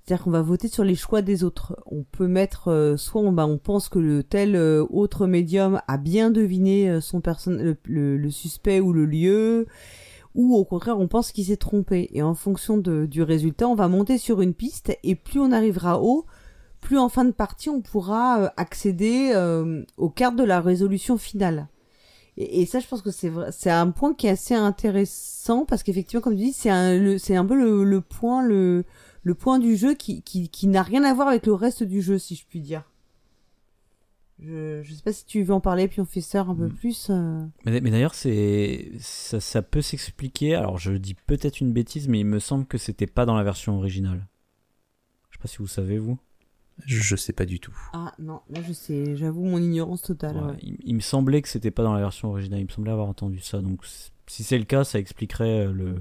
C'est-à-dire 0.06 0.22
qu'on 0.24 0.30
va 0.30 0.42
voter 0.42 0.68
sur 0.68 0.84
les 0.84 0.94
choix 0.94 1.20
des 1.20 1.42
autres. 1.42 1.76
On 1.86 2.04
peut 2.04 2.28
mettre, 2.28 2.68
euh, 2.68 2.96
soit 2.96 3.20
on, 3.20 3.32
bah, 3.32 3.44
on 3.44 3.58
pense 3.58 3.88
que 3.88 3.98
le 3.98 4.22
tel 4.22 4.54
euh, 4.54 4.86
autre 4.88 5.26
médium 5.26 5.80
a 5.88 5.98
bien 5.98 6.30
deviné 6.30 6.88
euh, 6.88 7.00
son 7.00 7.20
person 7.20 7.50
le, 7.50 7.76
le- 8.16 8.30
suspect 8.30 8.78
ou 8.78 8.92
le 8.92 9.04
lieu, 9.04 9.66
ou 10.36 10.54
au 10.54 10.64
contraire 10.64 11.00
on 11.00 11.08
pense 11.08 11.32
qu'il 11.32 11.46
s'est 11.46 11.56
trompé. 11.56 12.08
Et 12.12 12.22
en 12.22 12.34
fonction 12.34 12.78
de, 12.78 13.06
du 13.06 13.24
résultat, 13.24 13.66
on 13.66 13.74
va 13.74 13.88
monter 13.88 14.16
sur 14.16 14.40
une 14.42 14.54
piste, 14.54 14.96
et 15.02 15.16
plus 15.16 15.40
on 15.40 15.50
arrivera 15.50 16.00
haut, 16.00 16.24
plus 16.80 16.98
en 16.98 17.08
fin 17.08 17.24
de 17.24 17.32
partie 17.32 17.68
on 17.68 17.80
pourra 17.80 18.42
euh, 18.42 18.48
accéder 18.56 19.32
aux 19.96 20.10
cartes 20.10 20.36
de 20.36 20.44
la 20.44 20.60
résolution 20.60 21.18
finale. 21.18 21.66
Et, 22.36 22.62
et 22.62 22.66
ça, 22.66 22.78
je 22.78 22.86
pense 22.86 23.02
que 23.02 23.10
c'est 23.10 23.32
c'est 23.50 23.70
un 23.70 23.90
point 23.90 24.14
qui 24.14 24.28
est 24.28 24.30
assez 24.30 24.54
intéressant 24.54 25.64
parce 25.64 25.82
qu'effectivement, 25.82 26.20
comme 26.20 26.36
tu 26.36 26.44
dis, 26.44 26.52
c'est 26.52 26.70
un, 26.70 27.18
c'est 27.18 27.34
un 27.34 27.44
peu 27.44 27.56
le, 27.56 27.82
le 27.82 28.00
point, 28.02 28.46
le, 28.46 28.84
le 29.26 29.34
point 29.34 29.58
du 29.58 29.76
jeu 29.76 29.94
qui, 29.94 30.22
qui, 30.22 30.48
qui 30.48 30.68
n'a 30.68 30.84
rien 30.84 31.02
à 31.02 31.12
voir 31.12 31.26
avec 31.26 31.46
le 31.46 31.52
reste 31.54 31.82
du 31.82 32.00
jeu, 32.00 32.16
si 32.16 32.36
je 32.36 32.44
puis 32.46 32.60
dire. 32.60 32.84
Je, 34.38 34.82
je 34.82 34.94
sais 34.94 35.02
pas 35.02 35.12
si 35.12 35.24
tu 35.24 35.42
veux 35.42 35.54
en 35.54 35.60
parler, 35.60 35.88
puis 35.88 36.00
on 36.00 36.04
fait 36.04 36.20
ça 36.20 36.42
un 36.42 36.54
peu 36.54 36.66
Mm. 36.68 36.74
plus. 36.74 37.06
euh. 37.10 37.44
Mais, 37.64 37.80
mais 37.80 37.90
d'ailleurs, 37.90 38.14
c'est 38.14 38.92
ça, 39.00 39.40
ça 39.40 39.62
peut 39.62 39.80
s'expliquer. 39.82 40.54
Alors, 40.54 40.78
je 40.78 40.92
dis 40.92 41.14
peut-être 41.14 41.60
une 41.60 41.72
bêtise, 41.72 42.06
mais 42.06 42.20
il 42.20 42.26
me 42.26 42.38
semble 42.38 42.66
que 42.66 42.78
c'était 42.78 43.06
pas 43.08 43.24
dans 43.26 43.34
la 43.34 43.42
version 43.42 43.76
originale. 43.78 44.26
Je 45.30 45.36
sais 45.38 45.42
pas 45.42 45.48
si 45.48 45.56
vous 45.58 45.66
savez 45.66 45.98
vous. 45.98 46.18
Je, 46.84 47.00
je 47.00 47.16
sais 47.16 47.32
pas 47.32 47.46
du 47.46 47.58
tout. 47.58 47.74
Ah 47.94 48.12
non, 48.18 48.42
là 48.50 48.60
je 48.62 48.72
sais, 48.74 49.16
j'avoue 49.16 49.44
mon 49.46 49.58
ignorance 49.58 50.02
totale. 50.02 50.36
Ouais, 50.36 50.42
ouais. 50.52 50.58
il, 50.62 50.76
il 50.84 50.94
me 50.94 51.00
semblait 51.00 51.40
que 51.42 51.48
c'était 51.48 51.70
pas 51.72 51.82
dans 51.82 51.94
la 51.94 52.00
version 52.00 52.28
originale. 52.28 52.60
Il 52.60 52.66
me 52.66 52.70
semblait 52.70 52.92
avoir 52.92 53.08
entendu 53.08 53.40
ça. 53.40 53.60
Donc, 53.62 53.80
si 54.28 54.44
c'est 54.44 54.58
le 54.58 54.64
cas, 54.66 54.84
ça 54.84 54.98
expliquerait 55.00 55.66
euh, 55.66 55.72
le 55.72 55.94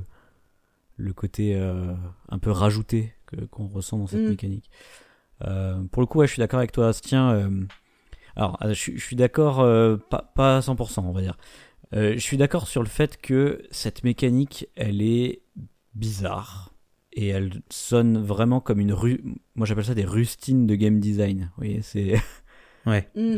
le 0.98 1.12
côté 1.12 1.56
euh, 1.56 1.94
un 2.30 2.40
peu 2.40 2.52
rajouté 2.52 3.14
que 3.28 3.38
qu'on 3.46 3.68
ressent 3.68 3.98
dans 3.98 4.08
cette 4.08 4.22
Mm. 4.22 4.30
mécanique. 4.30 4.70
Euh, 5.44 5.82
pour 5.92 6.02
le 6.02 6.06
coup, 6.08 6.20
ouais, 6.20 6.28
je 6.28 6.34
suis 6.34 6.40
d'accord 6.40 6.60
avec 6.60 6.72
toi, 6.72 6.88
Astien. 6.90 7.32
euh, 7.32 7.66
alors, 8.36 8.58
euh, 8.64 8.70
je, 8.70 8.74
suis- 8.74 8.98
je 8.98 9.04
suis 9.04 9.16
d'accord, 9.16 9.60
euh, 9.62 9.98
pas, 9.98 10.32
pas 10.36 10.58
à 10.58 10.62
100%, 10.62 11.06
on 11.08 11.12
va 11.12 11.22
dire. 11.22 11.38
Euh, 11.94 12.14
je 12.14 12.20
suis 12.20 12.38
d'accord 12.38 12.68
sur 12.68 12.82
le 12.82 12.90
fait 12.90 13.18
que 13.22 13.62
cette 13.72 14.04
mécanique, 14.04 14.68
elle 14.76 15.02
est 15.02 15.42
bizarre. 15.94 16.72
Et 17.18 17.30
elle 17.30 17.62
sonne 17.70 18.18
vraiment 18.22 18.60
comme 18.60 18.80
une 18.82 18.92
rue. 18.92 19.24
Moi, 19.56 19.66
j'appelle 19.66 19.86
ça 19.86 19.94
des 19.96 20.04
rustines 20.04 20.68
de 20.68 20.76
game 20.76 21.00
design. 21.00 21.44
Vous 21.56 21.64
voyez, 21.64 21.82
c'est. 21.82 22.16
Ouais. 22.86 23.10
Mm. 23.16 23.38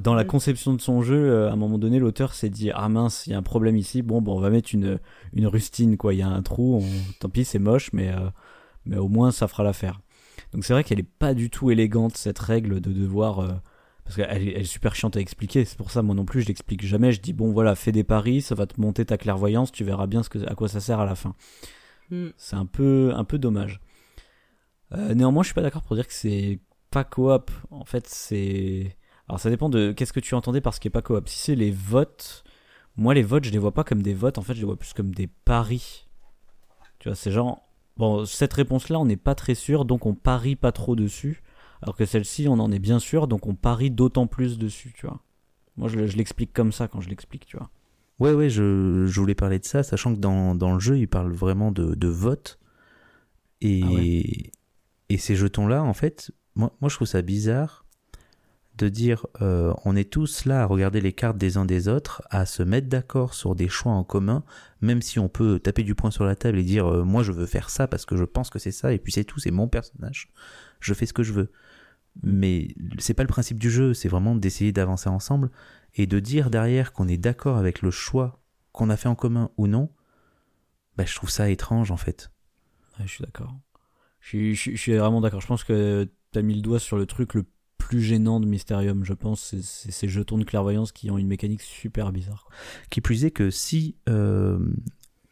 Dans 0.00 0.14
la 0.14 0.24
Mm. 0.24 0.26
conception 0.28 0.74
de 0.74 0.80
son 0.80 1.02
jeu, 1.02 1.46
à 1.48 1.52
un 1.52 1.56
moment 1.56 1.78
donné, 1.78 1.98
l'auteur 1.98 2.34
s'est 2.34 2.50
dit 2.50 2.70
Ah 2.74 2.88
mince, 2.88 3.26
il 3.26 3.30
y 3.30 3.34
a 3.34 3.38
un 3.38 3.42
problème 3.42 3.76
ici. 3.76 4.02
Bon, 4.02 4.20
bon, 4.20 4.36
on 4.36 4.40
va 4.40 4.50
mettre 4.50 4.74
une, 4.74 4.98
une 5.32 5.46
rustine, 5.46 5.96
quoi. 5.96 6.14
Il 6.14 6.18
y 6.18 6.22
a 6.22 6.28
un 6.28 6.42
trou. 6.42 6.80
on- 6.82 7.12
Tant 7.20 7.28
pis, 7.28 7.44
c'est 7.44 7.58
moche, 7.58 7.92
mais, 7.92 8.08
euh, 8.10 8.28
mais 8.88 8.96
au 8.96 9.08
moins, 9.08 9.30
ça 9.30 9.48
fera 9.48 9.62
l'affaire. 9.62 10.00
Donc, 10.52 10.64
c'est 10.64 10.72
vrai 10.72 10.84
qu'elle 10.84 10.98
est 10.98 11.02
pas 11.02 11.34
du 11.34 11.50
tout 11.50 11.70
élégante, 11.70 12.16
cette 12.16 12.38
règle 12.38 12.80
de 12.80 12.92
devoir. 12.92 13.40
euh, 13.40 13.52
parce 14.04 14.16
qu'elle 14.16 14.48
est, 14.48 14.64
super 14.64 14.94
chiante 14.94 15.18
à 15.18 15.20
expliquer. 15.20 15.66
C'est 15.66 15.76
pour 15.76 15.90
ça, 15.90 16.02
moi 16.02 16.14
non 16.14 16.24
plus, 16.24 16.40
je 16.40 16.48
l'explique 16.48 16.84
jamais. 16.84 17.12
Je 17.12 17.20
dis 17.20 17.34
Bon, 17.34 17.52
voilà, 17.52 17.74
fais 17.74 17.92
des 17.92 18.04
paris, 18.04 18.40
ça 18.40 18.54
va 18.54 18.66
te 18.66 18.80
monter 18.80 19.04
ta 19.04 19.18
clairvoyance, 19.18 19.70
tu 19.70 19.84
verras 19.84 20.06
bien 20.06 20.22
ce 20.22 20.30
que, 20.30 20.38
à 20.50 20.54
quoi 20.54 20.68
ça 20.68 20.80
sert 20.80 20.98
à 20.98 21.04
la 21.04 21.14
fin. 21.14 21.34
Mm. 22.10 22.28
C'est 22.38 22.56
un 22.56 22.64
peu, 22.64 23.12
un 23.14 23.24
peu 23.24 23.38
dommage. 23.38 23.80
Euh, 24.92 25.14
néanmoins, 25.14 25.42
je 25.42 25.48
suis 25.48 25.54
pas 25.54 25.62
d'accord 25.62 25.82
pour 25.82 25.94
dire 25.94 26.06
que 26.06 26.14
c'est 26.14 26.60
pas 26.90 27.04
coop. 27.04 27.50
En 27.70 27.84
fait, 27.84 28.06
c'est. 28.08 28.96
Alors, 29.28 29.40
ça 29.40 29.50
dépend 29.50 29.68
de 29.68 29.92
qu'est-ce 29.92 30.14
que 30.14 30.20
tu 30.20 30.34
entendais 30.34 30.62
par 30.62 30.72
ce 30.72 30.80
qui 30.80 30.88
est 30.88 30.90
pas 30.90 31.02
coop. 31.02 31.28
Si 31.28 31.38
c'est 31.38 31.54
les 31.54 31.70
votes, 31.70 32.44
moi, 32.96 33.12
les 33.12 33.22
votes, 33.22 33.44
je 33.44 33.50
les 33.50 33.58
vois 33.58 33.74
pas 33.74 33.84
comme 33.84 34.02
des 34.02 34.14
votes. 34.14 34.38
En 34.38 34.42
fait, 34.42 34.54
je 34.54 34.60
les 34.60 34.64
vois 34.64 34.78
plus 34.78 34.94
comme 34.94 35.14
des 35.14 35.26
paris. 35.26 36.06
Tu 36.98 37.08
vois, 37.08 37.14
c'est 37.14 37.30
genre. 37.30 37.67
Bon, 37.98 38.24
cette 38.24 38.52
réponse-là, 38.54 38.98
on 39.00 39.04
n'est 39.06 39.16
pas 39.16 39.34
très 39.34 39.54
sûr, 39.54 39.84
donc 39.84 40.06
on 40.06 40.14
parie 40.14 40.56
pas 40.56 40.72
trop 40.72 40.94
dessus. 40.96 41.42
Alors 41.82 41.96
que 41.96 42.06
celle-ci, 42.06 42.48
on 42.48 42.54
en 42.54 42.72
est 42.72 42.78
bien 42.78 42.98
sûr, 42.98 43.28
donc 43.28 43.46
on 43.46 43.54
parie 43.54 43.90
d'autant 43.90 44.26
plus 44.26 44.58
dessus, 44.58 44.92
tu 44.96 45.06
vois. 45.06 45.20
Moi, 45.76 45.88
je, 45.88 45.96
le- 45.96 46.06
je 46.06 46.16
l'explique 46.16 46.52
comme 46.52 46.72
ça 46.72 46.88
quand 46.88 47.00
je 47.00 47.08
l'explique, 47.08 47.46
tu 47.46 47.56
vois. 47.56 47.70
Ouais, 48.18 48.32
ouais, 48.32 48.50
je, 48.50 49.06
je 49.06 49.20
voulais 49.20 49.34
parler 49.36 49.58
de 49.60 49.64
ça, 49.64 49.82
sachant 49.84 50.14
que 50.14 50.18
dans, 50.20 50.54
dans 50.56 50.72
le 50.74 50.80
jeu, 50.80 50.98
il 50.98 51.06
parle 51.08 51.32
vraiment 51.32 51.70
de, 51.70 51.94
de 51.94 52.08
vote. 52.08 52.58
Et, 53.60 53.80
Ah 53.82 53.92
ouais. 53.92 54.08
et 55.08 55.18
ces 55.18 55.36
jetons-là, 55.36 55.82
en 55.82 55.94
fait, 55.94 56.30
moi, 56.54 56.72
moi 56.80 56.88
je 56.88 56.94
trouve 56.96 57.08
ça 57.08 57.22
bizarre 57.22 57.84
de 58.78 58.88
dire 58.88 59.26
euh, 59.42 59.74
on 59.84 59.96
est 59.96 60.10
tous 60.10 60.44
là 60.44 60.62
à 60.62 60.66
regarder 60.66 61.00
les 61.00 61.12
cartes 61.12 61.36
des 61.36 61.56
uns 61.56 61.64
des 61.64 61.88
autres, 61.88 62.22
à 62.30 62.46
se 62.46 62.62
mettre 62.62 62.88
d'accord 62.88 63.34
sur 63.34 63.54
des 63.54 63.68
choix 63.68 63.92
en 63.92 64.04
commun, 64.04 64.44
même 64.80 65.02
si 65.02 65.18
on 65.18 65.28
peut 65.28 65.58
taper 65.58 65.82
du 65.82 65.94
poing 65.94 66.10
sur 66.10 66.24
la 66.24 66.36
table 66.36 66.58
et 66.58 66.62
dire 66.62 66.86
euh, 66.86 67.04
moi 67.04 67.22
je 67.22 67.32
veux 67.32 67.46
faire 67.46 67.70
ça 67.70 67.88
parce 67.88 68.06
que 68.06 68.16
je 68.16 68.24
pense 68.24 68.50
que 68.50 68.58
c'est 68.58 68.70
ça, 68.70 68.92
et 68.92 68.98
puis 68.98 69.12
c'est 69.12 69.24
tout, 69.24 69.40
c'est 69.40 69.50
mon 69.50 69.68
personnage, 69.68 70.30
je 70.80 70.94
fais 70.94 71.06
ce 71.06 71.12
que 71.12 71.22
je 71.22 71.32
veux. 71.32 71.50
Mais 72.22 72.68
c'est 72.98 73.14
pas 73.14 73.22
le 73.22 73.28
principe 73.28 73.58
du 73.58 73.70
jeu, 73.70 73.94
c'est 73.94 74.08
vraiment 74.08 74.34
d'essayer 74.34 74.72
d'avancer 74.72 75.08
ensemble 75.08 75.50
et 75.94 76.06
de 76.06 76.20
dire 76.20 76.50
derrière 76.50 76.92
qu'on 76.92 77.08
est 77.08 77.18
d'accord 77.18 77.58
avec 77.58 77.82
le 77.82 77.90
choix 77.90 78.40
qu'on 78.72 78.90
a 78.90 78.96
fait 78.96 79.08
en 79.08 79.14
commun 79.14 79.50
ou 79.56 79.66
non, 79.66 79.90
bah, 80.96 81.04
je 81.04 81.14
trouve 81.14 81.30
ça 81.30 81.50
étrange 81.50 81.90
en 81.90 81.96
fait. 81.96 82.30
Je 83.00 83.06
suis 83.06 83.24
d'accord. 83.24 83.54
Je 84.20 84.52
je 84.52 84.76
suis 84.76 84.96
vraiment 84.96 85.20
d'accord. 85.20 85.40
Je 85.40 85.46
pense 85.46 85.64
que 85.64 86.08
t'as 86.32 86.42
mis 86.42 86.54
le 86.54 86.62
doigt 86.62 86.80
sur 86.80 86.96
le 86.96 87.06
truc 87.06 87.34
le 87.34 87.44
plus 87.88 88.02
gênant 88.02 88.38
de 88.38 88.46
Mysterium, 88.46 89.02
je 89.02 89.14
pense. 89.14 89.54
C'est 89.62 89.90
ces 89.90 90.08
jetons 90.08 90.36
de 90.36 90.44
clairvoyance 90.44 90.92
qui 90.92 91.10
ont 91.10 91.16
une 91.16 91.26
mécanique 91.26 91.62
super 91.62 92.12
bizarre. 92.12 92.44
quoi. 92.44 92.54
Qui 92.90 93.00
plus 93.00 93.24
est 93.24 93.30
que 93.30 93.50
si 93.50 93.96
euh, 94.10 94.58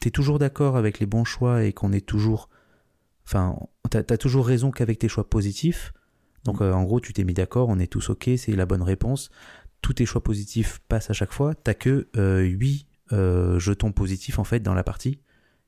t'es 0.01 0.11
toujours 0.11 0.39
d'accord 0.39 0.77
avec 0.79 0.99
les 0.99 1.05
bons 1.05 1.25
choix 1.25 1.65
et 1.65 1.75
qu'on 1.75 1.93
est 1.93 2.07
toujours. 2.07 2.49
Enfin, 3.27 3.59
t'as 3.91 4.03
as 4.09 4.17
toujours 4.17 4.47
raison 4.47 4.71
qu'avec 4.71 4.99
tes 4.99 5.09
choix 5.09 5.29
positifs. 5.29 5.93
Donc 6.45 6.63
euh, 6.63 6.73
en 6.73 6.85
gros, 6.85 6.99
tu 6.99 7.13
t'es 7.13 7.25
mis 7.25 7.35
d'accord, 7.35 7.69
on 7.69 7.79
est 7.79 7.93
tous 7.93 8.09
ok, 8.09 8.31
c'est 8.39 8.57
la 8.57 8.65
bonne 8.65 8.83
réponse. 8.83 9.29
Tous 9.83 9.93
tes 9.93 10.07
choix 10.07 10.23
positifs 10.23 10.81
passent 10.89 11.11
à 11.11 11.13
chaque 11.13 11.33
fois. 11.33 11.55
T'as 11.55 11.75
que 11.75 12.09
euh, 12.17 12.41
8 12.41 12.87
jetons 13.59 13.93
positifs 13.93 14.39
en 14.39 14.45
fait 14.45 14.61
dans 14.61 14.75
la 14.75 14.83
partie 14.83 15.21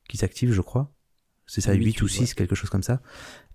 qui 0.09 0.17
s'activent, 0.17 0.53
je 0.53 0.63
crois. 0.63 0.91
C'est 1.47 1.61
ça, 1.61 1.75
Huit, 1.75 1.85
8 1.85 2.03
ou 2.03 2.07
huit, 2.07 2.13
6, 2.13 2.21
ouais. 2.21 2.35
quelque 2.35 2.55
chose 2.55 2.71
comme 2.71 2.83
ça. 2.83 3.03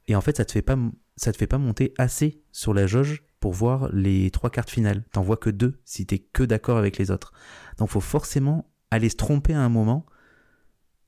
Et 0.08 0.16
en 0.16 0.22
fait, 0.22 0.38
ça 0.38 0.46
te 0.46 0.52
fait 0.52 0.62
pas, 0.62 0.78
ça 1.16 1.32
te 1.32 1.38
fait 1.38 1.48
pas 1.48 1.58
monter 1.58 1.94
assez 1.98 2.42
sur 2.52 2.74
la 2.74 2.88
jauge 2.88 3.24
pour 3.40 3.54
voir 3.54 3.90
les 3.94 4.32
trois 4.32 4.50
cartes 4.50 4.70
finales. 4.70 5.04
T'en 5.12 5.22
vois 5.22 5.38
que 5.38 5.50
deux 5.50 5.80
si 5.86 6.06
t'es 6.06 6.20
que 6.20 6.44
d'accord 6.44 6.78
avec 6.78 6.98
les 6.98 7.12
autres. 7.12 7.32
Donc, 7.78 7.90
faut 7.90 8.00
forcément 8.02 8.70
aller 8.92 9.10
se 9.10 9.16
tromper 9.16 9.54
à 9.54 9.62
un 9.62 9.70
moment 9.70 10.06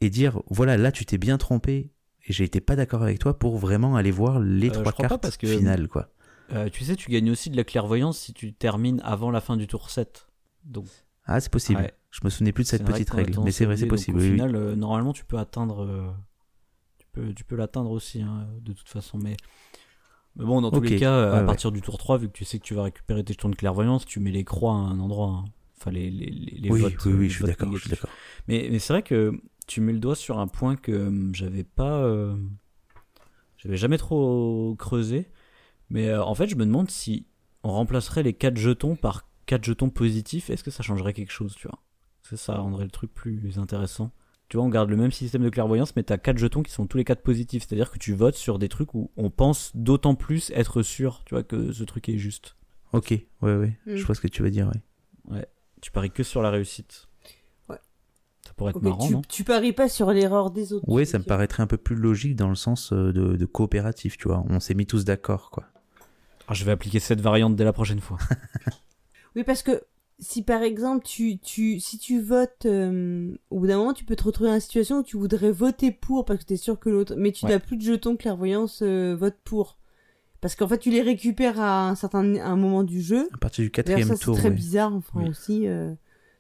et 0.02 0.10
dire, 0.10 0.41
voilà, 0.50 0.78
là, 0.78 0.91
tu 0.91 1.06
t'es 1.06 1.18
bien 1.18 1.38
trompé 1.38 1.91
et 2.28 2.34
j'ai 2.34 2.43
été 2.43 2.60
pas 2.62 2.76
d'accord 2.76 3.04
avec 3.04 3.20
toi 3.20 3.38
pour 3.38 3.58
vraiment 3.58 3.96
aller 3.96 4.12
voir 4.12 4.39
les 4.39 4.68
Euh, 4.70 4.72
trois 4.72 4.91
pas 4.91 5.08
cartes 5.08 5.22
parce 5.22 5.38
que- 5.38 5.48
finales, 5.48 5.88
quoi. 5.88 6.12
Euh, 6.54 6.70
tu 6.70 6.84
sais, 6.84 6.96
tu 6.96 7.10
gagnes 7.10 7.32
aussi 7.32 7.50
de 7.50 7.58
la 7.58 7.64
clairvoyance 7.64 8.20
si 8.20 8.34
tu 8.34 8.54
termines 8.54 9.02
avant 9.04 9.32
la 9.32 9.41
fin 9.41 9.58
du 9.58 9.66
tour 9.68 9.89
7. 9.89 10.28
Donc, 10.64 10.86
Ah, 11.26 11.39
c'est 11.39 11.52
possible. 11.52 11.82
Ouais. 11.82 11.93
Je 12.12 12.20
me 12.24 12.30
souvenais 12.30 12.52
plus 12.52 12.64
de 12.66 12.68
cette 12.70 12.86
petite 12.86 13.10
règle, 13.10 13.39
mais 13.43 13.52
c'est 13.52 13.66
vrai, 13.66 13.76
c'est. 13.78 13.84
Donc, 13.84 13.89
possible. 13.89 14.20
Au 14.20 14.22
oui, 14.22 14.28
oui. 14.30 14.34
final, 14.36 14.56
euh, 14.56 14.76
normalement, 14.76 15.12
tu 15.12 15.26
peux 15.26 15.38
atteindre. 15.39 16.16
Tu 17.16 17.22
peux, 17.22 17.34
tu 17.34 17.43
peux 17.43 17.55
l'atteindre 17.55 17.91
aussi, 17.91 18.22
hein, 18.22 18.47
de 18.61 18.74
toute 18.74 18.89
façon. 18.89 19.18
Mais, 19.18 19.38
mais 20.36 20.45
bon, 20.45 20.61
dans 20.61 20.72
tous 20.72 20.82
les 20.82 20.99
cas, 20.99 21.18
Ouais, 21.32 21.38
à 21.38 21.39
ouais. 21.39 21.45
partir 21.45 21.72
du 21.72 21.82
tour 21.82 21.97
3, 21.97 22.18
vu 22.18 22.28
que 22.28 22.34
tu 22.34 22.45
sais 22.45 22.59
que 22.59 22.63
tu 22.63 22.74
vas 22.74 22.84
récupérer 22.84 23.24
tes 23.24 23.34
jetons 23.34 23.49
de 23.49 23.55
clairvoyance, 23.55 24.05
tu 24.05 24.20
mets 24.20 24.32
les 24.32 24.43
croix 24.43 24.74
à 24.74 24.78
un 24.78 24.99
endroit. 24.99 25.30
hein. 25.30 25.45
Enfin, 25.78 25.91
les, 25.91 26.09
les, 26.09 26.30
les, 26.30 26.70
oui, 26.70 26.82
votes. 26.82 27.05
oui, 27.05 27.11
euh, 27.11 27.18
oui, 27.18 27.30
je 27.30 27.36
suis 27.36 27.43
d'accord. 27.45 27.72
Je 27.74 27.82
suis 27.82 27.89
négatifs. 27.89 28.03
d'accord. 28.03 28.16
Mais, 28.47 28.68
mais 28.72 28.80
c'est 28.80 28.93
vrai 28.93 29.03
que 29.03 29.39
tu 29.68 29.82
mets 29.82 29.93
le 29.93 29.99
doigt 29.99 30.16
sur 30.16 30.39
un 30.39 30.47
point 30.47 30.76
que 30.76 30.91
euh, 30.91 31.30
j'avais 31.34 31.63
pas. 31.63 31.99
euh, 32.03 32.36
j'avais 33.57 33.78
jamais 33.78 33.97
trop 33.97 34.76
creusé. 34.78 35.30
Mais 35.89 36.09
euh, 36.09 36.24
en 36.24 36.36
fait, 36.36 36.47
je 36.47 36.55
me 36.55 36.66
demande 36.66 36.89
si 36.89 37.28
on 37.63 37.72
remplacerait 37.72 38.24
les 38.24 38.34
4 38.34 38.57
jetons 38.57 38.95
par 38.95 39.28
4 39.45 39.63
jetons 39.63 39.89
positifs. 39.89 40.49
Est-ce 40.49 40.63
que 40.63 40.72
ça 40.72 40.84
changerait 40.84 41.13
quelque 41.13 41.32
chose, 41.32 41.55
tu 41.55 41.68
vois? 41.68 41.80
Que 42.30 42.36
ça 42.36 42.55
rendrait 42.57 42.86
le 42.86 42.91
truc 42.91 43.13
plus 43.13 43.59
intéressant 43.59 44.11
Tu 44.56 44.58
vois, 44.58 44.68
on 44.68 44.70
garde 44.70 44.89
le 44.89 44.95
même 44.95 45.12
système 45.12 45.43
de 45.43 45.49
clairvoyance, 45.49 45.97
mais 45.97 46.03
t'as 46.03 46.18
4 46.18 46.38
jetons 46.38 46.64
qui 46.64 46.72
sont 46.72 46.88
tous 46.88 46.95
les 46.95 47.03
4 47.03 47.22
positifs. 47.22 47.66
C'est-à-dire 47.68 47.91
que 47.91 47.97
tu 47.97 48.14
votes 48.14 48.36
sur 48.36 48.58
des 48.58 48.70
trucs 48.70 48.93
où 48.93 49.12
on 49.18 49.30
pense 49.30 49.76
d'autant 49.76 50.16
plus 50.16 50.49
être 50.51 50.82
sûr, 50.82 51.24
tu 51.26 51.36
vois, 51.36 51.43
que 51.43 51.74
ce 51.74 51.84
truc 51.84 52.08
est 52.08 52.18
juste. 52.18 52.56
Ok, 52.93 53.10
ouais, 53.10 53.26
ouais. 53.41 53.78
Mm. 53.86 53.95
Je 53.97 54.06
vois 54.06 54.16
ce 54.16 54.22
que 54.22 54.30
tu 54.30 54.43
veux 54.43 54.51
dire, 54.51 54.72
ouais. 55.30 55.45
Tu 55.82 55.91
paries 55.91 56.10
que 56.10 56.24
sur 56.24 56.41
la 56.41 56.51
réussite. 56.51 57.10
Ouais. 57.68 57.76
Ça 58.47 58.53
pourrait 58.53 58.70
être 58.70 58.78
Ok, 58.78 58.84
marrant, 58.84 59.06
tu, 59.06 59.14
non? 59.16 59.22
tu 59.28 59.43
paries 59.43 59.74
pas 59.74 59.89
sur 59.89 60.10
l'erreur 60.12 60.51
des 60.51 60.72
autres. 60.72 60.88
Ouais, 60.88 61.03
tu 61.03 61.12
ça 61.12 61.20
me 61.20 61.26
paraîtrait 61.26 61.62
un 61.62 61.68
peu 61.68 61.76
plus 61.76 61.97
logique 61.97 62.38
dans 62.38 62.47
le 62.47 62.56
sens 62.56 62.93
euh, 62.93 63.12
de, 63.12 63.36
de 63.36 63.45
coopératif, 63.45 64.18
tu 64.18 64.30
vois. 64.30 64.41
On 64.47 64.62
s'est 64.62 64.74
mis 64.74 64.86
tous 64.86 65.03
d'accord, 65.03 65.51
quoi. 65.51 65.66
Ah, 66.47 66.53
je 66.53 66.64
vais 66.64 66.72
appliquer 66.72 67.01
cette 67.01 67.20
variante 67.20 67.58
dès 67.58 67.66
la 67.66 67.74
prochaine 67.74 67.99
fois. 67.99 68.20
Oui, 69.36 69.43
parce 69.43 69.64
que 69.64 69.82
si 70.20 70.43
par 70.43 70.61
exemple 70.63 71.05
tu, 71.05 71.38
tu 71.39 71.80
si 71.80 71.97
tu 71.97 72.22
votes 72.22 72.66
euh, 72.66 73.36
au 73.49 73.59
bout 73.59 73.68
d'un 73.68 73.78
moment 73.78 73.93
tu 73.93 74.05
peux 74.05 74.16
te 74.16 74.24
retrouver 74.24 74.49
dans 74.49 74.55
une 74.55 74.61
situation 74.61 74.99
où 74.99 75.03
tu 75.03 75.18
voudrais 75.18 75.51
voter 75.51 75.91
pour 75.91 76.24
parce 76.26 76.39
que 76.39 76.45
tu 76.45 76.53
es 76.53 76.57
sûr 76.57 76.80
que 76.80 76.89
l'autre 76.89 77.16
mais 77.18 77.32
tu 77.34 77.45
Ouais. 77.45 77.51
n'as 77.51 77.59
plus 77.59 77.76
de 77.78 77.82
jetons 77.82 78.16
clairvoyance 78.16 78.80
euh, 78.82 79.16
vote 79.20 79.36
pour 79.43 79.78
parce 80.41 80.55
qu'en 80.55 80.68
fait 80.70 80.78
tu 80.78 80.89
les 80.89 81.01
récupères 81.01 81.59
à 81.59 81.89
un 81.89 81.95
certain 81.95 82.36
à 82.38 82.47
un 82.47 82.55
moment 82.55 82.84
du 82.84 83.01
jeu 83.01 83.28
À 83.34 83.38
partir 83.38 83.63
du 83.66 83.72
quatrième 83.72 84.07
ça 84.07 84.16
c'est 84.16 84.24
tour, 84.24 84.38
très 84.38 84.49
ouais. 84.49 84.55
bizarre 84.55 84.93
enfin 84.95 85.20
Oui. 85.24 85.30
aussi 85.30 85.68
euh, 85.68 85.93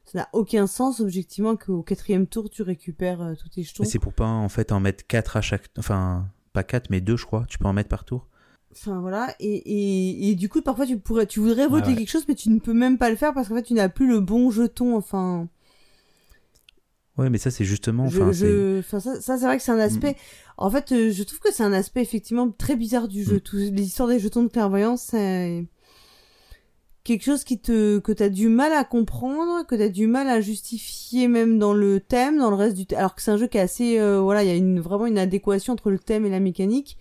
ça 0.05 0.19
n'a 0.19 0.29
aucun 0.33 0.67
sens 0.67 0.99
objectivement 1.01 1.55
qu'au 1.57 1.81
quatrième 1.83 2.27
tour 2.27 2.49
tu 2.49 2.61
récupères 2.61 3.21
euh, 3.21 3.33
tous 3.35 3.49
tes 3.49 3.63
jetons 3.63 3.83
Mais 3.83 3.89
c'est 3.89 3.99
pour 3.99 4.13
pas 4.13 4.27
en 4.27 4.47
fait 4.49 4.71
en 4.71 4.79
mettre 4.79 5.05
4 5.07 5.35
à 5.37 5.41
chaque. 5.41 5.65
Enfin, 5.77 6.27
pas 6.53 6.63
4, 6.63 6.89
mais 6.91 7.01
2, 7.01 7.17
je 7.17 7.25
crois. 7.25 7.45
Tu 7.49 7.57
peux 7.57 7.65
en 7.65 7.73
mettre 7.73 7.89
par 7.89 8.05
tour. 8.05 8.27
Enfin 8.77 8.99
voilà, 8.99 9.33
et, 9.39 9.55
et, 9.55 10.29
et 10.31 10.35
du 10.35 10.49
coup 10.49 10.61
parfois 10.61 10.85
tu 10.85 10.97
pourrais, 10.99 11.25
tu 11.27 11.39
voudrais 11.39 11.67
voter 11.67 11.89
ouais. 11.91 11.95
quelque 11.95 12.09
chose, 12.09 12.25
mais 12.27 12.35
tu 12.35 12.49
ne 12.49 12.59
peux 12.59 12.73
même 12.73 12.97
pas 12.97 13.09
le 13.09 13.15
faire 13.15 13.33
parce 13.33 13.47
qu'en 13.47 13.55
fait 13.55 13.63
tu 13.63 13.73
n'as 13.73 13.87
plus 13.89 14.07
le 14.07 14.19
bon 14.19 14.51
jeton. 14.51 14.95
Enfin, 14.97 15.47
Ouais, 17.17 17.29
mais 17.29 17.37
ça, 17.37 17.49
c'est 17.49 17.63
justement. 17.63 18.09
je, 18.09 18.21
Enfin, 18.21 18.33
c'est- 18.33 18.45
je, 18.45 18.79
enfin 18.79 18.99
ça, 18.99 19.21
ça 19.21 19.37
c'est 19.37 19.45
vrai 19.45 19.55
que 19.57 19.63
c'est 19.63 19.71
un 19.71 19.79
aspect. 19.79 20.17
En 20.57 20.69
fait, 20.69 20.91
euh, 20.91 21.11
je 21.11 21.23
trouve 21.23 21.39
que 21.39 21.53
c'est 21.53 21.63
un 21.63 21.71
aspect 21.71 22.01
effectivement 22.01 22.51
très 22.51 22.75
bizarre 22.75 23.07
du 23.07 23.23
jeu. 23.23 23.41
Mm. 23.53 23.57
Les 23.73 23.83
histoires 23.83 24.09
des 24.09 24.19
jetons 24.19 24.43
de 24.43 24.49
clairvoyance, 24.49 25.03
c'est 25.11 25.65
quelque 27.05 27.23
chose 27.23 27.43
qui 27.45 27.59
te 27.59 27.99
que 27.99 28.11
t'as 28.11 28.27
du 28.29 28.49
mal 28.49 28.73
à 28.73 28.83
comprendre, 28.83 29.65
que 29.65 29.75
t'as 29.75 29.87
du 29.89 30.07
mal 30.07 30.27
à 30.27 30.41
justifier 30.41 31.29
même 31.29 31.57
dans 31.59 31.73
le 31.73 32.01
thème, 32.01 32.37
dans 32.39 32.49
le 32.49 32.55
reste 32.57 32.75
du 32.75 32.85
thème. 32.85 32.99
Alors 32.99 33.15
que 33.15 33.21
c'est 33.21 33.31
un 33.31 33.37
jeu 33.37 33.47
qui 33.47 33.57
est 33.57 33.61
assez, 33.61 33.97
euh, 33.99 34.19
voilà, 34.19 34.43
il 34.43 34.47
y 34.47 34.51
a 34.51 34.55
une 34.55 34.81
vraiment 34.81 35.05
une 35.05 35.17
adéquation 35.17 35.71
entre 35.71 35.91
le 35.91 35.99
thème 35.99 36.25
et 36.25 36.29
la 36.29 36.41
mécanique. 36.41 36.97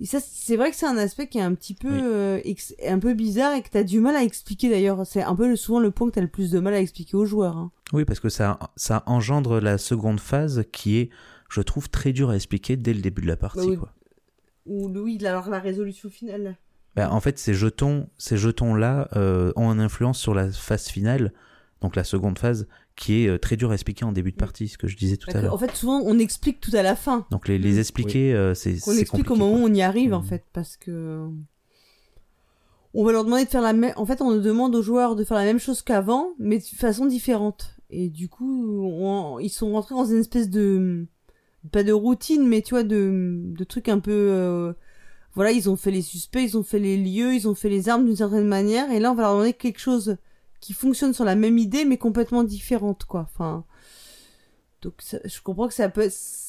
Et 0.00 0.06
ça, 0.06 0.18
c'est 0.20 0.56
vrai 0.56 0.70
que 0.70 0.76
c'est 0.76 0.86
un 0.86 0.96
aspect 0.96 1.26
qui 1.26 1.38
est 1.38 1.42
un 1.42 1.54
petit 1.54 1.74
peu, 1.74 1.88
Oui. 1.92 2.00
euh, 2.02 2.40
un 2.86 2.98
peu 3.00 3.14
bizarre 3.14 3.54
et 3.54 3.62
que 3.62 3.68
t'as 3.68 3.82
du 3.82 3.98
mal 4.00 4.14
à 4.14 4.22
expliquer 4.22 4.70
d'ailleurs. 4.70 5.04
C'est 5.06 5.22
un 5.22 5.34
peu 5.34 5.56
souvent 5.56 5.80
le 5.80 5.90
point 5.90 6.08
que 6.08 6.14
t'as 6.14 6.20
le 6.20 6.28
plus 6.28 6.50
de 6.52 6.60
mal 6.60 6.74
à 6.74 6.80
expliquer 6.80 7.16
aux 7.16 7.24
joueurs. 7.26 7.56
hein. 7.56 7.72
Oui, 7.92 8.04
parce 8.04 8.20
que 8.20 8.28
ça, 8.28 8.58
ça 8.76 9.02
engendre 9.06 9.60
la 9.60 9.76
seconde 9.78 10.20
phase 10.20 10.64
qui 10.72 10.98
est, 10.98 11.10
je 11.50 11.60
trouve, 11.62 11.88
très 11.90 12.12
dur 12.12 12.30
à 12.30 12.36
expliquer 12.36 12.76
dès 12.76 12.94
le 12.94 13.00
début 13.00 13.22
de 13.22 13.26
la 13.26 13.36
partie. 13.36 13.58
Bah 13.58 13.64
oui. 13.66 13.76
quoi. 13.76 13.92
Ou 14.66 14.88
oui, 14.90 15.18
alors 15.26 15.48
la 15.48 15.58
résolution 15.58 16.10
finale. 16.10 16.56
Bah, 16.94 17.10
en 17.12 17.20
fait, 17.20 17.38
ces 17.38 17.54
jetons, 17.54 18.08
ces 18.18 18.36
jetons-là 18.36 19.08
euh, 19.16 19.52
ont 19.56 19.72
une 19.72 19.80
influence 19.80 20.18
sur 20.20 20.34
la 20.34 20.50
phase 20.52 20.88
finale, 20.88 21.32
donc 21.80 21.96
la 21.96 22.04
seconde 22.04 22.38
phase, 22.38 22.68
qui 22.98 23.22
est 23.24 23.28
euh, 23.28 23.38
très 23.38 23.56
dur 23.56 23.70
à 23.70 23.74
expliquer 23.74 24.04
en 24.04 24.12
début 24.12 24.32
de 24.32 24.36
partie, 24.36 24.66
ce 24.68 24.76
que 24.76 24.86
je 24.88 24.96
disais 24.96 25.16
tout 25.16 25.30
à 25.32 25.40
l'heure. 25.40 25.54
En 25.54 25.58
fait, 25.58 25.74
souvent, 25.74 26.02
on 26.04 26.18
explique 26.18 26.60
tout 26.60 26.72
à 26.74 26.82
la 26.82 26.96
fin. 26.96 27.26
Donc 27.30 27.46
les, 27.48 27.56
les 27.58 27.78
expliquer, 27.78 28.34
euh, 28.34 28.54
c'est 28.54 28.72
Qu'on 28.80 28.92
c'est 28.92 29.00
explique 29.02 29.26
compliqué. 29.26 29.32
au 29.32 29.36
moment 29.46 29.60
quoi. 29.60 29.68
où 29.68 29.70
on 29.70 29.74
y 29.74 29.82
arrive, 29.82 30.12
en 30.14 30.20
Mhm. 30.20 30.26
fait, 30.26 30.44
parce 30.52 30.76
que 30.76 31.28
on 32.94 33.04
va 33.04 33.12
leur 33.12 33.24
demander 33.24 33.44
de 33.44 33.50
faire 33.50 33.62
la 33.62 33.72
même. 33.72 33.92
En 33.96 34.06
fait, 34.06 34.20
on 34.22 34.34
demande 34.36 34.74
aux 34.74 34.82
joueurs 34.82 35.14
de 35.14 35.24
faire 35.24 35.36
la 35.36 35.44
même 35.44 35.58
chose 35.58 35.82
qu'avant, 35.82 36.30
mais 36.38 36.58
de 36.58 36.64
façon 36.64 37.06
différente. 37.06 37.76
Et 37.90 38.08
du 38.08 38.28
coup, 38.28 38.82
on- 38.82 39.38
ils 39.38 39.50
sont 39.50 39.72
rentrés 39.72 39.94
dans 39.94 40.04
une 40.06 40.18
espèce 40.18 40.50
de 40.50 41.06
pas 41.72 41.82
de 41.84 41.92
routine, 41.92 42.46
mais 42.46 42.62
tu 42.62 42.70
vois, 42.70 42.82
de 42.84 43.40
de 43.56 43.64
trucs 43.64 43.88
un 43.88 44.00
peu. 44.00 44.10
euh, 44.12 44.72
Voilà, 45.34 45.52
ils 45.52 45.70
ont 45.70 45.76
fait 45.76 45.92
les 45.92 46.02
suspects, 46.02 46.42
ils 46.42 46.56
ont 46.58 46.64
fait 46.64 46.80
les 46.80 46.96
lieux, 46.96 47.32
ils 47.34 47.46
ont 47.46 47.54
fait 47.54 47.68
les 47.68 47.88
armes 47.88 48.04
d'une 48.06 48.16
certaine 48.16 48.48
manière, 48.48 48.90
et 48.90 48.98
là, 48.98 49.12
on 49.12 49.14
va 49.14 49.22
leur 49.22 49.32
demander 49.34 49.52
quelque 49.52 49.78
chose 49.78 50.16
qui 50.60 50.72
fonctionne 50.72 51.12
sur 51.14 51.24
la 51.24 51.34
même 51.36 51.58
idée, 51.58 51.84
mais 51.84 51.98
complètement 51.98 52.44
différente, 52.44 53.04
quoi. 53.04 53.22
Enfin. 53.32 53.64
Donc, 54.82 54.94
ça- 55.00 55.18
je 55.24 55.40
comprends 55.40 55.68
que 55.68 55.74
ça 55.74 55.88
peut. 55.88 56.08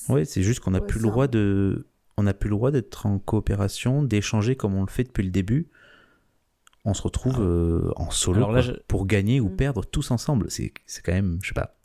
Ouais, 0.10 0.26
c'est 0.26 0.44
juste 0.44 0.60
qu'on 0.60 0.72
n'a 0.72 0.80
Ouais, 0.80 0.88
plus 0.88 1.00
le 1.00 1.08
droit 1.10 1.28
de, 1.28 1.88
on 2.18 2.24
n'a 2.24 2.34
plus 2.34 2.50
le 2.50 2.56
droit 2.56 2.72
d'être 2.72 3.06
en 3.06 3.18
coopération, 3.20 4.04
d'échanger 4.04 4.56
comme 4.56 4.76
on 4.76 4.82
le 4.82 4.90
fait 4.92 5.04
depuis 5.04 5.24
le 5.24 5.32
début. 5.32 5.70
On 6.86 6.94
se 6.94 7.02
retrouve 7.02 7.36
Ah. 7.40 7.42
euh, 7.42 7.92
en 7.98 8.10
solo 8.12 8.38
Alors 8.38 8.52
là, 8.52 8.62
quoi, 8.64 8.74
je- 8.74 8.80
pour 8.88 9.06
gagner 9.06 9.40
ou 9.42 9.50
Mm. 9.50 9.56
perdre 9.56 9.84
tous 9.86 10.12
ensemble. 10.12 10.50
C'est, 10.50 10.74
c'est 10.86 11.02
quand 11.04 11.12
même, 11.12 11.40
je 11.42 11.50
sais 11.50 11.54
pas. 11.54 11.76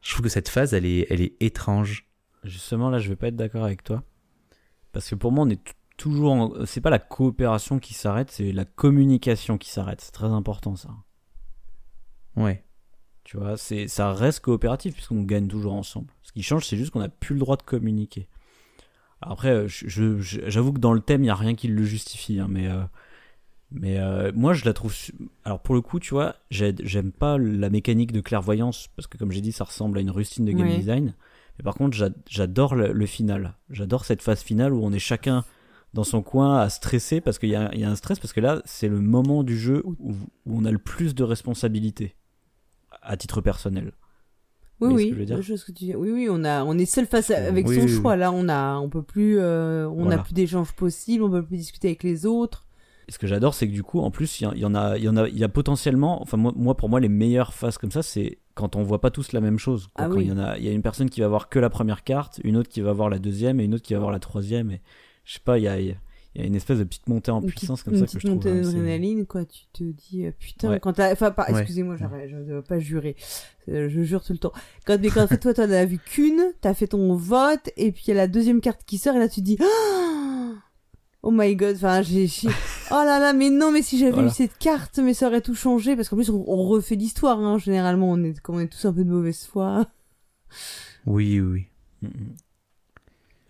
Je 0.00 0.12
trouve 0.12 0.22
que 0.24 0.28
cette 0.28 0.48
phase, 0.48 0.74
elle 0.74 0.86
est, 0.86 1.06
elle 1.10 1.20
est 1.20 1.36
étrange. 1.40 2.08
Justement, 2.44 2.90
là, 2.90 2.98
je 2.98 3.08
vais 3.08 3.16
pas 3.16 3.28
être 3.28 3.36
d'accord 3.36 3.64
avec 3.64 3.82
toi. 3.84 4.02
Parce 4.92 5.08
que 5.10 5.14
pour 5.14 5.32
moi, 5.32 5.44
on 5.44 5.50
est 5.50 5.60
toujours. 5.96 6.32
en- 6.32 6.64
C'est 6.66 6.80
pas 6.80 6.90
la 6.90 6.98
coopération 6.98 7.78
qui 7.78 7.92
s'arrête, 7.94 8.30
c'est 8.30 8.52
la 8.52 8.64
communication 8.64 9.58
qui 9.58 9.70
s'arrête. 9.70 10.00
C'est 10.00 10.12
très 10.12 10.26
important, 10.28 10.76
ça. 10.76 10.90
Ouais. 12.36 12.62
Tu 13.24 13.36
vois, 13.38 13.56
c'est 13.56 13.88
ça 13.88 14.12
reste 14.12 14.40
coopératif 14.40 14.94
puisqu'on 14.94 15.22
gagne 15.22 15.48
toujours 15.48 15.72
ensemble. 15.74 16.08
Ce 16.22 16.32
qui 16.32 16.42
change, 16.42 16.64
c'est 16.66 16.76
juste 16.76 16.90
qu'on 16.92 17.00
n'a 17.00 17.08
plus 17.08 17.34
le 17.34 17.40
droit 17.40 17.56
de 17.56 17.62
communiquer. 17.62 18.28
Après, 19.20 19.48
euh, 19.50 19.66
je- 19.68 19.88
je- 19.88 20.18
je- 20.20 20.40
j'avoue 20.48 20.72
que 20.72 20.78
dans 20.78 20.92
le 20.92 21.00
thème, 21.00 21.24
il 21.24 21.26
y 21.26 21.30
a 21.30 21.34
rien 21.34 21.54
qui 21.54 21.68
le 21.68 21.82
justifie, 21.82 22.38
hein, 22.38 22.46
mais 22.48 22.68
euh, 22.68 22.82
mais 23.72 23.98
euh, 23.98 24.30
moi, 24.34 24.52
je 24.54 24.64
la 24.64 24.72
trouve. 24.72 24.94
Alors 25.44 25.60
pour 25.60 25.74
le 25.74 25.80
coup, 25.80 25.98
tu 25.98 26.10
vois, 26.10 26.36
j'ai- 26.50 26.74
j'aime 26.84 27.10
pas 27.10 27.36
la 27.38 27.68
mécanique 27.70 28.12
de 28.12 28.20
clairvoyance 28.20 28.88
parce 28.94 29.08
que 29.08 29.18
comme 29.18 29.32
j'ai 29.32 29.40
dit, 29.40 29.52
ça 29.52 29.64
ressemble 29.64 29.98
à 29.98 30.00
une 30.02 30.10
rustine 30.10 30.44
de 30.44 30.52
game 30.52 30.68
design. 30.78 31.14
Mais 31.58 31.62
par 31.64 31.74
contre, 31.74 31.96
j'a- 31.96 32.10
j'adore 32.28 32.74
le, 32.76 32.92
le 32.92 33.06
final. 33.06 33.54
J'adore 33.70 34.04
cette 34.04 34.22
phase 34.22 34.42
finale 34.42 34.72
où 34.72 34.84
on 34.84 34.92
est 34.92 34.98
chacun 35.00 35.44
dans 35.94 36.04
son 36.04 36.22
coin 36.22 36.58
à 36.60 36.68
stresser 36.68 37.20
parce 37.22 37.38
qu'il 37.38 37.48
y, 37.48 37.56
a 37.56 37.70
il 37.74 37.80
y 37.80 37.84
a 37.84 37.90
un 37.90 37.96
stress 37.96 38.20
parce 38.20 38.32
que 38.34 38.40
là, 38.40 38.60
c'est 38.66 38.88
le 38.88 39.00
moment 39.00 39.42
du 39.42 39.58
jeu 39.58 39.82
où, 39.86 39.96
où 40.12 40.14
on 40.46 40.64
a 40.66 40.70
le 40.70 40.78
plus 40.78 41.14
de 41.14 41.24
responsabilités 41.24 42.14
à 43.06 43.16
titre 43.16 43.40
personnel. 43.40 43.92
Oui, 44.80 44.92
oui, 44.92 45.10
que 45.10 45.16
je 45.16 45.22
dire 45.24 45.38
que 45.64 45.72
tu 45.72 45.94
oui, 45.94 46.10
oui, 46.10 46.28
on 46.30 46.44
a, 46.44 46.62
on 46.64 46.76
est 46.76 46.84
seul 46.84 47.06
face 47.06 47.30
à- 47.30 47.38
avec 47.46 47.66
Oui, 47.66 47.76
son 47.76 47.82
oui, 47.82 47.88
choix. 47.88 48.14
Là, 48.16 48.30
on 48.30 48.46
a, 48.50 48.76
on 48.76 48.90
peut 48.90 49.02
plus, 49.02 49.38
euh, 49.38 49.88
on 49.88 50.02
Voilà. 50.04 50.20
a 50.20 50.22
plus 50.22 50.34
d'échanges 50.34 50.72
possibles, 50.72 51.22
on 51.24 51.30
peut 51.30 51.42
plus 51.42 51.56
discuter 51.56 51.88
avec 51.88 52.02
les 52.02 52.26
autres. 52.26 52.66
Et 53.08 53.12
ce 53.12 53.18
que 53.18 53.26
j'adore, 53.26 53.54
c'est 53.54 53.66
que 53.68 53.72
du 53.72 53.82
coup, 53.82 54.00
en 54.00 54.10
plus, 54.10 54.40
il 54.40 54.44
y, 54.58 54.64
en- 54.66 54.74
a, 54.74 54.98
il 54.98 55.04
y 55.04 55.08
en 55.08 55.16
a, 55.16 55.28
il 55.28 55.38
y 55.38 55.44
a 55.44 55.48
potentiellement, 55.48 56.20
enfin 56.20 56.36
moi, 56.36 56.52
moi, 56.56 56.76
pour 56.76 56.88
moi, 56.90 57.00
les 57.00 57.08
meilleures 57.08 57.54
phases 57.54 57.78
comme 57.78 57.92
ça, 57.92 58.02
c'est 58.02 58.38
quand 58.54 58.76
on 58.76 58.82
voit 58.82 59.00
pas 59.00 59.10
tous 59.10 59.32
la 59.32 59.40
même 59.40 59.58
chose. 59.58 59.86
quoi. 59.94 60.04
Ah 60.06 60.08
Quand 60.12 60.18
il 60.20 60.26
y 60.26 60.32
en 60.32 60.38
a, 60.38 60.58
il 60.58 60.64
y 60.64 60.68
a 60.68 60.72
une 60.72 60.82
personne 60.82 61.08
qui 61.08 61.20
va 61.22 61.28
voir 61.28 61.48
que 61.48 61.58
la 61.58 61.70
première 61.70 62.04
carte, 62.04 62.40
une 62.44 62.56
autre 62.58 62.68
qui 62.68 62.80
va 62.82 62.92
voir 62.92 63.08
la 63.08 63.18
deuxième 63.18 63.60
et 63.60 63.64
une 63.64 63.74
autre 63.74 63.84
qui 63.84 63.94
va 63.94 64.00
voir 64.00 64.10
la 64.10 64.18
troisième. 64.18 64.70
Et 64.72 64.82
je 65.24 65.34
sais 65.34 65.40
pas, 65.42 65.58
il 65.58 65.62
y 65.64 65.68
a, 65.68 65.80
il 65.80 65.86
y 65.86 65.92
a- 65.92 65.96
il 66.36 66.40
y 66.42 66.44
a 66.44 66.46
une 66.48 66.54
espèce 66.54 66.78
de 66.78 66.84
petite 66.84 67.08
montée 67.08 67.30
en 67.30 67.40
Une 67.40 67.46
puissance 67.48 67.80
petite, 67.80 67.84
comme 67.84 67.94
une 67.94 68.00
ça 68.00 68.04
que 68.06 68.10
petite 68.10 68.20
je 68.20 68.26
trouve. 68.26 68.36
montée 68.36 68.50
assez- 68.60 68.72
d'adrénaline, 68.74 69.24
quoi. 69.26 69.44
Tu 69.46 69.66
te 69.72 69.82
dis, 69.84 70.26
euh, 70.26 70.32
putain, 70.38 70.68
Ouais. 70.70 70.80
quand 70.80 70.92
t'as, 70.92 71.10
enfin, 71.12 71.30
pas- 71.30 71.46
excusez-moi, 71.48 71.96
j'arrête, 71.96 72.28
je 72.30 72.36
ne 72.36 72.44
dois 72.44 72.62
pas 72.62 72.78
jurer. 72.78 73.16
Euh, 73.68 73.88
Je 73.88 74.02
jure 74.02 74.22
tout 74.22 74.32
le 74.34 74.38
temps. 74.38 74.52
Quand, 74.84 75.00
mais 75.00 75.08
quand 75.08 75.26
toi, 75.40 75.54
t'en 75.54 75.70
as 75.70 75.84
vu 75.86 75.98
qu'une, 75.98 76.52
t'as 76.60 76.74
fait 76.74 76.88
ton 76.88 77.14
vote, 77.16 77.70
et 77.78 77.90
puis 77.90 78.04
il 78.06 78.08
y 78.10 78.12
a 78.12 78.16
la 78.16 78.28
deuxième 78.28 78.60
carte 78.60 78.82
qui 78.86 78.98
sort, 78.98 79.16
et 79.16 79.18
là, 79.18 79.28
tu 79.28 79.40
te 79.40 79.46
dis, 79.46 79.56
Ah 79.60 80.52
oh 81.22 81.30
my 81.32 81.56
god, 81.56 81.74
enfin, 81.76 82.02
j'ai, 82.02 82.26
oh 82.90 82.94
là 82.94 83.18
là, 83.18 83.32
mais 83.32 83.48
non, 83.50 83.72
mais 83.72 83.82
si 83.82 83.98
j'avais 83.98 84.12
Voilà. 84.12 84.28
eu 84.28 84.30
cette 84.30 84.58
carte, 84.58 84.98
mais 84.98 85.14
ça 85.14 85.26
aurait 85.28 85.40
tout 85.40 85.54
changé, 85.56 85.96
parce 85.96 86.08
qu'en 86.08 86.16
plus, 86.16 86.30
on, 86.30 86.44
on 86.46 86.62
refait 86.68 86.94
l'histoire, 86.96 87.40
hein, 87.40 87.58
généralement, 87.58 88.10
on 88.10 88.22
est, 88.22 88.38
comme 88.40 88.56
on 88.56 88.60
est 88.60 88.68
tous 88.68 88.84
un 88.84 88.92
peu 88.92 89.04
de 89.04 89.10
mauvaise 89.10 89.44
foi. 89.46 89.86
Oui, 91.06 91.40
oui. 91.40 91.66
Mm, 92.02 92.06
mm. 92.08 92.34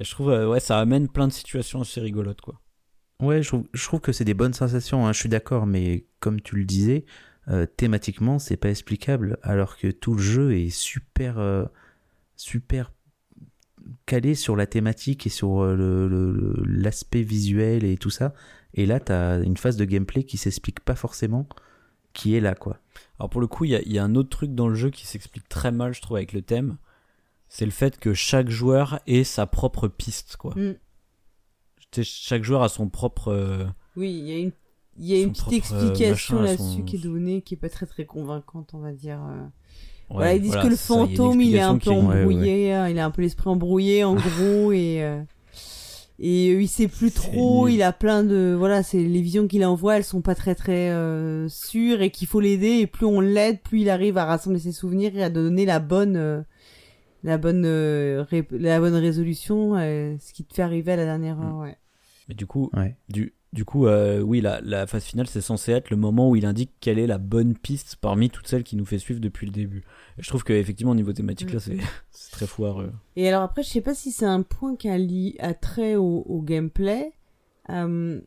Je 0.01 0.11
trouve, 0.11 0.31
euh, 0.31 0.49
ouais, 0.49 0.61
ça 0.61 0.79
amène 0.79 1.09
plein 1.09 1.27
de 1.27 1.33
situations 1.33 1.81
assez 1.81 2.01
rigolotes, 2.01 2.41
quoi. 2.43 2.61
Ouais, 3.21 3.43
je 3.43 3.49
trouve, 3.49 3.65
je 3.73 3.85
trouve 3.85 4.01
que 4.01 4.13
c'est 4.13 4.25
des 4.25 4.35
bonnes 4.35 4.53
sensations, 4.53 5.07
hein, 5.07 5.13
je 5.13 5.19
suis 5.21 5.29
d'accord, 5.29 5.67
mais 5.67 6.05
comme 6.21 6.41
tu 6.41 6.57
le 6.57 6.65
disais, 6.65 7.07
euh, 7.49 7.65
thématiquement, 7.65 8.39
c'est 8.39 8.57
pas 8.57 8.69
explicable, 8.71 9.39
alors 9.43 9.77
que 9.79 9.89
tout 9.91 10.15
le 10.15 10.23
jeu 10.23 10.55
est 10.57 10.71
super, 10.71 11.39
euh, 11.39 11.65
super 12.37 12.93
calé 14.05 14.35
sur 14.35 14.57
la 14.57 14.67
thématique 14.67 15.27
et 15.27 15.31
sur 15.31 15.63
euh, 15.63 15.77
le- 15.77 16.09
le- 16.09 16.63
l'aspect 16.67 17.23
visuel 17.23 17.85
et 17.85 17.97
tout 17.97 18.11
ça. 18.11 18.35
Et 18.75 18.85
là, 18.85 19.01
tu 19.01 19.13
as 19.13 19.39
une 19.39 19.57
phase 19.57 19.77
de 19.77 19.85
gameplay 19.85 20.25
qui 20.25 20.37
s'explique 20.37 20.81
pas 20.81 20.97
forcément 20.97 21.49
qui 22.13 22.35
est 22.35 22.41
là, 22.41 22.55
quoi. 22.55 22.79
Alors 23.19 23.29
pour 23.31 23.41
le 23.41 23.47
coup, 23.47 23.65
il 23.65 23.71
y 23.73 23.77
a, 23.77 23.83
y 23.83 23.99
a, 23.99 24.05
un 24.05 24.15
autre 24.15 24.31
truc 24.31 24.55
dans 24.55 24.69
le 24.69 24.75
jeu 24.75 24.91
qui 24.91 25.07
s'explique 25.07 25.49
très 25.49 25.71
mal, 25.71 25.95
je 25.95 26.01
trouve, 26.01 26.17
avec 26.17 26.33
le 26.33 26.43
thème. 26.43 26.79
C'est 27.49 27.67
le 27.67 27.71
fait 27.71 27.99
que 27.99 28.15
chaque 28.15 28.49
joueur 28.49 29.01
ait 29.07 29.23
sa 29.23 29.47
propre 29.47 29.87
piste, 29.87 30.37
quoi. 30.37 30.55
Mm. 30.57 30.75
Chaque 32.03 32.43
joueur 32.45 32.63
a 32.63 32.69
son 32.69 32.89
propre. 32.89 33.29
euh, 33.29 33.65
Oui, 33.97 34.11
il 34.13 34.29
y 34.29 34.35
a 34.35 34.39
une, 34.39 34.53
y 34.99 35.15
a 35.15 35.23
une 35.23 35.33
petite 35.33 35.53
euh, 35.53 35.57
explication 35.57 36.41
là-dessus 36.43 36.63
son- 36.79 36.83
qui 36.83 36.97
est 36.97 37.01
donnée, 37.01 37.41
qui 37.43 37.55
est 37.55 37.59
pas 37.59 37.71
très 37.71 37.87
très 37.87 38.05
convaincante, 38.05 38.71
on 38.75 38.79
va 38.81 38.93
dire. 38.93 39.19
euh. 39.23 39.43
ouais, 39.43 39.49
voilà, 40.11 40.35
ils 40.35 40.41
disent 40.43 40.51
voilà, 40.51 40.63
que 40.65 40.69
le 40.69 40.77
fantôme, 40.77 41.41
il 41.41 41.55
est 41.57 41.61
un 41.61 41.79
peu 41.79 41.91
Ouais, 41.91 41.97
embrouillé, 41.97 42.73
hein, 42.73 42.89
il 42.89 42.99
a 42.99 43.05
un 43.07 43.11
peu 43.11 43.23
l'esprit 43.23 43.49
embrouillé, 43.49 44.05
en 44.05 44.15
gros, 44.15 44.73
et 44.73 45.03
euh, 45.03 45.23
et 46.19 46.53
il 46.53 46.69
sait 46.69 46.89
plus 46.89 47.11
trop, 47.13 47.69
il 47.69 47.83
a 47.83 47.93
plein 47.93 48.25
de 48.25 48.55
voilà, 48.59 48.83
c'est 48.83 49.03
les 49.03 49.21
visions 49.21 49.47
qu'il 49.47 49.63
envoie, 49.67 49.97
elles 49.99 50.05
sont 50.05 50.23
pas 50.23 50.35
très 50.35 50.55
très 50.55 50.89
euh, 50.91 51.47
sûres 51.51 52.01
et 52.01 52.11
qu'il 52.11 52.27
faut 52.27 52.41
l'aider 52.41 52.79
et 52.81 52.87
plus 52.87 53.05
on 53.05 53.21
l'aide, 53.21 53.61
plus 53.61 53.83
il 53.83 53.91
arrive 53.91 54.17
à 54.17 54.25
rassembler 54.25 54.59
ses 54.59 54.73
souvenirs 54.73 55.15
et 55.17 55.23
à 55.23 55.29
donner 55.29 55.67
la 55.67 55.79
bonne 55.79 56.17
euh, 56.17 56.41
la 57.27 57.37
bonne 57.37 57.65
euh, 57.67 58.25
ré- 58.31 58.47
la 58.53 58.81
bonne 58.81 58.95
résolution, 58.95 59.77
euh, 59.77 60.17
ce 60.19 60.33
qui 60.33 60.45
te 60.45 60.55
fait 60.55 60.63
arriver 60.63 60.93
à 60.93 60.97
la 60.97 61.05
dernière 61.05 61.39
heure, 61.41 61.59
ouais. 61.59 61.77
Mais 62.29 62.35
du 62.35 62.47
coup, 62.47 62.71
Ouais. 62.75 62.97
du, 63.09 63.35
du 63.53 63.65
coup 63.65 63.87
euh, 63.87 64.21
oui, 64.21 64.41
la, 64.41 64.61
la 64.63 64.87
phase 64.87 65.05
finale, 65.05 65.27
c'est 65.27 65.41
censé 65.41 65.73
être 65.73 65.91
le 65.91 65.97
moment 65.97 66.29
où 66.31 66.37
il 66.37 66.45
indique 66.47 66.73
quelle 66.81 66.99
est 66.99 67.07
la 67.07 67.19
bonne 67.19 67.55
piste 67.57 67.97
parmi 68.01 68.31
toutes 68.31 68.49
celles 68.49 68.65
qui 68.65 68.75
nous 68.77 68.85
fait 68.85 68.99
suivre 68.99 69.21
depuis 69.21 69.47
le 69.47 69.53
début. 69.53 69.85
Et 70.19 70.23
je 70.23 70.29
trouve 70.29 70.43
qu'effectivement, 70.45 70.93
au 70.93 70.97
niveau 70.97 71.13
thématique, 71.13 71.53
là, 71.53 71.61
c'est 71.61 71.77
c'est 72.11 72.33
très 72.33 72.47
foireux. 72.47 72.93
Et 73.17 73.29
alors 73.29 73.43
après, 73.43 73.63
je 73.63 73.69
sais 73.69 73.81
pas 73.81 73.95
si 73.95 74.11
c'est 74.11 74.25
un 74.27 74.43
point 74.43 74.75
qui 74.77 74.89
a, 74.89 74.99
li- 74.99 75.37
a 75.39 75.55
trait 75.55 75.95
au, 75.97 76.25
au 76.27 76.43
gameplay, 76.43 77.13
euh, 77.71 78.21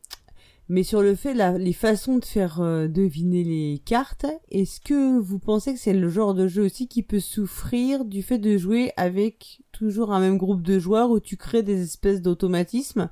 mais 0.70 0.82
sur 0.82 1.02
le 1.02 1.14
fait, 1.14 1.34
la, 1.34 1.58
les 1.58 1.72
façons 1.72 2.18
de 2.18 2.24
faire 2.24 2.60
euh, 2.60 2.88
deviner 2.88 3.44
les 3.44 3.82
cartes, 3.84 4.26
est-ce 4.50 4.80
que 4.80 5.18
vous 5.18 5.38
pensez 5.38 5.74
que 5.74 5.80
c'est 5.80 5.92
le 5.92 6.08
genre 6.08 6.32
de 6.32 6.48
jeu 6.48 6.64
aussi 6.64 6.88
qui 6.88 7.02
peut 7.02 7.20
souffrir 7.20 8.04
du 8.04 8.22
fait 8.22 8.38
de 8.38 8.56
jouer 8.56 8.92
avec 8.96 9.62
toujours 9.72 10.12
un 10.12 10.20
même 10.20 10.38
groupe 10.38 10.62
de 10.62 10.78
joueurs 10.78 11.10
où 11.10 11.20
tu 11.20 11.36
crées 11.36 11.62
des 11.62 11.82
espèces 11.82 12.22
d'automatismes, 12.22 13.10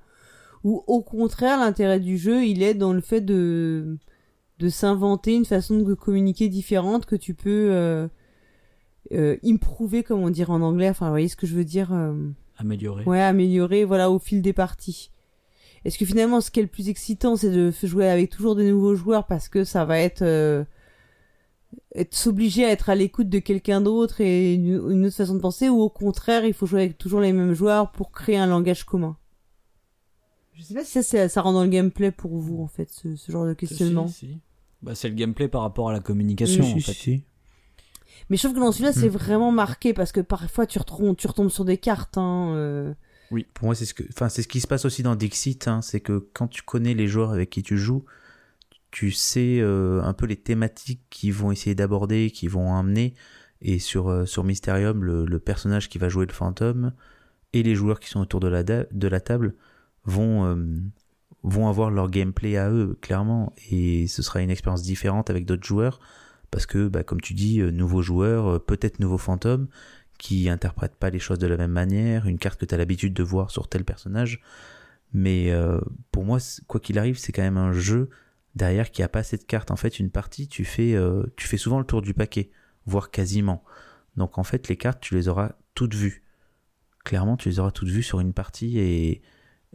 ou 0.64 0.84
au 0.86 1.02
contraire, 1.02 1.58
l'intérêt 1.58 2.00
du 2.00 2.16
jeu, 2.16 2.44
il 2.44 2.62
est 2.62 2.74
dans 2.74 2.92
le 2.92 3.00
fait 3.00 3.20
de 3.20 3.98
de 4.58 4.68
s'inventer 4.68 5.34
une 5.34 5.44
façon 5.44 5.80
de 5.80 5.94
communiquer 5.94 6.48
différente 6.48 7.06
que 7.06 7.16
tu 7.16 7.34
peux 7.34 7.70
euh, 7.70 8.08
euh, 9.12 9.36
improver, 9.44 10.02
comme 10.02 10.20
on 10.20 10.30
dirait 10.30 10.52
en 10.52 10.62
anglais. 10.62 10.88
Enfin, 10.88 11.06
vous 11.06 11.12
voyez 11.12 11.28
ce 11.28 11.36
que 11.36 11.46
je 11.46 11.54
veux 11.54 11.64
dire 11.64 11.92
euh, 11.92 12.12
Amélioré. 12.56 13.04
Ouais, 13.04 13.20
améliorer, 13.20 13.84
voilà, 13.84 14.10
au 14.10 14.18
fil 14.18 14.42
des 14.42 14.52
parties. 14.52 15.10
Est-ce 15.84 15.98
que 15.98 16.04
finalement, 16.04 16.40
ce 16.40 16.50
qui 16.50 16.60
est 16.60 16.64
le 16.64 16.68
plus 16.68 16.88
excitant, 16.88 17.36
c'est 17.36 17.50
de 17.50 17.72
jouer 17.82 18.08
avec 18.08 18.30
toujours 18.30 18.56
des 18.56 18.68
nouveaux 18.70 18.94
joueurs 18.94 19.26
parce 19.26 19.48
que 19.48 19.64
ça 19.64 19.84
va 19.84 19.98
être 20.00 20.22
euh, 20.22 20.64
être 21.94 22.14
s'obliger 22.14 22.64
à 22.64 22.70
être 22.70 22.88
à 22.90 22.94
l'écoute 22.94 23.28
de 23.28 23.38
quelqu'un 23.38 23.80
d'autre 23.80 24.20
et 24.20 24.54
une, 24.54 24.90
une 24.90 25.06
autre 25.06 25.16
façon 25.16 25.34
de 25.34 25.40
penser, 25.40 25.68
ou 25.68 25.80
au 25.80 25.88
contraire, 25.90 26.44
il 26.44 26.54
faut 26.54 26.66
jouer 26.66 26.82
avec 26.82 26.98
toujours 26.98 27.20
les 27.20 27.32
mêmes 27.32 27.54
joueurs 27.54 27.92
pour 27.92 28.10
créer 28.10 28.36
un 28.38 28.46
langage 28.46 28.84
commun? 28.84 29.16
Je 30.54 30.62
sais 30.64 30.74
pas 30.74 30.84
si 30.84 31.02
ça, 31.02 31.28
ça 31.28 31.40
rend 31.42 31.52
dans 31.52 31.62
le 31.62 31.68
gameplay 31.68 32.10
pour 32.10 32.36
vous, 32.36 32.62
en 32.62 32.66
fait, 32.66 32.88
ce, 32.90 33.14
ce 33.14 33.30
genre 33.30 33.46
de 33.46 33.54
questionnement. 33.54 34.08
Si, 34.08 34.14
si. 34.26 34.38
Bah, 34.82 34.94
c'est 34.94 35.08
le 35.08 35.14
gameplay 35.14 35.46
par 35.48 35.62
rapport 35.62 35.88
à 35.88 35.92
la 35.92 36.00
communication, 36.00 36.64
en 36.64 36.74
si, 36.74 36.80
fait. 36.80 36.92
si. 36.92 37.22
Mais 38.28 38.36
je 38.36 38.42
trouve 38.42 38.54
que 38.56 38.60
dans 38.60 38.72
celui-là, 38.72 38.92
c'est 38.92 39.06
Mm. 39.08 39.12
vraiment 39.12 39.52
marqué 39.52 39.92
parce 39.94 40.10
que 40.10 40.20
parfois 40.20 40.66
tu 40.66 40.78
retombes, 40.78 41.16
tu 41.16 41.26
retombes 41.28 41.50
sur 41.50 41.64
des 41.64 41.78
cartes. 41.78 42.18
Hein, 42.18 42.52
euh. 42.54 42.94
Pour 43.54 43.66
moi, 43.66 43.74
c'est 43.74 43.84
ce 43.84 43.94
que, 43.94 44.02
enfin, 44.10 44.28
c'est 44.28 44.42
ce 44.42 44.48
qui 44.48 44.60
se 44.60 44.66
passe 44.66 44.84
aussi 44.84 45.02
dans 45.02 45.16
Dixit, 45.16 45.68
hein, 45.68 45.82
c'est 45.82 46.00
que 46.00 46.28
quand 46.32 46.48
tu 46.48 46.62
connais 46.62 46.94
les 46.94 47.06
joueurs 47.08 47.32
avec 47.32 47.50
qui 47.50 47.62
tu 47.62 47.76
joues, 47.76 48.04
tu 48.90 49.10
sais 49.10 49.58
euh, 49.60 50.02
un 50.02 50.14
peu 50.14 50.26
les 50.26 50.36
thématiques 50.36 51.02
qu'ils 51.10 51.34
vont 51.34 51.52
essayer 51.52 51.74
d'aborder, 51.74 52.30
qu'ils 52.30 52.50
vont 52.50 52.74
amener. 52.74 53.14
Et 53.60 53.78
sur 53.78 54.08
euh, 54.08 54.24
sur 54.24 54.44
Mysterium, 54.44 55.04
le, 55.04 55.26
le 55.26 55.38
personnage 55.40 55.88
qui 55.88 55.98
va 55.98 56.08
jouer 56.08 56.26
le 56.26 56.32
fantôme 56.32 56.92
et 57.52 57.62
les 57.62 57.74
joueurs 57.74 57.98
qui 58.00 58.08
sont 58.08 58.20
autour 58.20 58.40
de 58.40 58.48
la 58.48 58.62
de 58.62 59.08
la 59.08 59.20
table 59.20 59.54
vont 60.04 60.46
euh, 60.46 60.56
vont 61.42 61.68
avoir 61.68 61.90
leur 61.90 62.08
gameplay 62.08 62.56
à 62.56 62.70
eux 62.70 62.96
clairement, 63.00 63.52
et 63.70 64.06
ce 64.06 64.22
sera 64.22 64.40
une 64.40 64.50
expérience 64.50 64.82
différente 64.82 65.28
avec 65.30 65.44
d'autres 65.44 65.66
joueurs 65.66 66.00
parce 66.50 66.66
que, 66.66 66.88
bah, 66.88 67.02
comme 67.02 67.20
tu 67.20 67.34
dis, 67.34 67.60
euh, 67.60 67.70
nouveaux 67.70 68.00
joueurs, 68.00 68.64
peut-être 68.64 69.00
nouveaux 69.00 69.18
fantômes 69.18 69.68
qui 70.18 70.48
interprètent 70.48 70.96
pas 70.96 71.10
les 71.10 71.18
choses 71.18 71.38
de 71.38 71.46
la 71.46 71.56
même 71.56 71.70
manière, 71.70 72.26
une 72.26 72.38
carte 72.38 72.60
que 72.60 72.66
tu 72.66 72.74
as 72.74 72.78
l'habitude 72.78 73.14
de 73.14 73.22
voir 73.22 73.50
sur 73.50 73.68
tel 73.68 73.84
personnage. 73.84 74.42
Mais 75.12 75.50
euh, 75.50 75.80
pour 76.12 76.24
moi, 76.24 76.38
quoi 76.66 76.80
qu'il 76.80 76.98
arrive, 76.98 77.18
c'est 77.18 77.32
quand 77.32 77.42
même 77.42 77.56
un 77.56 77.72
jeu 77.72 78.10
derrière 78.54 78.90
qui 78.90 79.02
a 79.02 79.08
pas 79.08 79.22
cette 79.22 79.46
carte. 79.46 79.70
En 79.70 79.76
fait, 79.76 79.98
une 79.98 80.10
partie, 80.10 80.48
tu 80.48 80.64
fais, 80.64 80.94
euh, 80.94 81.22
tu 81.36 81.46
fais 81.46 81.56
souvent 81.56 81.78
le 81.78 81.84
tour 81.84 82.02
du 82.02 82.12
paquet, 82.12 82.50
voire 82.84 83.10
quasiment. 83.10 83.64
Donc 84.16 84.36
en 84.36 84.44
fait, 84.44 84.68
les 84.68 84.76
cartes, 84.76 85.00
tu 85.00 85.14
les 85.14 85.28
auras 85.28 85.52
toutes 85.74 85.94
vues. 85.94 86.24
Clairement, 87.04 87.36
tu 87.36 87.48
les 87.48 87.60
auras 87.60 87.70
toutes 87.70 87.88
vues 87.88 88.02
sur 88.02 88.20
une 88.20 88.34
partie 88.34 88.78
et 88.78 89.22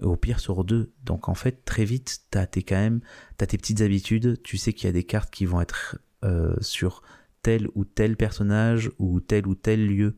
au 0.01 0.15
pire 0.15 0.39
sur 0.39 0.63
deux. 0.63 0.91
Donc 1.03 1.29
en 1.29 1.35
fait, 1.35 1.63
très 1.65 1.85
vite, 1.85 2.25
t'as 2.29 2.45
tes 2.45 2.63
quand 2.63 2.75
même, 2.75 3.01
t'as 3.37 3.45
tes 3.45 3.57
petites 3.57 3.81
habitudes. 3.81 4.41
Tu 4.43 4.57
sais 4.57 4.73
qu'il 4.73 4.87
y 4.87 4.89
a 4.89 4.93
des 4.93 5.05
cartes 5.05 5.33
qui 5.33 5.45
vont 5.45 5.61
être 5.61 5.97
euh, 6.23 6.55
sur 6.61 7.01
tel 7.41 7.67
ou 7.75 7.85
tel 7.85 8.17
personnage 8.17 8.91
ou 8.99 9.19
tel 9.19 9.47
ou 9.47 9.55
tel 9.55 9.87
lieu. 9.87 10.17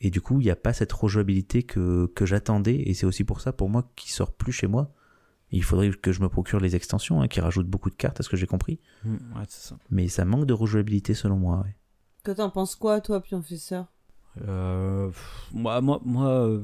Et 0.00 0.10
du 0.10 0.20
coup, 0.20 0.40
il 0.40 0.44
n'y 0.44 0.50
a 0.50 0.56
pas 0.56 0.72
cette 0.72 0.92
rejouabilité 0.92 1.62
que, 1.62 2.06
que 2.14 2.26
j'attendais. 2.26 2.76
Et 2.76 2.94
c'est 2.94 3.06
aussi 3.06 3.24
pour 3.24 3.40
ça, 3.40 3.52
pour 3.52 3.68
moi, 3.70 3.90
qu'il 3.96 4.10
sort 4.10 4.32
plus 4.32 4.52
chez 4.52 4.66
moi. 4.66 4.92
Il 5.52 5.62
faudrait 5.62 5.90
que 5.90 6.12
je 6.12 6.20
me 6.20 6.28
procure 6.28 6.60
les 6.60 6.74
extensions, 6.76 7.22
hein, 7.22 7.28
qui 7.28 7.40
rajoutent 7.40 7.68
beaucoup 7.68 7.88
de 7.88 7.94
cartes, 7.94 8.20
à 8.20 8.22
ce 8.22 8.28
que 8.28 8.36
j'ai 8.36 8.46
compris. 8.46 8.80
Mm, 9.04 9.14
ouais, 9.14 9.44
c'est 9.48 9.68
ça. 9.68 9.78
Mais 9.90 10.08
ça 10.08 10.24
manque 10.24 10.44
de 10.46 10.52
rejouabilité, 10.52 11.14
selon 11.14 11.36
moi. 11.36 11.60
ouais. 11.64 11.76
Toi, 12.24 12.34
t'en 12.34 12.50
penses 12.50 12.74
quoi, 12.74 13.00
toi, 13.00 13.20
professeur? 13.20 13.86
Euh, 14.46 15.06
pff, 15.08 15.48
moi, 15.54 15.80
moi, 15.80 16.00
moi 16.04 16.28
euh, 16.30 16.62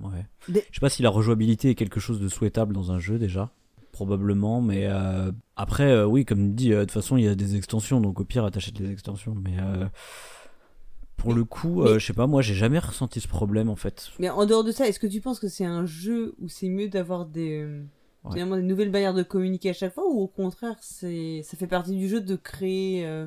ouais. 0.00 0.26
Des- 0.48 0.64
Je 0.70 0.74
sais 0.74 0.80
pas 0.80 0.90
si 0.90 1.00
la 1.02 1.10
rejouabilité 1.10 1.70
est 1.70 1.74
quelque 1.74 2.00
chose 2.00 2.20
de 2.20 2.28
souhaitable 2.28 2.74
dans 2.74 2.90
un 2.92 2.98
jeu 2.98 3.18
déjà. 3.18 3.50
Probablement, 3.92 4.60
mais 4.60 4.86
euh, 4.86 5.32
après, 5.56 5.90
euh, 5.90 6.04
oui, 6.04 6.24
comme 6.24 6.54
dit, 6.54 6.72
euh, 6.72 6.80
de 6.80 6.84
toute 6.84 6.92
façon, 6.92 7.16
il 7.16 7.24
y 7.24 7.28
a 7.28 7.34
des 7.34 7.56
extensions, 7.56 8.00
donc 8.00 8.20
au 8.20 8.24
pire, 8.24 8.48
t'achètes 8.50 8.78
les 8.78 8.90
extensions. 8.90 9.34
Mais 9.34 9.56
euh, 9.58 9.86
pour 11.18 11.34
le 11.34 11.44
coup, 11.44 11.82
euh, 11.82 11.98
je 11.98 12.06
sais 12.06 12.12
pas, 12.14 12.26
moi, 12.26 12.40
j'ai 12.40 12.54
jamais 12.54 12.78
ressenti 12.78 13.20
ce 13.20 13.28
problème 13.28 13.68
en 13.68 13.76
fait. 13.76 14.10
Mais 14.18 14.30
en 14.30 14.46
dehors 14.46 14.64
de 14.64 14.72
ça, 14.72 14.88
est-ce 14.88 14.98
que 15.00 15.06
tu 15.06 15.20
penses 15.20 15.40
que 15.40 15.48
c'est 15.48 15.64
un 15.66 15.84
jeu 15.84 16.34
où 16.40 16.48
c'est 16.48 16.68
mieux 16.68 16.88
d'avoir 16.88 17.26
des, 17.26 17.60
euh, 17.60 17.82
Ouais. 18.24 18.32
finalement, 18.32 18.56
des 18.56 18.62
nouvelles 18.62 18.90
manières 18.90 19.14
de 19.14 19.22
communiquer 19.22 19.70
à 19.70 19.72
chaque 19.72 19.92
fois, 19.94 20.04
ou 20.08 20.20
au 20.20 20.26
contraire, 20.28 20.76
c'est, 20.80 21.42
ça 21.44 21.56
fait 21.56 21.66
partie 21.66 21.96
du 21.96 22.08
jeu 22.08 22.20
de 22.20 22.36
créer 22.36 23.04
euh, 23.06 23.26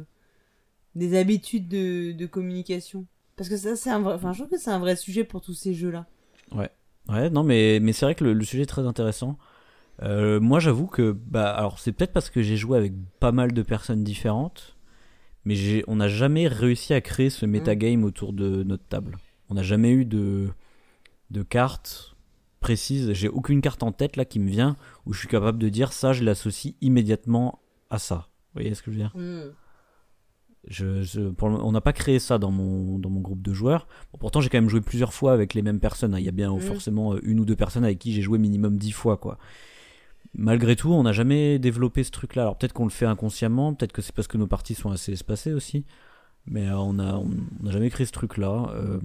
des 0.96 1.18
habitudes 1.20 1.68
de, 1.68 2.14
de 2.14 2.26
communication? 2.26 3.06
Parce 3.36 3.50
que 3.50 3.58
ça, 3.58 3.76
c'est 3.76 3.90
un 3.90 4.00
vrai, 4.00 4.14
enfin, 4.14 4.34
je 4.34 4.40
trouve 4.40 4.52
que 4.52 4.58
c'est 4.60 4.72
un 4.72 4.80
vrai 4.80 4.96
sujet 4.96 5.24
pour 5.24 5.42
tous 5.42 5.54
ces 5.54 5.74
jeux-là. 5.74 6.08
Ouais, 7.10 7.30
non, 7.30 7.44
mais, 7.44 7.80
mais 7.82 7.94
c'est 7.94 8.06
vrai 8.06 8.16
que 8.16 8.24
le, 8.24 8.34
le 8.34 8.44
sujet 8.46 8.64
est 8.64 8.68
très 8.68 8.86
intéressant. 8.86 9.38
Moi, 10.02 10.60
j'avoue 10.60 10.88
que, 10.88 11.12
bah, 11.12 11.50
alors 11.52 11.80
c'est 11.80 11.92
peut-être 11.92 12.14
parce 12.14 12.30
que 12.30 12.42
j'ai 12.42 12.58
joué 12.58 12.78
avec 12.78 12.94
pas 13.20 13.32
mal 13.32 13.52
de 13.54 13.62
personnes 13.62 14.04
différentes, 14.04 14.76
mais 15.46 15.84
on 15.88 15.96
n'a 15.98 16.08
jamais 16.08 16.48
réussi 16.48 16.94
à 16.94 17.02
créer 17.02 17.30
ce 17.30 17.46
metagame 17.46 18.04
autour 18.04 18.34
de 18.34 18.64
notre 18.64 18.86
table. 18.86 19.18
On 19.50 19.56
n'a 19.56 19.64
jamais 19.64 19.92
eu 19.92 20.06
de, 20.06 20.50
de 21.32 21.44
cartes 21.44 22.16
précises. 22.60 23.12
J'ai 23.14 23.28
aucune 23.28 23.62
carte 23.62 23.84
en 23.84 23.92
tête 23.92 24.16
là 24.18 24.26
qui 24.26 24.40
me 24.40 24.50
vient 24.50 24.76
où 25.06 25.14
je 25.14 25.20
suis 25.20 25.28
capable 25.28 25.58
de 25.58 25.70
dire 25.70 25.94
ça, 25.94 26.14
je 26.14 26.24
l'associe 26.24 26.76
immédiatement 26.82 27.60
à 27.90 27.98
ça. 28.00 28.28
Vous 28.54 28.62
voyez 28.62 28.74
ce 28.76 28.82
que 28.84 28.92
je 28.92 28.98
veux 28.98 29.02
dire? 29.02 29.14
Je, 30.68 31.02
je- 31.02 31.30
pour 31.30 31.50
le- 31.50 31.56
on 31.56 31.72
n'a 31.72 31.82
pas 31.82 31.92
créé 31.94 32.20
ça 32.20 32.38
dans 32.38 32.52
mon, 32.52 33.00
dans 33.00 33.10
mon 33.10 33.20
groupe 33.20 33.42
de 33.42 33.52
joueurs. 33.52 33.88
Bon, 34.14 34.20
pourtant, 34.20 34.42
j'ai 34.42 34.50
quand 34.50 34.60
même 34.60 34.70
joué 34.70 34.80
plusieurs 34.82 35.12
fois 35.12 35.34
avec 35.34 35.56
les 35.56 35.64
mêmes 35.64 35.80
personnes. 35.80 36.14
hein. 36.14 36.20
Il 36.20 36.26
y 36.26 36.30
a 36.30 36.34
bien 36.34 36.52
Mhm. 36.54 36.62
forcément 36.62 37.14
euh, 37.16 37.20
une 37.24 37.40
ou 37.40 37.46
deux 37.46 37.56
personnes 37.56 37.84
avec 37.84 37.98
qui 37.98 38.14
j'ai 38.14 38.22
joué 38.22 38.38
minimum 38.38 38.78
dix 38.78 38.92
fois, 38.92 39.18
quoi. 39.18 39.40
Malgré 40.34 40.76
tout, 40.76 40.92
on 40.92 41.04
n'a 41.04 41.12
jamais 41.12 41.60
développé 41.60 42.04
ce 42.04 42.12
truc-là. 42.12 42.44
Alors 42.44 42.58
peut-être 42.58 42.74
qu'on 42.74 42.86
le 42.86 42.90
fait 42.92 43.06
inconsciemment, 43.06 43.74
peut-être 43.74 43.92
que 43.92 44.02
c'est 44.02 44.16
parce 44.16 44.28
que 44.28 44.38
nos 44.38 44.48
parties 44.48 44.76
sont 44.76 44.92
assez 44.92 45.12
espacées 45.12 45.54
aussi. 45.54 45.86
Mais 46.46 46.68
euh, 46.68 46.78
on 46.78 46.94
n'a 46.94 47.18
on, 47.18 47.30
on 47.60 47.64
n'a 47.64 47.72
jamais 47.72 47.90
créé 47.90 48.06
ce 48.06 48.12
truc-là. 48.12 48.72
Euh, 48.76 49.00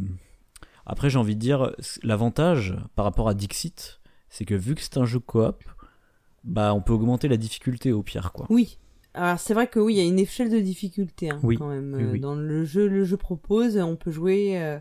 après, 0.87 1.11
j'ai 1.11 1.19
envie 1.19 1.35
de 1.35 1.41
dire, 1.41 1.73
l'avantage 2.05 2.77
par 2.95 3.05
rapport 3.05 3.29
à 3.29 3.35
Dixit, 3.35 4.01
c'est 4.31 4.45
que 4.45 4.55
vu 4.55 4.75
que 4.77 4.81
c'est 4.83 4.99
un 4.99 5.05
jeu 5.05 5.19
coop, 5.19 5.65
bah 6.45 6.73
on 6.75 6.81
peut 6.81 6.93
augmenter 6.93 7.27
la 7.27 7.37
difficulté 7.37 7.93
au 7.93 8.03
pire, 8.03 8.33
quoi. 8.33 8.47
Oui. 8.51 8.79
Alors 9.15 9.41
c'est 9.41 9.55
vrai 9.55 9.67
que 9.67 9.81
oui, 9.81 9.95
il 9.95 9.97
y 9.97 10.01
a 10.01 10.05
une 10.05 10.19
échelle 10.19 10.51
de 10.51 10.61
difficulté 10.61 11.31
hein, 11.31 11.41
Oui, 11.43 11.57
quand 11.57 11.69
même 11.69 11.95
oui, 11.97 12.05
oui. 12.13 12.21
dans 12.21 12.35
le 12.35 12.65
jeu. 12.65 12.87
Le 12.87 13.05
jeu 13.05 13.17
propose, 13.17 13.77
on 13.79 13.97
peut 13.97 14.11
jouer. 14.11 14.63
Euh, 14.63 14.79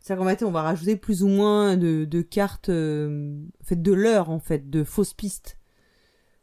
ça 0.00 0.14
qu'on 0.14 0.26
on 0.46 0.50
va 0.52 0.62
rajouter 0.62 0.94
plus 0.96 1.24
ou 1.24 1.28
moins 1.28 1.76
de, 1.76 2.04
de 2.04 2.22
cartes, 2.22 2.68
euh, 2.68 3.40
en 3.60 3.64
fait 3.64 3.82
de 3.82 3.92
l'heure 3.92 4.30
en 4.30 4.38
fait, 4.38 4.70
de 4.70 4.84
fausses 4.84 5.14
pistes. 5.14 5.58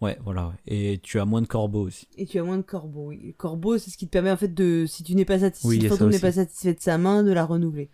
Ouais, 0.03 0.17
voilà. 0.23 0.53
Et 0.67 0.99
tu 1.01 1.19
as 1.19 1.25
moins 1.25 1.41
de 1.41 1.47
corbeaux 1.47 1.81
aussi. 1.87 2.07
Et 2.17 2.25
tu 2.25 2.37
as 2.39 2.43
moins 2.43 2.57
de 2.57 2.61
corbeaux. 2.63 3.07
Oui. 3.07 3.21
Le 3.27 3.31
corbeau, 3.33 3.77
c'est 3.77 3.89
ce 3.89 3.97
qui 3.97 4.05
te 4.05 4.11
permet 4.11 4.31
en 4.31 4.37
fait 4.37 4.53
de, 4.53 4.85
si 4.87 5.03
tu 5.03 5.15
n'es 5.15 5.25
pas 5.25 5.39
satisfait, 5.39 5.67
Oui, 5.67 5.77
il 5.77 5.79
y 5.79 5.81
si 5.81 5.87
a 5.87 5.89
le 5.89 5.95
ça 5.95 5.95
fantôme 5.95 6.09
n'est 6.09 6.15
aussi. 6.15 6.21
pas 6.21 6.31
satisfait 6.33 6.73
de 6.73 6.81
sa 6.81 6.97
main, 6.97 7.23
de 7.23 7.31
la 7.31 7.45
renouveler. 7.45 7.89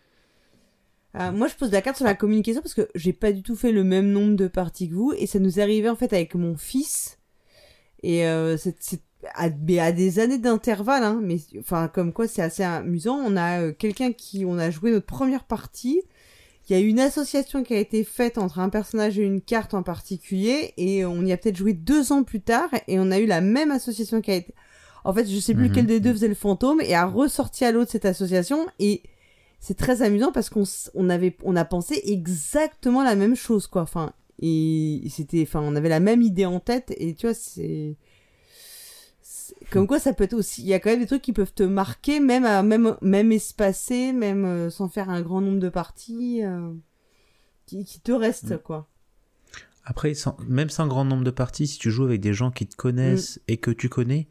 Euh, 1.16 1.32
moi, 1.32 1.48
je 1.48 1.56
pose 1.56 1.72
la 1.72 1.82
carte 1.82 1.98
sur 1.98 2.06
la 2.06 2.16
communication 2.16 2.62
parce 2.62 2.74
que 2.74 2.88
j'ai 2.96 3.14
pas 3.14 3.32
du 3.32 3.42
tout 3.44 3.56
fait 3.56 3.72
le 3.72 3.84
même 3.84 4.12
nombre 4.12 4.36
de 4.36 4.48
parties 4.48 4.90
que 4.90 4.94
vous 4.96 5.14
et 5.18 5.26
ça 5.28 5.40
nous 5.40 5.60
est 5.60 5.62
arrivé 5.62 5.90
en 5.90 5.96
fait 5.96 6.14
avec 6.14 6.36
mon 6.36 6.56
fils 6.56 7.18
Et 8.04 8.28
euh, 8.28 8.58
c'est 8.58 8.76
c'est 8.80 9.02
à, 9.36 9.50
mais 9.50 9.80
à 9.80 9.92
des 9.92 10.20
années 10.20 10.38
d'intervalle, 10.38 11.04
hein, 11.04 11.20
mais 11.22 11.38
enfin 11.60 11.88
comme 11.90 12.14
quoi 12.14 12.28
c'est 12.28 12.42
assez 12.42 12.64
amusant. 12.64 13.16
On 13.18 13.36
a 13.38 13.62
euh, 13.62 13.74
quelqu'un 13.74 14.14
qui, 14.14 14.46
on 14.46 14.58
a 14.58 14.70
joué 14.72 14.92
notre 14.92 15.08
première 15.08 15.44
partie. 15.46 16.02
Il 16.70 16.74
y 16.74 16.76
a 16.76 16.80
une 16.80 17.00
association 17.00 17.64
qui 17.64 17.74
a 17.74 17.80
été 17.80 18.04
faite 18.04 18.38
entre 18.38 18.60
un 18.60 18.70
personnage 18.70 19.18
et 19.18 19.24
une 19.24 19.42
carte 19.42 19.74
en 19.74 19.82
particulier, 19.82 20.74
et 20.78 21.04
on 21.04 21.26
y 21.26 21.32
a 21.32 21.38
peut-être 21.38 21.58
joué 21.58 21.74
deux 21.74 22.12
ans 22.12 22.24
plus 22.24 22.42
tard, 22.42 22.70
et 22.88 23.00
on 23.00 23.10
a 23.10 23.18
eu 23.20 23.26
la 23.26 23.42
même 23.42 23.72
association 23.72 24.22
qui 24.22 24.32
a 24.32 24.36
été. 24.36 24.54
En 25.04 25.14
fait, 25.14 25.28
je 25.28 25.40
sais 25.40 25.54
plus 25.56 25.64
Mhm. 25.64 25.70
lequel 25.70 25.86
des 25.88 26.00
deux 26.00 26.12
faisait 26.14 26.28
le 26.28 26.36
fantôme, 26.36 26.80
et 26.82 26.94
a 26.94 27.06
ressorti 27.06 27.66
à 27.66 27.72
l'autre 27.72 27.92
cette 27.92 28.06
association, 28.06 28.68
et 28.78 29.02
c'est 29.60 29.78
très 29.78 30.04
amusant 30.04 30.32
parce 30.32 30.50
qu'on 30.50 30.64
on 30.94 31.10
avait, 31.10 31.36
on 31.44 31.56
a 31.56 31.66
pensé 31.66 32.02
exactement 32.06 33.04
la 33.04 33.16
même 33.16 33.36
chose, 33.36 33.66
quoi. 33.66 33.82
Enfin, 33.82 34.14
et 34.42 35.02
c'était, 35.10 35.42
enfin, 35.42 35.62
on 35.64 35.76
avait 35.76 35.90
la 35.90 36.00
même 36.00 36.22
idée 36.22 36.46
en 36.46 36.60
tête, 36.60 36.94
et 36.98 37.16
tu 37.16 37.26
vois, 37.26 37.34
c'est. 37.34 37.96
Comme 39.72 39.88
quoi, 39.88 40.00
ça 40.00 40.14
peut 40.14 40.24
être 40.24 40.34
aussi. 40.34 40.62
Il 40.62 40.68
y 40.68 40.74
a 40.74 40.80
quand 40.80 40.90
même 40.90 41.00
des 41.00 41.06
trucs 41.08 41.22
qui 41.22 41.34
peuvent 41.34 41.54
te 41.54 41.64
marquer, 41.64 42.20
même, 42.20 42.46
à, 42.46 42.64
même, 42.64 42.96
même 43.02 43.32
espacés, 43.32 44.14
même 44.14 44.46
euh, 44.46 44.70
sans 44.70 44.90
faire 44.90 45.10
un 45.10 45.22
grand 45.22 45.42
nombre 45.42 45.60
de 45.60 45.70
parties, 45.70 46.42
euh, 46.44 46.72
qui, 47.66 47.84
qui 47.86 48.00
te 48.00 48.12
restent, 48.12 48.54
Mm. 48.54 48.58
quoi. 48.60 48.88
Après, 49.86 50.14
sans- 50.14 50.38
même 50.48 50.70
sans 50.70 50.88
grand 50.88 51.06
nombre 51.06 51.24
de 51.24 51.32
parties, 51.32 51.68
si 51.68 51.78
tu 51.80 51.90
joues 51.92 52.06
avec 52.06 52.22
des 52.22 52.34
gens 52.34 52.52
qui 52.52 52.68
te 52.68 52.76
connaissent 52.76 53.38
Mm. 53.38 53.42
et 53.48 53.58
que 53.58 53.72
tu 53.72 53.90
connais, 53.90 54.28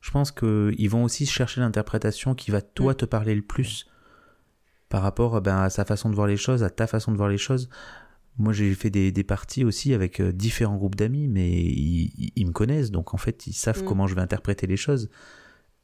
je 0.00 0.10
pense 0.10 0.30
qu'ils 0.32 0.88
vont 0.90 1.04
aussi 1.04 1.26
chercher 1.26 1.60
l'interprétation 1.60 2.34
qui 2.34 2.50
va 2.50 2.60
toi 2.60 2.92
Mm. 2.92 2.96
te 2.96 3.04
parler 3.04 3.34
le 3.34 3.42
plus 3.42 3.86
par 4.88 5.02
rapport 5.02 5.40
ben, 5.40 5.56
à 5.58 5.70
sa 5.70 5.84
façon 5.86 6.10
de 6.10 6.14
voir 6.14 6.26
les 6.26 6.36
choses, 6.36 6.62
à 6.62 6.70
ta 6.70 6.86
façon 6.86 7.12
de 7.12 7.16
voir 7.16 7.28
les 7.30 7.38
choses. 7.38 7.68
Moi, 8.38 8.52
j'ai 8.52 8.74
fait 8.74 8.90
des, 8.90 9.12
des 9.12 9.24
parties 9.24 9.64
aussi 9.64 9.92
avec 9.94 10.20
euh, 10.20 10.32
différents 10.32 10.76
groupes 10.76 10.94
d'amis, 10.96 11.28
mais 11.28 11.50
ils, 11.50 12.12
ils- 12.18 12.32
ils 12.36 12.46
me 12.46 12.52
connaissent, 12.52 12.90
donc 12.90 13.14
en 13.14 13.18
fait, 13.18 13.46
ils 13.46 13.52
savent 13.52 13.82
Mm. 13.82 13.86
comment 13.86 14.06
je 14.06 14.14
vais 14.14 14.20
interpréter 14.22 14.66
les 14.66 14.76
choses. 14.78 15.10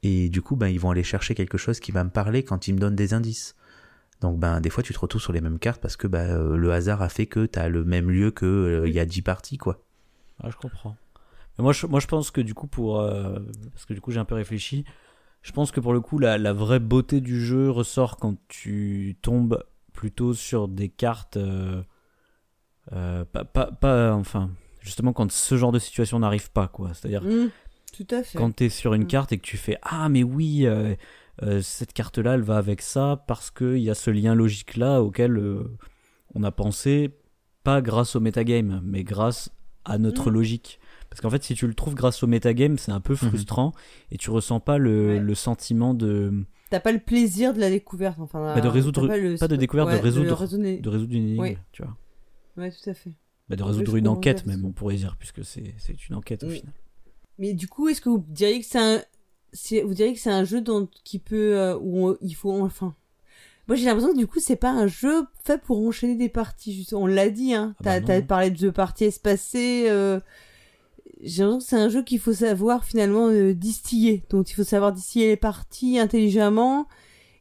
Et 0.03 0.29
du 0.29 0.43
coup, 0.43 0.57
ben, 0.57 0.69
ils 0.69 0.81
vont 0.81 0.91
aller 0.91 1.03
chercher 1.05 1.35
quelque 1.35 1.59
chose 1.59 1.81
qui 1.81 1.93
va 1.93 2.05
me 2.05 2.11
parler 2.11 2.43
quand 2.45 2.69
ils 2.69 2.75
me 2.75 2.79
donnent 2.81 2.97
des 2.97 3.15
indices. 3.15 3.57
Donc, 4.21 4.39
ben, 4.41 4.61
des 4.61 4.71
fois, 4.71 4.83
tu 4.83 4.93
te 4.95 4.99
retrouves 4.99 5.23
sur 5.23 5.33
les 5.33 5.41
mêmes 5.41 5.59
cartes 5.59 5.81
parce 5.83 5.97
que 5.97 6.07
ben, 6.09 6.31
euh, 6.31 6.57
le 6.57 6.73
hasard 6.73 7.03
a 7.03 7.09
fait 7.09 7.27
que 7.27 7.47
tu 7.47 7.59
as 7.59 7.69
le 7.69 7.85
même 7.85 8.11
lieu 8.11 8.31
que 8.31 8.47
euh, 8.47 8.89
il 8.89 8.95
y 8.95 9.01
a 9.01 9.07
10 9.07 9.23
parties, 9.23 9.59
quoi. 9.59 9.83
Ah, 10.43 10.51
je 10.51 10.57
comprends. 10.57 10.97
Mais 11.59 11.63
moi, 11.65 11.73
je, 11.73 11.87
moi, 11.87 12.01
je 12.01 12.07
pense 12.07 12.31
que 12.31 12.41
du 12.41 12.55
coup, 12.55 12.67
pour. 12.69 13.01
euh, 13.01 13.39
parce 13.73 13.87
que 13.87 13.95
du 13.95 14.01
coup, 14.01 14.11
j'ai 14.13 14.21
un 14.21 14.25
peu 14.25 14.35
réfléchi. 14.37 14.85
Je 15.43 15.53
pense 15.53 15.71
que 15.73 15.81
pour 15.81 15.93
le 15.93 16.01
coup, 16.01 16.19
la, 16.19 16.39
la 16.39 16.53
vraie 16.53 16.81
beauté 16.81 17.21
du 17.21 17.41
jeu 17.45 17.71
ressort 17.71 18.17
quand 18.19 18.37
tu 18.49 19.17
tombes 19.23 19.65
plutôt 19.93 20.35
sur 20.35 20.69
des 20.69 20.89
cartes. 20.89 21.37
euh, 21.37 21.83
euh, 22.93 23.25
pas, 23.25 23.45
pas, 23.45 23.67
pas- 23.67 24.15
Enfin, 24.15 24.51
justement, 24.81 25.13
quand 25.13 25.31
ce 25.31 25.57
genre 25.57 25.73
de 25.73 25.79
situation 25.79 26.19
n'arrive 26.19 26.51
pas, 26.51 26.69
quoi. 26.69 26.91
C'est-à-dire, 26.95 27.23
Mm, 27.23 27.51
tout 27.97 28.07
à 28.11 28.23
fait. 28.23 28.39
quand 28.39 28.55
tu 28.57 28.65
es 28.65 28.69
sur 28.69 28.95
une 28.95 29.05
Mm. 29.05 29.09
carte 29.09 29.33
et 29.33 29.39
que 29.39 29.43
tu 29.47 29.57
fais 29.57 29.79
Ah, 29.83 30.09
mais 30.09 30.23
oui, 30.23 30.67
euh, 30.67 30.95
euh, 31.43 31.61
cette 31.63 31.93
carte-là, 31.93 32.35
elle 32.35 32.43
va 32.43 32.57
avec 32.57 32.83
ça 32.83 33.25
parce 33.29 33.51
qu'il 33.51 33.79
y 33.79 33.91
a 33.91 33.95
ce 33.95 34.11
lien 34.11 34.35
logique-là 34.35 35.03
auquel 35.03 35.37
euh, 35.37 35.65
on 36.35 36.43
a 36.43 36.51
pensé, 36.51 37.11
pas 37.65 37.81
grâce 37.83 38.17
au 38.17 38.21
metagame, 38.21 38.81
mais 38.85 39.05
grâce 39.05 39.51
à 39.85 39.99
notre 39.99 40.31
Mm. 40.31 40.35
logique. 40.35 40.81
Parce 41.11 41.21
qu'en 41.23 41.31
fait, 41.31 41.43
si 41.43 41.55
tu 41.55 41.67
le 41.67 41.73
trouves 41.75 41.95
grâce 41.95 42.23
au 42.23 42.27
metagame, 42.27 42.77
c'est 42.79 42.93
un 42.93 43.01
peu 43.01 43.15
frustrant 43.17 43.73
et 44.11 44.19
tu 44.19 44.31
ressens 44.31 44.61
pas 44.61 44.77
le, 44.79 45.09
Ouais. 45.15 45.19
le 45.21 45.35
sentiment 45.35 45.95
de, 45.95 46.45
T'as 46.71 46.81
pas 46.81 46.93
le 46.93 46.99
plaisir 46.99 47.55
de 47.55 47.61
la 47.61 47.71
découverte, 47.71 48.19
enfin. 48.21 48.55
Bah, 48.55 48.61
de 48.61 48.69
résoudre- 48.69 49.07
le- 49.07 49.39
pas 49.39 49.49
de 49.49 49.57
découverte, 49.57 49.89
de 49.91 49.97
résoudre- 49.97 50.27
de 50.29 50.89
résoudre 50.91 51.15
une 51.15 51.23
énigme. 51.25 51.41
Oui. 51.41 51.57
Tu 51.73 51.83
vois. 51.83 51.97
Ouais, 52.59 52.71
tout 52.71 52.91
à 52.91 52.95
fait. 52.95 53.13
Bah, 53.49 53.57
de 53.57 53.63
résoudre 53.63 53.97
une 53.97 54.09
enquête, 54.09 54.45
même, 54.45 54.65
on 54.67 54.73
pourrait 54.73 54.97
dire, 54.97 55.17
puisque 55.19 55.45
c'est 55.45 55.75
c'est 55.79 56.09
une 56.09 56.17
enquête 56.17 56.45
au 56.45 56.49
final. 56.51 56.73
Mais 57.39 57.55
du 57.55 57.69
coup, 57.69 57.89
est-ce 57.89 58.01
que 58.01 58.11
vous 58.11 58.25
diriez 58.29 58.61
que 58.61 58.67
c'est 58.67 58.79
un, 58.79 59.03
vous 59.85 59.95
diriez 59.95 60.13
que 60.13 60.19
c'est 60.21 60.31
un 60.31 60.45
jeu 60.45 60.61
dont 60.61 60.89
qui 61.05 61.19
peut 61.19 61.57
euh, 61.57 61.79
où 61.81 62.09
on- 62.11 62.17
il 62.21 62.35
faut 62.35 62.53
enfin. 62.53 62.95
Moi, 63.69 63.77
j'ai 63.77 63.85
l'impression 63.85 64.13
que 64.13 64.19
du 64.19 64.27
coup, 64.27 64.41
c'est 64.41 64.57
pas 64.57 64.71
un 64.71 64.87
jeu 64.87 65.27
fait 65.45 65.61
pour 65.63 65.79
enchaîner 65.87 66.17
des 66.17 66.29
parties. 66.31 66.75
Juste, 66.75 66.95
on 66.95 67.07
l'a 67.07 67.29
dit, 67.31 67.55
hein. 67.55 67.75
Ah 67.79 67.83
bah 67.85 68.01
T'as 68.01 68.07
t'as 68.21 68.23
parlé 68.23 68.51
de 68.51 68.57
jeux 68.57 68.73
parties 68.73 69.05
espacés. 69.05 69.87
Euh... 69.89 70.21
J'ai 71.23 71.43
l'impression 71.43 71.59
que 71.59 71.65
c'est 71.65 71.77
un 71.77 71.89
jeu 71.89 72.03
qu'il 72.03 72.19
faut 72.21 72.33
savoir 72.33 72.85
finalement 72.85 73.29
euh, 73.29 73.53
distiller. 73.55 74.25
Donc, 74.31 74.51
il 74.51 74.55
faut 74.55 74.65
savoir 74.65 74.93
distiller 74.93 75.29
les 75.29 75.37
parties 75.37 75.99
intelligemment 75.99 76.87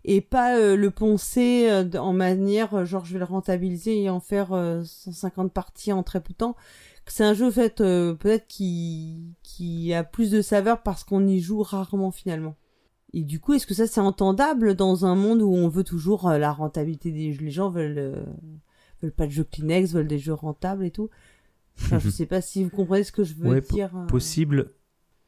et 0.07 0.21
pas 0.21 0.57
euh, 0.57 0.75
le 0.75 0.89
poncer 0.89 1.69
euh, 1.69 1.83
en 1.99 2.13
manière 2.13 2.73
euh, 2.73 2.85
genre 2.85 3.05
je 3.05 3.13
vais 3.13 3.19
le 3.19 3.25
rentabiliser 3.25 4.01
et 4.01 4.09
en 4.09 4.19
faire 4.19 4.53
euh, 4.53 4.81
150 4.83 5.53
parties 5.53 5.91
en 5.93 6.01
très 6.01 6.21
peu 6.21 6.33
de 6.33 6.37
temps. 6.37 6.55
C'est 7.05 7.23
un 7.23 7.33
jeu 7.33 7.51
fait 7.51 7.77
peut-être 7.77 8.47
qui 8.47 9.35
qui 9.43 9.93
a 9.93 10.03
plus 10.03 10.31
de 10.31 10.41
saveur 10.41 10.81
parce 10.83 11.05
qu'on 11.05 11.25
y 11.25 11.39
joue 11.39 11.61
rarement 11.61 12.11
finalement. 12.11 12.57
Et 13.13 13.23
du 13.23 13.39
coup, 13.39 13.53
est-ce 13.53 13.65
que 13.65 13.73
ça 13.73 13.87
c'est 13.87 14.01
entendable 14.01 14.75
dans 14.75 15.05
un 15.05 15.15
monde 15.15 15.41
où 15.41 15.53
on 15.53 15.69
veut 15.69 15.85
toujours 15.85 16.29
la 16.29 16.51
rentabilité 16.51 17.13
des 17.13 17.31
jeux 17.31 17.45
Les 17.45 17.51
gens 17.51 17.69
veulent 17.69 18.25
veulent 19.01 19.13
pas 19.13 19.25
de 19.25 19.31
jeux 19.31 19.45
Kleenex, 19.45 19.93
veulent 19.93 20.07
des 20.07 20.19
jeux 20.19 20.33
rentables 20.33 20.83
et 20.83 20.91
tout? 20.91 21.09
Enfin, 21.79 21.99
je 21.99 22.09
sais 22.09 22.25
pas 22.25 22.41
si 22.41 22.65
vous 22.65 22.69
comprenez 22.69 23.05
ce 23.05 23.13
que 23.13 23.23
je 23.23 23.35
veux 23.35 23.51
Ouais, 23.51 23.61
dire. 23.61 23.91
Possible, 24.09 24.71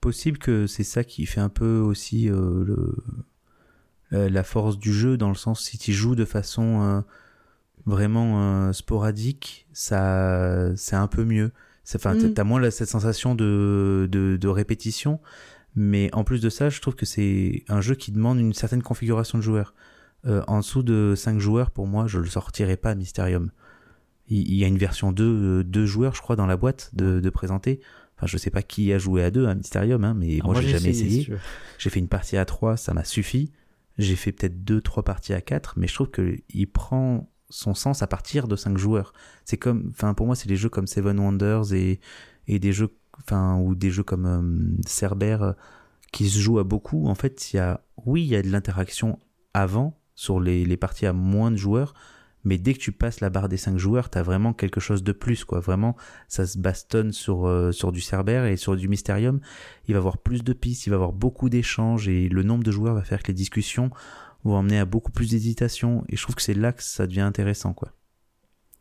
possible 0.01 0.38
que 0.38 0.68
c'est 0.68 0.84
ça 0.84 1.06
qui 1.06 1.26
fait 1.26 1.39
un 1.41 1.49
peu 1.49 1.80
aussi 1.80 2.30
euh, 2.30 2.65
le, 2.65 2.95
la 4.11 4.44
force 4.44 4.77
du 4.80 4.91
jeu, 4.94 5.18
dans 5.18 5.30
le 5.30 5.36
sens 5.36 5.61
si 5.61 5.77
tu 5.77 5.94
joues 5.94 6.15
de 6.15 6.26
façon 6.26 6.81
euh, 6.81 7.02
vraiment 7.86 8.41
euh, 8.68 8.73
sporadique, 8.73 9.68
ça, 9.73 10.76
c'est 10.76 10.95
un 10.95 11.07
peu 11.07 11.23
mieux. 11.26 11.52
C'est- 11.84 11.98
Enfin, 11.98 12.15
Mm. 12.15 12.34
t'as 12.34 12.44
moins 12.44 12.69
cette 12.72 12.90
sensation 12.90 13.36
de, 13.36 14.07
de, 14.11 14.38
de 14.38 14.48
répétition, 14.48 15.19
mais 15.76 16.10
en 16.14 16.23
plus 16.23 16.41
de 16.41 16.49
ça, 16.49 16.69
je 16.69 16.81
trouve 16.81 16.95
que 16.95 17.06
c'est 17.06 17.64
un 17.68 17.81
jeu 17.81 17.95
qui 17.95 18.11
demande 18.11 18.40
une 18.40 18.53
certaine 18.53 18.84
configuration 18.84 19.38
de 19.38 19.44
joueurs. 19.44 19.73
Euh, 20.26 20.44
en 20.48 20.60
dessous 20.60 20.84
de 20.84 21.14
5 21.15 21.40
joueurs, 21.40 21.72
pour 21.72 21.88
moi, 21.88 22.06
je 22.07 22.19
le 22.19 22.27
sortirais 22.27 22.76
pas 22.77 22.94
Mysterium. 22.95 23.52
Il, 24.27 24.48
il 24.49 24.56
y 24.56 24.64
a 24.65 24.68
une 24.68 24.77
version 24.77 25.11
2, 25.11 25.64
deux 25.64 25.86
joueurs, 25.86 26.14
je 26.14 26.22
crois, 26.22 26.36
dans 26.36 26.45
la 26.45 26.57
boîte 26.57 26.90
de, 26.94 27.19
de 27.22 27.30
présenter. 27.30 27.80
Enfin, 28.18 28.27
je 28.27 28.38
sais 28.38 28.49
pas 28.49 28.61
qui 28.61 28.91
a 28.91 28.98
joué 28.98 29.23
à 29.23 29.31
deux 29.31 29.48
à 29.48 29.56
Mysterium, 29.56 30.03
hein, 30.03 30.14
mais 30.14 30.36
Alors 30.41 30.52
moi, 30.52 30.61
j'ai 30.61 30.68
jamais 30.77 30.90
essayé. 30.90 31.30
J'ai 31.77 31.90
fait 31.90 31.99
une 31.99 32.10
partie 32.10 32.36
à 32.38 32.44
3, 32.45 32.76
ça 32.76 32.94
m'a 32.94 33.06
suffi. 33.06 33.52
J'ai 34.00 34.16
fait 34.16 34.32
peut-être 34.32 34.64
2-3 34.64 35.04
parties 35.04 35.34
à 35.34 35.42
4, 35.42 35.74
mais 35.78 35.86
je 35.86 35.94
trouve 35.94 36.10
qu'il 36.10 36.72
prend 36.72 37.30
son 37.50 37.74
sens 37.74 38.02
à 38.02 38.08
partir 38.08 38.48
de 38.48 38.56
5 38.56 38.78
joueurs. 38.78 39.12
C'est 39.44 39.58
comme, 39.58 39.92
enfin, 39.92 40.14
pour 40.14 40.26
moi, 40.26 40.36
c'est 40.36 40.48
des 40.48 40.56
jeux 40.56 40.70
comme 40.70 40.88
Seven 40.88 41.20
Wonders 41.20 41.74
et, 41.74 42.00
et 42.48 42.60
des 42.60 42.72
jeux, 42.72 42.96
enfin, 43.18 43.58
ou 43.58 43.76
des 43.76 43.92
jeux 43.92 44.04
comme 44.04 44.26
euh, 44.26 44.82
Cerber 44.88 45.38
euh, 45.42 45.54
qui 46.14 46.30
se 46.30 46.40
jouent 46.40 46.60
à 46.60 46.64
beaucoup. 46.64 47.08
En 47.08 47.16
fait, 47.16 47.52
il 47.52 47.58
y 47.58 47.60
a, 47.60 47.82
oui, 48.06 48.24
il 48.24 48.30
y 48.30 48.38
a 48.38 48.42
de 48.42 48.50
l'interaction 48.50 49.20
avant 49.54 50.00
sur 50.16 50.40
les, 50.40 50.64
les 50.64 50.78
parties 50.78 51.06
à 51.06 51.12
moins 51.12 51.52
de 51.52 51.58
joueurs, 51.58 51.94
mais 52.44 52.57
dès 52.57 52.74
que 52.74 52.80
tu 52.80 52.91
passes 52.91 53.20
la 53.20 53.30
barre 53.30 53.49
des 53.49 53.57
5 53.57 53.78
joueurs, 53.78 54.10
t'as 54.10 54.24
vraiment 54.24 54.53
quelque 54.53 54.80
chose 54.80 55.03
de 55.03 55.11
plus, 55.11 55.44
quoi. 55.44 55.60
Vraiment, 55.60 55.95
ça 56.28 56.48
se 56.48 56.57
bastonne 56.57 57.11
sur, 57.11 57.48
euh, 57.48 57.72
sur 57.72 57.91
du 57.91 58.02
Cerber 58.02 58.49
et 58.52 58.57
sur 58.57 58.76
du 58.76 58.88
Mysterium 58.88 59.40
il 59.88 59.94
va 59.94 59.98
y 59.98 60.02
avoir 60.02 60.18
plus 60.20 60.44
de 60.44 60.53
pistes, 60.53 60.86
il 60.86 60.91
va 60.91 60.95
y 60.95 60.98
avoir 60.98 61.14
beaucoup 61.14 61.49
d'échanges 61.49 62.07
et 62.07 62.30
le 62.30 62.44
nombre 62.44 62.64
de 62.64 62.72
joueurs 62.72 62.94
va 62.94 63.03
faire 63.03 63.24
que 63.24 63.30
les 63.30 63.34
discussions 63.34 63.90
vont 64.44 64.56
emmener 64.56 64.80
à 64.80 64.86
beaucoup 64.86 65.11
plus 65.11 65.32
d'hésitation 65.32 66.03
et 66.10 66.16
je 66.16 66.22
trouve 66.22 66.36
que 66.36 66.41
c'est 66.41 66.53
là 66.53 66.72
que 66.72 66.84
ça 66.84 67.07
devient 67.07 67.22
intéressant 67.22 67.74
quoi. 67.74 67.91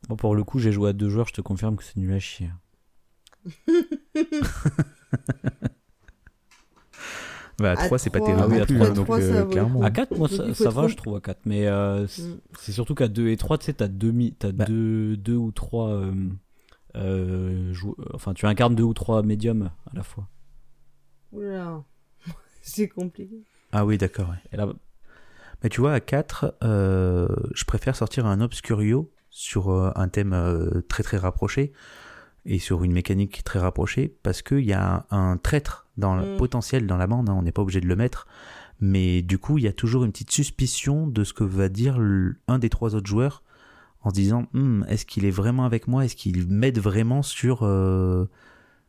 Bon, 0.08 0.16
pour 0.16 0.34
le 0.34 0.44
coup, 0.44 0.58
j'ai 0.58 0.70
joué 0.70 0.90
à 0.90 0.92
deux 0.92 1.08
joueurs, 1.08 1.26
je 1.28 1.32
te 1.32 1.40
confirme 1.40 1.76
que 1.76 1.82
c'est 1.82 1.96
nul 1.96 2.12
à 2.12 2.20
chier. 2.20 2.50
Bah, 7.58 7.70
à 7.70 7.72
À 7.72 7.86
3 7.86 7.98
c'est 7.98 8.10
pas 8.10 8.20
terrible 8.20 8.40
à 8.40 8.46
non 8.46 8.64
plus, 8.66 8.76
trois, 8.76 8.86
hein, 8.88 8.92
donc 8.94 9.10
euh, 9.10 9.32
vaut 9.32 9.38
le 9.40 9.44
clairement. 9.46 9.80
coup. 9.80 9.84
À 9.86 9.90
4, 9.90 10.16
moi, 10.16 10.28
ça, 10.28 10.70
va, 10.70 10.86
je 10.86 10.94
trouve, 10.96 11.16
à 11.16 11.20
4. 11.20 11.40
Mais 11.44 11.66
euh, 11.66 12.06
c'est 12.06 12.22
Mm. 12.22 12.36
c'est 12.60 12.72
surtout 12.72 12.94
qu'à 12.94 13.08
2 13.08 13.28
et 13.28 13.36
3, 13.36 13.58
tu 13.58 13.64
sais, 13.66 13.72
t'as 13.74 13.88
deux, 13.88 14.12
mi- 14.12 14.32
t'as 14.34 14.52
Bah. 14.52 14.64
deux, 14.64 15.16
deux 15.16 15.34
ou 15.36 15.50
trois. 15.50 15.88
euh, 15.88 16.12
euh, 16.96 17.74
Enfin, 18.14 18.32
tu 18.34 18.46
incarnes 18.46 18.74
deux 18.74 18.82
ou 18.84 18.94
trois 18.94 19.22
médiums 19.22 19.70
à 19.90 19.96
la 19.96 20.02
fois. 20.02 20.28
Oula. 21.32 21.82
c'est 22.62 22.88
compliqué. 22.88 23.42
Ah 23.72 23.84
oui 23.84 23.98
d'accord. 23.98 24.28
ouais. 24.30 24.36
Et 24.52 24.56
là, 24.56 24.68
Mais 25.62 25.68
tu 25.68 25.80
vois 25.80 25.92
à 25.92 26.00
4 26.00 26.54
euh, 26.62 27.28
je 27.54 27.64
préfère 27.64 27.96
sortir 27.96 28.24
un 28.26 28.40
Obscurio 28.40 29.10
sur 29.30 29.70
un 29.70 30.08
thème 30.08 30.32
euh, 30.32 30.80
très 30.88 31.02
très 31.02 31.16
rapproché 31.16 31.72
et 32.48 32.58
sur 32.58 32.82
une 32.82 32.92
mécanique 32.92 33.44
très 33.44 33.58
rapprochée 33.58 34.16
parce 34.22 34.42
qu'il 34.42 34.64
y 34.64 34.72
a 34.72 35.06
un, 35.10 35.30
un 35.30 35.36
traître 35.36 35.86
dans 35.96 36.14
le 36.16 36.34
Mm. 36.34 36.36
potentiel 36.38 36.86
dans 36.86 36.96
la 36.96 37.06
bande, 37.06 37.28
hein, 37.28 37.34
on 37.36 37.42
n'est 37.42 37.52
pas 37.52 37.62
obligé 37.62 37.80
de 37.80 37.86
le 37.86 37.94
mettre. 37.96 38.26
Mais 38.80 39.22
du 39.22 39.38
coup, 39.38 39.58
il 39.58 39.64
y 39.64 39.68
a 39.68 39.72
toujours 39.72 40.04
une 40.04 40.12
petite 40.12 40.30
suspicion 40.30 41.06
de 41.06 41.24
ce 41.24 41.32
que 41.32 41.44
va 41.44 41.68
dire 41.68 41.98
un 42.48 42.58
des 42.58 42.68
trois 42.70 42.94
autres 42.94 43.08
joueurs 43.08 43.42
en 44.02 44.10
se 44.10 44.14
disant 44.14 44.46
Hmm, 44.52 44.84
est-ce 44.88 45.04
qu'il 45.04 45.24
est 45.24 45.30
vraiment 45.32 45.64
avec 45.64 45.88
moi? 45.88 46.04
Est-ce 46.04 46.16
qu'il 46.16 46.46
m'aide 46.48 46.78
vraiment 46.78 47.22
sur, 47.22 47.60
euh, 47.62 48.26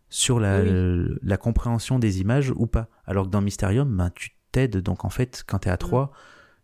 sur 0.10 0.40
la, 0.40 0.62
Oui. 0.62 1.18
la 1.24 1.38
compréhension 1.38 1.98
des 2.00 2.22
images 2.22 2.54
ou 2.56 2.68
pas? 2.68 2.88
Alors 3.06 3.26
que 3.26 3.32
dans 3.32 3.42
Mysterium, 3.42 3.96
ben, 3.98 4.12
tu 4.14 4.32
t'aides. 4.52 4.78
Donc 4.78 5.06
en 5.06 5.10
fait, 5.10 5.44
quand 5.48 5.60
tu 5.60 5.68
es 5.70 5.72
à 5.72 5.78
trois, 5.78 6.12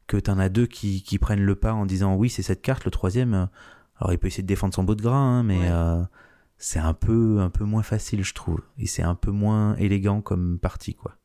que 0.08 0.18
tu 0.18 0.30
en 0.30 0.38
as 0.38 0.50
deux 0.50 0.68
qui, 0.68 1.02
qui 1.02 1.18
prennent 1.18 1.42
le 1.44 1.56
pas 1.56 1.74
en 1.74 1.86
disant 1.88 2.16
oui, 2.16 2.30
c'est 2.30 2.44
cette 2.44 2.62
carte, 2.62 2.86
le 2.86 2.92
troisième, 2.92 3.34
euh, 3.34 3.46
alors 4.00 4.14
il 4.14 4.20
peut 4.20 4.28
essayer 4.28 4.44
de 4.44 4.48
défendre 4.48 4.74
son 4.76 4.84
bout 4.84 4.94
de 4.96 5.02
gras, 5.02 5.16
hein, 5.18 5.42
mais 5.44 5.62
Ouais. 5.62 5.68
euh, 5.72 6.04
c'est 6.58 6.80
un 6.80 6.94
peu, 6.94 7.40
un 7.40 7.50
peu 7.50 7.64
moins 7.64 7.84
facile, 7.84 8.24
je 8.24 8.34
trouve. 8.34 8.62
Et 8.78 8.88
c'est 8.88 9.04
un 9.04 9.16
peu 9.16 9.32
moins 9.32 9.76
élégant 9.76 10.22
comme 10.22 10.60
partie, 10.60 10.94
quoi. 10.94 11.18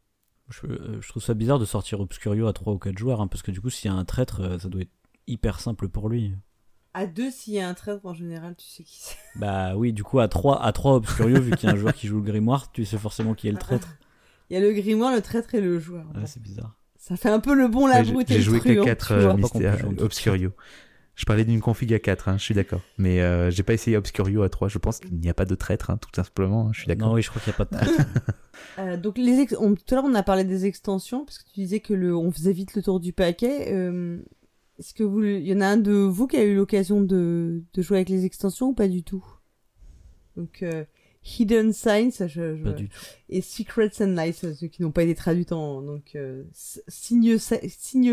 Je, 0.49 0.67
euh, 0.67 1.01
je 1.01 1.09
trouve 1.09 1.23
ça 1.23 1.35
bizarre 1.35 1.61
de 1.61 1.65
sortir 1.65 2.01
Obscurio 2.01 2.49
à 2.49 2.53
3 2.53 2.73
ou 2.73 2.79
4 2.79 2.99
joueurs, 2.99 3.21
hein, 3.21 3.29
parce 3.29 3.43
que 3.43 3.53
du 3.53 3.61
coup, 3.61 3.71
s'il 3.71 3.91
y 3.91 3.95
a 3.95 3.97
un 3.97 4.05
traître, 4.05 4.41
euh, 4.41 4.59
ça 4.59 4.69
doit 4.69 4.83
être 4.83 4.91
hyper 5.27 5.61
simple 5.61 5.89
pour 5.89 6.09
lui. 6.09 6.35
À 6.93 7.07
deux, 7.07 7.31
s'il 7.31 7.55
y 7.55 7.61
a 7.61 7.69
un 7.69 7.75
traître 7.75 8.05
en 8.05 8.15
général, 8.15 8.57
tu 8.57 8.67
sais 8.67 8.83
qui 8.83 8.99
c'est. 9.01 9.17
Bah 9.39 9.77
oui, 9.77 9.93
du 9.93 10.03
coup, 10.03 10.19
à 10.19 10.27
3, 10.27 10.61
à 10.63 10.73
3 10.73 10.95
Obscurio, 10.95 11.41
vu 11.41 11.53
qu'il 11.53 11.69
y 11.69 11.73
a 11.73 11.75
un 11.75 11.79
joueur 11.79 11.95
qui 11.95 12.09
joue 12.09 12.17
le 12.17 12.25
grimoire, 12.25 12.73
tu 12.73 12.85
sais 12.85 12.99
forcément 12.99 13.35
qui 13.35 13.49
est 13.49 13.53
le 13.53 13.59
traître. 13.59 13.89
Il 14.51 14.55
y 14.55 14.57
a 14.57 14.61
le 14.61 14.73
grimoire, 14.73 15.15
le 15.15 15.23
traître 15.23 15.55
et 15.55 15.61
le 15.61 15.79
joueur. 15.79 16.07
Ouais, 16.13 16.27
c'est 16.27 16.43
bizarre. 16.43 16.75
Ça 16.97 17.17
fait 17.17 17.31
un 17.31 17.39
peu 17.39 17.55
le 17.55 17.69
bon, 17.69 17.87
la 17.87 18.03
brute 18.03 18.29
et 18.33 18.35
le 18.35 18.41
j'ai 18.41 18.45
joué 18.45 18.59
que 18.59 18.65
truand, 18.65 18.85
4 18.85 19.07
tu 19.07 19.15
vois. 19.15 19.37
pas 19.37 19.49
qu'on 19.49 19.59
peut 19.61 19.79
jouer 19.79 19.89
en 19.89 19.95
tout. 19.95 20.03
Obscurio. 20.03 20.53
Je 21.21 21.27
parlais 21.27 21.45
d'une 21.45 21.61
config 21.61 21.93
à 21.93 21.99
4, 21.99 22.31
hein, 22.31 22.39
je 22.39 22.43
suis 22.45 22.55
d'accord. 22.55 22.81
Mais 22.97 23.21
euh, 23.21 23.51
j'ai 23.51 23.63
pas 23.63 23.75
essayé 23.75 23.99
Obscurio 23.99 24.41
à 24.41 24.49
3. 24.49 24.69
Je 24.69 24.79
pense 24.79 25.01
qu'il 25.01 25.15
n'y 25.19 25.29
a 25.29 25.35
pas 25.35 25.45
de 25.45 25.55
traître, 25.55 25.91
hein, 25.91 25.99
tout 25.99 26.09
simplement. 26.15 26.69
hein, 26.69 26.71
je 26.73 26.79
suis 26.81 26.89
d'accord. 26.89 27.09
Non, 27.09 27.15
oui, 27.15 27.21
je 27.21 27.29
crois 27.29 27.43
qu'il 27.43 27.51
n'y 27.53 27.57
a 27.57 27.65
pas 27.65 27.65
de 27.67 27.77
traître. 27.85 28.09
Euh, 28.79 28.97
donc 28.97 29.17
les 29.19 29.39
ex- 29.41 29.57
on- 29.59 29.75
tout 29.75 29.83
à 29.91 29.95
l'heure 29.97 30.05
on 30.05 30.15
a 30.15 30.23
parlé 30.23 30.45
des 30.45 30.65
extensions 30.67 31.25
parce 31.25 31.39
que 31.39 31.45
tu 31.51 31.61
disais 31.61 31.81
que 31.81 31.95
le 31.95 32.15
on 32.17 32.31
faisait 32.31 32.53
vite 32.53 32.75
le 32.75 32.83
tour 32.83 33.01
du 33.01 33.13
paquet. 33.13 33.73
Euh, 33.73 34.19
Est-ce 34.79 34.93
que 34.95 35.03
vous 35.03 35.23
il 35.23 35.47
y 35.47 35.53
en 35.55 35.61
a 35.61 35.67
un 35.67 35.77
de 35.77 35.93
vous 35.93 36.27
qui 36.27 36.37
a 36.37 36.43
eu 36.45 36.55
l'occasion 36.57 37.01
de, 37.03 37.63
de 37.73 37.83
jouer 37.83 37.99
avec 37.99 38.09
les 38.11 38.25
extensions 38.27 38.69
ou 38.69 38.75
pas 38.75 38.89
du 38.89 39.03
tout? 39.03 39.25
Donc 40.37 40.63
euh, 40.63 40.85
Hidden 41.23 41.73
Signs 41.73 42.11
ça, 42.13 42.27
je, 42.27 42.57
je- 42.57 42.63
pas 42.65 42.73
du 42.73 42.89
tout. 42.89 42.99
et 43.29 43.43
Secrets 43.43 43.91
and 44.01 44.15
Lies 44.17 44.33
ceux 44.33 44.55
qui 44.69 44.81
n'ont 44.83 44.91
pas 44.91 45.03
été 45.03 45.15
traduits 45.15 45.47
en 45.51 45.83
donc 45.83 46.13
euh, 46.17 46.45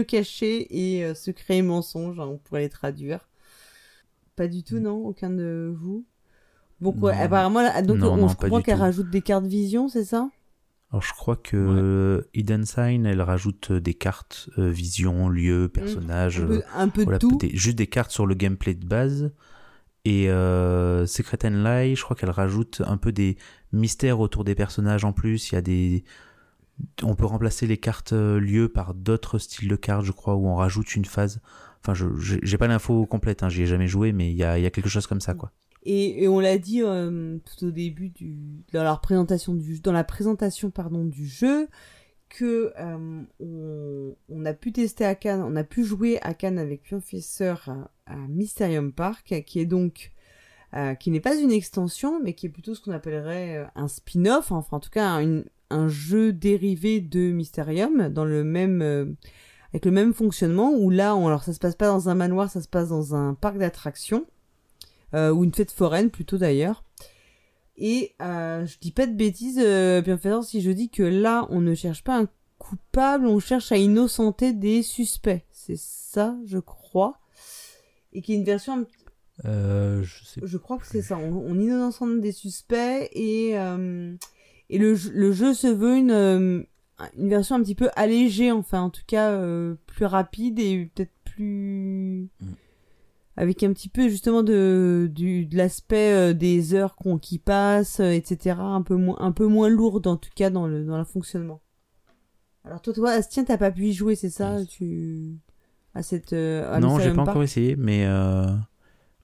cachés 0.04 0.68
et 0.98 1.06
euh, 1.06 1.14
secrets 1.14 1.58
et 1.58 1.62
mensonges 1.62 2.20
hein, 2.20 2.28
on 2.28 2.38
pourrait 2.38 2.62
les 2.62 2.70
traduire. 2.70 3.28
Pas 4.36 4.48
du 4.48 4.64
tout 4.64 4.80
non 4.80 4.98
aucun 5.06 5.30
de 5.30 5.74
vous? 5.80 6.06
Bon 6.80 6.92
quoi 6.92 7.14
Non. 7.16 7.22
apparemment 7.22 7.62
là, 7.62 7.82
donc 7.82 7.98
Non, 8.00 8.14
on 8.14 8.18
non, 8.18 8.28
je 8.28 8.36
crois 8.36 8.62
qu'elle 8.62 8.78
rajoute 8.78 9.10
des 9.10 9.22
cartes 9.22 9.46
vision 9.48 9.88
c'est 9.88 10.06
ça? 10.06 10.30
Alors 10.92 11.02
je 11.02 11.14
crois 11.14 11.36
que 11.36 12.26
Hidden 12.34 12.66
Sign, 12.66 13.06
elle 13.06 13.22
rajoute 13.22 13.72
des 13.74 13.94
cartes 13.94 14.50
euh, 14.58 14.70
vision, 14.70 15.28
lieu, 15.28 15.68
personnage, 15.70 16.40
un 16.40 16.44
euh, 16.44 16.48
peu, 16.48 16.64
un 16.76 16.88
peu 16.90 17.00
de 17.02 17.06
voilà, 17.06 17.20
tout. 17.20 17.36
des- 17.38 17.56
juste 17.56 17.78
des 17.78 17.88
cartes 17.88 18.12
sur 18.12 18.26
le 18.26 18.36
gameplay 18.36 18.74
de 18.74 18.86
base. 18.86 19.32
Et 20.10 20.30
euh, 20.30 21.06
Secret 21.06 21.40
and 21.44 21.66
Lie, 21.66 21.98
je 21.98 22.02
crois 22.02 22.16
qu'elle 22.16 22.30
rajoute 22.30 22.82
un 22.86 22.96
peu 22.96 23.12
des 23.12 23.36
mystères 23.74 24.22
autour 24.22 24.46
des 24.46 24.56
personnages 24.56 25.04
en 25.04 25.12
plus. 25.12 25.52
Il 25.52 25.56
y 25.56 25.58
a 25.58 25.62
des, 25.62 26.06
on 27.04 27.14
peut 27.14 27.26
remplacer 27.26 27.68
les 27.68 27.76
cartes 27.76 28.14
euh, 28.14 28.40
lieux 28.40 28.70
par 28.70 28.94
d'autres 28.94 29.38
styles 29.38 29.68
de 29.68 29.76
cartes, 29.76 30.06
je 30.06 30.14
crois, 30.14 30.36
où 30.36 30.48
on 30.48 30.56
rajoute 30.56 30.96
une 30.96 31.04
phase. 31.04 31.42
Enfin, 31.82 31.94
je 31.94 32.06
j'ai 32.18 32.58
pas 32.58 32.68
l'info 32.68 33.06
complète, 33.06 33.44
hein, 33.44 33.50
j'y 33.50 33.64
ai 33.64 33.66
jamais 33.66 33.90
joué, 33.90 34.14
mais 34.14 34.32
il 34.32 34.38
y 34.38 34.46
a, 34.46 34.70
quelque 34.70 34.88
chose 34.88 35.08
comme 35.08 35.20
ça, 35.20 35.34
quoi. 35.34 35.52
Et, 35.84 36.26
on 36.30 36.40
l'a 36.40 36.58
dit 36.58 36.84
euh, 36.84 37.40
tout 37.40 37.66
au 37.66 37.72
début 37.72 38.14
dans 38.72 38.84
la 38.84 38.96
présentation 38.96 39.56
du 39.56 39.82
dans 39.82 39.92
la 39.92 40.06
présentation 40.06 40.70
pardon 40.70 41.04
du 41.04 41.28
jeu 41.28 41.68
que 42.30 42.74
euh, 42.78 44.12
on, 44.30 44.46
a 44.46 44.54
pu 44.54 44.72
tester 44.72 45.06
à 45.06 45.16
Cannes, 45.16 45.42
on 45.42 45.56
a 45.56 45.64
pu 45.64 45.84
jouer 45.84 46.20
à 46.22 46.34
Cannes 46.34 46.60
avec 46.60 46.84
Professeur 46.84 47.70
à, 48.06 48.16
Mysterium 48.28 48.92
Park, 48.92 49.44
qui 49.46 49.60
est 49.60 49.66
donc 49.66 50.12
euh, 50.76 50.96
qui 50.96 51.12
n'est 51.12 51.22
pas 51.22 51.36
une 51.38 51.54
extension, 51.54 52.20
mais 52.22 52.34
qui 52.34 52.46
est 52.46 52.50
plutôt 52.50 52.76
ce 52.76 52.82
qu'on 52.82 52.92
appellerait 52.92 53.58
euh, 53.58 53.66
un 53.76 53.88
spin-off, 53.88 54.52
enfin 54.52 54.78
en 54.78 54.80
tout 54.82 54.90
cas 54.90 55.22
un, 55.70 55.88
jeu 55.88 56.34
dérivé 56.34 57.00
de 57.00 57.32
Mysterium 57.32 58.10
dans 58.10 58.26
le 58.26 58.44
même 58.44 58.82
euh, 58.82 59.06
avec 59.72 59.86
le 59.86 59.92
même 59.92 60.14
fonctionnement 60.14 60.74
où 60.74 60.90
là, 60.90 61.16
on, 61.16 61.28
alors 61.28 61.44
ça 61.44 61.54
se 61.54 61.60
passe 61.60 61.76
pas 61.76 61.88
dans 61.88 62.10
un 62.10 62.16
manoir, 62.16 62.52
ça 62.52 62.62
se 62.62 62.68
passe 62.68 62.90
dans 62.90 63.16
un 63.16 63.34
parc 63.34 63.58
d'attractions 63.58 64.26
ou 65.14 65.44
une 65.46 65.54
fête 65.54 65.72
foraine 65.72 66.10
plutôt 66.12 66.38
d'ailleurs. 66.38 66.84
Et 67.78 68.16
euh, 68.22 68.66
je 68.66 68.78
dis 68.80 68.92
pas 68.92 69.06
de 69.06 69.14
bêtises, 69.14 69.60
euh, 69.62 70.02
bienfaiteur, 70.02 70.44
si 70.44 70.62
je 70.62 70.72
dis 70.72 70.90
que 70.90 71.04
là, 71.04 71.46
on 71.52 71.62
ne 71.62 71.76
cherche 71.76 72.04
pas 72.04 72.18
un 72.18 72.28
coupable, 72.58 73.28
on 73.28 73.40
cherche 73.40 73.72
à 73.72 73.78
innocenter 73.78 74.52
des 74.54 74.82
suspects. 74.82 75.46
C'est 75.52 75.78
ça, 75.78 76.36
je 76.46 76.58
crois. 76.58 77.20
Et 78.14 78.22
qui 78.22 78.34
est 78.34 78.38
une 78.38 78.44
version, 78.44 78.86
Euh, 79.46 80.02
je 80.02 80.26
sais 80.26 80.42
je 80.44 80.58
crois 80.58 80.78
que 80.80 80.88
c'est 80.88 81.04
ça. 81.04 81.18
On, 81.20 81.32
on 81.36 81.60
innocente 81.60 82.20
des 82.22 82.32
suspects 82.32 83.08
et 83.14 83.52
euh, 83.60 84.16
et 84.72 84.80
le, 84.80 84.96
jeu- 84.96 85.12
le 85.14 85.32
jeu 85.32 85.54
se 85.54 85.68
veut 85.68 85.96
une 85.96 86.10
euh, 86.12 86.64
une 87.16 87.30
version 87.30 87.56
un 87.58 87.62
petit 87.62 87.76
peu 87.76 87.90
allégée, 87.96 88.52
enfin 88.52 88.82
en 88.82 88.90
tout 88.90 89.04
cas 89.06 89.30
euh, 89.34 89.76
plus 89.86 90.06
rapide 90.06 90.58
et 90.58 90.90
peut-être 90.96 91.12
plus 91.26 92.30
Mm. 92.42 92.48
Avec 93.38 93.62
un 93.62 93.72
petit 93.72 93.88
peu 93.88 94.10
justement 94.10 94.42
de 94.42 95.10
l'aspect 95.54 96.12
euh, 96.12 96.34
des 96.34 96.74
heures 96.74 96.96
qu'on 96.96 97.20
qui 97.20 97.38
passent, 97.38 98.00
euh, 98.00 98.10
etc. 98.12 98.58
Un 98.60 98.82
peu 98.82 98.96
moins 98.96 99.18
un 99.20 99.32
peu 99.32 99.46
moins 99.46 99.70
lourde 99.70 100.08
en 100.08 100.18
tout 100.18 100.32
cas 100.36 100.50
dans 100.50 100.66
le 100.68 100.84
dans 100.84 100.98
le 100.98 101.06
fonctionnement. 101.06 101.62
Alors 102.66 102.82
toi 102.82 102.94
toi 102.94 103.12
Astien 103.12 103.44
t'as 103.44 103.58
pas 103.58 103.72
pu 103.72 103.86
y 103.86 103.94
jouer 103.94 104.16
c'est 104.16 104.32
ça? 104.32 104.66
Tu 104.66 105.38
à 105.94 106.02
cette 106.04 106.34
euh, 106.34 106.74
à 106.74 106.80
non, 106.80 107.00
j'ai 107.00 107.10
pas 107.10 107.16
Park 107.18 107.30
encore 107.30 107.44
essayé, 107.44 107.76
mais 107.76 108.06
euh, 108.08 108.48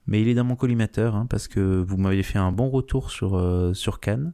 mais 0.06 0.22
il 0.22 0.28
est 0.28 0.34
dans 0.34 0.44
mon 0.44 0.56
collimateur 0.56 1.16
hein, 1.16 1.26
parce 1.28 1.48
que 1.48 1.60
vous 1.60 1.96
m'avez 1.96 2.22
fait 2.22 2.38
un 2.38 2.52
bon 2.52 2.70
retour 2.70 3.10
sur 3.10 3.34
euh, 3.36 3.74
sur 3.74 4.00
Cannes, 4.00 4.32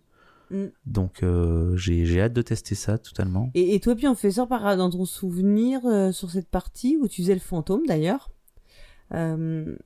Mm. 0.51 0.65
donc 0.85 1.23
euh, 1.23 1.77
j'ai 1.77 2.21
hâte 2.21 2.33
de 2.33 2.43
tester 2.43 2.75
ça 2.75 2.99
totalement. 2.99 3.53
Et, 3.55 3.77
et 3.77 3.79
toi, 3.79 3.95
puis 3.95 4.09
on 4.09 4.17
fait 4.17 4.33
ça 4.33 4.47
par 4.47 4.77
dans 4.77 4.91
ton 4.91 5.05
souvenir 5.05 5.81
sur 6.13 6.29
cette 6.29 6.49
partie 6.51 6.99
où 7.01 7.07
tu 7.07 7.23
faisais 7.23 7.35
le 7.35 7.41
fantôme 7.41 7.87
d'ailleurs? 7.87 8.31
Euh, 9.15 9.77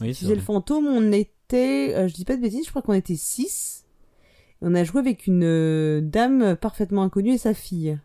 Oui, 0.00 0.12
vrai. 0.12 0.34
le 0.34 0.40
fantôme, 0.40 0.86
on 0.86 1.12
était, 1.12 1.94
euh, 1.94 2.08
je 2.08 2.14
dis 2.14 2.24
pas 2.24 2.36
de 2.36 2.42
bêtises, 2.42 2.64
je 2.64 2.70
crois 2.70 2.82
qu'on 2.82 2.92
était 2.92 3.16
6. 3.16 3.84
On 4.62 4.74
a 4.74 4.84
joué 4.84 5.00
avec 5.00 5.26
une 5.26 5.44
euh, 5.44 6.00
dame 6.02 6.56
parfaitement 6.56 7.02
inconnue 7.02 7.32
et 7.32 7.38
sa 7.38 7.54
fille. 7.54 7.98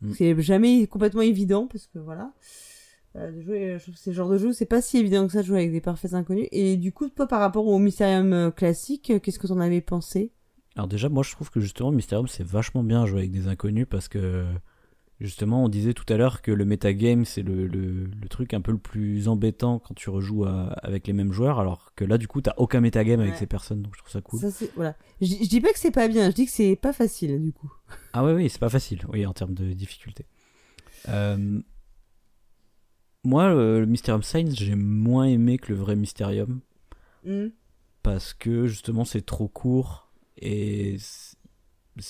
Mm. 0.00 0.12
C'est 0.12 0.40
jamais 0.40 0.86
complètement 0.86 1.22
évident 1.22 1.66
parce 1.66 1.86
que 1.86 1.98
voilà. 1.98 2.32
Euh, 3.16 3.32
de 3.32 3.40
jouer, 3.40 3.76
je 3.78 3.82
trouve 3.82 3.94
que 3.94 4.00
c'est 4.00 4.10
le 4.10 4.16
genre 4.16 4.28
de 4.28 4.38
jeu, 4.38 4.52
c'est 4.52 4.66
pas 4.66 4.80
si 4.82 4.98
évident 4.98 5.26
que 5.26 5.32
ça 5.32 5.42
de 5.42 5.46
jouer 5.46 5.58
avec 5.58 5.72
des 5.72 5.80
parfaits 5.80 6.14
inconnus. 6.14 6.46
Et 6.52 6.76
du 6.76 6.92
coup, 6.92 7.08
toi, 7.08 7.26
par 7.26 7.40
rapport 7.40 7.66
au 7.66 7.78
Mysterium 7.78 8.52
classique, 8.52 9.12
qu'est-ce 9.22 9.38
que 9.38 9.46
t'en 9.46 9.60
avais 9.60 9.80
pensé? 9.80 10.30
Alors 10.76 10.86
déjà, 10.86 11.08
moi 11.08 11.24
je 11.24 11.32
trouve 11.32 11.50
que 11.50 11.58
justement 11.58 11.90
Mysterium 11.90 12.28
c'est 12.28 12.46
vachement 12.46 12.84
bien 12.84 13.02
à 13.02 13.06
jouer 13.06 13.20
avec 13.20 13.32
des 13.32 13.48
inconnus 13.48 13.86
parce 13.90 14.06
que 14.06 14.44
justement 15.20 15.64
on 15.64 15.68
disait 15.68 15.94
tout 15.94 16.04
à 16.12 16.16
l'heure 16.16 16.42
que 16.42 16.50
le 16.52 16.64
metagame 16.64 17.24
c'est 17.24 17.42
le, 17.42 17.66
le, 17.66 18.04
le 18.04 18.28
truc 18.28 18.54
un 18.54 18.60
peu 18.60 18.70
le 18.72 18.78
plus 18.78 19.26
embêtant 19.28 19.78
quand 19.80 19.94
tu 19.94 20.10
rejoues 20.10 20.44
à- 20.44 20.68
avec 20.82 21.06
les 21.08 21.12
mêmes 21.12 21.32
joueurs 21.32 21.58
alors 21.58 21.92
que 21.96 22.04
là 22.04 22.18
du 22.18 22.28
coup 22.28 22.40
t'as 22.40 22.54
aucun 22.56 22.80
metagame 22.80 23.20
avec 23.20 23.34
ces 23.36 23.46
personnes 23.46 23.82
donc 23.82 23.94
je 23.94 23.98
trouve 24.00 24.12
ça 24.12 24.20
cool. 24.20 24.38
Ça, 24.40 24.50
c'est 24.50 24.70
voilà. 24.76 24.94
Je, 25.20 25.26
je 25.26 25.48
dis 25.48 25.60
pas 25.60 25.72
que 25.72 25.78
c'est 25.78 25.90
pas 25.90 26.06
bien, 26.08 26.30
je 26.30 26.34
dis 26.36 26.46
que 26.46 26.52
c'est 26.52 26.76
pas 26.76 26.92
facile 26.92 27.42
du 27.42 27.52
coup. 27.52 27.72
Ah 28.12 28.24
ouais 28.24 28.32
oui 28.32 28.48
c'est 28.48 28.60
pas 28.60 28.68
facile 28.68 29.00
oui 29.12 29.26
en 29.26 29.32
termes 29.32 29.54
de 29.54 29.72
difficulté. 29.72 30.24
Euh, 31.08 31.60
Moi 33.24 33.48
le, 33.50 33.80
le 33.80 33.86
Mysterium 33.86 34.22
Signs 34.22 34.54
j'ai 34.54 34.74
moins 34.76 35.24
aimé 35.24 35.58
que 35.58 35.72
le 35.72 35.78
vrai 35.78 35.96
Mysterium 35.96 36.60
Mm. 37.24 37.48
parce 38.04 38.32
que 38.32 38.66
justement 38.68 39.04
c'est 39.04 39.26
trop 39.26 39.48
court 39.48 40.08
et 40.40 40.96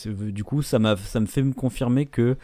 du 0.07 0.45
coup 0.45 0.61
ça 0.61 0.79
m'a 0.79 0.97
ça 0.99 1.19
me 1.19 1.25
fait 1.27 1.43
me 1.43 1.55
confirmer 1.55 2.05
que 2.05 2.37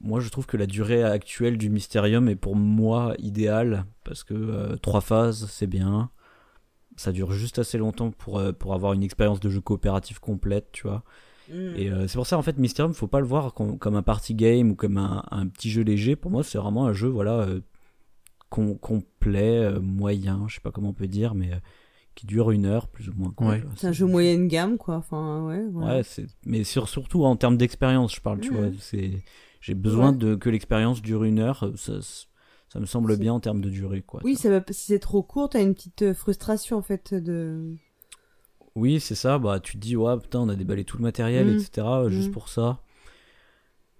moi 0.00 0.20
je 0.20 0.28
trouve 0.30 0.46
que 0.46 0.56
la 0.56 0.66
durée 0.66 1.02
actuelle 1.04 1.58
du 1.58 1.68
Mysterium 1.70 2.28
est 2.28 2.36
pour 2.36 2.56
moi 2.56 3.14
idéale 3.18 3.84
parce 4.04 4.24
que 4.24 4.34
euh, 4.34 4.76
trois 4.76 5.00
phases 5.00 5.46
c'est 5.50 5.66
bien. 5.66 6.10
Ça 6.96 7.12
dure 7.12 7.32
juste 7.32 7.58
assez 7.58 7.78
longtemps 7.78 8.10
pour 8.10 8.38
euh, 8.38 8.52
pour 8.52 8.74
avoir 8.74 8.92
une 8.92 9.02
expérience 9.02 9.40
de 9.40 9.48
jeu 9.50 9.60
coopératif 9.60 10.18
complète 10.18 10.68
tu 10.72 10.86
vois. 10.86 11.02
Mm. 11.48 11.54
et 11.76 11.90
euh, 11.90 12.06
c'est 12.08 12.16
pour 12.16 12.26
ça 12.26 12.38
en 12.38 12.42
fait 12.42 12.56
Mysterium 12.58 12.94
faut 12.94 13.06
pas 13.08 13.20
le 13.20 13.26
voir 13.26 13.54
com- 13.54 13.78
comme 13.78 13.96
un 13.96 14.02
party 14.02 14.34
game 14.34 14.70
ou 14.70 14.74
comme 14.74 14.96
un, 14.98 15.22
un 15.30 15.46
petit 15.48 15.70
jeu 15.70 15.82
léger. 15.82 16.16
Pour 16.16 16.30
moi 16.30 16.42
c'est 16.44 16.58
vraiment 16.58 16.86
un 16.86 16.92
jeu 16.92 17.08
voilà 17.08 17.40
euh, 17.40 17.60
com- 18.48 18.78
complet 18.78 19.58
euh, 19.64 19.80
moyen 19.80 20.44
je 20.48 20.54
sais 20.56 20.60
pas 20.60 20.70
comment 20.72 20.90
on 20.90 20.94
peut 20.94 21.08
dire 21.08 21.34
mais 21.34 21.52
euh, 21.52 21.56
qui 22.14 22.26
dure 22.26 22.50
une 22.50 22.66
heure 22.66 22.88
plus 22.88 23.08
ou 23.08 23.12
moins 23.14 23.32
Ouais. 23.40 23.62
C'est 23.76 23.86
un 23.86 23.92
jeu 23.92 24.06
moyenne 24.06 24.48
gamme, 24.48 24.76
quoi. 24.78 24.96
Enfin, 24.96 25.46
ouais. 25.46 25.64
voilà. 25.70 25.96
ouais 25.96 26.02
c'est 26.02 26.26
mais 26.44 26.64
sur, 26.64 26.88
surtout 26.88 27.24
en 27.24 27.36
termes 27.36 27.56
d'expérience 27.56 28.14
je 28.14 28.20
parle 28.20 28.40
tu 28.40 28.52
vois 28.52 28.68
c'est 28.78 29.22
j'ai 29.60 29.74
besoin 29.74 30.10
Ouais. 30.12 30.16
de 30.18 30.34
que 30.34 30.50
l'expérience 30.50 31.00
dure 31.02 31.24
une 31.24 31.38
heure 31.38 31.70
ça, 31.76 31.94
ça 32.68 32.80
me 32.80 32.86
semble 32.86 33.16
bien 33.16 33.32
en 33.34 33.40
termes 33.40 33.60
de 33.60 33.70
durée 33.70 34.02
quoi 34.02 34.20
Oui, 34.24 34.36
ça 34.36 34.48
va, 34.50 34.62
si 34.70 34.86
c'est 34.86 34.98
trop 34.98 35.22
court, 35.22 35.48
t'as 35.50 35.60
une 35.62 35.74
petite 35.74 36.02
euh, 36.02 36.14
frustration, 36.14 36.76
en 36.76 36.82
fait, 36.82 37.12
de... 37.14 37.74
oui 38.76 39.00
c'est 39.00 39.14
ça 39.16 39.38
bah 39.38 39.58
tu 39.60 39.72
te 39.74 39.78
dis 39.78 39.96
ouais 39.96 40.16
putain 40.18 40.40
on 40.40 40.48
a 40.48 40.54
déballé 40.56 40.84
tout 40.84 40.96
le 40.98 41.02
matériel 41.02 41.46
Mhm. 41.48 41.54
etc 41.58 41.86
euh, 41.86 42.08
juste 42.10 42.28
Mhm. 42.28 42.32
pour 42.34 42.48
ça 42.48 42.80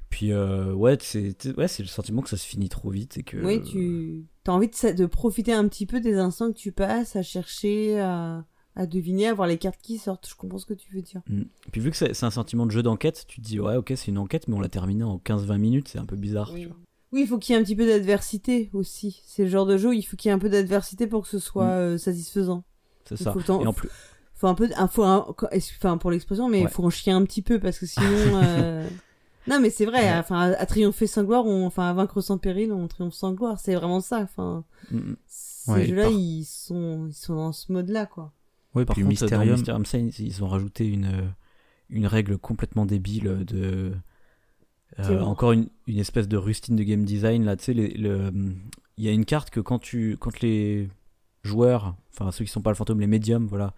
puis 0.08 0.32
euh, 0.32 0.72
ouais 0.72 0.96
c'est 1.00 1.34
ouais 1.56 1.68
c'est 1.68 1.82
le 1.82 1.88
sentiment 1.88 2.22
que 2.22 2.28
ça 2.28 2.36
se 2.36 2.46
finit 2.46 2.68
trop 2.68 2.90
vite 2.90 3.16
et 3.18 3.22
que 3.22 3.36
Oui, 3.44 3.62
tu... 3.62 4.24
T'as 4.44 4.52
envie 4.52 4.68
de, 4.68 5.06
profiter 5.06 5.52
un 5.52 5.68
petit 5.68 5.86
peu 5.86 6.00
des 6.00 6.14
instants 6.14 6.48
que 6.52 6.56
tu 6.58 6.72
passes 6.72 7.14
à 7.16 7.22
chercher, 7.22 8.00
à, 8.00 8.44
à 8.74 8.86
deviner, 8.86 9.28
à 9.28 9.34
voir 9.34 9.46
les 9.48 9.58
cartes 9.58 9.80
qui 9.82 9.98
sortent. 9.98 10.26
Je 10.28 10.34
comprends 10.34 10.58
ce 10.58 10.66
que 10.66 10.72
tu 10.74 10.94
veux 10.94 11.02
dire. 11.02 11.20
Mm. 11.28 11.42
Puis 11.72 11.80
vu 11.80 11.90
que 11.90 11.96
c'est 11.96 12.24
un 12.24 12.30
sentiment 12.30 12.64
de 12.66 12.70
jeu 12.70 12.82
d'enquête, 12.82 13.24
tu 13.28 13.40
te 13.40 13.46
dis 13.46 13.60
ouais 13.60 13.76
ok 13.76 13.92
c'est 13.96 14.08
une 14.08 14.18
enquête 14.18 14.48
mais 14.48 14.54
on 14.54 14.60
l'a 14.60 14.68
terminé 14.70 15.04
en 15.04 15.18
15-20 15.18 15.58
minutes, 15.58 15.88
c'est 15.88 15.98
un 15.98 16.06
peu 16.06 16.16
bizarre. 16.16 16.52
tu 16.54 16.66
vois. 16.66 16.76
Oui, 17.12 17.22
il 17.22 17.26
faut 17.26 17.38
qu'il 17.38 17.54
y 17.54 17.58
ait 17.58 17.60
un 17.60 17.64
petit 17.64 17.74
peu 17.76 17.86
d'adversité 17.86 18.70
aussi. 18.72 19.20
C'est 19.26 19.42
le 19.42 19.50
genre 19.50 19.66
de 19.66 19.76
jeu 19.76 19.88
où 19.88 19.92
il 19.92 20.02
faut 20.02 20.16
qu'il 20.16 20.28
y 20.28 20.32
ait 20.32 20.34
un 20.34 20.38
peu 20.38 20.48
d'adversité 20.48 21.06
pour 21.06 21.22
que 21.22 21.28
ce 21.28 21.38
soit 21.40 21.66
Mm. 21.66 21.70
euh, 21.70 21.98
satisfaisant. 21.98 22.64
C'est 23.04 23.16
ça. 23.16 23.32
faut 23.32 23.42
t'en- 23.42 23.60
Et 23.60 23.66
en 23.66 23.72
plus, 23.72 23.88
faut 24.34 24.46
un 24.46 24.54
peu, 24.54 24.70
un, 24.76 24.86
faut 24.88 25.02
un- 25.02 25.26
enfin 25.52 25.98
pour 25.98 26.10
l'expression, 26.12 26.48
mais 26.48 26.60
il 26.60 26.64
Ouais. 26.64 26.70
faut 26.70 26.84
en 26.84 26.90
chier 26.90 27.12
un 27.12 27.24
petit 27.24 27.42
peu 27.42 27.58
parce 27.58 27.78
que 27.78 27.86
sinon. 27.86 28.06
euh, 28.42 28.88
Non, 29.48 29.58
mais 29.60 29.70
c'est 29.70 29.86
vrai. 29.86 30.02
Ouais. 30.04 30.18
Enfin, 30.18 30.52
à, 30.52 30.56
à 30.56 30.66
triompher 30.66 31.06
sans 31.06 31.24
gloire, 31.24 31.46
on, 31.46 31.66
enfin, 31.66 31.88
à 31.88 31.92
vaincre 31.92 32.20
sans 32.20 32.38
péril, 32.38 32.72
on 32.72 32.86
triomphe 32.88 33.14
sans 33.14 33.32
gloire. 33.32 33.58
C'est 33.58 33.74
vraiment 33.74 34.00
ça. 34.00 34.20
Enfin, 34.20 34.64
Mm, 34.90 34.96
mm. 34.98 35.16
ces 35.26 35.70
Ouais, 35.72 35.86
jeux-là, 35.86 36.02
par- 36.04 36.12
ils 36.12 36.44
sont, 36.44 37.06
ils 37.08 37.14
sont 37.14 37.34
dans 37.36 37.52
ce 37.52 37.72
mode-là, 37.72 38.06
quoi. 38.06 38.32
Ouais, 38.74 38.84
Par 38.84 38.94
puis 38.94 39.04
contre, 39.04 39.26
dans 39.28 39.38
Mysterium. 39.40 39.84
Science, 39.84 40.18
ils 40.18 40.42
ont 40.44 40.48
rajouté 40.48 40.86
une, 40.86 41.06
euh, 41.06 41.28
une 41.90 42.06
règle 42.06 42.38
complètement 42.38 42.86
débile 42.86 43.44
de. 43.46 43.92
euh, 44.98 45.20
encore 45.20 45.52
une, 45.52 45.68
une 45.86 45.98
espèce 45.98 46.28
de 46.28 46.36
rustine 46.36 46.76
de 46.76 46.82
game 46.82 47.04
design 47.04 47.44
là, 47.44 47.56
tu 47.56 47.64
sais, 47.64 47.72
il 47.74 49.04
y 49.04 49.08
a 49.08 49.12
une 49.12 49.24
carte 49.24 49.50
que 49.50 49.60
quand 49.60 49.78
tu, 49.78 50.16
quand 50.18 50.40
les 50.40 50.88
joueurs, 51.42 51.94
enfin 52.12 52.30
ceux 52.32 52.44
qui 52.44 52.50
sont 52.50 52.60
pas 52.62 52.70
le 52.70 52.76
fantôme, 52.76 53.00
les 53.00 53.06
médiums, 53.06 53.46
voilà, 53.46 53.74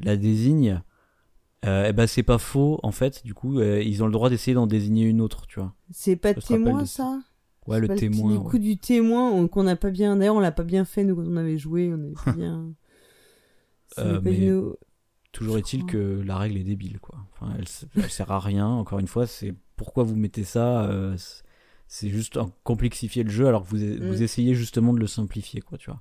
la 0.00 0.16
désignent, 0.16 0.82
euh, 1.64 1.86
eh 1.88 1.92
ben 1.92 2.06
c'est 2.06 2.22
pas 2.22 2.38
faux 2.38 2.80
en 2.82 2.90
fait. 2.92 3.24
Du 3.24 3.34
coup, 3.34 3.58
euh, 3.60 3.82
ils 3.82 4.02
ont 4.02 4.06
le 4.06 4.12
droit 4.12 4.30
d'essayer 4.30 4.54
d'en 4.54 4.66
désigner 4.66 5.04
une 5.04 5.20
autre, 5.20 5.46
tu 5.46 5.60
vois. 5.60 5.74
C'est 5.90 6.16
pas 6.16 6.34
témoin, 6.34 6.82
de 6.82 6.86
ça 6.86 7.20
Ouais, 7.68 7.78
le 7.78 7.86
pas 7.88 7.94
témoin. 7.96 8.32
petit 8.32 8.38
ouais. 8.44 8.50
coup 8.50 8.58
du 8.58 8.76
témoin 8.78 9.30
on- 9.30 9.46
qu'on 9.48 9.62
n'a 9.62 9.76
pas 9.76 9.90
bien. 9.90 10.16
D'ailleurs, 10.16 10.34
on 10.34 10.40
l'a 10.40 10.50
pas 10.52 10.64
bien 10.64 10.84
fait 10.84 11.04
nous 11.04 11.14
quand 11.14 11.24
on 11.26 11.36
avait 11.36 11.58
joué. 11.58 11.92
On 11.94 12.00
avait 12.02 12.12
pas 12.24 12.32
bien. 12.36 12.72
Euh, 13.98 14.20
mais- 14.22 14.38
nos- 14.38 14.76
Toujours 15.32 15.56
est-il 15.56 15.86
que 15.86 16.20
la 16.26 16.36
règle 16.36 16.58
est 16.58 16.64
débile, 16.64 16.98
quoi. 17.00 17.16
Enfin, 17.32 17.54
elle, 17.58 18.10
sert 18.10 18.30
à 18.30 18.38
rien. 18.40 18.66
Encore 18.68 18.98
une 18.98 19.06
fois, 19.06 19.26
c'est 19.26 19.54
pourquoi 19.76 20.04
vous 20.04 20.14
mettez 20.16 20.44
ça. 20.44 20.84
euh, 20.90 21.16
c'est- 21.88 22.08
juste 22.10 22.36
en 22.36 22.50
complexifier 22.64 23.22
le 23.22 23.30
jeu 23.30 23.46
alors 23.46 23.62
que 23.64 23.68
vous, 23.68 23.78
vous 23.78 24.18
Mm. 24.18 24.22
essayez 24.22 24.54
justement 24.54 24.92
de 24.92 24.98
le 24.98 25.06
simplifier, 25.06 25.60
quoi, 25.62 25.78
tu 25.78 25.88
vois. 25.90 26.00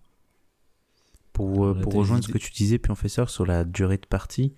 Pour, 1.33 1.65
euh, 1.65 1.81
On 1.85 1.89
rejoindre 1.91 2.23
ce 2.25 2.31
que 2.31 2.37
tu 2.37 2.51
disais, 2.51 2.77
professeur, 2.77 3.29
sur 3.29 3.45
la 3.45 3.63
durée 3.63 3.97
de 3.97 4.05
partie, 4.05 4.53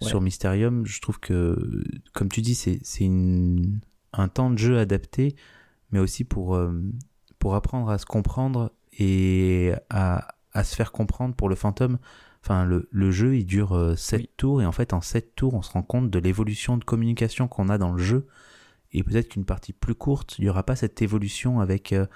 Ouais. 0.00 0.08
sur 0.08 0.20
Mysterium, 0.20 0.86
je 0.86 1.00
trouve 1.00 1.18
que, 1.20 1.82
comme 2.14 2.28
tu 2.28 2.40
dis, 2.40 2.54
c'est 2.54 2.78
c'est 2.82 3.04
une- 3.04 3.80
un 4.12 4.28
temps 4.28 4.50
de 4.50 4.56
jeu 4.58 4.78
adapté, 4.78 5.34
mais 5.90 5.98
aussi 5.98 6.24
pour, 6.24 6.54
euh, 6.54 6.72
pour 7.38 7.54
apprendre 7.54 7.90
à 7.90 7.98
se 7.98 8.06
comprendre 8.06 8.72
et 8.98 9.72
à, 9.90 10.28
à 10.52 10.64
se 10.64 10.74
faire 10.76 10.92
comprendre 10.92 11.34
pour 11.34 11.48
le 11.48 11.54
fantôme. 11.54 11.98
Enfin, 12.42 12.64
le, 12.64 12.88
le 12.92 13.10
jeu, 13.10 13.36
il 13.36 13.44
dure 13.44 13.94
7 13.98 14.20
Oui. 14.20 14.30
tours, 14.36 14.62
et 14.62 14.66
en 14.66 14.72
fait, 14.72 14.92
en 14.92 15.00
7 15.00 15.34
tours, 15.34 15.54
on 15.54 15.62
se 15.62 15.72
rend 15.72 15.82
compte 15.82 16.10
de 16.10 16.18
l'évolution 16.18 16.76
de 16.78 16.84
communication 16.84 17.48
qu'on 17.48 17.68
a 17.68 17.76
dans 17.78 17.92
le 17.92 18.02
jeu. 18.02 18.26
Et 18.92 19.02
peut-être 19.02 19.28
qu'une 19.28 19.44
partie 19.44 19.72
plus 19.72 19.94
courte, 19.94 20.38
il 20.38 20.44
n'y 20.44 20.48
aura 20.50 20.62
pas 20.62 20.76
cette 20.76 21.02
évolution 21.02 21.60
avec 21.60 21.92
euh, 21.92 22.06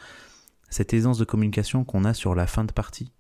cette 0.70 0.94
aisance 0.94 1.18
de 1.18 1.24
communication 1.24 1.84
qu'on 1.84 2.04
a 2.04 2.14
sur 2.14 2.34
la 2.34 2.46
fin 2.46 2.64
de 2.64 2.72
partie, 2.72 3.12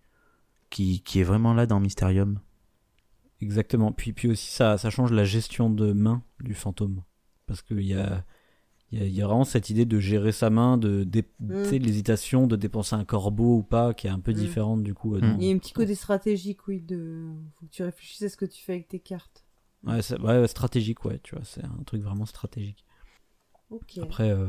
qui, 0.70 1.02
qui 1.02 1.20
est 1.20 1.24
vraiment 1.24 1.52
là 1.52 1.66
dans 1.66 1.80
Mysterium. 1.80 2.38
Exactement. 3.42 3.92
Puis, 3.92 4.12
puis 4.12 4.28
aussi, 4.28 4.50
ça, 4.50 4.78
ça 4.78 4.88
change 4.90 5.12
la 5.12 5.24
gestion 5.24 5.68
de 5.68 5.92
main 5.92 6.22
du 6.40 6.54
fantôme. 6.54 7.02
Parce 7.46 7.60
qu'il 7.62 7.80
y 7.82 7.94
a, 7.94 8.24
il 8.92 9.00
y, 9.00 9.02
a, 9.02 9.06
y 9.06 9.20
a 9.22 9.26
vraiment 9.26 9.44
cette 9.44 9.68
idée 9.68 9.84
de 9.84 9.98
gérer 9.98 10.32
sa 10.32 10.48
main, 10.48 10.76
de, 10.78 11.04
Mm. 11.40 11.62
tu 11.64 11.68
sais, 11.68 11.78
l'hésitation 11.78 12.46
de 12.46 12.56
dépenser 12.56 12.94
un 12.94 13.04
corbeau 13.04 13.56
ou 13.58 13.62
pas, 13.62 13.94
qui 13.94 14.06
est 14.06 14.10
un 14.10 14.20
peu 14.20 14.30
Mm. 14.32 14.34
différente 14.34 14.82
du 14.82 14.94
coup. 14.94 15.14
euh, 15.16 15.18
Mm. 15.18 15.20
dans- 15.20 15.38
Il 15.38 15.44
y 15.44 15.50
a 15.52 15.54
un 15.54 15.58
petit 15.58 15.72
côté 15.72 15.94
stratégique, 15.94 16.68
oui. 16.68 16.80
De... 16.80 17.32
Faut 17.58 17.66
que 17.66 17.70
tu 17.72 17.82
réfléchisses 17.82 18.22
à 18.22 18.28
ce 18.28 18.36
que 18.36 18.44
tu 18.46 18.62
fais 18.62 18.74
avec 18.74 18.88
tes 18.88 19.00
cartes. 19.00 19.44
Ouais, 19.84 20.00
ouais, 20.20 20.46
stratégique, 20.48 21.04
ouais, 21.04 21.18
tu 21.24 21.34
vois, 21.34 21.44
c'est 21.44 21.64
un 21.64 21.82
truc 21.84 22.02
vraiment 22.02 22.26
stratégique. 22.26 22.84
Après, 24.02 24.30
euh, 24.30 24.46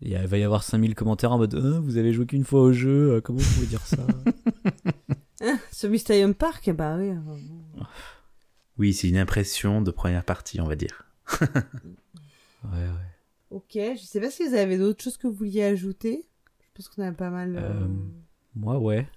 il 0.00 0.16
va 0.16 0.38
y 0.38 0.42
avoir 0.44 0.62
5000 0.62 0.94
commentaires 0.94 1.32
en 1.32 1.38
mode 1.38 1.54
Ah, 1.62 1.80
Vous 1.80 1.98
avez 1.98 2.12
joué 2.14 2.24
qu'une 2.24 2.44
fois 2.44 2.62
au 2.62 2.72
jeu, 2.72 3.16
euh, 3.16 3.20
comment 3.20 3.40
vous 3.40 3.54
pouvez 3.54 3.66
dire 3.66 3.84
ça? 3.84 3.98
Ce 5.72 5.86
Mysterium 5.86 6.34
Park, 6.34 6.70
bah 6.70 6.96
oui. 6.98 7.10
Oui, 8.80 8.94
c'est 8.94 9.08
une 9.08 9.16
impression 9.18 9.80
de 9.82 9.90
première 9.92 10.24
partie, 10.24 10.60
on 10.60 10.66
va 10.66 10.74
dire. 10.74 11.04
Ouais, 12.64 12.70
ouais. 12.72 13.10
Ok, 13.50 13.70
je 13.74 14.02
sais 14.04 14.20
pas 14.20 14.30
si 14.30 14.46
vous 14.46 14.54
avez 14.54 14.76
d'autres 14.78 15.02
choses 15.02 15.16
que 15.16 15.26
vous 15.26 15.32
vouliez 15.34 15.62
ajouter. 15.62 16.26
Je 16.60 16.66
pense 16.74 16.88
qu'on 16.88 17.02
a 17.02 17.12
pas 17.12 17.30
mal. 17.30 17.56
euh, 17.56 17.60
Euh, 17.84 17.88
Moi, 18.54 18.78
ouais. 18.78 19.08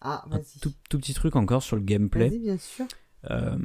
Ah, 0.00 0.24
Un 0.26 0.36
vas-y. 0.36 0.58
tout, 0.60 0.72
tout 0.90 0.98
petit 0.98 1.14
truc 1.14 1.34
encore 1.36 1.62
sur 1.62 1.76
le 1.76 1.82
gameplay. 1.82 2.28
Vas-y, 2.28 2.38
bien 2.40 2.58
sûr. 2.58 2.86
Euh, 3.30 3.56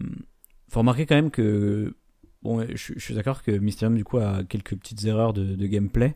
faut 0.70 0.80
remarquer 0.80 1.06
quand 1.06 1.16
même 1.16 1.32
que. 1.32 1.96
Bon, 2.44 2.62
je, 2.66 2.94
je 2.96 3.00
suis 3.00 3.14
d'accord 3.14 3.44
que 3.44 3.52
Mysterium, 3.52 3.96
du 3.98 4.04
coup, 4.04 4.20
a 4.20 4.44
quelques 4.44 4.76
petites 4.78 5.04
erreurs 5.06 5.34
de, 5.34 5.56
de 5.56 5.68
gameplay. 5.68 6.16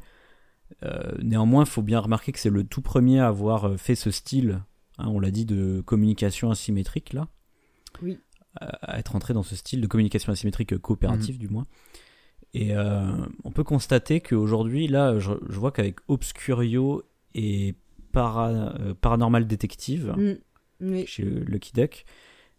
Euh, 0.83 1.11
néanmoins, 1.21 1.63
il 1.65 1.69
faut 1.69 1.81
bien 1.81 1.99
remarquer 1.99 2.31
que 2.31 2.39
c'est 2.39 2.49
le 2.49 2.63
tout 2.63 2.81
premier 2.81 3.19
à 3.19 3.27
avoir 3.27 3.77
fait 3.79 3.95
ce 3.95 4.11
style, 4.11 4.61
hein, 4.97 5.07
on 5.09 5.19
l'a 5.19 5.31
dit, 5.31 5.45
de 5.45 5.81
communication 5.85 6.51
asymétrique, 6.51 7.13
là. 7.13 7.27
Oui. 8.01 8.17
À, 8.59 8.99
être 8.99 9.15
entré 9.15 9.33
dans 9.33 9.43
ce 9.43 9.55
style 9.55 9.79
de 9.81 9.87
communication 9.87 10.31
asymétrique 10.33 10.77
coopérative, 10.77 11.37
du 11.37 11.47
moins. 11.47 11.65
Et 12.53 12.75
euh, 12.75 13.05
on 13.45 13.51
peut 13.51 13.63
constater 13.63 14.19
qu'aujourd'hui, 14.19 14.87
là, 14.89 15.17
je, 15.19 15.31
je 15.49 15.57
vois 15.57 15.71
qu'avec 15.71 15.99
Obscurio 16.09 17.03
et 17.33 17.75
Para- 18.11 18.49
euh, 18.49 18.93
Paranormal 18.99 19.47
Detective, 19.47 20.13
Mm. 20.17 20.33
Oui. 20.81 21.05
chez 21.07 21.23
Lucky 21.23 21.71
Duck, 21.73 22.03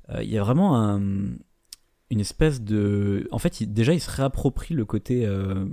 euh, 0.09 0.23
il 0.23 0.31
y 0.31 0.39
a 0.39 0.43
vraiment 0.43 0.81
un- 0.81 1.37
une 2.11 2.21
espèce 2.21 2.63
de. 2.63 3.29
En 3.31 3.39
fait, 3.39 3.61
il- 3.61 3.73
déjà, 3.73 3.93
il 3.93 4.01
se 4.01 4.11
réapproprie 4.11 4.75
le 4.75 4.85
côté. 4.87 5.29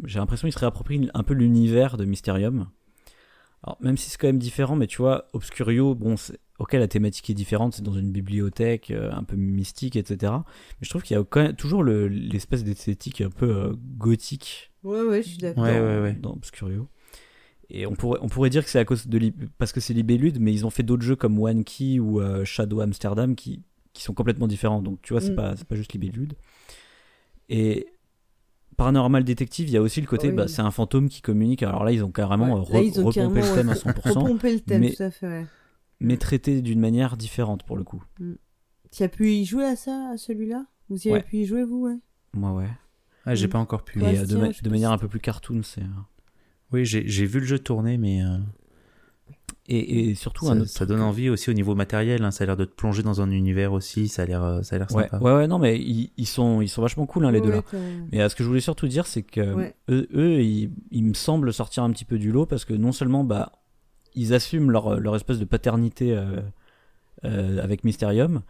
J'ai 0.05 0.19
l'impression 0.19 0.47
qu'il 0.47 0.53
se 0.53 0.59
réapproprie 0.59 1.09
un 1.13 1.23
peu 1.23 1.33
l'univers 1.33 1.95
de 1.97 2.03
Mysterium. 2.05 2.67
Alors, 3.63 3.77
même 3.81 3.97
si 3.97 4.09
c'est 4.09 4.17
quand 4.17 4.27
même 4.27 4.39
différent, 4.39 4.75
mais 4.75 4.87
tu 4.87 4.97
vois, 4.97 5.27
Obscurio, 5.33 5.93
bon, 5.95 6.15
c'est- 6.15 6.39
ok, 6.59 6.73
la 6.73 6.87
thématique 6.87 7.29
est 7.29 7.33
différente, 7.33 7.73
c'est 7.73 7.81
dans 7.83 7.93
une 7.93 8.11
bibliothèque 8.11 8.89
euh, 8.91 9.11
un 9.11 9.23
peu 9.23 9.35
mystique, 9.35 9.95
etc. 9.97 10.31
Mais 10.33 10.77
je 10.85 10.89
trouve 10.89 11.03
qu'il 11.03 11.15
y 11.17 11.19
a 11.19 11.23
quand 11.23 11.41
même 11.41 11.55
toujours 11.55 11.83
le- 11.83 12.07
l'espèce 12.07 12.63
d'esthétique 12.63 13.21
un 13.21 13.29
peu 13.29 13.49
euh, 13.49 13.73
gothique 13.97 14.71
Ouais, 14.83 15.01
ouais, 15.01 15.21
je 15.23 15.27
suis 15.29 15.37
d'accord. 15.39 15.63
Ouais, 15.63 15.77
dans, 15.77 15.85
ouais, 15.85 16.01
ouais. 16.01 16.13
dans 16.13 16.31
Obscurio. 16.31 16.87
Et 17.69 17.85
on 17.85 17.93
pourrait, 17.95 18.19
on 18.23 18.29
pourrait 18.29 18.49
dire 18.49 18.63
que 18.63 18.69
c'est 18.69 18.79
à 18.79 18.85
cause 18.85 19.07
de 19.07 19.31
parce 19.57 19.73
que 19.73 19.79
c'est 19.81 19.93
Libellude, 19.93 20.39
mais 20.39 20.51
ils 20.53 20.65
ont 20.65 20.69
fait 20.71 20.81
d'autres 20.83 21.03
jeux 21.03 21.15
comme 21.17 21.37
One 21.37 21.63
Key 21.65 21.99
ou 21.99 22.19
euh, 22.21 22.43
Shadow 22.45 22.79
Amsterdam 22.81 23.35
qui, 23.35 23.61
qui 23.93 24.01
sont 24.03 24.13
complètement 24.13 24.47
différents. 24.47 24.81
Donc 24.81 25.01
tu 25.03 25.13
vois, 25.13 25.21
c'est 25.21 25.31
Mm. 25.33 25.35
pas, 25.35 25.55
c'est 25.57 25.67
pas 25.67 25.75
juste 25.75 25.93
Libellude. 25.93 26.33
Et 27.49 27.87
Paranormal 28.79 29.23
Detective, 29.23 29.67
il 29.69 29.73
y 29.73 29.77
a 29.77 29.81
aussi 29.81 30.01
le 30.01 30.07
côté, 30.07 30.29
Oui. 30.29 30.33
bah, 30.35 30.47
c'est 30.47 30.61
un 30.61 30.71
fantôme 30.71 31.07
qui 31.09 31.21
communique. 31.21 31.61
Alors 31.63 31.83
là, 31.83 31.91
ils 31.91 32.03
ont 32.03 32.11
carrément 32.11 32.55
Ouais. 32.55 32.65
euh, 32.69 32.73
Là, 32.73 32.79
re- 32.79 32.83
ils 32.87 32.99
ont 32.99 33.05
repompé 33.05 33.13
carrément 33.41 33.49
le 33.49 33.55
thème 33.55 33.69
à 33.69 33.73
re- 33.73 33.77
100%, 33.77 34.19
Repompé 34.23 34.53
le 34.53 34.59
thème, 34.61 34.81
mais- 34.81 34.93
tout 34.93 35.03
à 35.03 35.11
fait, 35.11 35.27
ouais. 35.27 35.45
mais 35.99 36.17
traité 36.17 36.61
d'une 36.61 36.79
manière 36.79 37.15
différente 37.17 37.63
pour 37.63 37.77
le 37.77 37.83
coup. 37.83 38.03
Tu 38.91 39.03
as 39.03 39.09
pu 39.09 39.29
y 39.31 39.45
jouer 39.45 39.65
à 39.65 39.75
ça, 39.75 40.09
à 40.13 40.17
celui-là? 40.17 40.65
Vous 40.89 40.97
y 40.97 41.09
avez 41.09 41.19
Ouais. 41.19 41.23
pu 41.23 41.37
y 41.37 41.45
jouer, 41.45 41.63
vous, 41.63 41.81
ouais? 41.85 41.97
Moi, 42.33 42.51
ouais. 42.53 42.69
Ah, 43.25 43.35
j'ai 43.35 43.47
Mm. 43.47 43.51
pas 43.51 43.59
encore 43.59 43.83
pu. 43.83 44.01
Euh, 44.03 44.25
de, 44.25 44.37
ma- 44.37 44.49
de 44.49 44.69
manière 44.69 44.91
un 44.91 44.97
peu 44.97 45.07
plus 45.07 45.19
cartoon, 45.19 45.61
c'est. 45.63 45.81
euh, 45.81 45.85
Oui, 46.71 46.85
j'ai 46.85 47.07
j'ai 47.07 47.25
vu 47.25 47.39
le 47.39 47.45
jeu 47.45 47.59
tourner, 47.59 47.97
mais 47.97 48.23
euh, 48.23 48.37
Et, 49.71 50.09
et 50.09 50.15
surtout 50.15 50.47
ça, 50.47 50.53
un 50.53 50.61
autre 50.61 50.69
ça 50.69 50.79
truc- 50.79 50.89
donne 50.89 51.01
envie 51.01 51.29
aussi 51.29 51.51
au 51.51 51.53
niveau 51.53 51.75
matériel. 51.75 52.23
hein, 52.23 52.31
ça 52.31 52.43
a 52.43 52.47
l'air 52.47 52.57
de 52.57 52.65
te 52.65 52.73
plonger 52.73 53.03
dans 53.03 53.21
un 53.21 53.29
univers 53.29 53.71
aussi. 53.71 54.07
Ça 54.07 54.23
a 54.23 54.25
l'air, 54.25 54.43
euh, 54.43 54.63
ça 54.63 54.75
a 54.75 54.79
l'air 54.79 54.87
Ouais, 54.91 55.03
sympa. 55.03 55.19
ouais, 55.23 55.31
ouais, 55.33 55.47
non, 55.47 55.59
mais 55.59 55.77
ils, 55.77 56.11
ils 56.17 56.25
sont, 56.25 56.61
ils 56.61 56.67
sont 56.69 56.81
vachement 56.81 57.05
cool, 57.05 57.25
hein, 57.25 57.31
les 57.31 57.39
deux 57.39 57.51
là. 57.51 57.61
Mais 58.11 58.21
euh, 58.21 58.29
ce 58.29 58.35
que 58.35 58.43
je 58.43 58.47
voulais 58.49 58.61
surtout 58.61 58.87
dire, 58.87 59.05
c'est 59.05 59.21
que 59.21 59.53
Ouais. 59.53 59.75
eux, 59.91 60.07
eux, 60.15 60.41
ils, 60.41 60.71
ils 60.89 61.03
me 61.03 61.13
semblent 61.13 61.53
sortir 61.53 61.83
un 61.83 61.91
petit 61.91 62.05
peu 62.05 62.17
du 62.17 62.31
lot 62.31 62.47
parce 62.47 62.65
que 62.65 62.73
non 62.73 62.91
seulement 62.91 63.23
bah, 63.23 63.51
ils 64.15 64.33
assument 64.33 64.71
leur, 64.71 64.99
leur 64.99 65.15
espèce 65.15 65.37
de 65.37 65.45
paternité 65.45 66.17
euh, 66.17 66.41
euh, 67.25 67.61
avec 67.63 67.83
Mysterium, 67.83 68.41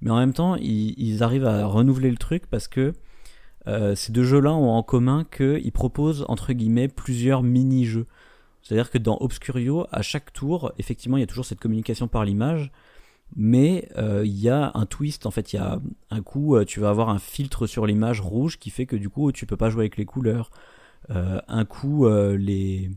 mais 0.00 0.10
en 0.10 0.16
même 0.18 0.32
temps, 0.32 0.54
ils, 0.54 0.94
ils 0.96 1.24
arrivent 1.24 1.46
à 1.46 1.66
renouveler 1.66 2.10
le 2.10 2.16
truc 2.18 2.44
parce 2.48 2.68
que 2.68 2.92
euh, 3.66 3.94
ces 3.96 4.12
deux 4.12 4.22
jeux-là 4.22 4.54
ont 4.54 4.70
en 4.70 4.82
commun 4.84 5.24
qu'ils 5.36 5.72
proposent, 5.72 6.24
entre 6.28 6.52
guillemets, 6.52 6.86
plusieurs 6.88 7.42
mini-jeux. 7.42 8.06
C'est-à-dire 8.68 8.90
que 8.90 8.98
dans 8.98 9.16
Obscurio, 9.22 9.86
à 9.92 10.02
chaque 10.02 10.30
tour, 10.30 10.72
effectivement, 10.76 11.16
il 11.16 11.20
y 11.20 11.22
a 11.22 11.26
toujours 11.26 11.46
cette 11.46 11.58
communication 11.58 12.06
par 12.06 12.26
l'image, 12.26 12.70
mais 13.34 13.88
euh, 13.96 14.26
il 14.26 14.38
y 14.38 14.50
a 14.50 14.72
un 14.74 14.84
twist. 14.84 15.24
En 15.24 15.30
fait, 15.30 15.54
il 15.54 15.56
y 15.56 15.58
a 15.58 15.80
un 16.10 16.20
coup, 16.20 16.54
euh, 16.54 16.66
tu 16.66 16.78
vas 16.78 16.90
avoir 16.90 17.08
un 17.08 17.18
filtre 17.18 17.66
sur 17.66 17.86
l'image 17.86 18.20
rouge 18.20 18.58
qui 18.58 18.68
fait 18.68 18.84
que 18.84 18.94
du 18.94 19.08
coup, 19.08 19.32
tu 19.32 19.46
peux 19.46 19.56
pas 19.56 19.70
jouer 19.70 19.84
avec 19.84 19.96
les 19.96 20.04
couleurs. 20.04 20.50
Euh, 21.08 21.40
un 21.48 21.64
coup, 21.64 22.06
les, 22.06 22.90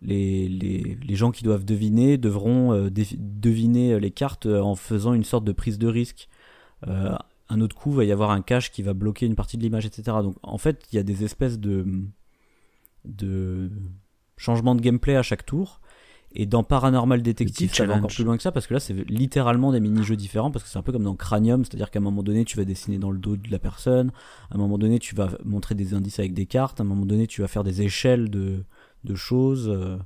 les, 0.00 0.48
les, 0.48 0.96
les 1.02 1.16
gens 1.16 1.32
qui 1.32 1.44
doivent 1.44 1.66
deviner 1.66 2.16
devront 2.16 2.88
deviner 2.88 4.00
les 4.00 4.10
cartes 4.10 4.46
en 4.46 4.74
faisant 4.74 5.12
une 5.12 5.24
sorte 5.24 5.44
de 5.44 5.52
prise 5.52 5.78
de 5.78 5.88
risque. 5.88 6.30
Un 6.86 7.60
autre 7.60 7.76
coup, 7.76 7.92
va 7.92 8.04
y 8.04 8.12
avoir 8.12 8.30
un 8.30 8.40
cache 8.40 8.72
qui 8.72 8.80
va 8.80 8.94
bloquer 8.94 9.26
une 9.26 9.34
partie 9.34 9.58
de 9.58 9.62
l'image, 9.62 9.84
etc. 9.84 10.16
Donc, 10.22 10.36
en 10.42 10.56
fait, 10.56 10.86
il 10.90 10.96
y 10.96 10.98
a 10.98 11.02
des 11.02 11.24
espèces 11.24 11.58
de, 11.58 11.84
de 13.04 13.70
changements 14.40 14.74
de 14.74 14.80
gameplay 14.80 15.16
à 15.16 15.22
chaque 15.22 15.44
tour. 15.46 15.80
Et 16.32 16.46
dans 16.46 16.62
Paranormal 16.62 17.22
Detective, 17.22 17.74
ça 17.74 17.84
va 17.86 17.94
encore 17.96 18.10
plus 18.14 18.22
loin 18.24 18.36
que 18.36 18.42
ça 18.42 18.52
parce 18.52 18.68
que 18.68 18.74
là, 18.74 18.78
c'est 18.78 18.94
littéralement 19.10 19.72
des 19.72 19.80
mini-jeux 19.80 20.14
différents 20.14 20.52
parce 20.52 20.64
que 20.64 20.70
c'est 20.70 20.78
un 20.78 20.82
peu 20.82 20.92
comme 20.92 21.02
dans 21.02 21.16
Cranium, 21.16 21.64
c'est-à-dire 21.64 21.90
qu'à 21.90 21.98
un 21.98 22.02
moment 22.02 22.22
donné, 22.22 22.44
tu 22.44 22.56
vas 22.56 22.64
dessiner 22.64 22.98
dans 22.98 23.10
le 23.10 23.18
dos 23.18 23.36
de 23.36 23.50
la 23.50 23.58
personne, 23.58 24.12
à 24.50 24.54
un 24.54 24.58
moment 24.58 24.78
donné, 24.78 25.00
tu 25.00 25.16
vas 25.16 25.30
montrer 25.44 25.74
des 25.74 25.92
indices 25.92 26.20
avec 26.20 26.32
des 26.32 26.46
cartes, 26.46 26.78
à 26.78 26.84
un 26.84 26.86
moment 26.86 27.04
donné, 27.04 27.26
tu 27.26 27.40
vas 27.40 27.48
faire 27.48 27.64
des 27.64 27.82
échelles 27.82 28.30
de, 28.30 28.64
de 29.02 29.14
choses 29.16 29.68
euh, 29.68 29.98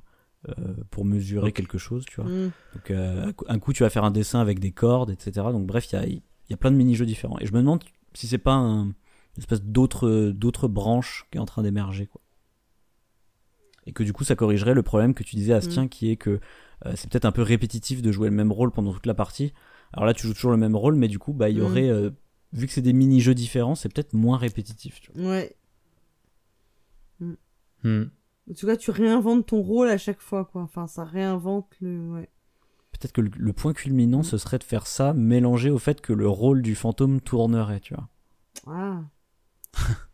euh, 0.49 0.53
pour 0.89 1.05
mesurer 1.05 1.51
quelque 1.51 1.77
chose, 1.77 2.05
tu 2.05 2.19
vois. 2.19 2.29
Mm. 2.29 2.51
Donc, 2.73 2.91
euh, 2.91 3.31
un 3.47 3.59
coup- 3.59 3.73
tu 3.73 3.83
vas 3.83 3.91
faire 3.91 4.03
un 4.03 4.11
dessin 4.11 4.39
avec 4.39 4.59
des 4.59 4.71
cordes, 4.71 5.11
etc. 5.11 5.31
Donc, 5.51 5.67
bref, 5.67 5.91
il 5.91 5.95
y 5.95 5.99
a, 5.99 6.05
il 6.07 6.21
il 6.47 6.51
y 6.51 6.53
a 6.53 6.57
plein 6.57 6.71
de 6.71 6.77
mini-jeux 6.77 7.05
différents. 7.05 7.37
Et 7.39 7.45
je 7.45 7.53
me 7.53 7.59
demande 7.59 7.83
si 8.13 8.27
c'est 8.27 8.37
pas 8.37 8.53
un, 8.53 8.83
une 8.83 8.93
espèce 9.39 9.63
d'autre, 9.63 10.31
d'autres 10.31 10.67
branche 10.67 11.25
qui 11.31 11.37
est 11.37 11.41
en 11.41 11.45
train 11.45 11.63
d'émerger, 11.63 12.07
quoi. 12.07 12.21
Et 13.87 13.93
que 13.93 14.03
du 14.03 14.13
coup, 14.13 14.23
ça 14.23 14.35
corrigerait 14.35 14.73
le 14.73 14.81
problème 14.83 15.13
que 15.13 15.23
tu 15.23 15.35
disais, 15.35 15.53
Astien, 15.53 15.85
Mm. 15.85 15.89
qui 15.89 16.09
est 16.11 16.15
que 16.17 16.39
euh, 16.85 16.93
c'est 16.95 17.09
peut-être 17.09 17.25
un 17.25 17.31
peu 17.31 17.41
répétitif 17.43 18.01
de 18.01 18.11
jouer 18.11 18.29
le 18.29 18.35
même 18.35 18.51
rôle 18.51 18.71
pendant 18.71 18.91
toute 18.93 19.05
la 19.05 19.13
partie. 19.13 19.53
Alors 19.93 20.05
là, 20.05 20.13
tu 20.13 20.25
joues 20.27 20.33
toujours 20.33 20.51
le 20.51 20.57
même 20.57 20.75
rôle, 20.75 20.95
mais 20.95 21.07
du 21.07 21.19
coup, 21.19 21.33
bah, 21.33 21.49
il 21.49 21.57
y 21.57 21.61
Mm. 21.61 21.63
aurait, 21.65 21.89
euh, 21.89 22.09
vu 22.53 22.67
que 22.67 22.73
c'est 22.73 22.81
des 22.81 22.93
mini-jeux 22.93 23.35
différents, 23.35 23.75
c'est 23.75 23.89
peut-être 23.93 24.13
moins 24.13 24.37
répétitif. 24.37 24.99
Tu 25.01 25.11
vois. 25.13 25.29
Ouais. 25.31 25.55
Hmm. 27.83 28.05
En 28.49 28.53
tout 28.53 28.65
cas, 28.67 28.75
tu 28.77 28.91
réinventes 28.91 29.47
ton 29.47 29.61
rôle 29.61 29.89
à 29.89 29.97
chaque 29.97 30.19
fois, 30.21 30.45
quoi. 30.45 30.61
Enfin, 30.63 30.87
ça 30.87 31.03
réinvente 31.03 31.67
le. 31.81 32.09
Ouais. 32.11 32.29
Peut-être 32.91 33.11
que 33.11 33.21
le, 33.21 33.29
le 33.37 33.53
point 33.53 33.73
culminant, 33.73 34.19
Mm. 34.19 34.23
ce 34.23 34.37
serait 34.37 34.57
de 34.57 34.63
faire 34.63 34.87
ça 34.87 35.13
mélangé 35.13 35.69
au 35.69 35.77
fait 35.77 36.01
que 36.01 36.13
le 36.13 36.27
rôle 36.27 36.61
du 36.61 36.75
fantôme 36.75 37.21
tournerait, 37.21 37.79
tu 37.81 37.93
vois. 37.93 38.09
Ah. 38.67 39.01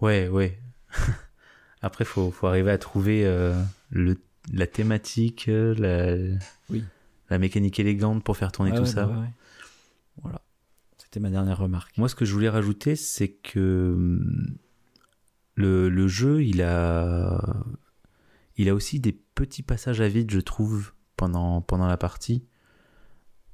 Ouais, 0.00 0.28
ouais. 0.28 0.58
Après, 1.82 2.04
faut, 2.04 2.30
faut 2.30 2.46
arriver 2.46 2.70
à 2.70 2.78
trouver 2.78 3.26
euh, 3.26 3.60
le, 3.90 4.16
la 4.52 4.66
thématique, 4.66 5.48
euh, 5.48 5.74
la, 5.74 6.38
Oui. 6.70 6.84
la 7.28 7.38
mécanique 7.38 7.78
élégante 7.80 8.22
pour 8.22 8.36
faire 8.36 8.52
tourner 8.52 8.70
tout 8.72 8.80
ouais, 8.82 8.86
ça. 8.86 9.06
bah 9.06 9.12
ouais, 9.14 9.20
ouais. 9.20 9.32
Voilà. 10.22 10.40
C'était 10.98 11.20
ma 11.20 11.30
dernière 11.30 11.58
remarque. 11.58 11.96
Moi, 11.98 12.08
ce 12.08 12.14
que 12.14 12.24
je 12.24 12.32
voulais 12.32 12.48
rajouter, 12.48 12.96
c'est 12.96 13.28
que 13.28 14.20
le, 15.54 15.88
le 15.88 16.08
jeu, 16.08 16.42
il 16.44 16.62
a, 16.62 17.64
il 18.56 18.68
a 18.68 18.74
aussi 18.74 19.00
des 19.00 19.12
petits 19.12 19.62
passages 19.62 20.00
à 20.00 20.08
vide, 20.08 20.30
je 20.30 20.40
trouve, 20.40 20.92
pendant, 21.16 21.60
pendant 21.60 21.86
la 21.86 21.96
partie. 21.96 22.44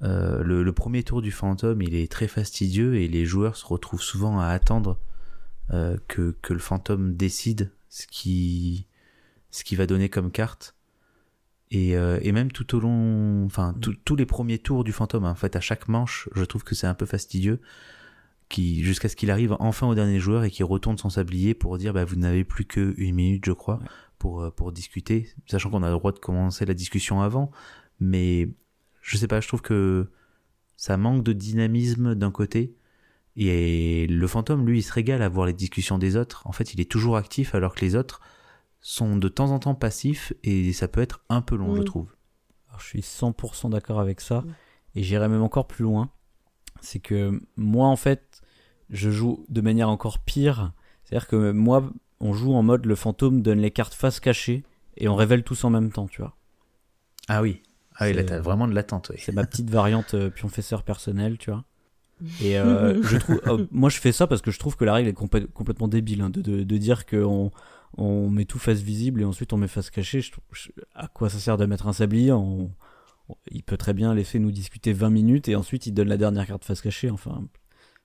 Euh, 0.01 0.41
le, 0.43 0.63
le 0.63 0.71
premier 0.71 1.03
tour 1.03 1.21
du 1.21 1.31
fantôme, 1.31 1.81
il 1.81 1.95
est 1.95 2.09
très 2.09 2.27
fastidieux 2.27 2.95
et 2.95 3.07
les 3.09 3.25
joueurs 3.25 3.57
se 3.57 3.65
retrouvent 3.65 4.01
souvent 4.01 4.39
à 4.39 4.47
attendre 4.47 4.99
euh, 5.71 5.97
que, 6.07 6.35
que 6.41 6.53
le 6.53 6.59
fantôme 6.59 7.15
décide 7.15 7.71
ce 7.89 8.07
qui, 8.07 8.85
ce 9.51 9.63
qui 9.63 9.75
va 9.75 9.85
donner 9.85 10.09
comme 10.09 10.31
carte. 10.31 10.75
Et, 11.71 11.95
euh, 11.95 12.19
et 12.23 12.31
même 12.31 12.51
tout 12.51 12.75
au 12.75 12.79
long, 12.79 13.45
enfin, 13.45 13.75
tout- 13.79 13.95
tous 14.03 14.15
les 14.15 14.25
premiers 14.25 14.57
tours 14.57 14.83
du 14.83 14.91
fantôme, 14.91 15.25
hein, 15.25 15.31
en 15.31 15.35
fait, 15.35 15.55
à 15.55 15.59
chaque 15.59 15.87
manche, 15.87 16.27
je 16.33 16.43
trouve 16.43 16.63
que 16.63 16.73
c'est 16.73 16.87
un 16.87 16.95
peu 16.95 17.05
fastidieux 17.05 17.59
qui 18.49 18.83
jusqu'à 18.83 19.09
ce 19.09 19.15
qu'il 19.15 19.29
arrive 19.29 19.55
enfin 19.59 19.85
au 19.87 19.93
dernier 19.93 20.19
joueur 20.19 20.43
et 20.43 20.49
qu'il 20.49 20.65
retourne 20.65 20.97
son 20.97 21.11
sablier 21.11 21.53
pour 21.53 21.77
dire 21.77 21.93
bah, 21.93 22.03
vous 22.03 22.15
n'avez 22.15 22.43
plus 22.43 22.65
que 22.65 22.95
une 22.97 23.13
minute 23.13 23.45
je 23.45 23.51
crois 23.51 23.75
Ouais. 23.77 23.87
pour 24.17 24.41
euh, 24.41 24.49
pour 24.49 24.71
discuter 24.71 25.29
sachant 25.45 25.69
qu'on 25.69 25.83
a 25.83 25.89
le 25.91 25.93
droit 25.93 26.11
de 26.11 26.17
commencer 26.17 26.65
la 26.65 26.73
discussion 26.73 27.21
avant 27.21 27.51
mais 27.99 28.49
je 29.03 29.17
sais 29.17 29.27
pas 29.27 29.39
je 29.39 29.47
trouve 29.47 29.61
que 29.61 30.09
ça 30.77 30.97
manque 30.97 31.23
de 31.23 31.31
dynamisme 31.31 32.15
d'un 32.15 32.31
côté 32.31 32.73
et 33.35 34.07
le 34.07 34.27
fantôme 34.27 34.67
lui 34.67 34.79
il 34.79 34.83
se 34.83 34.91
régale 34.91 35.21
à 35.21 35.29
voir 35.29 35.45
les 35.45 35.53
discussions 35.53 35.97
des 35.97 36.15
autres 36.15 36.45
en 36.45 36.51
fait 36.51 36.73
il 36.73 36.81
est 36.81 36.89
toujours 36.89 37.15
actif 37.15 37.55
alors 37.55 37.75
que 37.75 37.81
les 37.81 37.95
autres 37.95 38.21
sont 38.81 39.15
de 39.17 39.27
temps 39.27 39.51
en 39.51 39.59
temps 39.59 39.75
passifs 39.75 40.33
et 40.43 40.73
ça 40.73 40.87
peut 40.87 41.01
être 41.01 41.21
un 41.29 41.41
peu 41.41 41.55
long 41.55 41.75
je 41.75 41.81
trouve 41.81 42.15
Alors, 42.69 42.79
je 42.79 42.87
suis 42.87 43.01
100% 43.01 43.69
d'accord 43.71 43.99
avec 43.99 44.21
ça. 44.21 44.43
Et 44.95 45.03
j'irais 45.03 45.29
même 45.29 45.41
encore 45.41 45.67
plus 45.67 45.83
loin. 45.83 46.09
C'est 46.81 46.99
que 46.99 47.41
moi, 47.57 47.87
en 47.87 47.95
fait, 47.95 48.41
je 48.89 49.09
joue 49.09 49.45
de 49.49 49.61
manière 49.61 49.89
encore 49.89 50.19
pire. 50.19 50.71
C'est-à-dire 51.03 51.27
que 51.27 51.51
moi, 51.51 51.91
on 52.19 52.33
joue 52.33 52.53
en 52.53 52.63
mode 52.63 52.85
le 52.85 52.95
fantôme 52.95 53.41
donne 53.41 53.59
les 53.59 53.71
cartes 53.71 53.93
face 53.93 54.19
cachée 54.19 54.63
et 54.97 55.07
on 55.07 55.15
révèle 55.15 55.43
tous 55.43 55.63
en 55.63 55.69
même 55.69 55.91
temps, 55.91 56.07
tu 56.07 56.21
vois. 56.21 56.35
ah 57.27 57.41
oui 57.41 57.61
ah 58.01 58.05
oui 58.05 58.13
là 58.13 58.23
t'as 58.23 58.39
vraiment 58.39 58.65
de 58.65 58.73
l'attente 58.73 59.09
oui. 59.09 59.17
C'est 59.19 59.33
ma 59.33 59.45
petite 59.45 59.69
variante 59.69 60.13
euh, 60.13 60.29
pionfesseur 60.29 60.83
personnel, 60.83 61.37
tu 61.37 61.51
vois. 61.51 61.65
Et 62.41 62.57
euh, 62.59 63.01
je 63.03 63.17
trouve, 63.17 63.41
euh, 63.47 63.65
moi 63.71 63.89
je 63.89 63.97
fais 63.99 64.11
ça 64.11 64.27
parce 64.27 64.41
que 64.41 64.51
je 64.51 64.59
trouve 64.59 64.75
que 64.75 64.85
la 64.85 64.93
règle 64.93 65.09
est 65.09 65.17
complè- 65.17 65.47
complètement 65.47 65.87
débile 65.87 66.21
hein, 66.21 66.29
de, 66.29 66.41
de, 66.41 66.63
de 66.63 66.77
dire 66.77 67.05
qu'on 67.05 67.51
on 67.97 68.29
met 68.29 68.45
tout 68.45 68.59
face 68.59 68.81
visible 68.81 69.21
et 69.21 69.25
ensuite 69.25 69.53
on 69.53 69.57
met 69.57 69.67
face 69.67 69.89
cachée. 69.89 70.21
Je 70.21 70.31
je- 70.51 70.69
à 70.95 71.07
quoi 71.07 71.29
ça 71.29 71.39
sert 71.39 71.57
de 71.57 71.65
mettre 71.65 71.87
un 71.87 71.93
sablier? 71.93 72.31
On- 72.31 72.71
on- 73.29 73.35
Il 73.51 73.63
peut 73.63 73.77
très 73.77 73.93
bien 73.93 74.13
laisser 74.13 74.39
nous 74.39 74.51
discuter 74.51 74.91
20 74.93 75.09
minutes 75.11 75.47
et 75.49 75.55
ensuite 75.55 75.85
il 75.85 75.93
donne 75.93 76.07
la 76.09 76.17
dernière 76.17 76.45
carte 76.47 76.65
face 76.65 76.81
cachée. 76.81 77.09
Enfin, 77.11 77.43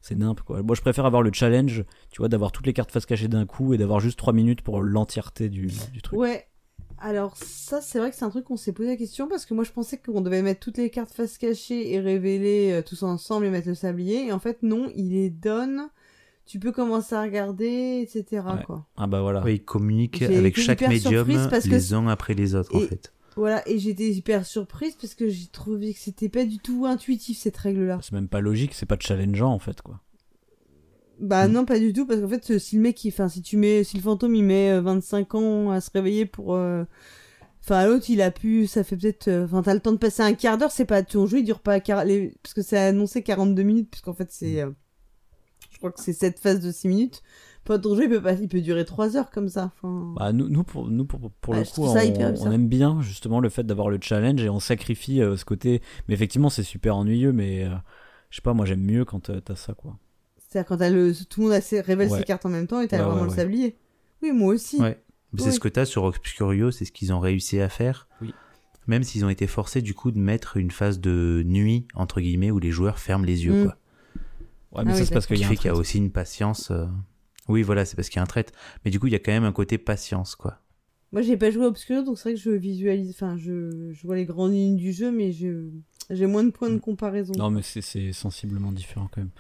c'est 0.01 0.15
nimp 0.17 0.41
quoi. 0.43 0.63
Moi 0.63 0.77
je 0.77 0.81
préfère 0.83 1.07
avoir 1.07 1.23
le 1.23 1.31
challenge, 1.33 1.83
tu 2.11 2.19
vois, 2.19 2.29
d'avoir 2.29 2.53
toutes 2.53 2.67
les 2.67 2.73
cartes 2.75 2.91
face 2.93 3.07
cachée 3.07 3.29
d'un 3.29 3.47
coup 3.47 3.73
et 3.75 3.79
d'avoir 3.79 4.01
juste 4.01 4.19
3 4.19 4.33
minutes 4.35 4.61
pour 4.63 4.83
l'entièreté 4.83 5.49
du, 5.49 5.69
du 5.93 6.03
truc. 6.03 6.19
Ouais. 6.19 6.47
Alors 7.07 7.37
ça, 7.37 7.83
c'est 7.83 7.99
vrai 7.99 8.11
que 8.11 8.17
c'est 8.17 8.25
un 8.25 8.31
truc 8.31 8.47
qu'on 8.47 8.57
s'est 8.57 8.73
posé 8.73 8.89
la 8.89 8.97
question 8.97 9.29
parce 9.29 9.45
que 9.45 9.53
moi 9.53 9.63
je 9.63 9.73
pensais 9.73 9.99
qu'on 9.99 10.23
devait 10.23 10.41
mettre 10.41 10.61
toutes 10.61 10.79
les 10.79 10.89
cartes 10.89 11.13
face 11.13 11.37
cachée 11.37 11.93
et 11.93 12.01
révéler 12.01 12.73
euh, 12.73 12.83
tous 12.83 13.03
ensemble 13.03 13.45
et 13.45 13.51
mettre 13.51 13.69
le 13.69 13.75
sablier. 13.75 14.27
Et 14.27 14.33
en 14.33 14.39
fait 14.39 14.63
non, 14.63 14.91
il 14.97 15.11
les 15.11 15.29
donne. 15.29 15.91
Tu 16.47 16.59
peux 16.59 16.73
commencer 16.73 17.15
à 17.15 17.21
regarder, 17.23 18.01
etc. 18.03 18.43
Ouais. 18.47 18.65
Quoi. 18.65 18.87
Ah 18.97 19.07
bah 19.07 19.21
voilà. 19.21 19.45
Communiquent 19.67 20.21
J'ai 20.21 20.37
avec 20.39 20.55
été 20.55 20.63
chaque 20.63 20.81
médium 20.81 21.27
surprise 21.27 21.47
parce 21.51 21.65
que 21.65 21.71
les 21.71 21.93
uns 21.93 22.07
après 22.07 22.33
les 22.33 22.55
autres, 22.55 22.75
en 22.75 22.81
Et- 22.81 22.87
fait. 22.87 23.13
Voilà, 23.37 23.69
et 23.69 23.79
j'étais 23.79 24.09
hyper 24.11 24.47
surprise 24.47 24.97
parce 24.99 25.15
que 25.15 25.29
j'ai 25.29 25.49
trouvé 25.49 25.93
que 25.93 25.99
c'était 25.99 26.29
pas 26.31 26.45
du 26.45 26.59
tout 26.59 26.87
intuitif 26.87 27.37
cette 27.37 27.57
règle-là. 27.57 27.99
C'est 28.03 28.13
même 28.13 28.29
pas 28.29 28.41
logique, 28.41 28.73
c'est 28.75 28.87
pas 28.87 28.97
challengeant 28.99 29.53
en 29.53 29.59
fait 29.59 29.83
quoi. 29.83 30.01
Bah 31.21 31.47
Mm. 31.49 31.53
non, 31.53 31.65
pas 31.65 31.79
du 31.79 31.93
tout, 31.93 32.07
parce 32.07 32.21
qu'en 32.21 32.29
fait, 32.29 32.51
euh, 32.53 32.59
si 32.59 32.77
le 32.77 32.83
mec, 32.83 33.05
il- 33.05 33.09
enfin, 33.09 33.29
si 33.29 33.41
tu 33.43 33.57
mets, 33.57 33.85
si 33.85 33.97
le 33.97 34.03
fantôme, 34.03 34.35
il 34.35 34.45
met 34.45 34.71
euh, 34.73 34.81
25 34.81 35.35
ans 35.35 35.71
à 35.71 35.81
se 35.81 35.91
réveiller 35.93 36.27
pour, 36.27 36.55
euh, 36.55 36.85
enfin, 37.63 37.87
l'autre, 37.87 38.07
il 38.11 38.21
a 38.23 38.31
pu, 38.31 38.67
ça 38.67 38.85
fait 38.85 38.97
peut-être, 38.97 39.29
euh, 39.29 39.45
enfin, 39.45 39.63
t'as 39.63 39.75
le 39.75 39.81
temps 39.81 39.93
de 39.93 39.99
passer 39.99 40.23
un 40.23 40.35
quart 40.35 40.59
d'heure, 40.59 40.73
c'est 40.73 40.85
pas, 40.87 41.03
ton 41.03 41.27
jeu, 41.27 41.39
il 41.39 41.45
dure 41.45 41.61
pas, 41.61 41.79
quar- 41.81 42.05
les... 42.05 42.35
parce 42.43 42.55
que 42.55 42.63
c'est 42.63 42.79
annoncé 42.79 43.23
42 43.23 43.63
minutes, 43.63 43.91
puisqu'en 43.91 44.15
fait, 44.15 44.31
c'est, 44.33 44.61
euh, 44.61 44.71
je 45.71 45.79
crois 45.79 45.93
que 45.93 46.01
c'est 46.01 46.13
cette 46.13 46.39
phase 46.41 46.61
de 46.61 46.71
6 46.73 46.89
minutes. 46.89 47.23
Enfin, 47.67 47.79
ton 47.79 47.95
jeu, 47.97 48.05
il 48.05 48.11
peut 48.11 48.21
pas, 48.23 48.35
il 48.35 48.49
peut 48.49 48.61
durer 48.61 48.85
3 48.85 49.17
heures 49.17 49.31
comme 49.31 49.49
ça, 49.49 49.73
enfin. 49.77 50.13
Bah, 50.17 50.33
nous, 50.33 50.49
nous, 50.51 50.65
pour, 50.65 50.89
nous, 50.89 51.07
pour, 51.07 51.31
pour 51.31 51.55
Ouais, 51.55 51.61
le 51.61 51.65
coup, 51.65 51.85
on, 51.85 52.51
aime 52.53 52.69
bien 52.69 53.01
justement 53.01 53.41
le 53.41 53.49
fait 53.49 53.65
d'avoir 53.65 53.89
le 53.89 53.99
challenge 54.03 54.43
et 54.43 54.51
on 54.51 54.61
sacrifie 54.61 55.23
euh, 55.23 55.37
ce 55.37 55.45
côté. 55.47 55.81
Mais 56.07 56.15
effectivement, 56.15 56.51
c'est 56.51 56.63
super 56.63 56.97
ennuyeux, 56.97 57.33
mais 57.33 57.65
euh, 57.65 57.75
je 58.29 58.37
sais 58.37 58.43
pas, 58.43 58.53
moi 58.53 58.67
j'aime 58.67 58.83
mieux 58.83 59.05
quand 59.07 59.31
euh, 59.31 59.41
t'as 59.41 59.57
ça 59.57 59.73
quoi. 59.73 59.97
C'est-à-dire 60.55 60.69
quand 60.69 60.77
t'as 60.77 60.91
le, 60.91 61.13
tout 61.29 61.41
le 61.41 61.47
monde 61.49 61.55
a 61.57 61.61
ses- 61.61 61.81
révèle 61.81 62.09
Ouais. 62.09 62.19
ses 62.19 62.25
cartes 62.25 62.47
en 62.47 62.49
même 62.49 62.69
temps 62.69 62.81
et 62.81 62.87
t'as 62.87 62.99
Ouais, 62.99 63.03
vraiment 63.03 63.17
ouais, 63.23 63.25
le 63.25 63.31
ouais. 63.31 63.37
sablier. 63.37 63.77
Oui, 64.23 64.31
moi 64.31 64.55
aussi. 64.55 64.79
C'est 65.37 65.51
ce 65.51 65.59
que 65.59 65.67
tu 65.69 65.81
as 65.81 65.85
sur 65.85 66.05
Obscurio, 66.05 66.71
c'est 66.71 66.85
ce 66.85 66.93
qu'ils 66.93 67.13
ont 67.13 67.19
réussi 67.19 67.59
à 67.61 67.69
faire. 67.69 68.07
Oui. 68.23 68.33
Même 68.87 69.03
s'ils 69.03 69.25
ont 69.25 69.29
été 69.31 69.49
forcés 69.49 69.83
du 69.83 69.95
coup 69.95 70.13
de 70.13 70.19
mettre 70.21 70.57
une 70.59 70.71
phase 70.71 71.01
de 71.01 71.43
nuit, 71.45 71.89
entre 71.95 72.21
guillemets, 72.21 72.53
où 72.53 72.61
les 72.61 72.71
joueurs 72.71 73.01
ferment 73.01 73.25
les 73.25 73.45
yeux. 73.47 73.63
Mm. 73.63 73.65
Quoi. 73.65 73.77
Ouais, 74.73 74.85
mais 74.85 74.91
Ah 74.93 74.95
ça 74.95 75.01
oui, 75.01 75.07
c'est 75.07 75.13
parce 75.13 75.25
Ce 75.25 75.29
qu'il 75.29 75.37
qui 75.39 75.43
y 75.43 75.45
a 75.45 75.49
un 75.49 75.51
fait 75.51 75.57
qu'il 75.57 75.67
y 75.67 75.71
a 75.71 75.75
aussi 75.75 75.99
une 75.99 76.11
patience. 76.13 76.71
euh, 76.71 76.87
Oui, 77.49 77.63
voilà, 77.63 77.85
c'est 77.85 77.97
parce 77.97 78.09
qu'il 78.09 78.17
y 78.19 78.21
a 78.21 78.23
un 78.23 78.27
trait. 78.27 78.47
Mais 78.85 78.93
du 78.93 79.01
coup, 79.01 79.09
il 79.09 79.13
y 79.13 79.17
a 79.17 79.19
quand 79.19 79.33
même 79.33 79.45
un 79.45 79.53
côté 79.53 79.77
patience, 79.79 80.37
quoi. 80.37 80.61
Moi, 81.13 81.23
j'ai 81.23 81.37
pas 81.37 81.51
joué 81.51 81.65
à 81.65 81.69
Obscuro, 81.69 82.03
donc 82.03 82.17
c'est 82.19 82.31
vrai 82.31 82.35
que 82.35 82.41
je 82.41 82.51
visualise, 82.51 83.11
enfin, 83.11 83.37
je, 83.37 83.91
je 83.93 84.07
vois 84.07 84.17
les 84.17 84.25
grandes 84.25 84.53
lignes 84.53 84.77
du 84.77 84.93
jeu, 84.93 85.11
mais 85.13 85.31
je, 85.33 85.69
j'ai 86.11 86.27
moins 86.27 86.43
de 86.45 86.51
points 86.51 86.71
de 86.71 86.79
comparaison. 86.79 87.33
Non, 87.37 87.51
mais 87.51 87.63
c'est 87.63 88.13
sensiblement 88.13 88.71
différent 88.73 89.09
quand 89.13 89.21
même. 89.21 89.31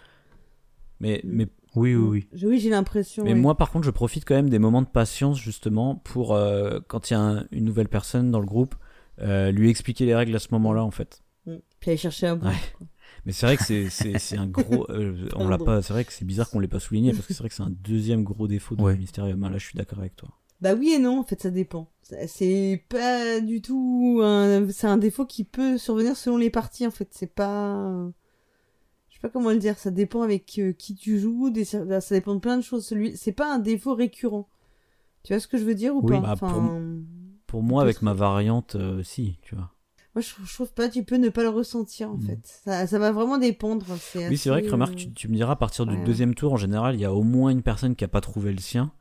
Mais, 1.01 1.21
Mm. 1.25 1.29
mais, 1.33 1.47
Oui, 1.77 1.95
oui, 1.95 2.07
oui. 2.09 2.29
Je- 2.33 2.47
oui, 2.47 2.59
j'ai 2.61 2.71
l'impression. 2.71 3.25
mais 3.25 3.33
oui. 3.33 3.41
moi 3.41 3.57
par 3.57 3.71
contre, 3.73 3.85
je 3.85 3.91
profite 3.91 4.25
quand 4.25 4.35
même 4.37 4.49
des 4.51 4.59
moments 4.61 4.83
de 4.83 4.87
patience 4.87 5.39
justement 5.41 5.97
pour 5.97 6.35
euh, 6.35 6.79
quand 6.89 7.11
il 7.11 7.15
y 7.15 7.17
a 7.17 7.21
un- 7.21 7.47
une 7.51 7.65
nouvelle 7.65 7.89
personne 7.89 8.31
dans 8.31 8.39
le 8.41 8.47
groupe, 8.47 8.75
euh, 9.21 9.51
lui 9.51 9.71
expliquer 9.71 10.07
les 10.07 10.15
règles 10.15 10.35
à 10.37 10.39
ce 10.39 10.49
moment-là 10.53 10.85
en 10.85 10.91
fait. 10.93 11.23
Mm. 11.47 11.57
Puis 11.81 11.91
aller 11.91 11.97
chercher 11.99 12.29
à 12.29 12.35
bout. 12.37 12.47
Ouais. 12.47 12.55
Mais 13.27 13.33
c'est 13.33 13.47
vrai 13.47 13.57
que 13.57 13.65
c'est- 13.65 13.91
c'est 13.91 14.19
c'est 14.19 14.37
un 14.39 14.47
gros. 14.47 14.87
euh, 14.91 15.29
on 15.37 15.49
l'a 15.49 15.59
pas. 15.59 15.83
C'est 15.83 15.93
vrai 15.93 16.05
que 16.05 16.13
c'est 16.13 16.25
bizarre 16.25 16.49
qu'on 16.51 16.61
l'ait 16.61 16.69
pas 16.69 16.81
souligné 16.81 17.13
parce 17.13 17.27
que 17.27 17.33
c'est 17.35 17.41
vrai 17.41 17.49
que 17.49 17.55
c'est 17.55 17.63
un 17.63 17.71
deuxième 17.83 18.23
gros 18.23 18.47
défaut 18.49 18.77
de 18.77 18.83
Ouais. 18.83 18.97
Mysterium. 18.97 19.41
Là, 19.43 19.59
je 19.59 19.65
suis 19.67 19.77
d'accord 19.77 19.99
avec 19.99 20.15
toi. 20.17 20.29
Bah 20.61 20.75
oui 20.75 20.93
et 20.95 20.99
non, 20.99 21.19
en 21.21 21.25
fait, 21.25 21.43
ça 21.43 21.51
dépend. 21.51 21.91
C'est 22.27 22.85
pas 22.89 23.41
du 23.41 23.61
tout 23.61 24.21
un... 24.23 24.69
C'est 24.71 24.87
un 24.87 24.97
défaut 24.97 25.27
qui 25.27 25.43
peut 25.45 25.77
survenir 25.79 26.17
selon 26.17 26.37
les 26.37 26.51
parties, 26.51 26.87
en 26.87 26.91
fait. 26.91 27.09
C'est 27.11 27.35
pas... 27.35 28.09
Pas 29.25 29.31
comment 29.31 29.49
le 29.53 29.59
dire. 29.59 29.79
Ça 29.79 29.91
dépend 29.91 30.21
avec 30.21 30.59
euh, 30.59 30.73
qui 30.75 30.95
tu 30.95 31.19
joues. 31.19 31.49
Des... 31.49 31.65
Ça 31.65 31.83
dépend 32.11 32.35
de 32.35 32.41
plein 32.41 32.59
de 32.59 32.63
choses. 32.63 32.85
Celui... 32.85 33.17
C'est 33.17 33.33
pas 33.33 33.55
un 33.55 33.59
défaut 33.59 33.95
récurrent. 33.95 34.47
Tu 35.23 35.33
vois 35.33 35.41
ce 35.41 35.49
que 35.49 35.57
je 35.57 35.65
veux 35.65 35.75
dire 35.75 35.97
ou 35.97 36.03
Oui, 36.03 36.11
pas? 36.17 36.21
bah, 36.21 36.37
pour 36.37 36.49
enfin... 36.49 36.83
Pour 37.47 37.63
moi, 37.63 37.81
avec 37.81 38.03
ma 38.03 38.13
variante, 38.13 38.75
euh, 38.77 39.03
si, 39.03 39.39
tu 39.41 39.55
vois. 39.55 39.71
Moi, 40.15 40.21
je, 40.21 40.29
trouve- 40.29 40.47
je 40.47 40.53
trouve 40.53 40.73
pas. 40.75 40.91
Tu 40.91 41.05
peux 41.05 41.17
ne 41.17 41.31
pas 41.31 41.43
le 41.43 41.49
ressentir, 41.49 42.11
en 42.11 42.17
Mm. 42.19 42.23
fait. 42.27 42.39
Ça, 42.43 42.87
ça 42.87 42.99
va 42.99 43.13
vraiment 43.13 43.39
dépendre. 43.39 43.87
Oui, 44.15 44.37
c'est 44.37 44.51
vrai 44.51 44.61
que 44.61 44.71
remarque, 44.71 44.95
tu, 44.97 45.11
tu 45.11 45.29
me 45.29 45.37
diras, 45.37 45.53
à 45.53 45.57
partir 45.57 45.87
du 45.87 45.97
ouais. 45.97 46.05
deuxième 46.05 46.35
tour, 46.35 46.53
en 46.53 46.59
général, 46.59 46.95
il 46.95 47.01
y 47.01 47.07
a 47.07 47.15
au 47.15 47.23
moins 47.23 47.49
une 47.51 47.63
personne 47.63 47.97
qui 47.97 48.05
a 48.05 48.09
pas 48.09 48.21
trouvé 48.21 48.53
le 48.53 48.59
sien. 48.59 48.93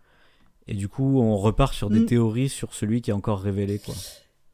Et 0.67 0.73
du 0.73 0.87
coup, 0.87 1.19
on 1.19 1.35
repart 1.35 1.73
sur 1.73 1.89
des 1.89 2.05
théories 2.05 2.47
sur 2.47 2.73
celui 2.73 3.01
qui 3.01 3.09
est 3.09 3.13
encore 3.13 3.41
révélé, 3.41 3.79
quoi. 3.79 3.93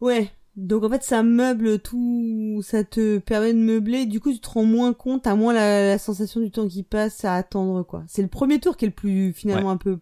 Ouais. 0.01 0.31
Donc 0.59 0.83
en 0.83 0.89
fait, 0.89 1.03
ça 1.03 1.23
meuble 1.23 1.79
tout, 1.79 2.61
ça 2.63 2.83
te 2.83 3.19
permet 3.19 3.53
de 3.53 3.59
meubler. 3.59 4.05
Du 4.05 4.19
coup, 4.19 4.31
tu 4.31 4.39
te 4.39 4.49
rends 4.49 4.65
moins 4.65 4.93
compte, 4.93 5.23
t'as 5.23 5.35
moins 5.35 5.53
la, 5.53 5.87
la 5.87 5.97
sensation 5.97 6.41
du 6.41 6.51
temps 6.51 6.67
qui 6.67 6.83
passe 6.83 7.23
à 7.23 7.35
attendre, 7.35 7.83
quoi. 7.83 8.03
C'est 8.07 8.21
le 8.21 8.27
premier 8.27 8.59
tour 8.59 8.75
qui 8.77 8.85
est 8.85 8.89
le 8.89 8.93
plus, 8.93 9.33
finalement, 9.33 9.71
un 9.71 9.77
peu. 9.77 9.99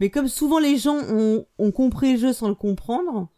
Mais 0.00 0.10
comme 0.10 0.26
souvent 0.26 0.58
les 0.58 0.78
gens 0.78 0.98
ont, 1.10 1.46
ont 1.58 1.70
compris 1.70 2.14
le 2.14 2.18
jeu 2.18 2.32
sans 2.32 2.48
le 2.48 2.56
comprendre, 2.56 3.28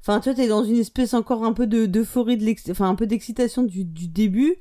enfin, 0.00 0.20
tu 0.20 0.28
vois, 0.28 0.34
t'es 0.34 0.46
dans 0.46 0.64
une 0.64 0.76
espèce 0.76 1.12
encore 1.12 1.44
un 1.44 1.52
peu 1.52 1.66
de, 1.66 1.86
d'euphorie, 1.86 2.36
de 2.36 2.70
enfin, 2.70 2.88
un 2.88 2.94
peu 2.94 3.06
d'excitation 3.06 3.64
du, 3.64 3.84
du 3.84 4.08
début. 4.08 4.56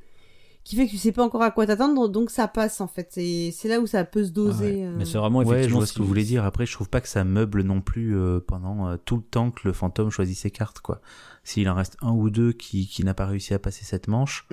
Qui 0.64 0.76
fait 0.76 0.86
que 0.86 0.92
tu 0.92 0.98
sais 0.98 1.12
pas 1.12 1.24
encore 1.24 1.42
à 1.42 1.50
quoi 1.52 1.66
t'attendre, 1.66 2.08
donc 2.08 2.30
ça 2.30 2.48
passe 2.48 2.82
en 2.82 2.88
fait. 2.88 3.08
C'est 3.12 3.52
c'est 3.52 3.68
là 3.68 3.80
où 3.80 3.88
ça 3.88 4.04
peut 4.06 4.24
se 4.24 4.30
doser. 4.32 4.76
Ouais. 4.76 4.86
euh. 4.86 4.96
Mais 4.98 5.06
c'est 5.06 5.18
vraiment 5.18 5.40
Ouais, 5.40 5.46
je 5.46 5.52
effectivement. 5.54 5.78
vois 5.80 5.86
ce 5.88 5.94
que 5.94 6.00
vous 6.02 6.08
voulez 6.08 6.24
dire. 6.24 6.46
Après, 6.46 6.66
je 6.66 6.74
trouve 6.74 6.90
pas 6.90 7.02
que 7.02 7.08
ça 7.08 7.24
meuble 7.24 7.64
non 7.64 7.82
plus 7.82 8.16
euh, 8.16 8.40
pendant 8.40 8.88
euh, 8.88 8.98
tout 9.04 9.18
le 9.18 9.24
temps 9.24 9.50
que 9.52 9.62
le 9.66 9.74
fantôme 9.74 10.10
choisit 10.12 10.38
ses 10.38 10.52
cartes, 10.52 10.80
quoi. 10.80 11.02
S'il 11.44 11.68
en 11.70 11.74
reste 11.76 11.98
un 12.02 12.12
ou 12.12 12.30
deux 12.30 12.52
qui, 12.54 12.88
qui 12.88 13.04
n'a 13.04 13.14
pas 13.16 13.26
réussi 13.26 13.54
à 13.54 13.60
passer 13.60 13.84
cette 13.86 14.08
manche, 14.08 14.48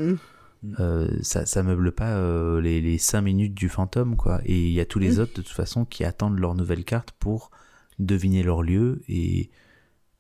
Mm. 0.60 0.72
euh, 0.80 1.09
ça, 1.22 1.47
ça 1.47 1.62
meuble 1.62 1.93
pas 1.93 2.16
euh, 2.16 2.60
les, 2.60 2.80
les 2.80 2.98
cinq 2.98 3.20
minutes 3.20 3.55
du 3.55 3.68
fantôme, 3.68 4.16
quoi. 4.16 4.40
Et 4.44 4.66
il 4.68 4.72
y 4.72 4.80
a 4.80 4.86
tous 4.86 4.98
les 4.98 5.18
Mm. 5.18 5.20
autres, 5.20 5.32
de 5.35 5.43
toute 5.43 5.48
façon, 5.55 5.85
qui 5.85 6.02
attendent 6.05 6.39
leur 6.39 6.55
nouvelle 6.56 6.85
carte 6.85 7.12
pour 7.20 7.51
deviner 8.01 8.43
leur 8.43 8.62
lieu 8.62 9.02
et, 9.09 9.51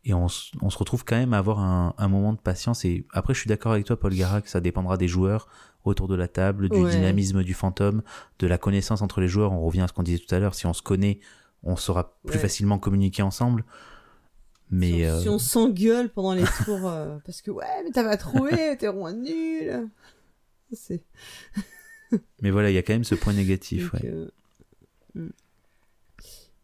et 0.04 0.14
on 0.14 0.28
se 0.28 0.78
retrouve 0.78 1.04
quand 1.04 1.16
même 1.16 1.32
à 1.34 1.38
avoir 1.38 1.58
un, 1.60 1.92
un 1.98 2.08
moment 2.08 2.32
de 2.32 2.38
patience. 2.38 2.84
Et 2.84 3.04
après, 3.12 3.34
je 3.34 3.40
suis 3.40 3.48
d'accord 3.48 3.72
avec 3.72 3.84
toi, 3.86 3.98
Paul 3.98 4.14
Gara, 4.14 4.40
que 4.40 4.48
ça 4.48 4.60
dépendra 4.60 4.96
des 4.96 5.08
joueurs 5.08 5.48
autour 5.88 6.08
de 6.08 6.14
la 6.14 6.28
table, 6.28 6.68
du 6.68 6.78
Ouais. 6.78 6.90
dynamisme 6.90 7.42
du 7.42 7.54
fantôme, 7.54 8.02
de 8.38 8.46
la 8.46 8.58
connaissance 8.58 9.02
entre 9.02 9.20
les 9.20 9.28
joueurs. 9.28 9.52
On 9.52 9.60
revient 9.60 9.80
à 9.82 9.88
ce 9.88 9.92
qu'on 9.92 10.02
disait 10.02 10.18
tout 10.24 10.34
à 10.34 10.38
l'heure. 10.38 10.54
Si 10.54 10.66
on 10.66 10.72
se 10.72 10.82
connaît, 10.82 11.20
on 11.62 11.76
saura 11.76 12.18
plus 12.24 12.34
Ouais. 12.36 12.38
facilement 12.40 12.78
communiquer 12.78 13.22
ensemble. 13.22 13.64
Mais 14.70 14.90
si, 14.92 14.94
on, 15.04 15.08
euh, 15.08 15.20
si 15.20 15.28
on 15.30 15.38
s'engueule 15.38 16.10
pendant 16.10 16.34
les 16.34 16.44
tours 16.64 16.86
euh, 16.88 17.16
parce 17.24 17.40
que 17.40 17.50
ouais 17.50 17.64
mais 17.84 17.90
t'as 17.90 18.04
pas 18.04 18.18
trouvé 18.18 18.76
t'es 18.78 18.86
roi 18.88 19.14
nul 19.14 19.88
c'est 20.74 21.02
mais 22.42 22.50
voilà, 22.50 22.70
il 22.70 22.74
y 22.74 22.78
a 22.78 22.82
quand 22.82 22.92
même 22.92 23.02
ce 23.04 23.14
point 23.14 23.32
négatif. 23.32 23.90
donc, 23.92 24.02
ouais. 24.02 24.10
euh, 24.10 24.28
mm. 25.14 25.28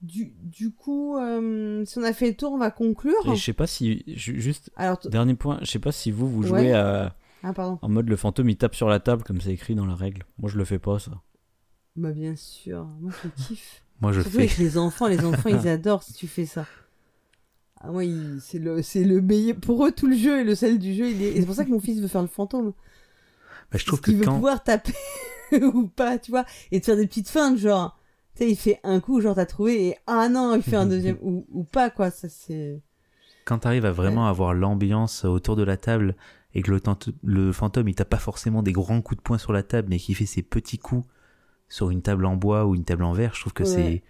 du, 0.03 0.35
du 0.43 0.71
coup 0.71 1.17
euh, 1.17 1.83
si 1.87 1.99
on 1.99 2.03
a 2.03 2.13
fait 2.13 2.29
le 2.29 2.35
tour 2.37 2.53
on 2.53 2.59
va 2.59 2.71
conclure 2.71 3.15
Et 3.33 3.37
je 3.37 3.43
sais 3.43 3.53
pas 3.55 3.67
si. 3.67 4.05
ju- 4.07 4.39
Juste, 4.39 4.71
alors 4.77 4.99
dernier 5.09 5.35
point, 5.35 5.59
je 5.63 5.67
sais 5.71 5.79
pas 5.79 5.93
si 5.93 6.11
vous, 6.11 6.29
vous 6.29 6.43
Ouais. 6.43 6.49
jouez 6.49 6.73
à- 6.75 7.17
ah 7.45 7.53
pardon 7.53 7.79
en 7.83 7.89
mode 7.89 8.09
le 8.09 8.17
fantôme 8.17 8.49
il 8.49 8.57
tape 8.57 8.75
sur 8.75 8.89
la 8.89 8.99
table 9.01 9.23
comme 9.23 9.41
c'est 9.41 9.53
écrit 9.53 9.75
dans 9.75 9.87
la 9.87 9.95
règle. 9.95 10.25
Moi 10.39 10.51
je 10.51 10.57
le 10.59 10.65
fais 10.65 10.79
pas 10.79 10.99
ça. 10.99 11.13
bah 11.97 12.13
bien 12.13 12.35
sûr 12.37 12.85
moi 13.01 13.13
je 13.23 13.29
kiffe 13.45 13.81
Moi, 14.01 14.11
je 14.13 14.23
Surtout 14.23 14.37
fais. 14.39 14.43
avec 14.45 14.59
les 14.59 14.77
enfants, 14.77 15.07
les 15.07 15.25
enfants 15.25 15.49
ils 15.51 15.69
adorent 15.77 16.03
si 16.03 16.13
tu 16.15 16.27
fais 16.27 16.47
ça. 16.47 16.67
Ah 17.81 17.93
moi 17.93 18.03
c'est 18.41 18.59
le 18.59 18.83
c'est 18.83 19.05
le 19.05 19.21
meilleur 19.21 19.57
pour 19.57 19.87
eux 19.87 19.93
tout 19.93 20.07
le 20.09 20.17
jeu 20.17 20.41
et 20.41 20.45
le 20.45 20.55
sel 20.55 20.79
du 20.79 20.95
jeu 20.95 21.11
il 21.11 21.23
est 21.23 21.33
et 21.33 21.41
c'est 21.41 21.47
pour 21.47 21.55
ça 21.55 21.65
que 21.65 21.71
mon 21.71 21.81
fils 21.81 22.01
veut 22.01 22.09
faire 22.09 22.23
le 22.23 22.29
fantôme. 22.29 22.73
Bah, 23.71 23.79
je 23.79 23.85
trouve 23.87 24.01
Parce 24.01 24.01
que 24.01 24.11
qu'il 24.11 24.19
veut 24.19 24.25
quand. 24.25 24.35
pouvoir 24.35 24.63
taper 24.65 24.93
ou 25.63 25.87
pas, 25.87 26.19
tu 26.19 26.31
vois, 26.33 26.45
et 26.73 26.81
de 26.81 26.85
faire 26.85 26.97
des 26.97 27.07
petites 27.07 27.29
feintes 27.29 27.59
genre 27.59 27.99
tu 28.35 28.43
sais 28.43 28.51
il 28.51 28.57
fait 28.57 28.81
un 28.83 28.99
coup 29.01 29.21
genre 29.21 29.35
t'as 29.37 29.47
trouvé 29.47 29.89
et 29.89 29.97
ah 30.07 30.29
non, 30.29 30.55
il 30.57 30.63
fait 30.63 30.77
un 30.77 30.87
deuxième 30.87 31.19
ou, 31.23 31.47
ou 31.53 31.63
pas 31.65 31.89
quoi, 31.91 32.11
ça 32.11 32.29
c'est 32.29 32.81
quand 33.45 33.59
t'arrives 33.59 33.85
à 33.85 33.93
vraiment 33.93 34.27
avoir 34.27 34.55
l'ambiance 34.55 35.25
autour 35.25 35.55
de 35.55 35.63
la 35.63 35.77
table 35.77 36.17
et 36.55 36.63
que 36.63 36.71
le, 37.23 37.53
fantôme 37.53 37.89
il 37.89 37.95
tape 37.95 38.11
pas 38.11 38.19
forcément 38.19 38.63
des 38.63 38.73
grands 38.73 39.03
coups 39.03 39.19
de 39.19 39.23
poing 39.23 39.39
sur 39.39 39.53
la 39.53 39.63
table 39.63 39.89
mais 39.91 39.99
qu'il 39.99 40.15
fait 40.15 40.27
ses 40.27 40.43
petits 40.43 40.79
coups 40.79 41.07
sur 41.69 41.91
une 41.91 42.03
table 42.03 42.25
en 42.27 42.37
bois 42.37 42.67
ou 42.67 42.75
une 42.75 42.85
table 42.85 43.03
en 43.05 43.13
verre, 43.13 43.35
je 43.35 43.41
trouve 43.41 43.53
que 43.53 43.65
Ouais. 43.65 44.03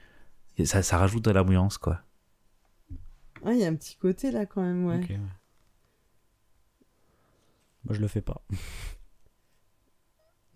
c'est 0.57 0.65
ça, 0.67 0.83
ça 0.83 0.99
rajoute 0.99 1.25
de 1.25 1.31
l'ambiance 1.31 1.79
quoi. 1.79 2.01
Ah, 3.45 3.53
il 3.53 3.59
y 3.59 3.65
a 3.65 3.69
un 3.69 3.75
petit 3.75 3.97
côté 3.97 4.31
là 4.31 4.47
quand 4.47 4.63
même, 4.63 4.87
ouais. 4.87 4.99
Ouais. 4.99 5.21
Moi 7.85 7.95
je 7.95 8.01
le 8.01 8.09
fais 8.09 8.23
pas. 8.23 8.43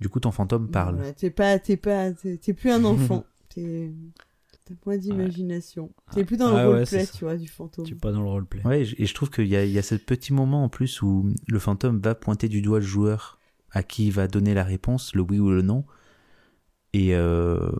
Du 0.00 0.08
coup 0.08 0.20
ton 0.20 0.30
fantôme 0.30 0.70
parle. 0.70 0.96
Voilà, 0.96 1.12
t'es 1.12 1.30
pas, 1.30 1.58
t'es 1.58 1.76
pas, 1.76 2.12
t'es 2.12 2.36
t'es 2.38 2.54
plus 2.54 2.70
un 2.70 2.84
enfant. 2.84 3.24
T'es, 3.48 3.92
t'as 4.68 4.74
moins 4.86 4.96
d'imagination. 4.98 5.90
T'es 6.12 6.24
plus 6.24 6.36
dans 6.36 6.54
Ah 6.54 6.62
le 6.64 6.68
ouais, 6.68 6.74
roleplay, 6.76 7.06
tu 7.06 7.24
vois, 7.24 7.36
du 7.36 7.48
fantôme. 7.48 7.84
Tu 7.86 7.96
pas 7.96 8.12
dans 8.12 8.22
le 8.22 8.28
roleplay. 8.28 8.62
Ouais, 8.66 8.82
et 8.82 9.06
je 9.06 9.14
trouve 9.14 9.30
qu'il 9.30 9.46
y 9.46 9.56
a, 9.56 9.64
il 9.64 9.70
y 9.72 9.78
a 9.78 9.82
ce 9.82 9.94
petit 9.94 10.32
moment 10.32 10.64
en 10.64 10.68
plus 10.68 11.02
où 11.02 11.32
le 11.46 11.58
fantôme 11.58 12.00
va 12.00 12.14
pointer 12.14 12.48
du 12.48 12.62
doigt 12.62 12.80
le 12.80 12.84
joueur 12.84 13.38
à 13.70 13.82
qui 13.82 14.06
il 14.06 14.12
va 14.12 14.28
donner 14.28 14.54
la 14.54 14.64
réponse, 14.64 15.14
le 15.14 15.22
oui 15.22 15.38
ou 15.38 15.50
le 15.50 15.62
non. 15.62 15.84
Et 16.92 17.14
euh, 17.14 17.70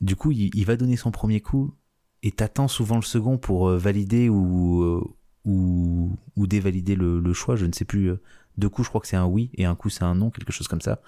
du 0.00 0.16
coup, 0.16 0.30
il, 0.30 0.50
il 0.54 0.64
va 0.64 0.76
donner 0.76 0.96
son 0.96 1.10
premier 1.10 1.40
coup 1.40 1.74
et 2.22 2.30
t'attends 2.30 2.68
souvent 2.68 2.96
le 2.96 3.02
second 3.02 3.38
pour 3.38 3.68
euh, 3.68 3.78
valider 3.78 4.28
ou, 4.28 4.82
euh, 4.82 5.04
ou, 5.44 6.16
ou 6.36 6.46
dévalider 6.46 6.94
le, 6.94 7.20
le 7.20 7.32
choix. 7.32 7.56
Je 7.56 7.66
ne 7.66 7.72
sais 7.72 7.84
plus. 7.84 8.12
Deux 8.58 8.68
coups, 8.68 8.84
je 8.86 8.90
crois 8.90 9.00
que 9.00 9.06
c'est 9.06 9.16
un 9.16 9.26
oui 9.26 9.50
et 9.54 9.64
un 9.64 9.74
coup, 9.74 9.88
c'est 9.88 10.04
un 10.04 10.14
non, 10.14 10.30
quelque 10.30 10.52
chose 10.52 10.68
comme 10.68 10.82
ça. 10.82 11.00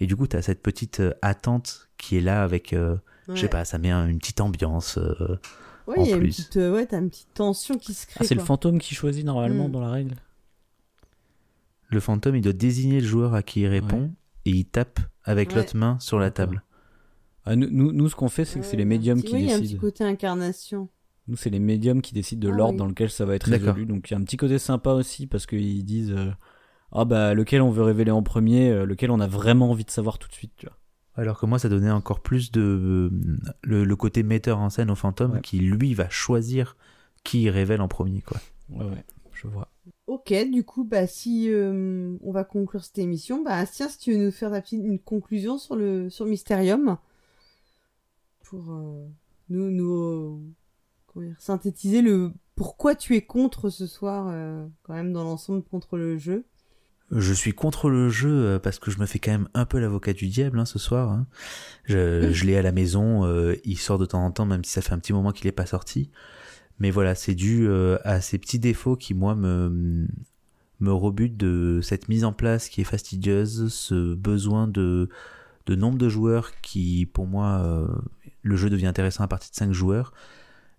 Et 0.00 0.06
du 0.06 0.16
coup, 0.16 0.26
t'as 0.26 0.42
cette 0.42 0.62
petite 0.62 1.02
attente 1.22 1.88
qui 1.96 2.16
est 2.18 2.20
là 2.20 2.42
avec, 2.44 2.72
euh, 2.74 2.96
je 3.28 3.40
sais 3.40 3.48
pas, 3.48 3.64
ça 3.64 3.78
met 3.78 3.90
un- 3.90 4.06
une 4.08 4.18
petite 4.18 4.40
ambiance. 4.40 4.98
euh, 4.98 5.38
Ouais, 5.86 5.98
en 5.98 6.02
il 6.04 6.08
y 6.10 6.12
a 6.12 6.16
une 6.16 6.22
plus. 6.22 6.30
petite, 6.30 6.56
ouais, 6.56 6.86
t'as 6.86 6.98
une 6.98 7.10
petite 7.10 7.32
tension 7.34 7.76
qui 7.78 7.92
se 7.94 8.06
crée. 8.06 8.18
Ah, 8.20 8.24
c'est 8.24 8.34
le 8.34 8.40
fantôme 8.40 8.78
qui 8.78 8.94
choisit 8.94 9.24
normalement 9.24 9.68
Mm. 9.68 9.72
dans 9.72 9.80
la 9.80 9.90
règle 9.90 10.14
Le 11.90 12.00
fantôme, 12.00 12.36
il 12.36 12.42
doit 12.42 12.52
désigner 12.52 13.00
le 13.00 13.06
joueur 13.06 13.34
à 13.34 13.42
qui 13.42 13.60
il 13.60 13.66
répond 13.68 14.10
et 14.46 14.50
il 14.50 14.64
tape 14.64 14.98
avec 15.22 15.50
Ouais. 15.50 15.56
l'autre 15.56 15.76
main 15.76 15.98
sur 16.00 16.18
la 16.18 16.30
table. 16.30 16.62
Ah, 17.44 17.56
nous, 17.56 17.68
nous, 17.70 17.92
nous, 17.92 18.08
ce 18.08 18.16
qu'on 18.16 18.28
fait, 18.28 18.44
c'est 18.44 18.58
que 18.58 18.64
Ouais, 18.64 18.70
c'est 18.70 18.76
les 18.78 18.84
médiums 18.86 19.18
petit- 19.20 19.28
qui 19.28 19.34
oui, 19.34 19.42
il 19.42 19.48
y 19.48 19.52
a 19.52 19.54
un 19.54 19.58
petit 19.58 19.62
décident. 19.64 19.80
côté 19.82 20.04
incarnation. 20.04 20.88
Nous, 21.28 21.36
c'est 21.36 21.50
les 21.50 21.58
médiums 21.58 22.00
qui 22.02 22.14
décident 22.14 22.46
de 22.48 22.52
Ah 22.52 22.56
l'ordre 22.56 22.72
oui. 22.74 22.78
dans 22.78 22.86
lequel 22.86 23.10
ça 23.10 23.24
va 23.26 23.34
être 23.34 23.44
résolu. 23.50 23.86
Donc, 23.86 24.10
il 24.10 24.14
y 24.14 24.16
a 24.16 24.18
un 24.18 24.24
petit 24.24 24.36
côté 24.38 24.58
sympa 24.58 24.90
aussi 24.92 25.26
parce 25.26 25.46
qu'ils 25.46 25.84
disent 25.84 26.10
euh, 26.12 26.30
Ah, 26.96 27.04
bah, 27.04 27.34
lequel 27.34 27.60
on 27.60 27.70
veut 27.70 27.82
révéler 27.82 28.10
en 28.12 28.22
premier, 28.22 28.70
euh, 28.70 28.86
lequel 28.86 29.10
on 29.10 29.18
a 29.20 29.26
vraiment 29.26 29.70
envie 29.70 29.84
de 29.84 29.90
savoir 29.90 30.18
tout 30.18 30.28
de 30.28 30.32
suite, 30.34 30.52
tu 30.56 30.66
vois. 30.66 30.76
Alors 31.16 31.38
que 31.38 31.46
moi, 31.46 31.58
ça 31.58 31.68
donnait 31.68 31.90
encore 31.90 32.20
plus 32.20 32.50
de 32.50 32.60
euh, 32.60 33.10
le, 33.62 33.84
le 33.84 33.96
côté 33.96 34.22
metteur 34.22 34.58
en 34.58 34.70
scène 34.70 34.90
au 34.90 34.94
fantôme 34.96 35.32
Ouais. 35.34 35.40
qui 35.42 35.58
lui 35.60 35.94
va 35.94 36.08
choisir 36.08 36.76
qui 37.22 37.42
il 37.42 37.50
révèle 37.50 37.80
en 37.80 37.88
premier 37.88 38.20
quoi. 38.20 38.38
Ouais, 38.70 38.84
ouais, 38.84 39.04
je 39.32 39.46
vois. 39.46 39.68
Ok, 40.06 40.32
du 40.50 40.64
coup, 40.64 40.84
bah 40.84 41.06
si 41.06 41.50
euh, 41.50 42.16
on 42.22 42.32
va 42.32 42.44
conclure 42.44 42.84
cette 42.84 42.98
émission, 42.98 43.42
bah 43.42 43.64
tiens, 43.66 43.88
si 43.88 43.98
tu 43.98 44.12
veux 44.12 44.24
nous 44.26 44.30
faire 44.32 44.50
ta 44.50 44.60
petite 44.60 44.82
une 44.84 44.98
conclusion 44.98 45.56
sur 45.58 45.76
le 45.76 46.10
sur 46.10 46.26
Mysterium 46.26 46.98
pour 48.42 48.70
euh, 48.72 49.06
nous 49.48 49.70
nous 49.70 49.94
euh, 49.94 50.38
comment 51.06 51.26
dire, 51.26 51.36
synthétiser 51.40 52.02
le 52.02 52.32
pourquoi 52.56 52.94
tu 52.94 53.16
es 53.16 53.22
contre 53.22 53.70
ce 53.70 53.86
soir 53.86 54.28
euh, 54.28 54.66
quand 54.82 54.94
même 54.94 55.12
dans 55.12 55.24
l'ensemble 55.24 55.62
contre 55.62 55.96
le 55.96 56.18
jeu. 56.18 56.44
Je 57.10 57.32
suis 57.32 57.52
contre 57.52 57.90
le 57.90 58.08
jeu 58.08 58.30
euh, 58.30 58.58
parce 58.58 58.78
que 58.78 58.90
je 58.90 58.98
me 58.98 59.06
fais 59.06 59.18
quand 59.18 59.30
même 59.30 59.48
un 59.54 59.66
peu 59.66 59.78
l'avocat 59.78 60.12
du 60.14 60.26
diable 60.28 60.58
hein, 60.58 60.64
ce 60.64 60.78
soir. 60.78 61.10
hein. 61.12 61.26
Je, 61.84 62.32
je 62.32 62.44
l'ai 62.44 62.56
à 62.56 62.62
la 62.62 62.72
maison, 62.72 63.24
euh, 63.24 63.54
il 63.64 63.78
sort 63.78 63.98
de 63.98 64.06
temps 64.06 64.24
en 64.24 64.30
temps, 64.30 64.46
même 64.46 64.64
si 64.64 64.72
ça 64.72 64.80
fait 64.82 64.92
un 64.92 64.98
petit 64.98 65.12
moment 65.12 65.30
qu'il 65.32 65.46
n'est 65.46 65.52
pas 65.52 65.66
sorti. 65.66 66.10
Mais 66.80 66.90
voilà, 66.90 67.14
c'est 67.14 67.34
dû 67.34 67.68
euh, 67.68 67.98
à 68.04 68.20
ces 68.20 68.38
petits 68.38 68.58
défauts 68.58 68.96
qui 68.96 69.14
moi 69.14 69.34
me 69.34 70.06
me 70.80 70.92
rebutent 70.92 71.36
de 71.36 71.80
cette 71.82 72.08
mise 72.08 72.24
en 72.24 72.32
place 72.32 72.68
qui 72.68 72.80
est 72.80 72.84
fastidieuse, 72.84 73.72
ce 73.72 74.14
besoin 74.14 74.66
de 74.66 75.08
de 75.66 75.74
nombre 75.76 75.96
de 75.98 76.08
joueurs 76.08 76.50
qui, 76.60 77.06
pour 77.06 77.26
moi, 77.26 77.62
euh, 77.64 77.86
le 78.42 78.56
jeu 78.56 78.68
devient 78.68 78.86
intéressant 78.86 79.24
à 79.24 79.28
partir 79.28 79.50
de 79.50 79.56
5 79.56 79.72
joueurs. 79.72 80.12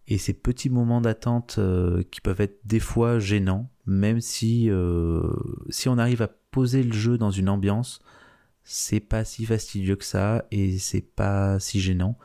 Et 0.07 0.17
ces 0.17 0.33
petits 0.33 0.69
moments 0.69 1.01
d'attente 1.01 1.55
euh, 1.57 2.03
qui 2.11 2.21
peuvent 2.21 2.41
être 2.41 2.59
des 2.63 2.79
fois 2.79 3.17
gênants, 3.19 3.69
même 3.87 4.21
si 4.21 4.69
euh, 4.69 5.23
si 5.69 5.89
on 5.89 5.97
arrive 5.97 6.21
à 6.21 6.27
poser 6.27 6.83
le 6.83 6.93
jeu 6.93 7.17
dans 7.17 7.31
une 7.31 7.49
ambiance, 7.49 7.99
c'est 8.63 8.99
pas 8.99 9.25
si 9.25 9.45
fastidieux 9.45 9.95
que 9.95 10.05
ça 10.05 10.45
et 10.51 10.77
c'est 10.77 11.01
pas 11.01 11.59
si 11.59 11.79
gênant. 11.79 12.17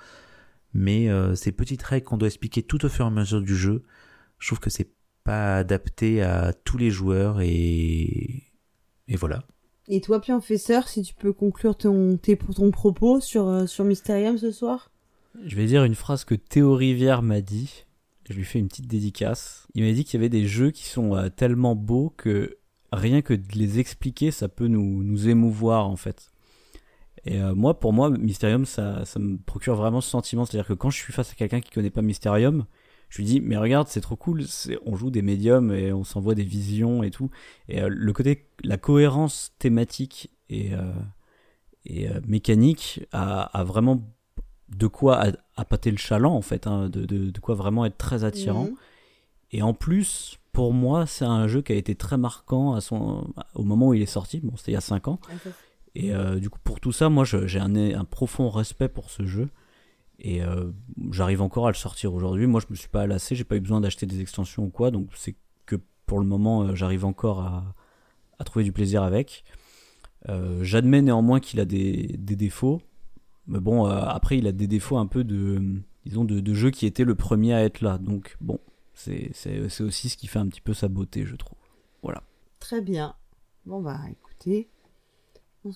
Mais 0.74 1.08
euh, 1.08 1.34
ces 1.34 1.52
petites 1.52 1.82
règles 1.82 2.06
qu'on 2.06 2.18
doit 2.18 2.28
expliquer 2.28 2.62
tout 2.62 2.84
au 2.84 2.88
fur 2.88 3.06
et 3.06 3.08
à 3.08 3.10
mesure 3.10 3.40
du 3.40 3.56
jeu, 3.56 3.82
je 4.38 4.48
trouve 4.48 4.60
que 4.60 4.70
c'est 4.70 4.92
pas 5.24 5.56
adapté 5.56 6.22
à 6.22 6.52
tous 6.52 6.76
les 6.76 6.90
joueurs 6.90 7.40
et 7.40 8.44
et 9.08 9.16
voilà. 9.16 9.42
Et 9.88 10.00
toi, 10.00 10.20
Professeur, 10.20 10.86
si 10.86 11.02
tu 11.02 11.14
peux 11.14 11.32
conclure 11.32 11.76
ton 11.76 12.18
ton 12.18 12.70
propos 12.70 13.20
sur 13.20 13.68
sur 13.68 13.84
Mysterium 13.84 14.36
ce 14.36 14.50
soir? 14.52 14.89
Je 15.44 15.56
vais 15.56 15.66
dire 15.66 15.84
une 15.84 15.94
phrase 15.94 16.24
que 16.24 16.34
Théo 16.34 16.74
Rivière 16.74 17.22
m'a 17.22 17.40
dit. 17.40 17.84
Je 18.28 18.34
lui 18.34 18.44
fais 18.44 18.58
une 18.58 18.68
petite 18.68 18.86
dédicace. 18.86 19.66
Il 19.74 19.84
m'a 19.84 19.92
dit 19.92 20.04
qu'il 20.04 20.18
y 20.18 20.20
avait 20.20 20.28
des 20.28 20.46
jeux 20.46 20.70
qui 20.70 20.86
sont 20.86 21.16
euh, 21.16 21.28
tellement 21.28 21.74
beaux 21.74 22.10
que 22.16 22.58
rien 22.92 23.22
que 23.22 23.34
de 23.34 23.52
les 23.54 23.78
expliquer, 23.78 24.30
ça 24.30 24.48
peut 24.48 24.66
nous, 24.66 25.02
nous 25.02 25.28
émouvoir 25.28 25.88
en 25.88 25.96
fait. 25.96 26.30
Et 27.24 27.40
euh, 27.40 27.54
moi, 27.54 27.78
pour 27.78 27.92
moi, 27.92 28.10
Mysterium, 28.10 28.64
ça, 28.66 29.04
ça 29.04 29.18
me 29.18 29.36
procure 29.38 29.76
vraiment 29.76 30.00
ce 30.00 30.10
sentiment. 30.10 30.44
C'est-à-dire 30.44 30.66
que 30.66 30.74
quand 30.74 30.90
je 30.90 30.98
suis 30.98 31.12
face 31.12 31.32
à 31.32 31.34
quelqu'un 31.34 31.60
qui 31.60 31.70
connaît 31.70 31.90
pas 31.90 32.02
Mysterium, 32.02 32.66
je 33.08 33.18
lui 33.18 33.24
dis, 33.24 33.40
mais 33.40 33.56
regarde, 33.56 33.88
c'est 33.88 34.00
trop 34.00 34.16
cool. 34.16 34.44
On 34.86 34.96
joue 34.96 35.10
des 35.10 35.22
médiums 35.22 35.72
et 35.72 35.92
on 35.92 36.04
s'envoie 36.04 36.34
des 36.34 36.44
visions 36.44 37.02
et 37.02 37.10
tout. 37.10 37.30
Et 37.68 37.82
euh, 37.82 37.88
le 37.88 38.12
côté, 38.12 38.48
la 38.62 38.78
cohérence 38.78 39.52
thématique 39.58 40.30
et, 40.48 40.70
et 41.84 42.08
mécanique 42.26 43.06
a, 43.12 43.42
a 43.42 43.64
vraiment 43.64 44.02
de 44.76 44.86
quoi 44.86 45.26
à, 45.26 45.32
à 45.56 45.64
pâter 45.64 45.90
le 45.90 45.96
chaland 45.96 46.34
en 46.34 46.42
fait, 46.42 46.66
hein, 46.66 46.88
de, 46.88 47.04
de, 47.04 47.30
de 47.30 47.40
quoi 47.40 47.54
vraiment 47.54 47.84
être 47.84 47.98
très 47.98 48.24
attirant. 48.24 48.64
Mhm. 48.64 48.74
Et 49.52 49.62
en 49.62 49.74
plus, 49.74 50.38
pour 50.52 50.72
moi, 50.72 51.06
c'est 51.06 51.24
un 51.24 51.46
jeu 51.48 51.62
qui 51.62 51.72
a 51.72 51.76
été 51.76 51.94
très 51.94 52.16
marquant 52.16 52.74
à 52.74 52.80
son, 52.80 53.32
au 53.54 53.62
moment 53.62 53.88
où 53.88 53.94
il 53.94 54.02
est 54.02 54.06
sorti. 54.06 54.40
Bon, 54.40 54.56
c'était 54.56 54.72
il 54.72 54.74
y 54.74 54.78
a 54.78 54.80
5 54.80 55.08
ans. 55.08 55.20
Et 55.94 56.14
euh, 56.14 56.38
du 56.38 56.50
coup, 56.50 56.58
pour 56.62 56.80
tout 56.80 56.92
ça, 56.92 57.08
moi, 57.08 57.24
j'ai 57.24 57.58
un, 57.58 57.74
un 57.74 58.04
profond 58.04 58.48
respect 58.48 58.88
pour 58.88 59.10
ce 59.10 59.26
jeu. 59.26 59.48
Et 60.18 60.42
euh, 60.42 60.70
j'arrive 61.10 61.40
encore 61.40 61.66
à 61.66 61.70
le 61.70 61.76
sortir 61.76 62.14
aujourd'hui. 62.14 62.46
Moi, 62.46 62.60
je 62.60 62.66
me 62.70 62.76
suis 62.76 62.88
pas 62.88 63.06
lassé, 63.06 63.34
j'ai 63.34 63.44
pas 63.44 63.56
eu 63.56 63.60
besoin 63.60 63.80
d'acheter 63.80 64.06
des 64.06 64.20
extensions 64.20 64.64
ou 64.64 64.70
quoi. 64.70 64.90
Donc, 64.90 65.08
c'est 65.14 65.34
que 65.66 65.76
pour 66.06 66.20
le 66.20 66.26
moment, 66.26 66.62
euh, 66.62 66.74
j'arrive 66.74 67.04
encore 67.04 67.40
à, 67.40 67.74
à 68.38 68.44
trouver 68.44 68.64
du 68.64 68.72
plaisir 68.72 69.02
avec. 69.02 69.44
J'admets 70.60 71.00
néanmoins 71.00 71.40
qu'il 71.40 71.60
a 71.60 71.64
des, 71.64 72.14
des, 72.18 72.36
défauts. 72.36 72.82
Mais 73.46 73.60
bon, 73.60 73.86
euh, 73.86 74.02
après, 74.06 74.38
il 74.38 74.46
a 74.46 74.52
des 74.52 74.66
défauts 74.66 74.98
un 74.98 75.06
peu 75.06 75.24
de, 75.24 75.60
disons, 76.06 76.24
de, 76.24 76.40
de 76.40 76.54
jeu 76.54 76.70
qui 76.70 76.86
était 76.86 77.04
le 77.04 77.14
premier 77.14 77.54
à 77.54 77.62
être 77.64 77.80
là. 77.80 77.98
Donc, 77.98 78.36
bon, 78.40 78.58
c'est 78.94 79.32
aussi 79.80 80.08
ce 80.08 80.16
qui 80.16 80.26
fait 80.26 80.38
un 80.38 80.46
petit 80.46 80.60
peu 80.60 80.74
sa 80.74 80.88
beauté, 80.88 81.24
je 81.24 81.36
trouve. 81.36 81.58
Voilà. 82.02 82.22
Très 82.58 82.80
bien. 82.80 83.14
Bon, 83.66 83.80
bah, 83.80 83.98
écoutez. 84.10 84.68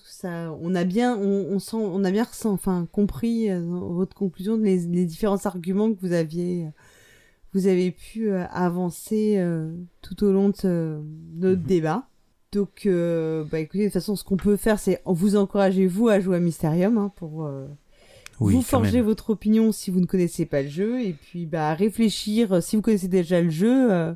Ça, 0.03 0.51
on 0.61 0.73
a 0.73 0.83
bien, 0.83 1.15
on, 1.15 1.59
sent, 1.59 1.77
on 1.77 2.03
a 2.03 2.09
bien 2.11 2.25
enfin, 2.45 2.87
compris 2.91 3.51
euh, 3.51 3.61
votre 3.61 4.15
conclusion, 4.15 4.57
les, 4.57 4.79
les, 4.79 5.05
différents 5.05 5.45
arguments 5.45 5.93
que 5.93 5.99
vous 6.01 6.13
aviez, 6.13 6.67
vous 7.53 7.67
avez 7.67 7.91
pu 7.91 8.31
euh, 8.31 8.47
avancer 8.47 9.39
tout 10.01 10.23
au 10.23 10.31
long 10.31 10.49
de, 10.49 11.03
notre 11.35 11.61
mhm. 11.61 11.67
débat. 11.67 12.07
Donc, 12.55 12.87
bah 13.51 13.59
écoutez, 13.59 13.79
de 13.79 13.85
toute 13.85 13.93
façon, 13.93 14.15
ce 14.15 14.23
qu'on 14.23 14.37
peut 14.37 14.57
faire, 14.57 14.79
c'est 14.79 15.01
vous 15.05 15.35
encourager 15.35 15.87
vous 15.87 16.09
à 16.09 16.19
jouer 16.19 16.37
à 16.37 16.39
Mysterium 16.39 16.97
hein, 16.97 17.11
pour 17.15 17.49
vous 18.39 18.61
forger 18.61 19.01
votre 19.01 19.29
opinion 19.29 19.71
si 19.71 19.91
vous 19.91 19.99
ne 19.99 20.05
connaissez 20.05 20.45
pas 20.45 20.61
le 20.61 20.69
jeu, 20.69 21.01
et 21.01 21.13
puis 21.13 21.45
bah 21.45 21.73
réfléchir 21.73 22.63
si 22.63 22.75
vous 22.75 22.81
connaissez 22.81 23.07
déjà 23.07 23.41
le 23.41 23.49
jeu 23.49 24.15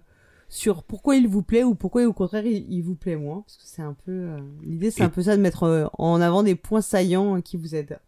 sur 0.49 0.83
pourquoi 0.83 1.15
il 1.15 1.27
vous 1.27 1.43
plaît 1.43 1.63
ou 1.63 1.75
pourquoi 1.75 2.05
au 2.05 2.13
contraire 2.13 2.45
il, 2.45 2.81
vous 2.81 2.95
plaît 2.95 3.15
moins 3.15 3.41
parce 3.41 3.55
que 3.55 3.63
c'est 3.63 3.83
un 3.83 3.95
peu 4.05 4.11
euh, 4.11 4.39
l'idée 4.63 4.89
c'est 4.89 5.03
un 5.03 5.09
peu 5.09 5.21
ça 5.21 5.37
de 5.37 5.41
mettre 5.41 5.63
euh, 5.63 5.85
en 5.93 6.19
avant 6.19 6.41
des 6.43 6.55
points 6.55 6.81
saillants 6.81 7.37
euh, 7.37 7.41
qui 7.41 7.55
vous 7.55 7.75
aident. 7.75 7.99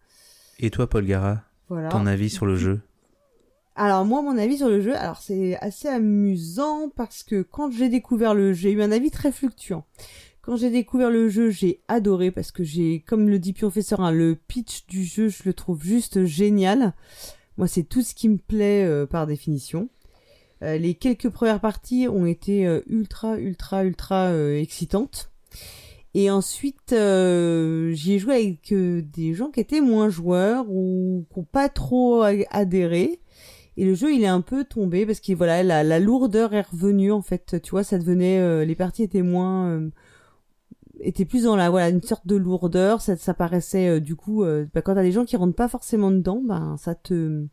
Et 0.60 0.72
toi 0.72 0.88
Paul 0.90 1.06
Gara, 1.06 1.44
voilà. 1.70 1.90
ton 1.90 2.08
avis 2.08 2.30
sur 2.30 2.48
le 2.48 2.56
jeu? 2.56 2.82
Alors 3.76 4.06
moi 4.06 4.22
mon 4.22 4.38
avis 4.38 4.58
sur 4.58 4.70
le 4.70 4.82
jeu, 4.82 4.96
alors 4.96 5.22
c'est 5.22 5.58
assez 5.58 5.88
amusant 5.88 6.90
parce 6.96 7.24
que 7.24 7.42
quand 7.42 7.72
j'ai 7.72 7.90
découvert 7.90 8.34
le 8.34 8.54
jeu, 8.54 8.70
j'ai 8.70 8.72
eu 8.72 8.82
un 8.82 8.92
avis 8.92 9.12
très 9.12 9.32
fluctuant. 9.32 9.86
Quand 10.42 10.56
j'ai 10.56 10.70
découvert 10.70 11.10
le 11.10 11.30
jeu, 11.30 11.52
j'ai 11.52 11.82
adoré 11.88 12.32
parce 12.32 12.52
que 12.52 12.64
j'ai, 12.64 13.02
comme 13.08 13.30
le 13.30 13.40
dit 13.40 13.54
Professeur, 13.54 14.02
hein, 14.02 14.12
le 14.12 14.36
pitch 14.36 14.88
du 14.88 15.04
jeu, 15.04 15.30
je 15.30 15.44
le 15.46 15.54
trouve 15.54 15.84
juste 15.84 16.26
génial. 16.26 16.94
Moi, 17.58 17.68
c'est 17.68 17.84
tout 17.84 18.02
ce 18.02 18.16
qui 18.16 18.28
me 18.28 18.38
plaît 18.38 19.06
par 19.08 19.28
définition. 19.28 19.90
Euh, 20.64 20.78
les 20.78 20.94
quelques 20.94 21.30
premières 21.30 21.60
parties 21.60 22.08
ont 22.08 22.26
été 22.26 22.68
euh, 22.68 22.82
ultra, 22.88 23.38
ultra, 23.38 23.84
ultra 23.84 24.28
euh, 24.28 24.60
excitantes. 24.60 25.32
Et 26.14 26.30
ensuite, 26.30 26.90
j'y 26.90 28.14
ai 28.14 28.20
joué 28.20 28.36
avec 28.36 28.74
des 28.74 29.34
gens 29.34 29.50
qui 29.50 29.62
étaient 29.62 29.80
moins 29.80 30.10
joueurs 30.10 30.66
ou 30.70 31.26
qui 31.32 31.40
n'ont 31.40 31.46
pas 31.46 31.70
trop 31.70 32.24
adhéré. 32.50 33.22
Et 33.82 33.86
le 33.86 33.96
jeu, 33.96 34.14
il 34.14 34.22
est 34.22 34.28
un 34.28 34.42
peu 34.42 34.64
tombé 34.64 35.08
parce 35.08 35.20
que 35.20 35.34
voilà, 35.34 35.64
la, 35.64 36.00
lourdeur 36.00 36.54
est 36.54 36.62
revenue 36.62 37.12
en 37.12 37.24
fait. 37.24 37.60
Tu 37.64 37.72
vois, 37.72 37.84
ça 37.84 37.98
devenait, 37.98 38.64
les 38.64 38.76
parties 38.76 39.02
étaient 39.02 39.24
moins, 39.24 39.90
étaient 41.00 41.26
plus 41.26 41.46
dans 41.46 41.56
la 41.56 41.72
voilà 41.72 41.90
une 41.90 42.04
sorte 42.04 42.28
de 42.28 42.36
lourdeur. 42.36 43.02
Ça, 43.02 43.18
ça 43.18 43.34
paraissait 43.34 44.00
du 44.00 44.16
coup, 44.16 44.46
bah, 44.74 44.84
quand 44.84 44.94
t'as 44.94 45.02
des 45.02 45.12
gens 45.12 45.26
qui 45.26 45.36
rentrent 45.36 45.56
pas 45.56 45.68
forcément 45.68 46.12
dedans, 46.12 46.44
ben 46.46 46.76
ça 46.78 46.94
te 46.94 47.48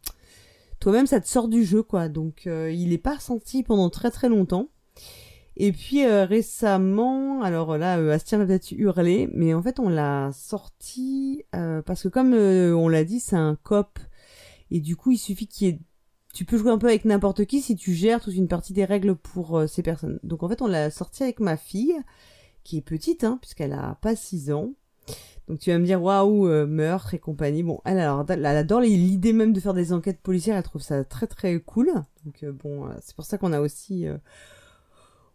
toi-même 0.80 1.06
ça 1.06 1.20
te 1.20 1.28
sort 1.28 1.48
du 1.48 1.64
jeu 1.64 1.82
quoi. 1.82 2.08
Donc 2.08 2.46
euh, 2.46 2.70
il 2.70 2.92
est 2.92 2.98
pas 2.98 3.16
ressenti 3.16 3.62
pendant 3.62 3.90
très 3.90 4.10
très 4.10 4.28
longtemps. 4.28 4.68
Et 5.56 5.72
puis 5.72 6.04
euh, 6.04 6.24
récemment, 6.24 7.42
alors 7.42 7.76
là, 7.78 7.98
euh, 7.98 8.12
Astien 8.12 8.38
va 8.38 8.46
peut-être 8.46 8.70
hurler, 8.72 9.28
mais 9.34 9.54
en 9.54 9.62
fait 9.62 9.80
on 9.80 9.88
l'a 9.88 10.30
sorti 10.32 11.44
parce 11.52 12.04
que 12.04 12.08
comme 12.08 12.34
on 12.34 12.88
l'a 12.88 13.04
dit, 13.04 13.20
c'est 13.20 13.36
un 13.36 13.56
cop 13.62 13.98
et 14.70 14.80
du 14.80 14.96
coup 14.96 15.12
il 15.12 15.18
suffit 15.18 15.48
qu'il 15.48 15.66
y 15.66 15.70
ait 15.70 15.80
tu 16.38 16.44
peux 16.44 16.56
jouer 16.56 16.70
un 16.70 16.78
peu 16.78 16.86
avec 16.86 17.04
n'importe 17.04 17.46
qui 17.46 17.60
si 17.60 17.74
tu 17.74 17.94
gères 17.94 18.20
toute 18.20 18.36
une 18.36 18.46
partie 18.46 18.72
des 18.72 18.84
règles 18.84 19.16
pour 19.16 19.64
ces 19.66 19.82
personnes. 19.82 20.20
Donc 20.22 20.44
en 20.44 20.48
fait, 20.48 20.62
on 20.62 20.68
l'a 20.68 20.88
sorti 20.88 21.24
avec 21.24 21.40
ma 21.40 21.56
fille, 21.56 21.96
qui 22.62 22.76
est 22.76 22.80
petite, 22.80 23.24
hein, 23.24 23.38
puisqu'elle 23.40 23.72
a 23.72 23.98
pas 24.00 24.14
6 24.14 24.52
ans. 24.52 24.74
Donc 25.48 25.58
tu 25.58 25.72
vas 25.72 25.78
me 25.78 25.84
dire 25.84 26.00
waouh 26.00 26.46
euh, 26.46 26.64
meurtre 26.64 27.12
et 27.14 27.18
compagnie. 27.18 27.64
Bon, 27.64 27.80
elle 27.84 27.98
alors 27.98 28.24
adore 28.28 28.82
l'idée 28.82 29.32
même 29.32 29.52
de 29.52 29.58
faire 29.58 29.74
des 29.74 29.92
enquêtes 29.92 30.20
policières, 30.20 30.56
elle 30.56 30.62
trouve 30.62 30.80
ça 30.80 31.02
très 31.02 31.26
très 31.26 31.58
cool. 31.58 31.90
Donc 32.24 32.44
euh, 32.44 32.52
bon, 32.52 32.86
euh, 32.86 32.92
c'est 33.02 33.16
pour 33.16 33.24
ça 33.24 33.36
qu'on 33.36 33.52
a 33.52 33.60
aussi 33.60 34.06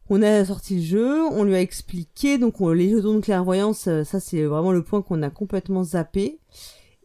on 0.10 0.22
a 0.22 0.46
sorti 0.46 0.78
le 0.78 0.82
jeu, 0.84 1.22
on 1.32 1.44
lui 1.44 1.56
a 1.56 1.60
expliqué 1.60 2.38
donc 2.38 2.62
les 2.62 2.92
jetons 2.92 3.16
de 3.16 3.20
clairvoyance, 3.20 3.90
ça 4.04 4.20
c'est 4.22 4.46
vraiment 4.46 4.72
le 4.72 4.84
point 4.84 5.02
qu'on 5.02 5.22
a 5.22 5.30
complètement 5.30 5.84
zappé. 5.84 6.40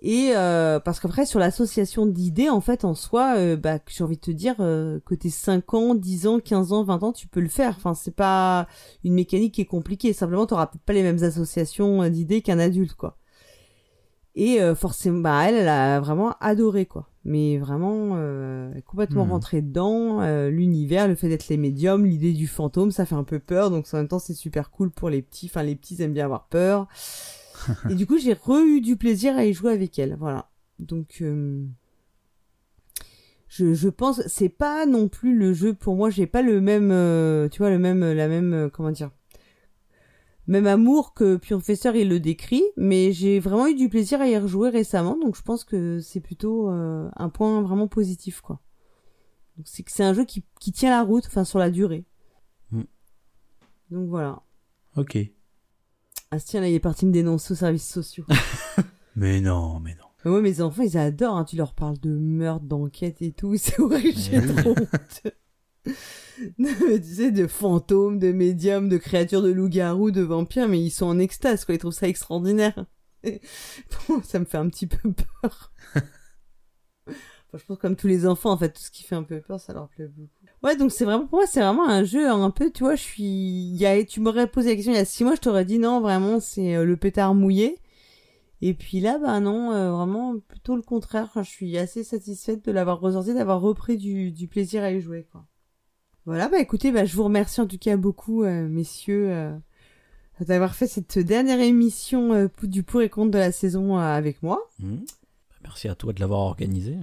Et 0.00 0.32
euh, 0.36 0.78
parce 0.78 1.00
qu'après 1.00 1.26
sur 1.26 1.40
l'association 1.40 2.06
d'idées, 2.06 2.48
en 2.48 2.60
fait, 2.60 2.84
en 2.84 2.94
soi, 2.94 3.34
euh, 3.36 3.56
bah, 3.56 3.78
j'ai 3.88 4.04
envie 4.04 4.16
de 4.16 4.20
te 4.20 4.30
dire 4.30 4.54
euh, 4.60 5.00
que 5.04 5.14
t'es 5.14 5.30
5 5.30 5.74
ans, 5.74 5.94
10 5.96 6.28
ans, 6.28 6.38
15 6.38 6.72
ans, 6.72 6.84
20 6.84 7.02
ans, 7.02 7.12
tu 7.12 7.26
peux 7.26 7.40
le 7.40 7.48
faire. 7.48 7.74
Enfin, 7.76 7.94
c'est 7.94 8.14
pas 8.14 8.68
une 9.02 9.14
mécanique 9.14 9.54
qui 9.54 9.62
est 9.62 9.66
compliquée. 9.66 10.12
Simplement, 10.12 10.46
t'auras 10.46 10.70
pas 10.86 10.92
les 10.92 11.02
mêmes 11.02 11.22
associations 11.24 12.08
d'idées 12.08 12.42
qu'un 12.42 12.60
adulte, 12.60 12.94
quoi. 12.94 13.16
Et 14.36 14.60
forcément, 14.76 15.18
bah, 15.18 15.48
elle, 15.48 15.56
elle 15.56 15.68
a 15.68 15.98
vraiment 15.98 16.36
adoré, 16.38 16.86
quoi. 16.86 17.08
Mais 17.24 17.58
vraiment, 17.58 18.10
complètement 18.86 19.26
hmm. 19.26 19.32
rentrée 19.32 19.62
dedans. 19.62 20.20
L'univers, 20.48 21.08
le 21.08 21.16
fait 21.16 21.28
d'être 21.28 21.48
les 21.48 21.56
médiums, 21.56 22.06
l'idée 22.06 22.32
du 22.32 22.46
fantôme, 22.46 22.92
ça 22.92 23.04
fait 23.04 23.16
un 23.16 23.24
peu 23.24 23.40
peur. 23.40 23.72
Donc, 23.72 23.86
en 23.92 23.96
même 23.96 24.06
temps, 24.06 24.20
c'est 24.20 24.34
super 24.34 24.70
cool 24.70 24.92
pour 24.92 25.10
les 25.10 25.22
petits. 25.22 25.46
Enfin, 25.46 25.64
les 25.64 25.74
petits 25.74 26.00
aiment 26.00 26.12
bien 26.12 26.26
avoir 26.26 26.46
peur 26.46 26.86
et 27.90 27.94
du 27.94 28.06
coup, 28.06 28.18
j'ai 28.18 28.32
re-eu 28.32 28.80
du 28.80 28.96
plaisir 28.96 29.36
à 29.36 29.44
y 29.44 29.52
jouer 29.52 29.72
avec 29.72 29.98
elle. 29.98 30.16
Voilà. 30.18 30.50
Donc, 30.78 31.18
euh, 31.20 31.64
je, 33.48 33.74
je 33.74 33.88
pense, 33.88 34.22
c'est 34.26 34.48
pas 34.48 34.86
non 34.86 35.08
plus 35.08 35.36
le 35.36 35.52
jeu 35.52 35.74
pour 35.74 35.96
moi. 35.96 36.10
J'ai 36.10 36.26
pas 36.26 36.42
le 36.42 36.60
même, 36.60 36.90
euh, 36.90 37.48
tu 37.48 37.58
vois, 37.58 37.70
le 37.70 37.78
même, 37.78 38.00
la 38.00 38.28
même, 38.28 38.52
euh, 38.52 38.68
comment 38.68 38.90
dire, 38.90 39.10
même 40.46 40.66
amour 40.66 41.14
que 41.14 41.36
Professeur 41.36 41.96
il 41.96 42.08
le 42.08 42.20
décrit. 42.20 42.64
Mais 42.76 43.12
j'ai 43.12 43.40
vraiment 43.40 43.66
eu 43.66 43.74
du 43.74 43.88
plaisir 43.88 44.20
à 44.20 44.28
y 44.28 44.38
rejouer 44.38 44.70
récemment. 44.70 45.16
Donc, 45.18 45.36
je 45.36 45.42
pense 45.42 45.64
que 45.64 46.00
c'est 46.00 46.20
plutôt 46.20 46.68
un 46.68 47.28
point 47.28 47.62
vraiment 47.62 47.88
positif, 47.88 48.40
quoi. 48.40 48.60
C'est 49.64 49.82
que 49.82 49.90
c'est 49.90 50.04
un 50.04 50.14
jeu 50.14 50.24
qui, 50.24 50.44
qui 50.60 50.70
tient 50.70 50.90
la 50.90 51.02
route, 51.02 51.24
enfin, 51.26 51.44
sur 51.44 51.58
la 51.58 51.70
durée. 51.70 52.04
Mm. 52.70 52.82
Donc 53.90 54.08
voilà. 54.08 54.42
Ok. 54.96 55.18
Astien, 56.30 56.60
là, 56.60 56.68
il 56.68 56.74
est 56.74 56.80
parti 56.80 57.06
me 57.06 57.12
dénoncer 57.12 57.52
aux 57.52 57.56
services 57.56 57.88
sociaux. 57.88 58.26
mais 59.16 59.40
non, 59.40 59.80
mais 59.80 59.94
non. 59.94 60.04
Mais 60.24 60.30
ouais, 60.30 60.42
mes 60.42 60.60
enfants, 60.60 60.82
ils 60.82 60.98
adorent. 60.98 61.38
Hein. 61.38 61.44
Tu 61.44 61.56
leur 61.56 61.72
parles 61.74 61.98
de 61.98 62.10
meurtre, 62.10 62.64
d'enquête 62.64 63.22
et 63.22 63.32
tout. 63.32 63.56
C'est 63.58 63.80
horrible, 63.80 64.18
j'ai 64.18 64.44
trop 64.56 64.70
honte. 64.70 65.22
tu 66.58 67.14
sais, 67.14 67.30
de 67.30 67.46
fantômes, 67.46 68.18
de 68.18 68.32
médiums, 68.32 68.90
de 68.90 68.98
créatures 68.98 69.42
de 69.42 69.50
loups-garous, 69.50 70.10
de 70.10 70.20
vampires, 70.20 70.68
mais 70.68 70.80
ils 70.80 70.90
sont 70.90 71.06
en 71.06 71.18
extase, 71.18 71.64
quoi. 71.64 71.74
Ils 71.74 71.78
trouvent 71.78 71.92
ça 71.92 72.08
extraordinaire. 72.08 72.84
bon, 73.24 74.22
ça 74.22 74.38
me 74.38 74.44
fait 74.44 74.58
un 74.58 74.68
petit 74.68 74.86
peu 74.86 75.12
peur. 75.40 75.72
je 77.06 77.64
pense 77.64 77.78
comme 77.78 77.96
tous 77.96 78.06
les 78.06 78.26
enfants, 78.26 78.50
en 78.50 78.58
fait, 78.58 78.72
tout 78.72 78.82
ce 78.82 78.90
qui 78.90 79.02
fait 79.02 79.14
un 79.14 79.22
peu 79.22 79.40
peur, 79.40 79.60
ça 79.60 79.72
leur 79.72 79.88
plaît 79.88 80.08
beaucoup. 80.08 80.37
Ouais, 80.62 80.76
donc 80.76 80.90
c'est 80.90 81.04
vraiment, 81.04 81.26
pour 81.26 81.38
moi, 81.38 81.46
c'est 81.46 81.60
vraiment 81.60 81.88
un 81.88 82.02
jeu 82.02 82.28
un 82.28 82.50
peu, 82.50 82.70
tu 82.70 82.82
vois, 82.82 82.96
je 82.96 83.02
suis, 83.02 83.22
il 83.22 83.76
y 83.76 83.86
a, 83.86 84.04
tu 84.04 84.20
m'aurais 84.20 84.48
posé 84.48 84.70
la 84.70 84.74
question 84.74 84.92
il 84.92 84.96
y 84.96 85.00
a 85.00 85.04
six 85.04 85.22
mois, 85.22 85.36
je 85.36 85.40
t'aurais 85.40 85.64
dit 85.64 85.78
non, 85.78 86.00
vraiment, 86.00 86.40
c'est 86.40 86.74
euh, 86.74 86.84
le 86.84 86.96
pétard 86.96 87.34
mouillé. 87.34 87.78
Et 88.60 88.74
puis 88.74 88.98
là, 88.98 89.18
bah 89.18 89.38
non, 89.38 89.72
euh, 89.72 89.92
vraiment, 89.92 90.36
plutôt 90.40 90.74
le 90.74 90.82
contraire. 90.82 91.30
Je 91.36 91.48
suis 91.48 91.78
assez 91.78 92.02
satisfaite 92.02 92.64
de 92.64 92.72
l'avoir 92.72 92.98
ressorti, 92.98 93.32
d'avoir 93.32 93.60
repris 93.60 93.96
du, 93.96 94.48
plaisir 94.48 94.82
à 94.82 94.90
y 94.90 95.00
jouer, 95.00 95.28
quoi. 95.30 95.44
Voilà, 96.26 96.48
bah 96.48 96.58
écoutez, 96.58 96.90
bah 96.90 97.04
je 97.04 97.16
vous 97.16 97.24
remercie 97.24 97.60
en 97.60 97.66
tout 97.66 97.78
cas 97.78 97.96
beaucoup, 97.96 98.42
euh, 98.42 98.68
messieurs, 98.68 99.54
d'avoir 100.40 100.74
fait 100.74 100.88
cette 100.88 101.18
dernière 101.20 101.60
émission 101.60 102.50
du 102.62 102.82
pour 102.82 103.00
et 103.00 103.08
contre 103.08 103.30
de 103.30 103.38
la 103.38 103.52
saison 103.52 103.96
avec 103.96 104.42
moi. 104.42 104.60
Mmh. 104.80 104.96
Merci 105.62 105.88
à 105.88 105.94
toi 105.94 106.12
de 106.12 106.20
l'avoir 106.20 106.40
organisé. 106.40 106.96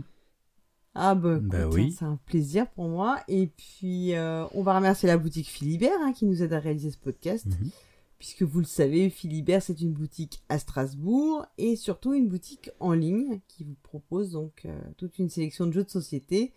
Ah 0.96 1.14
bah, 1.14 1.40
bah 1.42 1.68
oui. 1.68 1.92
c'est 1.92 2.06
un 2.06 2.18
plaisir 2.26 2.68
pour 2.68 2.88
moi. 2.88 3.20
Et 3.28 3.48
puis 3.48 4.16
euh, 4.16 4.46
on 4.54 4.64
va 4.64 4.76
remercier 4.76 5.08
la 5.08 5.18
boutique 5.18 5.48
Philibert 5.48 6.00
hein, 6.02 6.14
qui 6.14 6.26
nous 6.26 6.42
aide 6.42 6.54
à 6.54 6.60
réaliser 6.60 6.92
ce 6.92 6.98
podcast. 6.98 7.46
Mhm. 7.46 7.70
Puisque 8.18 8.44
vous 8.44 8.60
le 8.60 8.66
savez, 8.66 9.10
Philibert 9.10 9.62
c'est 9.62 9.82
une 9.82 9.92
boutique 9.92 10.42
à 10.48 10.58
Strasbourg 10.58 11.46
et 11.58 11.76
surtout 11.76 12.14
une 12.14 12.30
boutique 12.30 12.72
en 12.80 12.94
ligne 12.94 13.42
qui 13.50 13.66
vous 13.66 13.76
propose 13.84 14.32
donc 14.32 14.62
euh, 14.66 14.80
toute 14.98 15.20
une 15.20 15.30
sélection 15.30 15.68
de 15.68 15.74
jeux 15.74 15.84
de 15.84 15.90
société, 15.90 16.54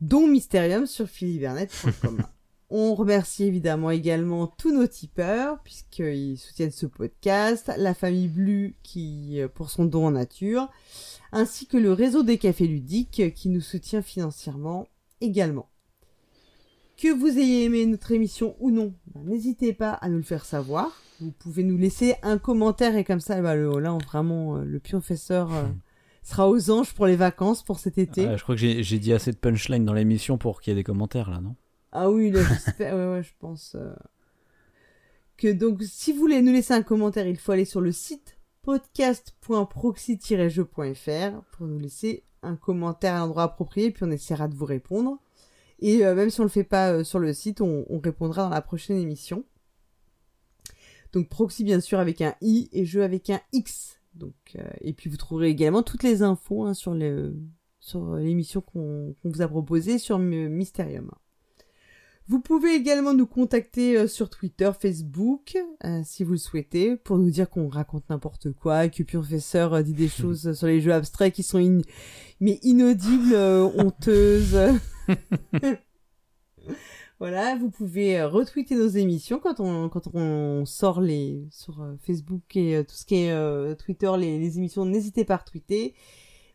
dont 0.00 0.26
Mysterium 0.26 0.86
sur 0.86 1.08
philibernet.com. 1.08 2.22
On 2.70 2.94
remercie 2.94 3.44
évidemment 3.44 3.90
également 3.90 4.46
tous 4.46 4.72
nos 4.72 4.86
tipeurs 4.86 5.62
puisqu'ils 5.62 6.38
soutiennent 6.38 6.70
ce 6.70 6.86
podcast, 6.86 7.70
la 7.76 7.94
famille 7.94 8.28
Blue 8.28 8.76
qui 8.82 9.40
euh, 9.40 9.48
pour 9.48 9.70
son 9.70 9.84
don 9.84 10.06
en 10.06 10.10
nature, 10.12 10.68
ainsi 11.32 11.66
que 11.66 11.76
le 11.76 11.92
réseau 11.92 12.22
des 12.22 12.38
cafés 12.38 12.66
ludiques 12.66 13.34
qui 13.34 13.48
nous 13.50 13.60
soutient 13.60 14.02
financièrement 14.02 14.86
également. 15.20 15.68
Que 16.96 17.12
vous 17.12 17.38
ayez 17.38 17.64
aimé 17.64 17.84
notre 17.86 18.12
émission 18.12 18.56
ou 18.60 18.70
non, 18.70 18.94
ben, 19.14 19.22
n'hésitez 19.24 19.72
pas 19.72 19.92
à 19.92 20.08
nous 20.08 20.18
le 20.18 20.22
faire 20.22 20.44
savoir. 20.44 20.90
Vous 21.20 21.32
pouvez 21.32 21.64
nous 21.64 21.76
laisser 21.76 22.14
un 22.22 22.38
commentaire 22.38 22.96
et 22.96 23.04
comme 23.04 23.20
ça, 23.20 23.40
bah, 23.42 23.54
le, 23.54 23.78
là, 23.78 23.96
vraiment, 24.06 24.56
euh, 24.56 24.64
le 24.64 24.80
professeur 24.80 25.52
euh, 25.52 25.64
sera 26.22 26.48
aux 26.48 26.70
anges 26.70 26.94
pour 26.94 27.06
les 27.06 27.16
vacances 27.16 27.62
pour 27.62 27.78
cet 27.78 27.98
été. 27.98 28.36
je 28.36 28.42
crois 28.42 28.54
que 28.54 28.60
j'ai 28.60 28.98
dit 28.98 29.12
assez 29.12 29.32
de 29.32 29.36
punchline 29.36 29.84
dans 29.84 29.92
l'émission 29.92 30.38
pour 30.38 30.60
qu'il 30.60 30.70
y 30.70 30.72
ait 30.72 30.80
des 30.80 30.84
commentaires 30.84 31.30
là, 31.30 31.40
non? 31.40 31.56
Ah 31.96 32.10
oui, 32.10 32.32
ouais, 32.32 32.42
ouais, 32.80 33.22
je 33.22 33.32
pense. 33.38 33.76
Euh, 33.76 33.94
Que 35.36 35.52
donc, 35.52 35.80
si 35.84 36.12
vous 36.12 36.18
voulez 36.18 36.42
nous 36.42 36.52
laisser 36.52 36.74
un 36.74 36.82
commentaire, 36.82 37.28
il 37.28 37.38
faut 37.38 37.52
aller 37.52 37.64
sur 37.64 37.80
le 37.80 37.92
site 37.92 38.36
podcast.proxy-jeu.fr 38.62 41.42
pour 41.52 41.68
nous 41.68 41.78
laisser 41.78 42.24
un 42.42 42.56
commentaire 42.56 43.14
à 43.14 43.20
l'endroit 43.20 43.44
approprié, 43.44 43.92
puis 43.92 44.02
on 44.02 44.10
essaiera 44.10 44.48
de 44.48 44.56
vous 44.56 44.64
répondre. 44.64 45.20
Et 45.78 46.04
euh, 46.04 46.16
même 46.16 46.30
si 46.30 46.40
on 46.40 46.44
le 46.44 46.48
fait 46.48 46.64
pas 46.64 46.92
euh, 46.92 47.04
sur 47.04 47.20
le 47.20 47.32
site, 47.32 47.60
on, 47.60 47.86
on, 47.88 48.00
répondra 48.00 48.42
dans 48.42 48.50
la 48.50 48.60
prochaine 48.60 48.98
émission. 48.98 49.44
Donc 51.12 51.28
proxy 51.28 51.62
bien 51.62 51.78
sûr 51.80 52.00
avec 52.00 52.22
un 52.22 52.34
i 52.40 52.68
et 52.72 52.84
jeu 52.84 53.04
avec 53.04 53.30
un 53.30 53.40
x. 53.52 54.00
Donc 54.14 54.56
et 54.80 54.92
puis 54.92 55.08
vous 55.08 55.16
trouverez 55.16 55.48
également 55.48 55.84
toutes 55.84 56.02
les 56.02 56.22
infos 56.22 56.64
hein, 56.64 56.74
sur 56.74 56.92
l'émission 56.94 58.60
qu'on 58.60 59.14
vous 59.22 59.42
a 59.42 59.48
proposée 59.48 59.98
sur 59.98 60.18
Mysterium. 60.18 61.12
Vous 62.26 62.40
pouvez 62.40 62.74
également 62.74 63.12
nous 63.12 63.26
contacter 63.26 63.98
euh, 63.98 64.08
sur 64.08 64.30
Twitter, 64.30 64.70
Facebook, 64.80 65.58
euh, 65.84 66.00
si 66.04 66.24
vous 66.24 66.32
le 66.32 66.38
souhaitez, 66.38 66.96
pour 66.96 67.18
nous 67.18 67.28
dire 67.28 67.50
qu'on 67.50 67.68
raconte 67.68 68.08
n'importe 68.08 68.50
quoi, 68.52 68.88
que 68.88 69.02
Professeur 69.02 69.74
euh, 69.74 69.82
dit 69.82 69.92
des 69.92 70.08
choses 70.22 70.54
sur 70.54 70.66
les 70.66 70.80
jeux 70.80 70.94
abstraits 70.94 71.34
qui 71.34 71.42
sont 71.42 71.58
mais 72.40 72.58
inaudibles, 72.62 73.34
honteuses. 73.34 74.58
voilà, 77.18 77.56
vous 77.56 77.68
pouvez 77.68 78.22
retweeter 78.22 78.74
nos 78.74 78.88
émissions 78.88 79.38
quand 79.38 79.60
on 79.60 79.90
quand 79.90 80.08
on 80.14 80.64
sort 80.64 81.02
les 81.02 81.46
sur 81.50 81.86
Facebook 82.00 82.56
et 82.56 82.82
tout 82.88 82.94
ce 82.94 83.04
qui 83.04 83.16
est 83.16 83.76
Twitter 83.76 84.10
les, 84.18 84.38
les 84.38 84.56
émissions. 84.56 84.86
N'hésitez 84.86 85.26
pas 85.26 85.34
à 85.34 85.38
retweeter, 85.38 85.94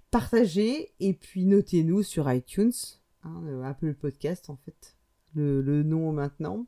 partager 0.09 0.93
et 0.99 1.13
puis 1.13 1.45
notez-nous 1.45 2.01
sur 2.01 2.31
iTunes, 2.31 2.73
hein, 3.23 3.61
Apple 3.63 3.93
Podcast 3.93 4.49
en 4.49 4.57
fait 4.57 4.98
le, 5.35 5.83
nom 5.83 6.11
maintenant. 6.11 6.65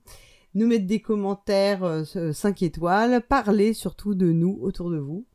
Nous 0.53 0.67
mettre 0.67 0.85
des 0.85 0.99
commentaires 0.99 2.03
5 2.05 2.61
euh, 2.61 2.65
étoiles, 2.65 3.21
parler 3.21 3.73
surtout 3.73 4.15
de 4.15 4.31
nous 4.31 4.57
autour 4.61 4.89
de 4.89 4.97
vous. 4.97 5.25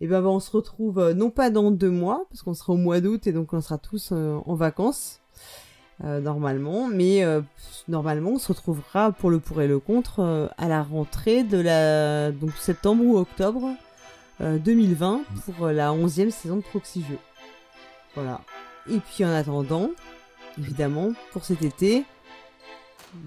Et 0.00 0.06
ben, 0.06 0.20
ben 0.20 0.28
on 0.28 0.40
se 0.40 0.50
retrouve 0.50 0.98
euh, 0.98 1.14
non 1.14 1.30
pas 1.30 1.50
dans 1.50 1.70
deux 1.70 1.90
mois, 1.90 2.26
parce 2.28 2.42
qu'on 2.42 2.54
sera 2.54 2.74
au 2.74 2.76
mois 2.76 3.00
d'août 3.00 3.26
et 3.26 3.32
donc 3.32 3.52
on 3.52 3.60
sera 3.60 3.78
tous 3.78 4.10
euh, 4.12 4.38
en 4.44 4.54
vacances. 4.54 5.20
normalement, 6.02 6.88
mais 6.88 7.24
normalement 7.88 8.32
on 8.32 8.38
se 8.38 8.48
retrouvera 8.48 9.12
pour 9.12 9.30
le 9.30 9.38
pour 9.38 9.62
et 9.62 9.68
le 9.68 9.78
contre 9.78 10.50
à 10.58 10.68
la 10.68 10.82
rentrée 10.82 11.44
de 11.44 11.58
la 11.58 12.32
donc 12.32 12.50
septembre 12.56 13.04
ou 13.04 13.16
octobre 13.16 13.70
2020 14.40 15.22
pour 15.44 15.68
la 15.68 15.92
11e 15.92 16.30
saison 16.30 16.56
de 16.56 16.62
Proxy 16.62 17.02
Jeux. 17.08 17.20
Voilà. 18.14 18.40
Et 18.90 18.98
puis 18.98 19.24
en 19.24 19.30
attendant, 19.30 19.90
évidemment, 20.58 21.12
pour 21.32 21.44
cet 21.44 21.62
été, 21.62 22.04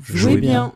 Jouez 0.01 0.37
bien. 0.37 0.73